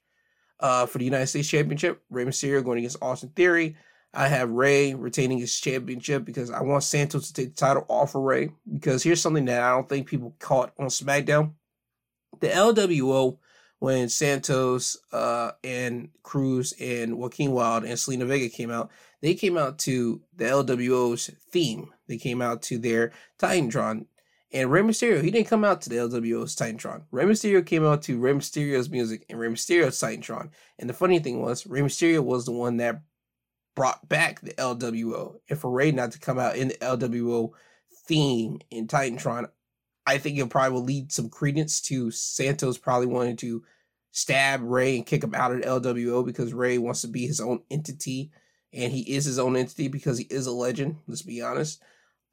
Uh, 0.59 0.85
for 0.85 0.97
the 0.97 1.05
United 1.05 1.27
States 1.27 1.47
Championship, 1.47 2.01
Rey 2.09 2.25
Mysterio 2.25 2.63
going 2.63 2.79
against 2.79 3.01
Austin 3.01 3.29
Theory. 3.29 3.77
I 4.13 4.27
have 4.27 4.49
Rey 4.49 4.93
retaining 4.93 5.37
his 5.37 5.57
championship 5.57 6.25
because 6.25 6.51
I 6.51 6.61
want 6.61 6.83
Santos 6.83 7.27
to 7.27 7.33
take 7.33 7.55
the 7.55 7.55
title 7.55 7.85
off 7.87 8.15
of 8.15 8.23
Rey. 8.23 8.49
Because 8.71 9.03
here's 9.03 9.21
something 9.21 9.45
that 9.45 9.61
I 9.61 9.69
don't 9.69 9.87
think 9.87 10.07
people 10.07 10.35
caught 10.39 10.73
on 10.77 10.87
SmackDown. 10.87 11.53
The 12.39 12.47
LWO, 12.47 13.37
when 13.79 14.09
Santos 14.09 14.97
uh, 15.13 15.51
and 15.63 16.09
Cruz 16.23 16.73
and 16.79 17.17
Joaquin 17.17 17.51
Wilde 17.51 17.85
and 17.85 17.93
Zelina 17.93 18.27
Vega 18.27 18.49
came 18.49 18.71
out, 18.71 18.91
they 19.21 19.35
came 19.35 19.57
out 19.57 19.77
to 19.79 20.21
the 20.35 20.45
LWO's 20.45 21.29
theme. 21.51 21.93
They 22.07 22.17
came 22.17 22.41
out 22.41 22.61
to 22.63 22.77
their 22.77 23.11
Titantron. 23.37 24.05
And 24.51 24.71
Rey 24.71 24.81
Mysterio, 24.81 25.21
he 25.21 25.29
didn't 25.29 25.47
come 25.47 25.63
out 25.63 25.81
to 25.81 25.89
the 25.89 25.97
LWO's 25.97 26.55
Titantron. 26.55 27.03
Rey 27.11 27.25
Mysterio 27.25 27.63
came 27.63 27.85
out 27.85 28.01
to 28.03 28.17
Rey 28.17 28.33
Mysterio's 28.33 28.89
music 28.89 29.25
and 29.29 29.39
Rey 29.39 29.47
Mysterio's 29.47 29.99
Titantron. 29.99 30.49
And 30.79 30.89
the 30.89 30.93
funny 30.93 31.19
thing 31.19 31.41
was, 31.41 31.67
Rey 31.67 31.81
Mysterio 31.81 32.21
was 32.21 32.45
the 32.45 32.51
one 32.51 32.77
that 32.77 33.01
brought 33.75 34.09
back 34.09 34.41
the 34.41 34.53
LWO. 34.53 35.35
And 35.49 35.59
for 35.59 35.69
Rey 35.69 35.91
not 35.91 36.11
to 36.13 36.19
come 36.19 36.39
out 36.39 36.55
in 36.55 36.69
the 36.69 36.73
LWO 36.75 37.51
theme 38.07 38.59
in 38.71 38.87
Titantron, 38.87 39.49
I 40.07 40.17
think 40.17 40.39
it 40.39 40.49
probably 40.49 40.73
will 40.73 40.83
lead 40.83 41.11
some 41.11 41.29
credence 41.29 41.79
to 41.81 42.09
Santos 42.09 42.79
probably 42.79 43.05
wanting 43.05 43.37
to 43.37 43.63
stab 44.11 44.61
Rey 44.63 44.95
and 44.95 45.05
kick 45.05 45.23
him 45.23 45.35
out 45.35 45.51
of 45.51 45.61
the 45.61 45.67
LWO 45.67 46.25
because 46.25 46.53
Rey 46.53 46.79
wants 46.79 47.01
to 47.01 47.07
be 47.07 47.27
his 47.27 47.39
own 47.39 47.61
entity 47.69 48.31
and 48.73 48.91
he 48.91 49.01
is 49.01 49.25
his 49.25 49.37
own 49.37 49.55
entity 49.55 49.87
because 49.87 50.17
he 50.17 50.25
is 50.25 50.47
a 50.47 50.51
legend. 50.51 50.97
Let's 51.07 51.21
be 51.21 51.41
honest. 51.41 51.81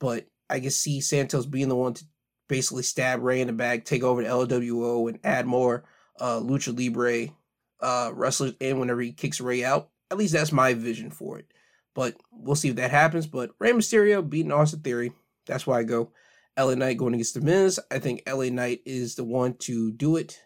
But 0.00 0.26
I 0.48 0.60
can 0.60 0.70
see 0.70 1.00
Santos 1.00 1.46
being 1.46 1.68
the 1.68 1.76
one 1.76 1.94
to 1.94 2.04
basically 2.48 2.82
stab 2.82 3.22
Rey 3.22 3.40
in 3.40 3.48
the 3.48 3.52
back, 3.52 3.84
take 3.84 4.02
over 4.02 4.22
the 4.22 4.28
LWO, 4.28 5.08
and 5.08 5.18
add 5.24 5.46
more 5.46 5.84
uh, 6.20 6.40
lucha 6.40 6.76
libre 6.76 7.32
uh, 7.80 8.10
wrestlers 8.14 8.54
in 8.60 8.78
whenever 8.78 9.00
he 9.00 9.12
kicks 9.12 9.40
Rey 9.40 9.64
out. 9.64 9.90
At 10.10 10.18
least 10.18 10.32
that's 10.32 10.52
my 10.52 10.74
vision 10.74 11.10
for 11.10 11.38
it. 11.38 11.46
But 11.94 12.16
we'll 12.30 12.56
see 12.56 12.68
if 12.68 12.76
that 12.76 12.90
happens. 12.90 13.26
But 13.26 13.50
Rey 13.58 13.72
Mysterio 13.72 14.28
beating 14.28 14.52
Austin 14.52 14.80
Theory. 14.80 15.12
That's 15.46 15.66
why 15.66 15.80
I 15.80 15.82
go. 15.82 16.12
LA 16.58 16.74
Knight 16.74 16.98
going 16.98 17.14
against 17.14 17.34
The 17.34 17.40
Miz. 17.40 17.80
I 17.90 17.98
think 17.98 18.22
LA 18.26 18.48
Knight 18.50 18.80
is 18.86 19.14
the 19.14 19.24
one 19.24 19.54
to 19.60 19.92
do 19.92 20.16
it. 20.16 20.40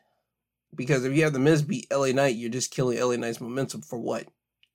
Because 0.74 1.05
if 1.05 1.14
you 1.14 1.24
have 1.24 1.32
The 1.32 1.38
Miz 1.38 1.62
beat 1.62 1.86
LA 1.92 2.09
Knight, 2.09 2.36
you're 2.36 2.51
just 2.51 2.70
killing 2.70 2.98
LA 2.98 3.16
Knight's 3.16 3.40
momentum 3.40 3.82
for 3.82 3.98
what? 3.98 4.26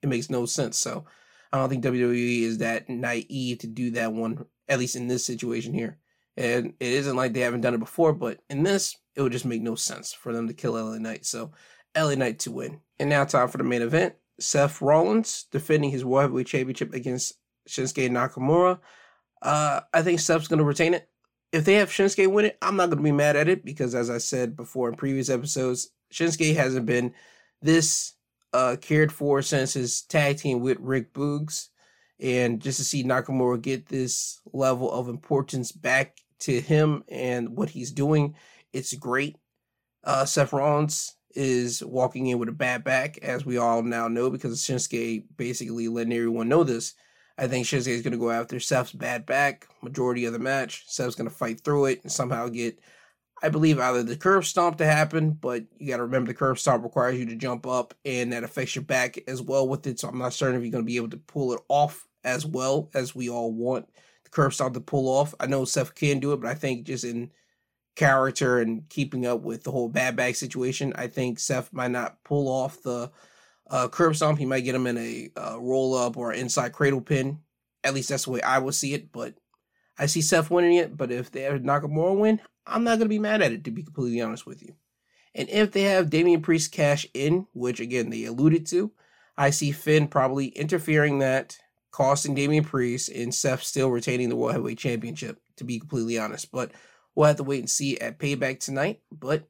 It 0.01 0.09
makes 0.09 0.30
no 0.30 0.45
sense. 0.45 0.78
So 0.78 1.05
I 1.51 1.57
don't 1.57 1.69
think 1.69 1.84
WWE 1.84 2.41
is 2.41 2.59
that 2.59 2.89
naive 2.89 3.59
to 3.59 3.67
do 3.67 3.91
that 3.91 4.13
one, 4.13 4.45
at 4.68 4.80
least 4.80 4.95
in 4.95 5.07
this 5.07 5.26
situation 5.26 5.74
here. 5.74 5.97
And 6.38 6.74
it 6.80 6.91
isn't 6.91 7.16
like 7.16 7.34
they 7.34 7.41
haven't 7.41 7.61
done 7.61 7.74
it 7.74 7.80
before, 7.80 8.13
but 8.13 8.39
in 8.49 8.63
this, 8.63 8.95
it 9.16 9.22
would 9.22 9.32
just 9.32 9.45
make 9.45 9.61
no 9.61 9.76
sense 9.76 10.13
for 10.13 10.34
them 10.34 10.47
to 10.47 10.53
kill 10.53 10.74
LA 10.74 10.97
Knight. 10.97 11.26
So 11.26 11.51
LA 11.95 12.16
Knight 12.16 12.39
to 12.39 12.51
win. 12.51 12.82
And 12.99 13.09
now 13.09 13.24
time 13.24 13.47
for 13.47 13.57
the 13.57 13.63
main 13.63 13.82
event. 13.82 14.16
Seth 14.39 14.82
Rollins 14.82 15.45
defending 15.51 15.91
his 15.91 16.03
World 16.03 16.24
Heavyweight 16.24 16.47
Championship 16.47 16.93
against 16.93 17.36
Shinsuke 17.70 18.09
Nakamura. 18.09 18.80
Uh, 19.41 19.82
I 19.93 20.01
think 20.01 20.20
Seth's 20.20 20.47
going 20.47 20.59
to 20.59 20.66
retain 20.66 20.93
it. 20.93 21.07
If 21.51 21.63
they 21.63 21.76
have 21.76 21.89
Shinsuke 21.89 22.30
win 22.30 22.45
it, 22.45 22.57
I'm 22.61 22.76
not 22.76 22.89
going 22.89 22.97
to 22.97 23.03
be 23.03 23.11
mad 23.11 23.38
at 23.38 23.47
it 23.47 23.63
because, 23.63 23.95
as 23.95 24.09
I 24.09 24.18
said 24.18 24.57
before 24.57 24.89
in 24.89 24.95
previous 24.95 25.30
episodes, 25.30 25.89
Shinsuke 26.13 26.55
hasn't 26.55 26.86
been 26.86 27.13
this 27.61 28.13
uh, 28.51 28.76
cared 28.82 29.11
for 29.11 29.41
since 29.41 29.74
his 29.74 30.01
tag 30.01 30.38
team 30.38 30.59
with 30.59 30.78
Rick 30.80 31.13
Boogs. 31.13 31.70
And 32.20 32.61
just 32.61 32.78
to 32.78 32.84
see 32.84 33.03
Nakamura 33.03 33.61
get 33.61 33.88
this 33.88 34.39
level 34.53 34.91
of 34.91 35.09
importance 35.09 35.72
back 35.72 36.18
to 36.39 36.61
him 36.61 37.03
and 37.09 37.49
what 37.49 37.70
he's 37.70 37.91
doing, 37.91 38.36
it's 38.74 38.93
great. 38.93 39.38
Uh, 40.03 40.26
Seth 40.26 40.53
Rollins 40.53 41.16
is 41.36 41.84
walking 41.84 42.28
in 42.28 42.39
with 42.39 42.49
a 42.49 42.53
bad 42.53 42.84
back, 42.84 43.18
as 43.20 43.45
we 43.45 43.57
all 43.57 43.84
now 43.84 44.07
know, 44.07 44.30
because 44.30 44.61
Shinsuke 44.61 45.26
basically 45.36 45.88
letting 45.88 46.13
everyone 46.13 46.47
know 46.47 46.63
this. 46.63 46.93
I 47.38 47.47
think 47.47 47.66
Shinsuke 47.66 47.88
is 47.88 48.01
going 48.01 48.13
to 48.13 48.18
go 48.18 48.32
after 48.32 48.59
Seth's 48.59 48.93
bad 48.93 49.26
back 49.26 49.68
majority 49.82 50.26
of 50.26 50.34
the 50.34 50.39
match. 50.39 50.86
Seth's 50.88 51.16
going 51.16 51.30
to 51.30 51.36
fight 51.36 51.61
through 51.61 51.86
it 51.86 52.01
and 52.03 52.11
somehow 52.11 52.47
get, 52.47 52.80
I 53.43 53.49
believe, 53.49 53.78
either 53.80 54.03
the 54.03 54.16
curb 54.16 54.45
stomp 54.45 54.78
to 54.78 54.86
happen, 54.86 55.32
but 55.32 55.66
you 55.78 55.89
got 55.89 55.97
to 55.97 56.03
remember 56.03 56.30
the 56.30 56.38
curb 56.38 56.57
stomp 56.57 56.84
requires 56.84 57.20
you 57.20 57.26
to 57.26 57.36
jump 57.36 57.68
up 57.68 57.93
and 58.05 58.32
that 58.32 58.45
affects 58.45 58.76
your 58.76 58.86
back 58.86 59.20
as 59.28 59.41
well 59.41 59.68
with 59.68 59.86
it. 59.86 59.99
So 59.99 60.07
I'm 60.07 60.18
not 60.18 60.34
certain 60.34 60.55
if 60.55 60.63
you're 60.63 60.72
going 60.72 60.86
to 60.86 60.88
be 60.88 60.95
able 60.95 61.09
to 61.09 61.18
pull 61.18 61.53
it 61.53 61.59
off 61.68 62.05
as 62.26 62.45
well 62.45 62.89
as 62.93 63.15
we 63.15 63.30
all 63.30 63.53
want 63.53 63.88
the 64.26 64.30
curb 64.30 64.53
stomp 64.53 64.73
to 64.73 64.82
pull 64.82 65.07
off. 65.07 65.34
I 65.39 65.45
know 65.45 65.63
Seth 65.63 65.95
can 65.95 66.19
do 66.19 66.34
it, 66.34 66.41
but 66.41 66.49
I 66.49 66.55
think 66.55 66.86
just 66.86 67.05
in 67.05 67.32
character 67.95 68.59
and 68.59 68.88
keeping 68.89 69.26
up 69.26 69.41
with 69.41 69.63
the 69.63 69.71
whole 69.71 69.88
bad 69.88 70.15
bag 70.15 70.36
situation, 70.36 70.91
I 70.95 71.07
think 71.07 71.39
Seth 71.39 71.71
might 71.71 71.91
not 71.91 72.21
pull 72.23 72.49
off 72.49 72.82
the 72.82 73.11
uh, 73.69 73.88
curb 73.88 74.15
stomp. 74.15 74.39
He 74.39 74.45
might 74.45 74.61
get 74.65 74.76
him 74.76 74.88
in 74.88 74.97
a 74.97 75.30
uh, 75.38 75.57
roll 75.59 75.95
up 75.95 76.17
or 76.17 76.34
inside 76.34 76.73
cradle 76.73 77.01
pin. 77.01 77.39
At 77.84 77.93
least 77.93 78.09
that's 78.09 78.26
the 78.26 78.32
way 78.32 78.41
I 78.41 78.59
would 78.59 78.76
see 78.76 78.93
it. 78.93 79.11
But 79.11 79.36
I 79.97 80.07
see 80.07 80.21
Seth 80.21 80.51
winning 80.51 80.76
it. 80.76 80.97
But 80.97 81.11
if 81.11 81.32
they 81.32 81.41
have 81.41 81.61
Nakamura 81.61 82.17
win, 82.17 82.41
I'm 82.65 82.84
not 82.84 82.97
going 82.97 83.05
to 83.05 83.09
be 83.09 83.19
mad 83.19 83.41
at 83.41 83.51
it, 83.51 83.63
to 83.65 83.71
be 83.71 83.84
completely 83.84 84.21
honest 84.21 84.45
with 84.45 84.61
you. 84.63 84.76
And 85.36 85.49
if 85.49 85.71
they 85.71 85.84
have 85.84 86.09
Damian 86.09 86.41
Priest 86.41 86.71
cash 86.71 87.05
in, 87.13 87.45
which 87.53 87.80
again 87.80 88.09
they 88.09 88.26
alluded 88.26 88.65
to, 88.67 88.91
I 89.38 89.49
see 89.49 89.71
Finn 89.71 90.07
probably 90.07 90.47
interfering 90.47 91.19
that, 91.19 91.57
costing 91.96 92.36
Damian 92.36 92.64
Priest, 92.64 93.10
and 93.10 93.34
Seth 93.34 93.64
still 93.64 93.89
retaining 93.89 94.30
the 94.30 94.36
World 94.36 94.52
Heavyweight 94.52 94.78
Championship, 94.78 95.39
to 95.58 95.64
be 95.64 95.80
completely 95.80 96.20
honest. 96.20 96.52
But 96.52 96.72
We'll 97.16 97.28
have 97.28 97.38
to 97.38 97.43
wait 97.43 97.60
and 97.60 97.70
see 97.70 97.98
at 98.00 98.20
Payback 98.20 98.60
tonight, 98.60 99.00
but 99.10 99.48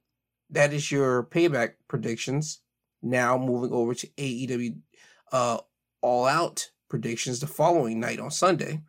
that 0.52 0.72
is 0.72 0.92
your 0.92 1.24
Payback 1.24 1.74
predictions. 1.88 2.62
Now 3.02 3.38
moving 3.38 3.72
over 3.72 3.96
to 3.96 4.08
AEW 4.08 4.78
uh, 5.32 5.58
All 6.02 6.26
Out 6.26 6.70
predictions 6.90 7.40
the 7.40 7.48
following 7.48 8.00
night 8.00 8.20
on 8.20 8.30
Sunday. 8.30 8.82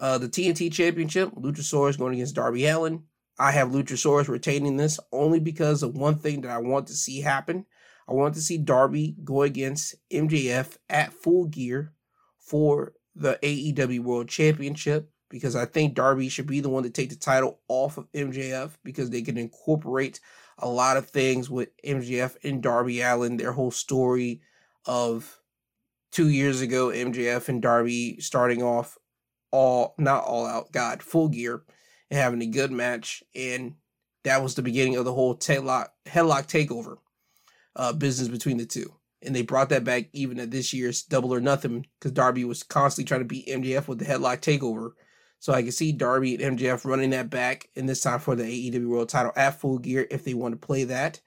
Uh, 0.00 0.18
the 0.18 0.28
TNT 0.28 0.72
Championship, 0.72 1.30
Luchasaurus 1.34 1.98
going 1.98 2.14
against 2.14 2.34
Darby 2.34 2.66
Allin. 2.66 3.04
I 3.38 3.52
have 3.52 3.68
Luchasaurus 3.68 4.28
retaining 4.28 4.76
this 4.76 4.98
only 5.12 5.38
because 5.38 5.82
of 5.82 5.96
one 5.96 6.16
thing 6.16 6.40
that 6.40 6.50
I 6.50 6.58
want 6.58 6.86
to 6.86 6.94
see 6.94 7.20
happen. 7.20 7.66
I 8.08 8.12
want 8.12 8.34
to 8.34 8.40
see 8.40 8.58
Darby 8.58 9.16
go 9.22 9.42
against 9.42 9.94
MJF 10.10 10.76
at 10.88 11.12
full 11.12 11.46
gear 11.46 11.92
for 12.44 12.92
the 13.14 13.38
AEW 13.42 14.00
World 14.00 14.28
Championship 14.28 15.10
because 15.30 15.56
I 15.56 15.64
think 15.64 15.94
Darby 15.94 16.28
should 16.28 16.46
be 16.46 16.60
the 16.60 16.68
one 16.68 16.82
to 16.84 16.90
take 16.90 17.10
the 17.10 17.16
title 17.16 17.60
off 17.68 17.98
of 17.98 18.10
MJF 18.12 18.72
because 18.84 19.10
they 19.10 19.22
can 19.22 19.36
incorporate 19.36 20.20
a 20.58 20.68
lot 20.68 20.96
of 20.96 21.08
things 21.08 21.50
with 21.50 21.70
MJF 21.84 22.36
and 22.44 22.62
Darby 22.62 23.00
Allin, 23.00 23.36
their 23.36 23.52
whole 23.52 23.70
story 23.70 24.42
of 24.86 25.40
two 26.12 26.28
years 26.28 26.60
ago, 26.60 26.88
MJF 26.88 27.48
and 27.48 27.60
Darby 27.60 28.20
starting 28.20 28.62
off 28.62 28.98
all 29.50 29.94
not 29.98 30.24
all 30.24 30.46
out, 30.46 30.70
God, 30.72 31.02
full 31.02 31.28
gear 31.28 31.62
and 32.10 32.20
having 32.20 32.42
a 32.42 32.46
good 32.46 32.70
match. 32.70 33.22
And 33.34 33.74
that 34.22 34.42
was 34.42 34.54
the 34.54 34.62
beginning 34.62 34.96
of 34.96 35.04
the 35.04 35.12
whole 35.12 35.36
headlock 35.36 35.88
headlock 36.06 36.46
takeover 36.46 36.98
uh, 37.76 37.92
business 37.92 38.28
between 38.28 38.58
the 38.58 38.66
two. 38.66 38.94
And 39.24 39.34
they 39.34 39.42
brought 39.42 39.70
that 39.70 39.84
back 39.84 40.08
even 40.12 40.38
at 40.38 40.50
this 40.50 40.72
year's 40.72 41.02
Double 41.02 41.32
or 41.32 41.40
Nothing 41.40 41.86
because 41.98 42.12
Darby 42.12 42.44
was 42.44 42.62
constantly 42.62 43.08
trying 43.08 43.20
to 43.20 43.26
beat 43.26 43.46
MJF 43.46 43.88
with 43.88 43.98
the 43.98 44.04
headlock 44.04 44.40
takeover 44.40 44.92
so 45.44 45.52
I 45.52 45.62
can 45.62 45.72
see 45.72 45.92
Darby 45.92 46.42
and 46.42 46.58
MJF 46.58 46.86
running 46.86 47.10
that 47.10 47.28
back 47.28 47.68
and 47.76 47.86
this 47.86 48.00
time 48.00 48.18
for 48.18 48.34
the 48.34 48.44
AEW 48.44 48.86
World 48.86 49.10
Title 49.10 49.30
at 49.36 49.60
Full 49.60 49.78
Gear 49.78 50.06
if 50.10 50.24
they 50.24 50.32
want 50.32 50.52
to 50.52 50.66
play 50.66 50.84
that. 50.84 51.20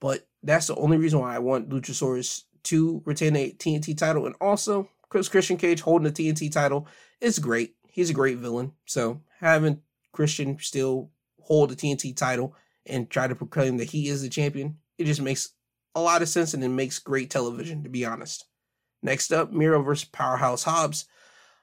But 0.00 0.26
that's 0.42 0.66
the 0.66 0.74
only 0.74 0.96
reason 0.96 1.20
why 1.20 1.36
I 1.36 1.38
want 1.38 1.68
Luchasaurus 1.68 2.42
to 2.64 3.00
retain 3.04 3.34
the 3.34 3.52
TNT 3.52 3.96
title. 3.96 4.26
And 4.26 4.34
also, 4.40 4.90
Chris 5.08 5.28
Christian 5.28 5.56
Cage 5.56 5.82
holding 5.82 6.12
the 6.12 6.12
TNT 6.12 6.50
title 6.50 6.88
is 7.20 7.38
great. 7.38 7.76
He's 7.88 8.10
a 8.10 8.14
great 8.14 8.38
villain. 8.38 8.72
So 8.86 9.20
having 9.38 9.82
Christian 10.10 10.58
still 10.58 11.10
hold 11.40 11.70
the 11.70 11.76
TNT 11.76 12.16
title 12.16 12.56
and 12.86 13.08
try 13.08 13.28
to 13.28 13.36
proclaim 13.36 13.76
that 13.76 13.90
he 13.90 14.08
is 14.08 14.22
the 14.22 14.28
champion, 14.28 14.78
it 14.98 15.04
just 15.04 15.22
makes 15.22 15.50
a 15.94 16.00
lot 16.00 16.22
of 16.22 16.28
sense 16.28 16.54
and 16.54 16.62
it 16.62 16.68
makes 16.68 16.98
great 16.98 17.30
television, 17.30 17.82
to 17.82 17.88
be 17.88 18.04
honest. 18.04 18.46
Next 19.02 19.32
up, 19.32 19.52
Miro 19.52 19.82
versus 19.82 20.08
Powerhouse 20.08 20.64
Hobbs. 20.64 21.06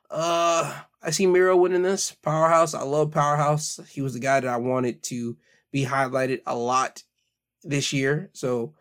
Uh, 0.10 0.82
I 1.02 1.12
see 1.12 1.28
Miro 1.28 1.56
winning 1.56 1.84
this. 1.84 2.12
Powerhouse. 2.24 2.74
I 2.74 2.84
love 2.84 3.12
Powerhouse. 3.12 3.80
He 3.90 4.02
was 4.02 4.14
the 4.14 4.20
guy 4.20 4.40
that 4.40 4.50
I 4.50 4.58
wanted 4.58 5.04
to 5.04 5.38
be 5.72 5.86
highlighted 5.86 6.42
a 6.46 6.56
lot 6.56 7.04
this 7.64 7.94
year. 7.94 8.30
So, 8.34 8.74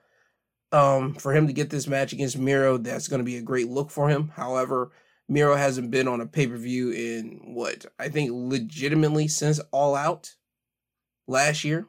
um, 0.73 1.15
for 1.15 1.33
him 1.33 1.47
to 1.47 1.53
get 1.53 1.71
this 1.71 1.87
match 1.87 2.13
against 2.13 2.39
Miro, 2.39 2.79
that's 2.79 3.09
going 3.09 3.21
to 3.21 3.25
be 3.25 3.37
a 3.37 3.43
great 3.43 3.69
look 3.69 3.91
for 3.91 4.09
him. 4.09 4.33
However, 4.35 4.91
Miro 5.29 5.57
hasn't 5.57 5.91
been 5.91 6.09
on 6.09 6.21
a 6.21 6.27
pay 6.27 6.47
per 6.47 6.57
view 6.57 6.91
in 6.91 7.41
what 7.55 7.87
I 7.99 8.09
think 8.09 8.31
legitimately 8.33 9.29
since 9.29 9.59
All 9.73 9.95
Out 9.95 10.35
last 11.27 11.65
year. 11.65 11.87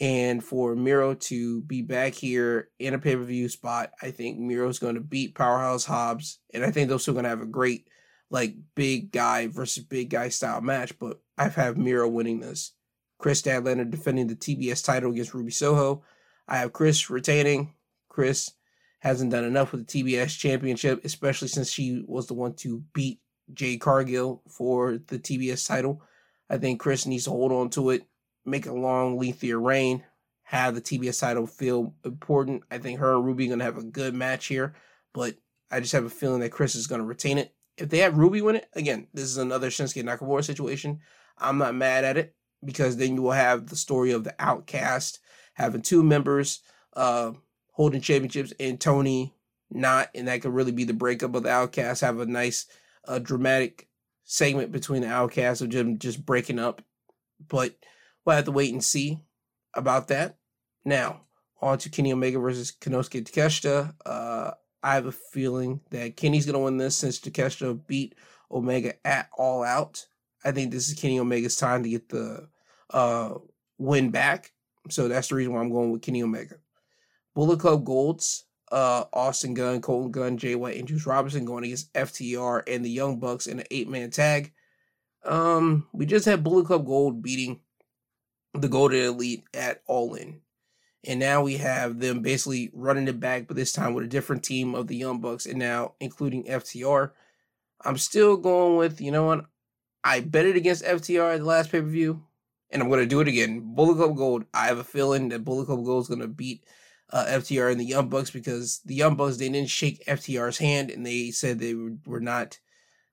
And 0.00 0.42
for 0.42 0.74
Miro 0.74 1.14
to 1.14 1.60
be 1.62 1.82
back 1.82 2.14
here 2.14 2.70
in 2.78 2.94
a 2.94 2.98
pay 2.98 3.16
per 3.16 3.22
view 3.22 3.48
spot, 3.48 3.92
I 4.00 4.10
think 4.10 4.38
Miro's 4.38 4.78
going 4.78 4.94
to 4.94 5.00
beat 5.00 5.34
Powerhouse 5.34 5.84
Hobbs. 5.84 6.38
And 6.54 6.64
I 6.64 6.70
think 6.70 6.88
those 6.88 7.04
two 7.04 7.10
are 7.10 7.14
going 7.14 7.24
to 7.24 7.30
have 7.30 7.42
a 7.42 7.46
great 7.46 7.86
like 8.30 8.54
big 8.74 9.12
guy 9.12 9.48
versus 9.48 9.84
big 9.84 10.10
guy 10.10 10.28
style 10.28 10.60
match, 10.60 10.98
but 10.98 11.20
I've 11.36 11.54
had 11.54 11.76
Miro 11.76 12.08
winning 12.08 12.40
this. 12.40 12.72
Kris 13.18 13.42
Statlander 13.42 13.90
defending 13.90 14.28
the 14.28 14.36
TBS 14.36 14.84
title 14.84 15.10
against 15.12 15.34
Ruby 15.34 15.50
Soho. 15.50 16.02
I 16.48 16.58
have 16.58 16.72
Kris 16.72 17.10
retaining. 17.10 17.74
Kris 18.08 18.52
hasn't 19.00 19.30
done 19.30 19.44
enough 19.44 19.72
with 19.72 19.86
the 19.86 20.02
TBS 20.02 20.38
championship, 20.38 21.04
especially 21.04 21.48
since 21.48 21.70
she 21.70 22.02
was 22.06 22.26
the 22.26 22.34
one 22.34 22.54
to 22.54 22.82
beat 22.94 23.20
Jade 23.52 23.80
Cargill 23.80 24.42
for 24.48 24.98
the 25.08 25.18
TBS 25.18 25.66
title. 25.66 26.02
I 26.48 26.58
think 26.58 26.80
Kris 26.80 27.06
needs 27.06 27.24
to 27.24 27.30
hold 27.30 27.52
on 27.52 27.70
to 27.70 27.90
it, 27.90 28.04
make 28.50 28.66
a 28.66 28.72
long, 28.72 29.18
lengthier 29.18 29.58
reign, 29.58 30.04
have 30.42 30.74
the 30.74 30.80
TBS 30.80 31.20
title 31.20 31.46
feel 31.46 31.94
important. 32.04 32.64
I 32.70 32.78
think 32.78 33.00
her 33.00 33.14
and 33.14 33.24
Ruby 33.24 33.46
going 33.46 33.60
to 33.60 33.64
have 33.64 33.78
a 33.78 33.84
good 33.84 34.14
match 34.14 34.46
here, 34.46 34.74
but 35.14 35.36
I 35.70 35.80
just 35.80 35.92
have 35.92 36.04
a 36.04 36.10
feeling 36.10 36.40
that 36.40 36.50
Kris 36.50 36.74
is 36.74 36.86
going 36.86 37.00
to 37.00 37.06
retain 37.06 37.38
it 37.38 37.54
if 37.80 37.88
they 37.88 37.98
have 37.98 38.18
Ruby 38.18 38.42
win 38.42 38.56
it, 38.56 38.68
again, 38.74 39.06
this 39.14 39.24
is 39.24 39.38
another 39.38 39.70
Shinsuke 39.70 40.04
Nakamura 40.04 40.44
situation. 40.44 41.00
I'm 41.38 41.58
not 41.58 41.74
mad 41.74 42.04
at 42.04 42.18
it 42.18 42.34
because 42.64 42.96
then 42.96 43.14
you 43.14 43.22
will 43.22 43.32
have 43.32 43.66
the 43.66 43.76
story 43.76 44.10
of 44.10 44.24
the 44.24 44.34
outcast 44.38 45.18
having 45.54 45.82
two 45.82 46.02
members 46.02 46.60
uh, 46.94 47.32
holding 47.72 48.00
championships 48.00 48.52
and 48.60 48.78
Toni 48.78 49.34
not, 49.70 50.08
and 50.14 50.28
that 50.28 50.42
could 50.42 50.52
really 50.52 50.72
be 50.72 50.84
the 50.84 50.92
breakup 50.92 51.34
of 51.34 51.44
the 51.44 51.50
outcast. 51.50 52.02
Have 52.02 52.18
a 52.18 52.26
nice 52.26 52.66
uh, 53.06 53.18
dramatic 53.18 53.88
segment 54.24 54.72
between 54.72 55.02
the 55.02 55.08
outcast 55.08 55.62
of 55.62 55.70
them 55.70 55.98
just 55.98 56.24
breaking 56.26 56.58
up. 56.58 56.82
But 57.48 57.76
we'll 58.30 58.36
have 58.36 58.44
to 58.44 58.52
wait 58.52 58.72
and 58.72 58.84
see 58.84 59.18
about 59.74 60.06
that. 60.06 60.36
Now, 60.84 61.22
on 61.60 61.78
to 61.78 61.90
Kenny 61.90 62.12
Omega 62.12 62.38
versus 62.38 62.72
Konosuke 62.80 63.24
Takeshita. 63.24 63.92
Uh, 64.06 64.52
I 64.84 64.94
have 64.94 65.06
a 65.06 65.12
feeling 65.12 65.80
that 65.90 66.16
Kenny's 66.16 66.46
gonna 66.46 66.60
win 66.60 66.76
this 66.76 66.96
since 66.96 67.18
Takeshita 67.18 67.84
beat 67.88 68.14
Omega 68.48 68.94
at 69.04 69.28
All 69.36 69.64
Out. 69.64 70.06
I 70.44 70.52
think 70.52 70.70
this 70.70 70.88
is 70.88 70.98
Kenny 70.98 71.18
Omega's 71.18 71.56
time 71.56 71.82
to 71.82 71.88
get 71.88 72.08
the 72.08 72.48
uh, 72.90 73.34
win 73.78 74.12
back. 74.12 74.52
So 74.90 75.08
that's 75.08 75.26
the 75.26 75.34
reason 75.34 75.52
why 75.52 75.60
I'm 75.60 75.72
going 75.72 75.90
with 75.90 76.02
Kenny 76.02 76.22
Omega. 76.22 76.54
Bullet 77.34 77.58
Club 77.58 77.84
Golds, 77.84 78.44
uh, 78.70 79.06
Austin 79.12 79.54
Gunn, 79.54 79.80
Colten 79.80 80.12
Gunn, 80.12 80.38
Jay 80.38 80.54
White, 80.54 80.78
and 80.78 80.86
Juice 80.86 81.04
Robinson 81.04 81.44
going 81.44 81.64
against 81.64 81.92
FTR 81.94 82.62
and 82.68 82.84
the 82.84 82.90
Young 82.90 83.18
Bucks 83.18 83.48
in 83.48 83.58
an 83.58 83.66
eight 83.72 83.88
man 83.88 84.10
tag. 84.10 84.52
Um, 85.24 85.88
we 85.92 86.06
just 86.06 86.26
had 86.26 86.44
Bullet 86.44 86.66
Club 86.66 86.86
Gold 86.86 87.22
beating 87.22 87.60
the 88.54 88.68
Golden 88.68 89.04
Elite 89.04 89.44
at 89.54 89.82
All 89.86 90.14
In. 90.14 90.40
And 91.04 91.18
now 91.18 91.42
we 91.42 91.56
have 91.56 91.98
them 91.98 92.20
basically 92.20 92.70
running 92.74 93.08
it 93.08 93.20
back, 93.20 93.46
but 93.46 93.56
this 93.56 93.72
time 93.72 93.94
with 93.94 94.04
a 94.04 94.08
different 94.08 94.42
team 94.42 94.74
of 94.74 94.86
the 94.86 94.96
Young 94.96 95.20
Bucks 95.20 95.46
and 95.46 95.58
now 95.58 95.94
including 96.00 96.44
FTR. 96.44 97.12
I'm 97.82 97.96
still 97.96 98.36
going 98.36 98.76
with, 98.76 99.00
you 99.00 99.10
know 99.10 99.24
what? 99.24 99.46
I 100.04 100.20
bet 100.20 100.46
it 100.46 100.56
against 100.56 100.84
FTR 100.84 101.34
at 101.34 101.38
the 101.38 101.44
last 101.44 101.70
pay 101.70 101.80
per 101.80 101.86
view, 101.86 102.22
and 102.70 102.82
I'm 102.82 102.88
going 102.88 103.00
to 103.00 103.06
do 103.06 103.20
it 103.20 103.28
again. 103.28 103.74
Bullet 103.74 103.96
Club 103.96 104.16
Gold. 104.16 104.44
I 104.52 104.66
have 104.66 104.78
a 104.78 104.84
feeling 104.84 105.28
that 105.30 105.44
Bullet 105.44 105.66
Club 105.66 105.84
Gold 105.84 106.04
is 106.04 106.08
going 106.08 106.20
to 106.20 106.28
beat 106.28 106.64
uh, 107.10 107.26
FTR 107.26 107.70
and 107.70 107.80
the 107.80 107.84
Young 107.84 108.08
Bucks 108.08 108.30
because 108.30 108.80
the 108.84 108.94
Young 108.94 109.16
Bucks 109.16 109.36
they 109.36 109.48
didn't 109.48 109.70
shake 109.70 110.04
FTR's 110.06 110.58
hand 110.58 110.90
and 110.90 111.04
they 111.04 111.30
said 111.30 111.58
they 111.58 111.74
were, 111.74 111.92
were 112.06 112.20
not. 112.20 112.58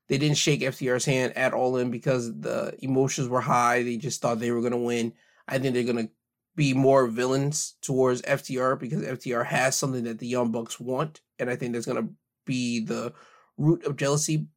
They 0.07 0.17
didn't 0.17 0.37
shake 0.37 0.61
FTR's 0.61 1.03
hand 1.03 1.35
at 1.35 1.53
all 1.53 1.75
in 1.77 1.91
because 1.91 2.33
the 2.39 2.73
emotions 2.79 3.27
were 3.27 3.41
high. 3.41 3.83
They 3.83 3.97
just 3.97 4.21
thought 4.21 4.39
they 4.39 4.51
were 4.51 4.61
going 4.61 4.71
to 4.71 4.77
win. 4.77 5.13
I 5.47 5.59
think 5.59 5.73
they're 5.73 5.83
to 5.83 6.09
be 6.55 6.73
more 6.73 7.07
villains 7.07 7.75
towards 7.81 8.21
FTR 8.23 8.79
because 8.79 9.03
FTR 9.03 9.45
has 9.45 9.77
something 9.77 10.03
that 10.05 10.19
the 10.19 10.27
Young 10.27 10.51
Bucks 10.51 10.79
want, 10.79 11.21
and 11.39 11.49
I 11.49 11.55
think 11.55 11.71
there's 11.71 11.85
going 11.85 12.03
to 12.03 12.13
be 12.45 12.83
the 12.83 13.13
root 13.57 13.85
of 13.85 13.95
jealousy 13.95 14.47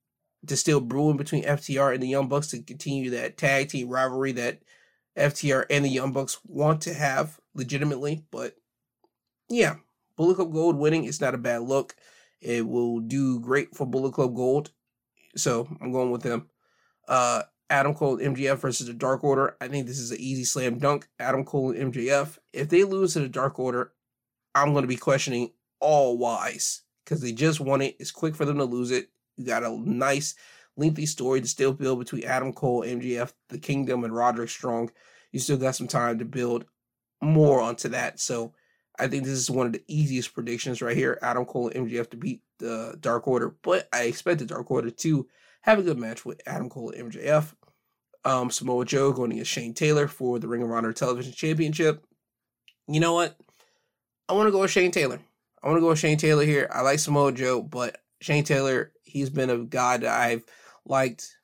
to 0.46 0.56
still 0.56 0.80
brewing 0.80 1.16
between 1.16 1.44
FTR 1.44 1.92
and 1.92 2.02
the 2.02 2.08
Young 2.08 2.28
Bucks 2.28 2.48
to 2.48 2.62
continue 2.62 3.10
that 3.10 3.36
tag 3.36 3.68
team 3.68 3.88
rivalry 3.88 4.32
that 4.32 4.60
FTR 5.16 5.66
and 5.68 5.84
the 5.84 5.90
Young 5.90 6.12
Bucks 6.12 6.38
want 6.44 6.80
to 6.82 6.94
have 6.94 7.38
legitimately. 7.54 8.24
But 8.30 8.54
yeah, 9.48 9.76
Bullet 10.16 10.36
Club 10.36 10.52
Gold 10.52 10.76
winning 10.76 11.04
is 11.04 11.20
not 11.20 11.34
a 11.34 11.38
bad 11.38 11.62
look. 11.62 11.94
It 12.40 12.66
will 12.66 13.00
do 13.00 13.40
great 13.40 13.76
for 13.76 13.86
Bullet 13.86 14.14
Club 14.14 14.34
Gold. 14.34 14.70
So 15.36 15.68
I'm 15.80 15.92
going 15.92 16.10
with 16.10 16.22
them. 16.22 16.48
Uh, 17.06 17.42
Adam 17.70 17.94
Cole 17.94 18.18
and 18.18 18.36
MJF 18.36 18.59
versus 18.59 18.88
the 18.88 18.92
Dark 18.92 19.22
Order. 19.24 19.56
I 19.60 19.68
think 19.68 19.86
this 19.86 19.98
is 19.98 20.10
an 20.10 20.20
easy 20.20 20.44
slam 20.44 20.78
dunk. 20.78 21.09
Adam 21.18 21.44
Cole 21.44 21.70
and 21.70 21.94
MJF. 21.94 22.38
If 22.52 22.68
they 22.68 22.84
lose 22.84 23.14
to 23.14 23.20
the 23.20 23.28
Dark 23.28 23.59
Order, 23.59 23.92
I'm 24.55 24.72
going 24.72 24.82
to 24.82 24.88
be 24.88 24.97
questioning 24.97 25.52
all 25.78 26.18
wise 26.18 26.82
because 27.05 27.20
they 27.20 27.32
just 27.32 27.60
won 27.60 27.80
it. 27.80 27.97
It's 28.01 28.10
quick 28.10 28.34
for 28.34 28.44
them 28.44 28.59
to 28.59 28.64
lose 28.64 28.90
it. 28.90 29.09
You 29.36 29.47
got 29.47 29.62
a 29.62 29.70
nice, 29.88 30.34
lengthy 30.76 31.06
story 31.06 31.40
to 31.40 31.47
still 31.47 31.72
build 31.72 32.01
between 32.01 32.24
Adam 32.24 32.52
Cole, 32.52 32.82
MJF, 32.82 33.32
the 33.48 33.59
Kingdom, 33.59 34.05
and 34.05 34.14
Roderick 34.14 34.51
Strong. 34.51 34.90
You 35.32 35.38
still 35.38 35.56
got 35.56 35.76
some 35.76 35.88
time 35.88 36.18
to 36.18 36.24
build 36.24 36.66
more 37.22 37.60
onto 37.60 37.88
that. 37.90 38.18
So 38.18 38.52
I 38.98 39.06
think 39.06 39.24
this 39.24 39.34
is 39.38 39.51
one 39.51 39.66
of 39.66 39.72
the 39.72 39.84
easiest 39.86 40.34
predictions 40.34 40.82
right 40.82 40.97
here. 40.97 41.18
Adam 41.22 41.44
Cole 41.44 41.68
and 41.68 41.88
MJF 41.88 42.10
to 42.10 42.16
beat 42.16 42.42
the 42.59 42.97
Dark 43.01 43.28
Order, 43.28 43.55
but 43.62 43.88
I 43.92 44.02
expect 44.02 44.40
the 44.40 44.47
Dark 44.47 44.70
Order 44.70 44.90
to 44.90 45.28
have 45.62 45.78
a 45.78 45.82
good 45.82 45.98
match 45.98 46.24
with 46.24 46.40
Adam 46.47 46.68
Cole 46.68 46.90
and 46.90 47.12
MJF. 47.12 47.55
Um, 48.24 48.51
Samoa 48.51 48.84
Joe 48.84 49.12
going 49.12 49.32
against 49.32 49.51
Shane 49.51 49.74
Taylor 49.74 50.06
for 50.06 50.38
the 50.38 50.48
Ring 50.48 50.62
of 50.62 50.70
Honor 50.70 50.92
Television 50.92 51.32
Championship. 51.32 52.05
You 52.86 53.01
know 53.01 53.14
what? 53.14 53.36
I 54.28 54.34
want 54.34 54.48
to 54.48 54.52
go 54.52 54.60
with 54.60 54.70
Shane 54.70 54.90
Taylor. 54.90 55.20
I 55.62 55.66
want 55.66 55.78
to 55.78 55.80
go 55.80 55.88
with 55.88 55.98
Shane 55.98 56.18
Taylor 56.18 56.44
here. 56.44 56.68
I 56.72 56.82
like 56.82 56.98
Samoa 56.98 57.32
Joe, 57.32 57.62
but 57.62 57.98
Shane 58.20 58.44
Taylor, 58.44 58.92
he's 59.02 59.30
been 59.30 59.51
a 59.51 59.59
guy 59.59 59.97
that 59.97 60.09
I've 60.09 60.44
liked 60.84 61.36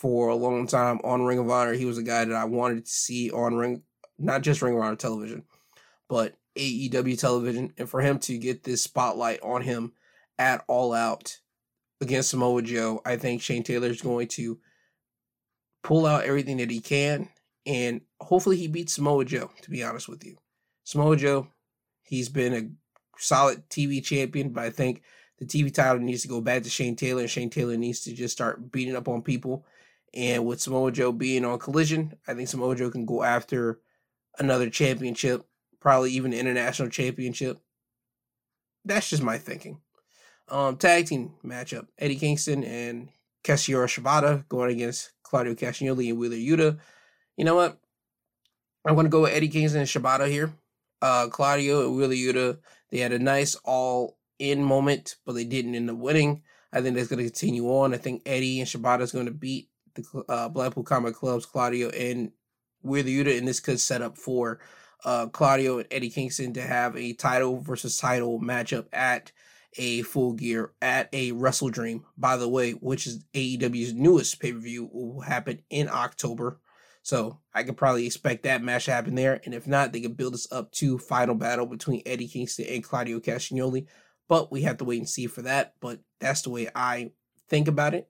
for 0.00 0.28
a 0.28 0.36
long 0.36 0.66
time 0.66 1.00
on 1.04 1.24
Ring 1.24 1.38
of 1.38 1.50
Honor. 1.50 1.74
He 1.74 1.84
was 1.84 1.98
a 1.98 2.02
guy 2.02 2.24
that 2.24 2.34
I 2.34 2.44
wanted 2.44 2.86
to 2.86 2.90
see 2.90 3.30
on 3.30 3.56
Ring, 3.56 3.82
not 4.18 4.42
just 4.42 4.62
Ring 4.62 4.74
of 4.74 4.80
Honor 4.80 4.96
television, 4.96 5.44
but 6.08 6.36
AEW 6.56 7.18
television. 7.18 7.72
And 7.76 7.88
for 7.88 8.00
him 8.00 8.18
to 8.20 8.38
get 8.38 8.64
this 8.64 8.82
spotlight 8.82 9.40
on 9.42 9.62
him 9.62 9.92
at 10.38 10.64
All 10.68 10.92
Out 10.92 11.38
against 12.00 12.30
Samoa 12.30 12.62
Joe, 12.62 13.02
I 13.04 13.16
think 13.16 13.42
Shane 13.42 13.62
Taylor 13.62 13.88
is 13.88 14.02
going 14.02 14.28
to 14.28 14.58
pull 15.82 16.06
out 16.06 16.24
everything 16.24 16.58
that 16.58 16.70
he 16.70 16.80
can. 16.80 17.28
And 17.66 18.00
hopefully 18.20 18.56
he 18.56 18.68
beats 18.68 18.94
Samoa 18.94 19.24
Joe, 19.24 19.50
to 19.62 19.70
be 19.70 19.82
honest 19.82 20.08
with 20.08 20.24
you. 20.24 20.36
Samoa 20.84 21.16
Joe, 21.16 21.48
he's 22.02 22.28
been 22.28 22.54
a 22.54 22.70
solid 23.18 23.68
TV 23.68 24.02
champion, 24.02 24.50
but 24.50 24.64
I 24.64 24.70
think 24.70 25.02
the 25.38 25.46
TV 25.46 25.72
title 25.72 26.00
needs 26.00 26.22
to 26.22 26.28
go 26.28 26.40
back 26.40 26.62
to 26.62 26.70
Shane 26.70 26.96
Taylor, 26.96 27.22
and 27.22 27.30
Shane 27.30 27.50
Taylor 27.50 27.76
needs 27.76 28.00
to 28.00 28.12
just 28.12 28.32
start 28.32 28.70
beating 28.70 28.96
up 28.96 29.08
on 29.08 29.22
people. 29.22 29.64
And 30.12 30.44
with 30.44 30.60
Samoa 30.60 30.90
Joe 30.90 31.12
being 31.12 31.44
on 31.44 31.58
Collision, 31.58 32.14
I 32.26 32.34
think 32.34 32.48
Samoa 32.48 32.76
Joe 32.76 32.90
can 32.90 33.06
go 33.06 33.22
after 33.22 33.80
another 34.38 34.68
championship, 34.68 35.46
probably 35.80 36.12
even 36.12 36.32
international 36.32 36.88
championship. 36.88 37.58
That's 38.84 39.10
just 39.10 39.22
my 39.22 39.38
thinking. 39.38 39.80
Um, 40.48 40.76
tag 40.76 41.06
team 41.06 41.34
matchup: 41.44 41.86
Eddie 41.98 42.16
Kingston 42.16 42.64
and 42.64 43.10
Kazuchika 43.44 43.84
Shibata 43.86 44.48
going 44.48 44.72
against 44.72 45.12
Claudio 45.30 45.54
Castagnoli 45.54 46.10
and 46.10 46.18
Wheeler 46.18 46.36
Yuta. 46.36 46.78
You 47.36 47.44
know 47.44 47.54
what? 47.54 47.78
I'm 48.84 48.94
going 48.94 49.06
to 49.06 49.10
go 49.10 49.22
with 49.22 49.32
Eddie 49.32 49.48
Kingston 49.48 49.80
and 49.80 49.88
Shibata 49.88 50.28
here. 50.28 50.52
Uh, 51.00 51.28
Claudio 51.28 51.86
and 51.86 51.96
Wheeler 51.96 52.14
Yuta, 52.14 52.58
they 52.90 52.98
had 52.98 53.12
a 53.12 53.18
nice 53.18 53.54
all 53.64 54.18
in 54.38 54.62
moment, 54.62 55.16
but 55.24 55.34
they 55.34 55.44
didn't 55.44 55.74
end 55.74 55.88
up 55.88 55.96
winning. 55.96 56.42
I 56.72 56.80
think 56.80 56.96
that's 56.96 57.08
going 57.08 57.18
to 57.18 57.24
continue 57.24 57.66
on. 57.68 57.94
I 57.94 57.98
think 57.98 58.22
Eddie 58.26 58.60
and 58.60 58.68
Shibata 58.68 59.02
is 59.02 59.12
going 59.12 59.26
to 59.26 59.32
beat 59.32 59.68
the 59.94 60.24
uh, 60.28 60.48
Blackpool 60.48 60.82
Combat 60.82 61.14
Club's 61.14 61.46
Claudio 61.46 61.90
and 61.90 62.32
Wheeler 62.82 63.08
Yuta, 63.08 63.38
and 63.38 63.46
this 63.46 63.60
could 63.60 63.80
set 63.80 64.02
up 64.02 64.18
for 64.18 64.60
uh, 65.04 65.26
Claudio 65.28 65.78
and 65.78 65.88
Eddie 65.90 66.10
Kingston 66.10 66.52
to 66.54 66.62
have 66.62 66.96
a 66.96 67.12
title 67.12 67.60
versus 67.60 67.96
title 67.96 68.40
matchup 68.40 68.86
at 68.92 69.32
a 69.76 70.02
full 70.02 70.32
gear 70.32 70.72
at 70.82 71.08
a 71.12 71.32
Wrestle 71.32 71.70
Dream, 71.70 72.04
by 72.16 72.36
the 72.36 72.48
way, 72.48 72.72
which 72.72 73.06
is 73.06 73.24
AEW's 73.34 73.92
newest 73.92 74.40
pay 74.40 74.52
per 74.52 74.58
view, 74.58 74.90
will 74.92 75.20
happen 75.20 75.62
in 75.70 75.88
October. 75.88 76.60
So 77.02 77.38
I 77.54 77.62
could 77.62 77.76
probably 77.76 78.06
expect 78.06 78.42
that 78.42 78.62
match 78.62 78.84
to 78.84 78.92
happen 78.92 79.14
there. 79.14 79.40
And 79.44 79.54
if 79.54 79.66
not, 79.66 79.92
they 79.92 80.00
could 80.00 80.16
build 80.16 80.34
this 80.34 80.50
up 80.52 80.70
to 80.72 80.98
final 80.98 81.34
battle 81.34 81.66
between 81.66 82.02
Eddie 82.04 82.28
Kingston 82.28 82.66
and 82.68 82.84
Claudio 82.84 83.20
Castagnoli. 83.20 83.86
But 84.28 84.52
we 84.52 84.62
have 84.62 84.76
to 84.78 84.84
wait 84.84 84.98
and 84.98 85.08
see 85.08 85.26
for 85.26 85.42
that. 85.42 85.74
But 85.80 86.00
that's 86.20 86.42
the 86.42 86.50
way 86.50 86.68
I 86.74 87.12
think 87.48 87.68
about 87.68 87.94
it. 87.94 88.08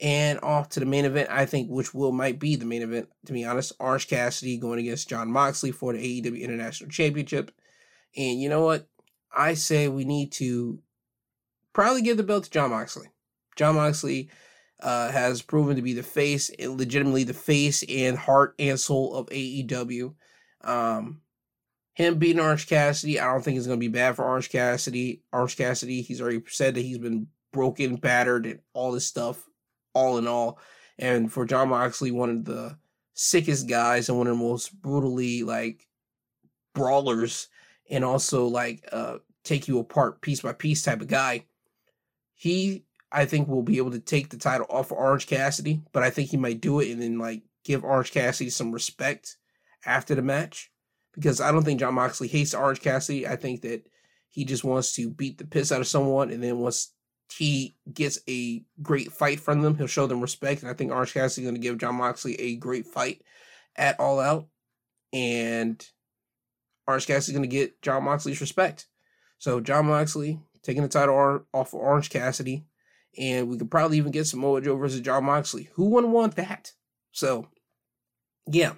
And 0.00 0.38
off 0.42 0.68
to 0.70 0.80
the 0.80 0.86
main 0.86 1.04
event, 1.04 1.28
I 1.30 1.44
think, 1.46 1.68
which 1.70 1.92
will 1.94 2.12
might 2.12 2.38
be 2.38 2.56
the 2.56 2.66
main 2.66 2.82
event, 2.82 3.08
to 3.26 3.32
be 3.32 3.44
honest. 3.44 3.72
Orange 3.80 4.08
Cassidy 4.08 4.56
going 4.56 4.78
against 4.78 5.08
Jon 5.08 5.30
Moxley 5.30 5.72
for 5.72 5.92
the 5.92 6.22
AEW 6.22 6.40
International 6.40 6.90
Championship. 6.90 7.50
And 8.16 8.40
you 8.40 8.48
know 8.48 8.64
what? 8.64 8.88
I 9.34 9.54
say 9.54 9.88
we 9.88 10.04
need 10.04 10.32
to 10.32 10.80
probably 11.72 12.02
give 12.02 12.16
the 12.16 12.22
belt 12.22 12.44
to 12.44 12.50
Jon 12.50 12.70
Moxley. 12.70 13.08
Jon 13.56 13.74
Moxley 13.76 14.30
uh, 14.80 15.10
has 15.10 15.42
proven 15.42 15.76
to 15.76 15.82
be 15.82 15.92
the 15.92 16.02
face, 16.02 16.50
legitimately 16.58 17.24
the 17.24 17.34
face 17.34 17.82
and 17.88 18.16
heart 18.16 18.54
and 18.58 18.78
soul 18.78 19.14
of 19.14 19.26
AEW. 19.26 20.14
Um, 20.62 21.20
him 21.94 22.18
beating 22.18 22.40
Orange 22.40 22.68
Cassidy, 22.68 23.18
I 23.18 23.26
don't 23.26 23.42
think 23.42 23.56
it's 23.56 23.66
going 23.66 23.78
to 23.78 23.84
be 23.84 23.88
bad 23.88 24.14
for 24.14 24.24
Orange 24.24 24.50
Cassidy. 24.50 25.22
Orange 25.32 25.56
Cassidy, 25.56 26.00
he's 26.00 26.20
already 26.20 26.42
said 26.46 26.76
that 26.76 26.82
he's 26.82 26.98
been 26.98 27.26
broken, 27.52 27.96
battered, 27.96 28.46
and 28.46 28.60
all 28.72 28.92
this 28.92 29.04
stuff, 29.04 29.48
all 29.94 30.18
in 30.18 30.28
all. 30.28 30.60
And 30.98 31.32
for 31.32 31.44
Jon 31.44 31.70
Moxley, 31.70 32.12
one 32.12 32.30
of 32.30 32.44
the 32.44 32.78
sickest 33.14 33.68
guys 33.68 34.08
and 34.08 34.16
one 34.16 34.28
of 34.28 34.38
the 34.38 34.44
most 34.44 34.80
brutally 34.80 35.42
like 35.42 35.88
brawlers, 36.74 37.48
and 37.88 38.04
also 38.04 38.46
like 38.46 38.88
uh 38.92 39.18
take 39.44 39.66
you 39.66 39.78
apart 39.78 40.20
piece 40.20 40.40
by 40.42 40.52
piece 40.52 40.82
type 40.82 41.00
of 41.00 41.08
guy. 41.08 41.46
He, 42.34 42.84
I 43.10 43.24
think, 43.24 43.48
will 43.48 43.62
be 43.62 43.78
able 43.78 43.90
to 43.92 44.00
take 44.00 44.28
the 44.28 44.36
title 44.36 44.66
off 44.68 44.92
of 44.92 44.98
Orange 44.98 45.26
Cassidy, 45.26 45.80
but 45.92 46.02
I 46.02 46.10
think 46.10 46.30
he 46.30 46.36
might 46.36 46.60
do 46.60 46.80
it 46.80 46.90
and 46.90 47.00
then 47.02 47.18
like 47.18 47.42
give 47.64 47.84
Orange 47.84 48.12
Cassidy 48.12 48.50
some 48.50 48.70
respect 48.70 49.36
after 49.84 50.14
the 50.14 50.22
match 50.22 50.70
because 51.14 51.40
I 51.40 51.50
don't 51.50 51.64
think 51.64 51.80
Jon 51.80 51.94
Moxley 51.94 52.28
hates 52.28 52.54
Orange 52.54 52.80
Cassidy. 52.80 53.26
I 53.26 53.36
think 53.36 53.62
that 53.62 53.84
he 54.28 54.44
just 54.44 54.64
wants 54.64 54.92
to 54.94 55.10
beat 55.10 55.38
the 55.38 55.46
piss 55.46 55.72
out 55.72 55.80
of 55.80 55.88
someone, 55.88 56.30
and 56.30 56.42
then 56.42 56.58
once 56.58 56.92
he 57.36 57.76
gets 57.92 58.20
a 58.28 58.62
great 58.82 59.12
fight 59.12 59.40
from 59.40 59.62
them, 59.62 59.76
he'll 59.76 59.86
show 59.86 60.06
them 60.06 60.20
respect. 60.20 60.62
And 60.62 60.70
I 60.70 60.74
think 60.74 60.92
Orange 60.92 61.14
Cassidy 61.14 61.42
is 61.42 61.50
going 61.50 61.60
to 61.60 61.66
give 61.66 61.78
Jon 61.78 61.96
Moxley 61.96 62.34
a 62.36 62.56
great 62.56 62.86
fight 62.86 63.22
at 63.74 63.98
All 63.98 64.20
Out, 64.20 64.46
and 65.12 65.84
Orange 66.88 67.06
Cassidy 67.06 67.32
is 67.32 67.38
going 67.38 67.48
to 67.48 67.56
get 67.56 67.82
Jon 67.82 68.02
Moxley's 68.04 68.40
respect. 68.40 68.86
So 69.36 69.60
Jon 69.60 69.86
Moxley 69.86 70.40
taking 70.62 70.82
the 70.82 70.88
title 70.88 71.44
off 71.52 71.74
of 71.74 71.80
Orange 71.80 72.08
Cassidy, 72.08 72.64
and 73.16 73.48
we 73.48 73.58
could 73.58 73.70
probably 73.70 73.98
even 73.98 74.10
get 74.10 74.26
Samoa 74.26 74.62
Joe 74.62 74.76
versus 74.76 75.00
Jon 75.00 75.24
Moxley. 75.24 75.68
Who 75.74 75.90
wouldn't 75.90 76.12
want 76.12 76.36
that? 76.36 76.72
So, 77.12 77.46
yeah, 78.50 78.72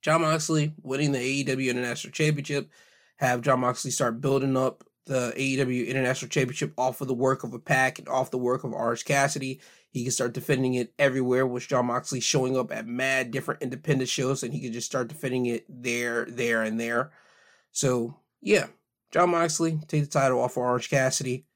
Jon 0.00 0.22
Moxley 0.22 0.74
winning 0.80 1.12
the 1.12 1.44
AEW 1.44 1.68
International 1.70 2.12
Championship, 2.12 2.70
have 3.16 3.42
Jon 3.42 3.60
Moxley 3.60 3.90
start 3.90 4.20
building 4.20 4.56
up 4.56 4.84
the 5.06 5.32
AEW 5.36 5.88
International 5.88 6.28
Championship 6.28 6.72
off 6.78 7.00
of 7.00 7.08
the 7.08 7.14
work 7.14 7.42
of 7.42 7.52
a 7.52 7.58
pack 7.58 7.98
and 7.98 8.08
off 8.08 8.30
the 8.30 8.38
work 8.38 8.62
of 8.62 8.72
Orange 8.72 9.04
Cassidy. 9.04 9.60
He 9.90 10.04
can 10.04 10.12
start 10.12 10.34
defending 10.34 10.74
it 10.74 10.94
everywhere 11.00 11.46
with 11.46 11.66
Jon 11.66 11.86
Moxley 11.86 12.20
showing 12.20 12.56
up 12.56 12.70
at 12.70 12.86
mad 12.86 13.32
different 13.32 13.60
independent 13.60 14.08
shows 14.08 14.44
and 14.44 14.54
he 14.54 14.60
can 14.60 14.72
just 14.72 14.86
start 14.86 15.08
defending 15.08 15.46
it 15.46 15.66
there, 15.68 16.26
there, 16.26 16.62
and 16.62 16.78
there. 16.78 17.10
So, 17.72 18.16
yeah, 18.40 18.66
Jon 19.10 19.30
Moxley, 19.30 19.78
take 19.88 20.04
the 20.04 20.10
title 20.10 20.40
off 20.40 20.52
of 20.52 20.58
Orange 20.58 20.90
Cassidy. 20.90 21.46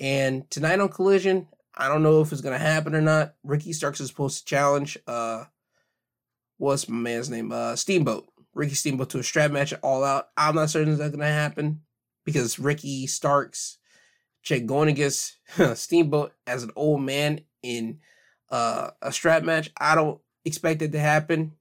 And 0.00 0.48
tonight 0.50 0.80
on 0.80 0.88
Collision, 0.88 1.48
I 1.76 1.88
don't 1.88 2.02
know 2.02 2.20
if 2.20 2.32
it's 2.32 2.40
gonna 2.40 2.58
happen 2.58 2.94
or 2.94 3.00
not. 3.00 3.34
Ricky 3.42 3.72
Starks 3.72 4.00
is 4.00 4.08
supposed 4.08 4.38
to 4.38 4.44
challenge 4.44 4.98
uh 5.06 5.44
what's 6.56 6.88
my 6.88 6.98
man's 6.98 7.30
name? 7.30 7.52
Uh 7.52 7.76
Steamboat. 7.76 8.28
Ricky 8.54 8.74
Steamboat 8.74 9.10
to 9.10 9.18
a 9.18 9.22
strap 9.22 9.50
match 9.50 9.72
all 9.82 10.04
out. 10.04 10.28
I'm 10.36 10.54
not 10.54 10.70
certain 10.70 10.96
that's 10.96 11.10
gonna 11.10 11.26
happen 11.26 11.82
because 12.24 12.58
Ricky 12.58 13.06
Starks 13.06 13.78
check 14.42 14.66
going 14.66 14.88
against 14.88 15.38
Steamboat 15.74 16.32
as 16.46 16.62
an 16.62 16.70
old 16.76 17.02
man 17.02 17.40
in 17.62 18.00
uh, 18.50 18.90
a 19.02 19.12
strap 19.12 19.42
match. 19.42 19.70
I 19.78 19.94
don't 19.94 20.20
expect 20.44 20.82
it 20.82 20.92
to 20.92 20.98
happen. 20.98 21.52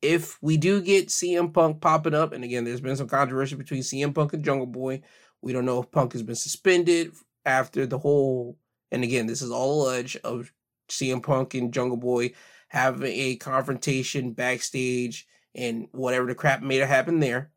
If 0.00 0.38
we 0.40 0.56
do 0.56 0.80
get 0.80 1.08
CM 1.08 1.52
Punk 1.52 1.80
popping 1.80 2.14
up, 2.14 2.32
and 2.32 2.44
again, 2.44 2.64
there's 2.64 2.80
been 2.80 2.96
some 2.96 3.08
controversy 3.08 3.56
between 3.56 3.82
CM 3.82 4.14
Punk 4.14 4.32
and 4.32 4.44
Jungle 4.44 4.66
Boy. 4.66 5.02
We 5.42 5.52
don't 5.52 5.64
know 5.64 5.82
if 5.82 5.90
Punk 5.90 6.12
has 6.12 6.22
been 6.22 6.36
suspended 6.36 7.12
after 7.44 7.86
the 7.86 7.98
whole, 7.98 8.58
and 8.92 9.02
again, 9.02 9.26
this 9.26 9.42
is 9.42 9.50
all 9.50 9.82
alleged 9.82 10.18
of 10.24 10.52
CM 10.88 11.22
Punk 11.22 11.54
and 11.54 11.72
Jungle 11.72 11.96
Boy 11.96 12.32
having 12.68 13.12
a 13.12 13.36
confrontation 13.36 14.32
backstage 14.32 15.26
and 15.54 15.88
whatever 15.92 16.26
the 16.26 16.34
crap 16.34 16.62
made 16.62 16.80
it 16.80 16.88
happen 16.88 17.20
there. 17.20 17.50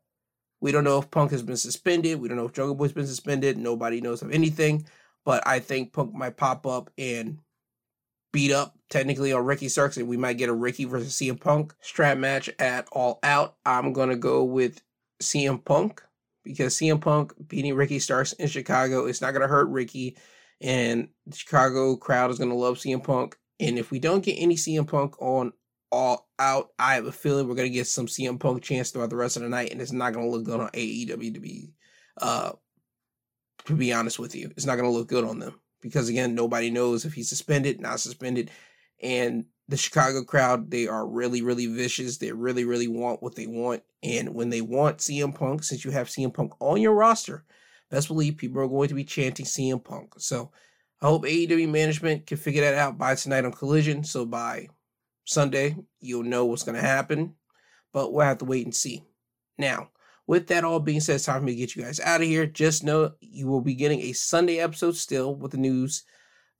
We 0.60 0.72
don't 0.72 0.84
know 0.84 0.98
if 0.98 1.10
Punk 1.10 1.32
has 1.32 1.42
been 1.42 1.56
suspended. 1.56 2.20
We 2.20 2.28
don't 2.28 2.36
know 2.36 2.46
if 2.46 2.52
Jungle 2.52 2.74
Boy's 2.74 2.92
been 2.92 3.06
suspended. 3.06 3.58
Nobody 3.58 4.00
knows 4.00 4.22
of 4.22 4.30
anything. 4.30 4.86
But 5.24 5.46
I 5.46 5.58
think 5.58 5.92
Punk 5.92 6.14
might 6.14 6.36
pop 6.36 6.66
up 6.66 6.90
and 6.96 7.38
beat 8.32 8.50
up 8.50 8.74
technically 8.90 9.32
on 9.32 9.44
Ricky 9.44 9.68
Starks, 9.68 9.96
and 9.96 10.08
we 10.08 10.16
might 10.16 10.38
get 10.38 10.48
a 10.48 10.54
Ricky 10.54 10.84
versus 10.84 11.14
CM 11.14 11.38
Punk 11.38 11.74
strap 11.80 12.18
match 12.18 12.50
at 12.58 12.88
All 12.92 13.18
Out. 13.22 13.56
I'm 13.64 13.92
gonna 13.92 14.16
go 14.16 14.42
with 14.42 14.82
CM 15.22 15.64
Punk 15.64 16.02
because 16.42 16.76
CM 16.76 17.00
Punk 17.00 17.32
beating 17.46 17.74
Ricky 17.74 17.98
Starks 17.98 18.32
in 18.34 18.48
Chicago 18.48 19.06
is 19.06 19.20
not 19.20 19.32
gonna 19.32 19.46
hurt 19.46 19.68
Ricky, 19.68 20.16
and 20.60 21.08
the 21.26 21.36
Chicago 21.36 21.96
crowd 21.96 22.30
is 22.30 22.38
gonna 22.38 22.54
love 22.54 22.78
CM 22.78 23.04
Punk. 23.04 23.36
And 23.60 23.78
if 23.78 23.90
we 23.90 23.98
don't 23.98 24.24
get 24.24 24.34
any 24.34 24.56
CM 24.56 24.88
Punk 24.88 25.20
on 25.20 25.52
All 25.90 26.28
Out, 26.38 26.70
I 26.78 26.94
have 26.94 27.06
a 27.06 27.12
feeling 27.12 27.48
we're 27.48 27.54
gonna 27.54 27.68
get 27.68 27.86
some 27.86 28.06
CM 28.06 28.40
Punk 28.40 28.62
chance 28.62 28.90
throughout 28.90 29.10
the 29.10 29.16
rest 29.16 29.36
of 29.36 29.42
the 29.42 29.48
night, 29.48 29.72
and 29.72 29.80
it's 29.80 29.92
not 29.92 30.14
gonna 30.14 30.28
look 30.28 30.44
good 30.44 30.60
on 30.60 30.70
AEW 30.70 31.34
to 31.34 31.40
be, 31.40 31.72
uh, 32.20 32.52
to 33.66 33.74
be 33.74 33.92
honest 33.92 34.18
with 34.18 34.34
you, 34.34 34.50
it's 34.56 34.66
not 34.66 34.76
gonna 34.76 34.90
look 34.90 35.08
good 35.08 35.24
on 35.24 35.38
them 35.38 35.61
because 35.82 36.08
again, 36.08 36.34
nobody 36.34 36.70
knows 36.70 37.04
if 37.04 37.12
he's 37.12 37.28
suspended, 37.28 37.80
not 37.80 38.00
suspended. 38.00 38.50
And 39.02 39.44
the 39.68 39.76
Chicago 39.76 40.22
crowd, 40.24 40.70
they 40.70 40.86
are 40.86 41.06
really, 41.06 41.42
really 41.42 41.66
vicious. 41.66 42.18
They 42.18 42.32
really, 42.32 42.64
really 42.64 42.88
want 42.88 43.22
what 43.22 43.34
they 43.34 43.46
want. 43.46 43.82
And 44.02 44.34
when 44.34 44.48
they 44.48 44.60
want 44.60 44.98
CM 44.98 45.34
Punk, 45.34 45.62
since 45.62 45.84
you 45.84 45.90
have 45.90 46.08
CM 46.08 46.32
Punk 46.32 46.52
on 46.60 46.80
your 46.80 46.94
roster, 46.94 47.44
best 47.90 48.08
believe 48.08 48.36
people 48.36 48.62
are 48.62 48.68
going 48.68 48.88
to 48.88 48.94
be 48.94 49.04
chanting 49.04 49.44
CM 49.44 49.82
Punk. 49.82 50.14
So 50.18 50.50
I 51.00 51.06
hope 51.06 51.24
AEW 51.24 51.68
management 51.68 52.26
can 52.26 52.36
figure 52.36 52.62
that 52.62 52.74
out 52.74 52.96
by 52.96 53.14
tonight 53.14 53.44
on 53.44 53.52
Collision. 53.52 54.04
So 54.04 54.24
by 54.24 54.68
Sunday, 55.24 55.76
you'll 56.00 56.22
know 56.22 56.46
what's 56.46 56.62
going 56.62 56.80
to 56.80 56.86
happen. 56.86 57.34
But 57.92 58.12
we'll 58.12 58.24
have 58.24 58.38
to 58.38 58.44
wait 58.44 58.64
and 58.64 58.74
see. 58.74 59.04
Now, 59.58 59.90
with 60.26 60.48
that 60.48 60.64
all 60.64 60.80
being 60.80 61.00
said, 61.00 61.16
it's 61.16 61.24
time 61.24 61.40
for 61.40 61.46
me 61.46 61.52
to 61.52 61.58
get 61.58 61.76
you 61.76 61.82
guys 61.82 62.00
out 62.00 62.20
of 62.20 62.26
here. 62.26 62.46
Just 62.46 62.84
know 62.84 63.12
you 63.20 63.48
will 63.48 63.60
be 63.60 63.74
getting 63.74 64.00
a 64.00 64.12
Sunday 64.12 64.58
episode 64.58 64.96
still 64.96 65.34
with 65.34 65.52
the 65.52 65.58
news 65.58 66.04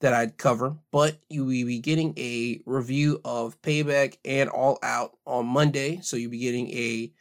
that 0.00 0.12
I'd 0.12 0.36
cover, 0.36 0.76
but 0.90 1.18
you 1.28 1.44
will 1.44 1.66
be 1.66 1.78
getting 1.78 2.12
a 2.18 2.60
review 2.66 3.20
of 3.24 3.60
Payback 3.62 4.18
and 4.24 4.50
All 4.50 4.78
Out 4.82 5.12
on 5.26 5.46
Monday. 5.46 6.00
So 6.02 6.16
you'll 6.16 6.32
be 6.32 6.38
getting 6.38 6.68
a 6.70 7.12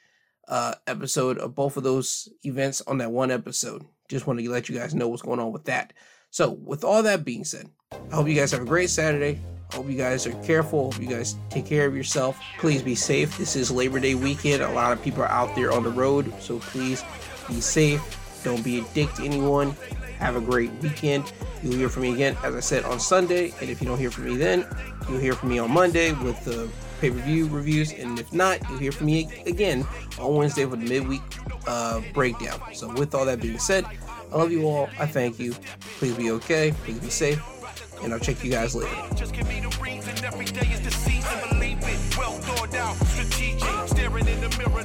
uh, 0.48 0.76
episode 0.88 1.38
of 1.38 1.56
both 1.56 1.78
of 1.78 1.84
those 1.84 2.28
events 2.44 2.82
on 2.82 2.98
that 2.98 3.12
one 3.12 3.32
episode. 3.32 3.86
Just 4.10 4.28
want 4.28 4.40
to 4.40 4.50
let 4.50 4.68
you 4.68 4.78
guys 4.78 4.96
know 4.96 5.08
what's 5.08 5.22
going 5.22 5.40
on 5.40 5.52
with 5.52 5.66
that. 5.66 5.94
So, 6.32 6.52
with 6.52 6.84
all 6.84 7.04
that 7.04 7.26
being 7.26 7.44
said, 7.44 7.70
I 7.92 8.16
hope 8.16 8.28
you 8.28 8.36
guys 8.36 8.52
have 8.52 8.62
a 8.62 8.66
great 8.66 8.90
Saturday. 8.90 9.42
Hope 9.74 9.88
you 9.90 9.98
guys 9.98 10.28
are 10.28 10.34
careful. 10.44 10.92
Hope 10.92 11.02
you 11.02 11.08
guys 11.08 11.36
take 11.50 11.66
care 11.66 11.88
of 11.88 11.96
yourself. 11.96 12.38
Please 12.60 12.84
be 12.84 12.94
safe. 12.94 13.38
This 13.38 13.56
is 13.56 13.72
Labor 13.72 14.02
Day 14.02 14.16
weekend. 14.16 14.62
A 14.62 14.70
lot 14.70 14.92
of 14.92 15.02
people 15.02 15.24
are 15.24 15.30
out 15.30 15.56
there 15.56 15.72
on 15.72 15.84
the 15.84 15.90
road, 15.90 16.34
so 16.42 16.60
please 16.60 17.06
be 17.48 17.62
safe. 17.62 18.02
Don't 18.44 18.62
be 18.64 18.80
a 18.80 18.84
dick 18.94 19.14
to 19.14 19.24
anyone. 19.24 19.74
Have 20.20 20.36
a 20.36 20.42
great 20.42 20.72
weekend. 20.82 21.32
You'll 21.64 21.76
hear 21.76 21.88
from 21.88 22.04
me 22.04 22.14
again, 22.14 22.36
as 22.44 22.54
I 22.54 22.60
said, 22.60 22.84
on 22.84 23.00
Sunday. 23.00 23.54
And 23.62 23.70
if 23.70 23.82
you 23.82 23.88
don't 23.88 23.98
hear 23.98 24.12
from 24.12 24.26
me 24.26 24.36
then, 24.36 24.68
you'll 25.08 25.20
hear 25.20 25.34
from 25.34 25.50
me 25.50 25.60
on 25.60 25.72
Monday 25.72 26.12
with 26.12 26.44
the 26.44 26.70
pay 27.00 27.10
per 27.10 27.18
view 27.20 27.48
reviews. 27.48 27.94
And 27.94 28.20
if 28.20 28.34
not, 28.34 28.60
you'll 28.68 28.78
hear 28.78 28.92
from 28.92 29.06
me 29.06 29.30
again 29.46 29.88
on 30.20 30.36
Wednesday 30.36 30.66
with 30.66 30.82
the 30.82 30.90
midweek 30.90 31.22
uh, 31.66 32.02
breakdown. 32.14 32.60
So, 32.74 32.94
with 32.94 33.16
all 33.16 33.24
that 33.26 33.40
being 33.40 33.58
said, 33.58 33.86
I 34.34 34.36
love 34.36 34.52
you 34.52 34.68
all. 34.68 34.90
I 35.00 35.06
thank 35.06 35.40
you. 35.40 35.54
Please 35.98 36.16
be 36.16 36.30
okay. 36.32 36.74
Please 36.84 37.00
be 37.00 37.10
safe 37.10 37.61
and 38.04 38.14
I'll 38.14 38.20
check 38.20 38.44
you 38.44 38.52
guys 38.52 38.76
later. 38.76 38.90
Just 39.16 39.34
give 39.34 39.48
me 39.48 39.60
the 39.60 39.76
reason 39.82 40.14
every 40.26 40.46
day 40.46 40.68
is 40.74 40.82
the 40.82 40.92
season. 40.92 41.38
Believe 41.50 41.78
it, 41.82 42.18
well 42.18 42.34
thought 42.34 42.74
out, 42.76 42.96
strategic, 43.08 43.88
staring 43.88 44.28
in 44.28 44.42
the 44.42 44.50
mirror, 44.58 44.84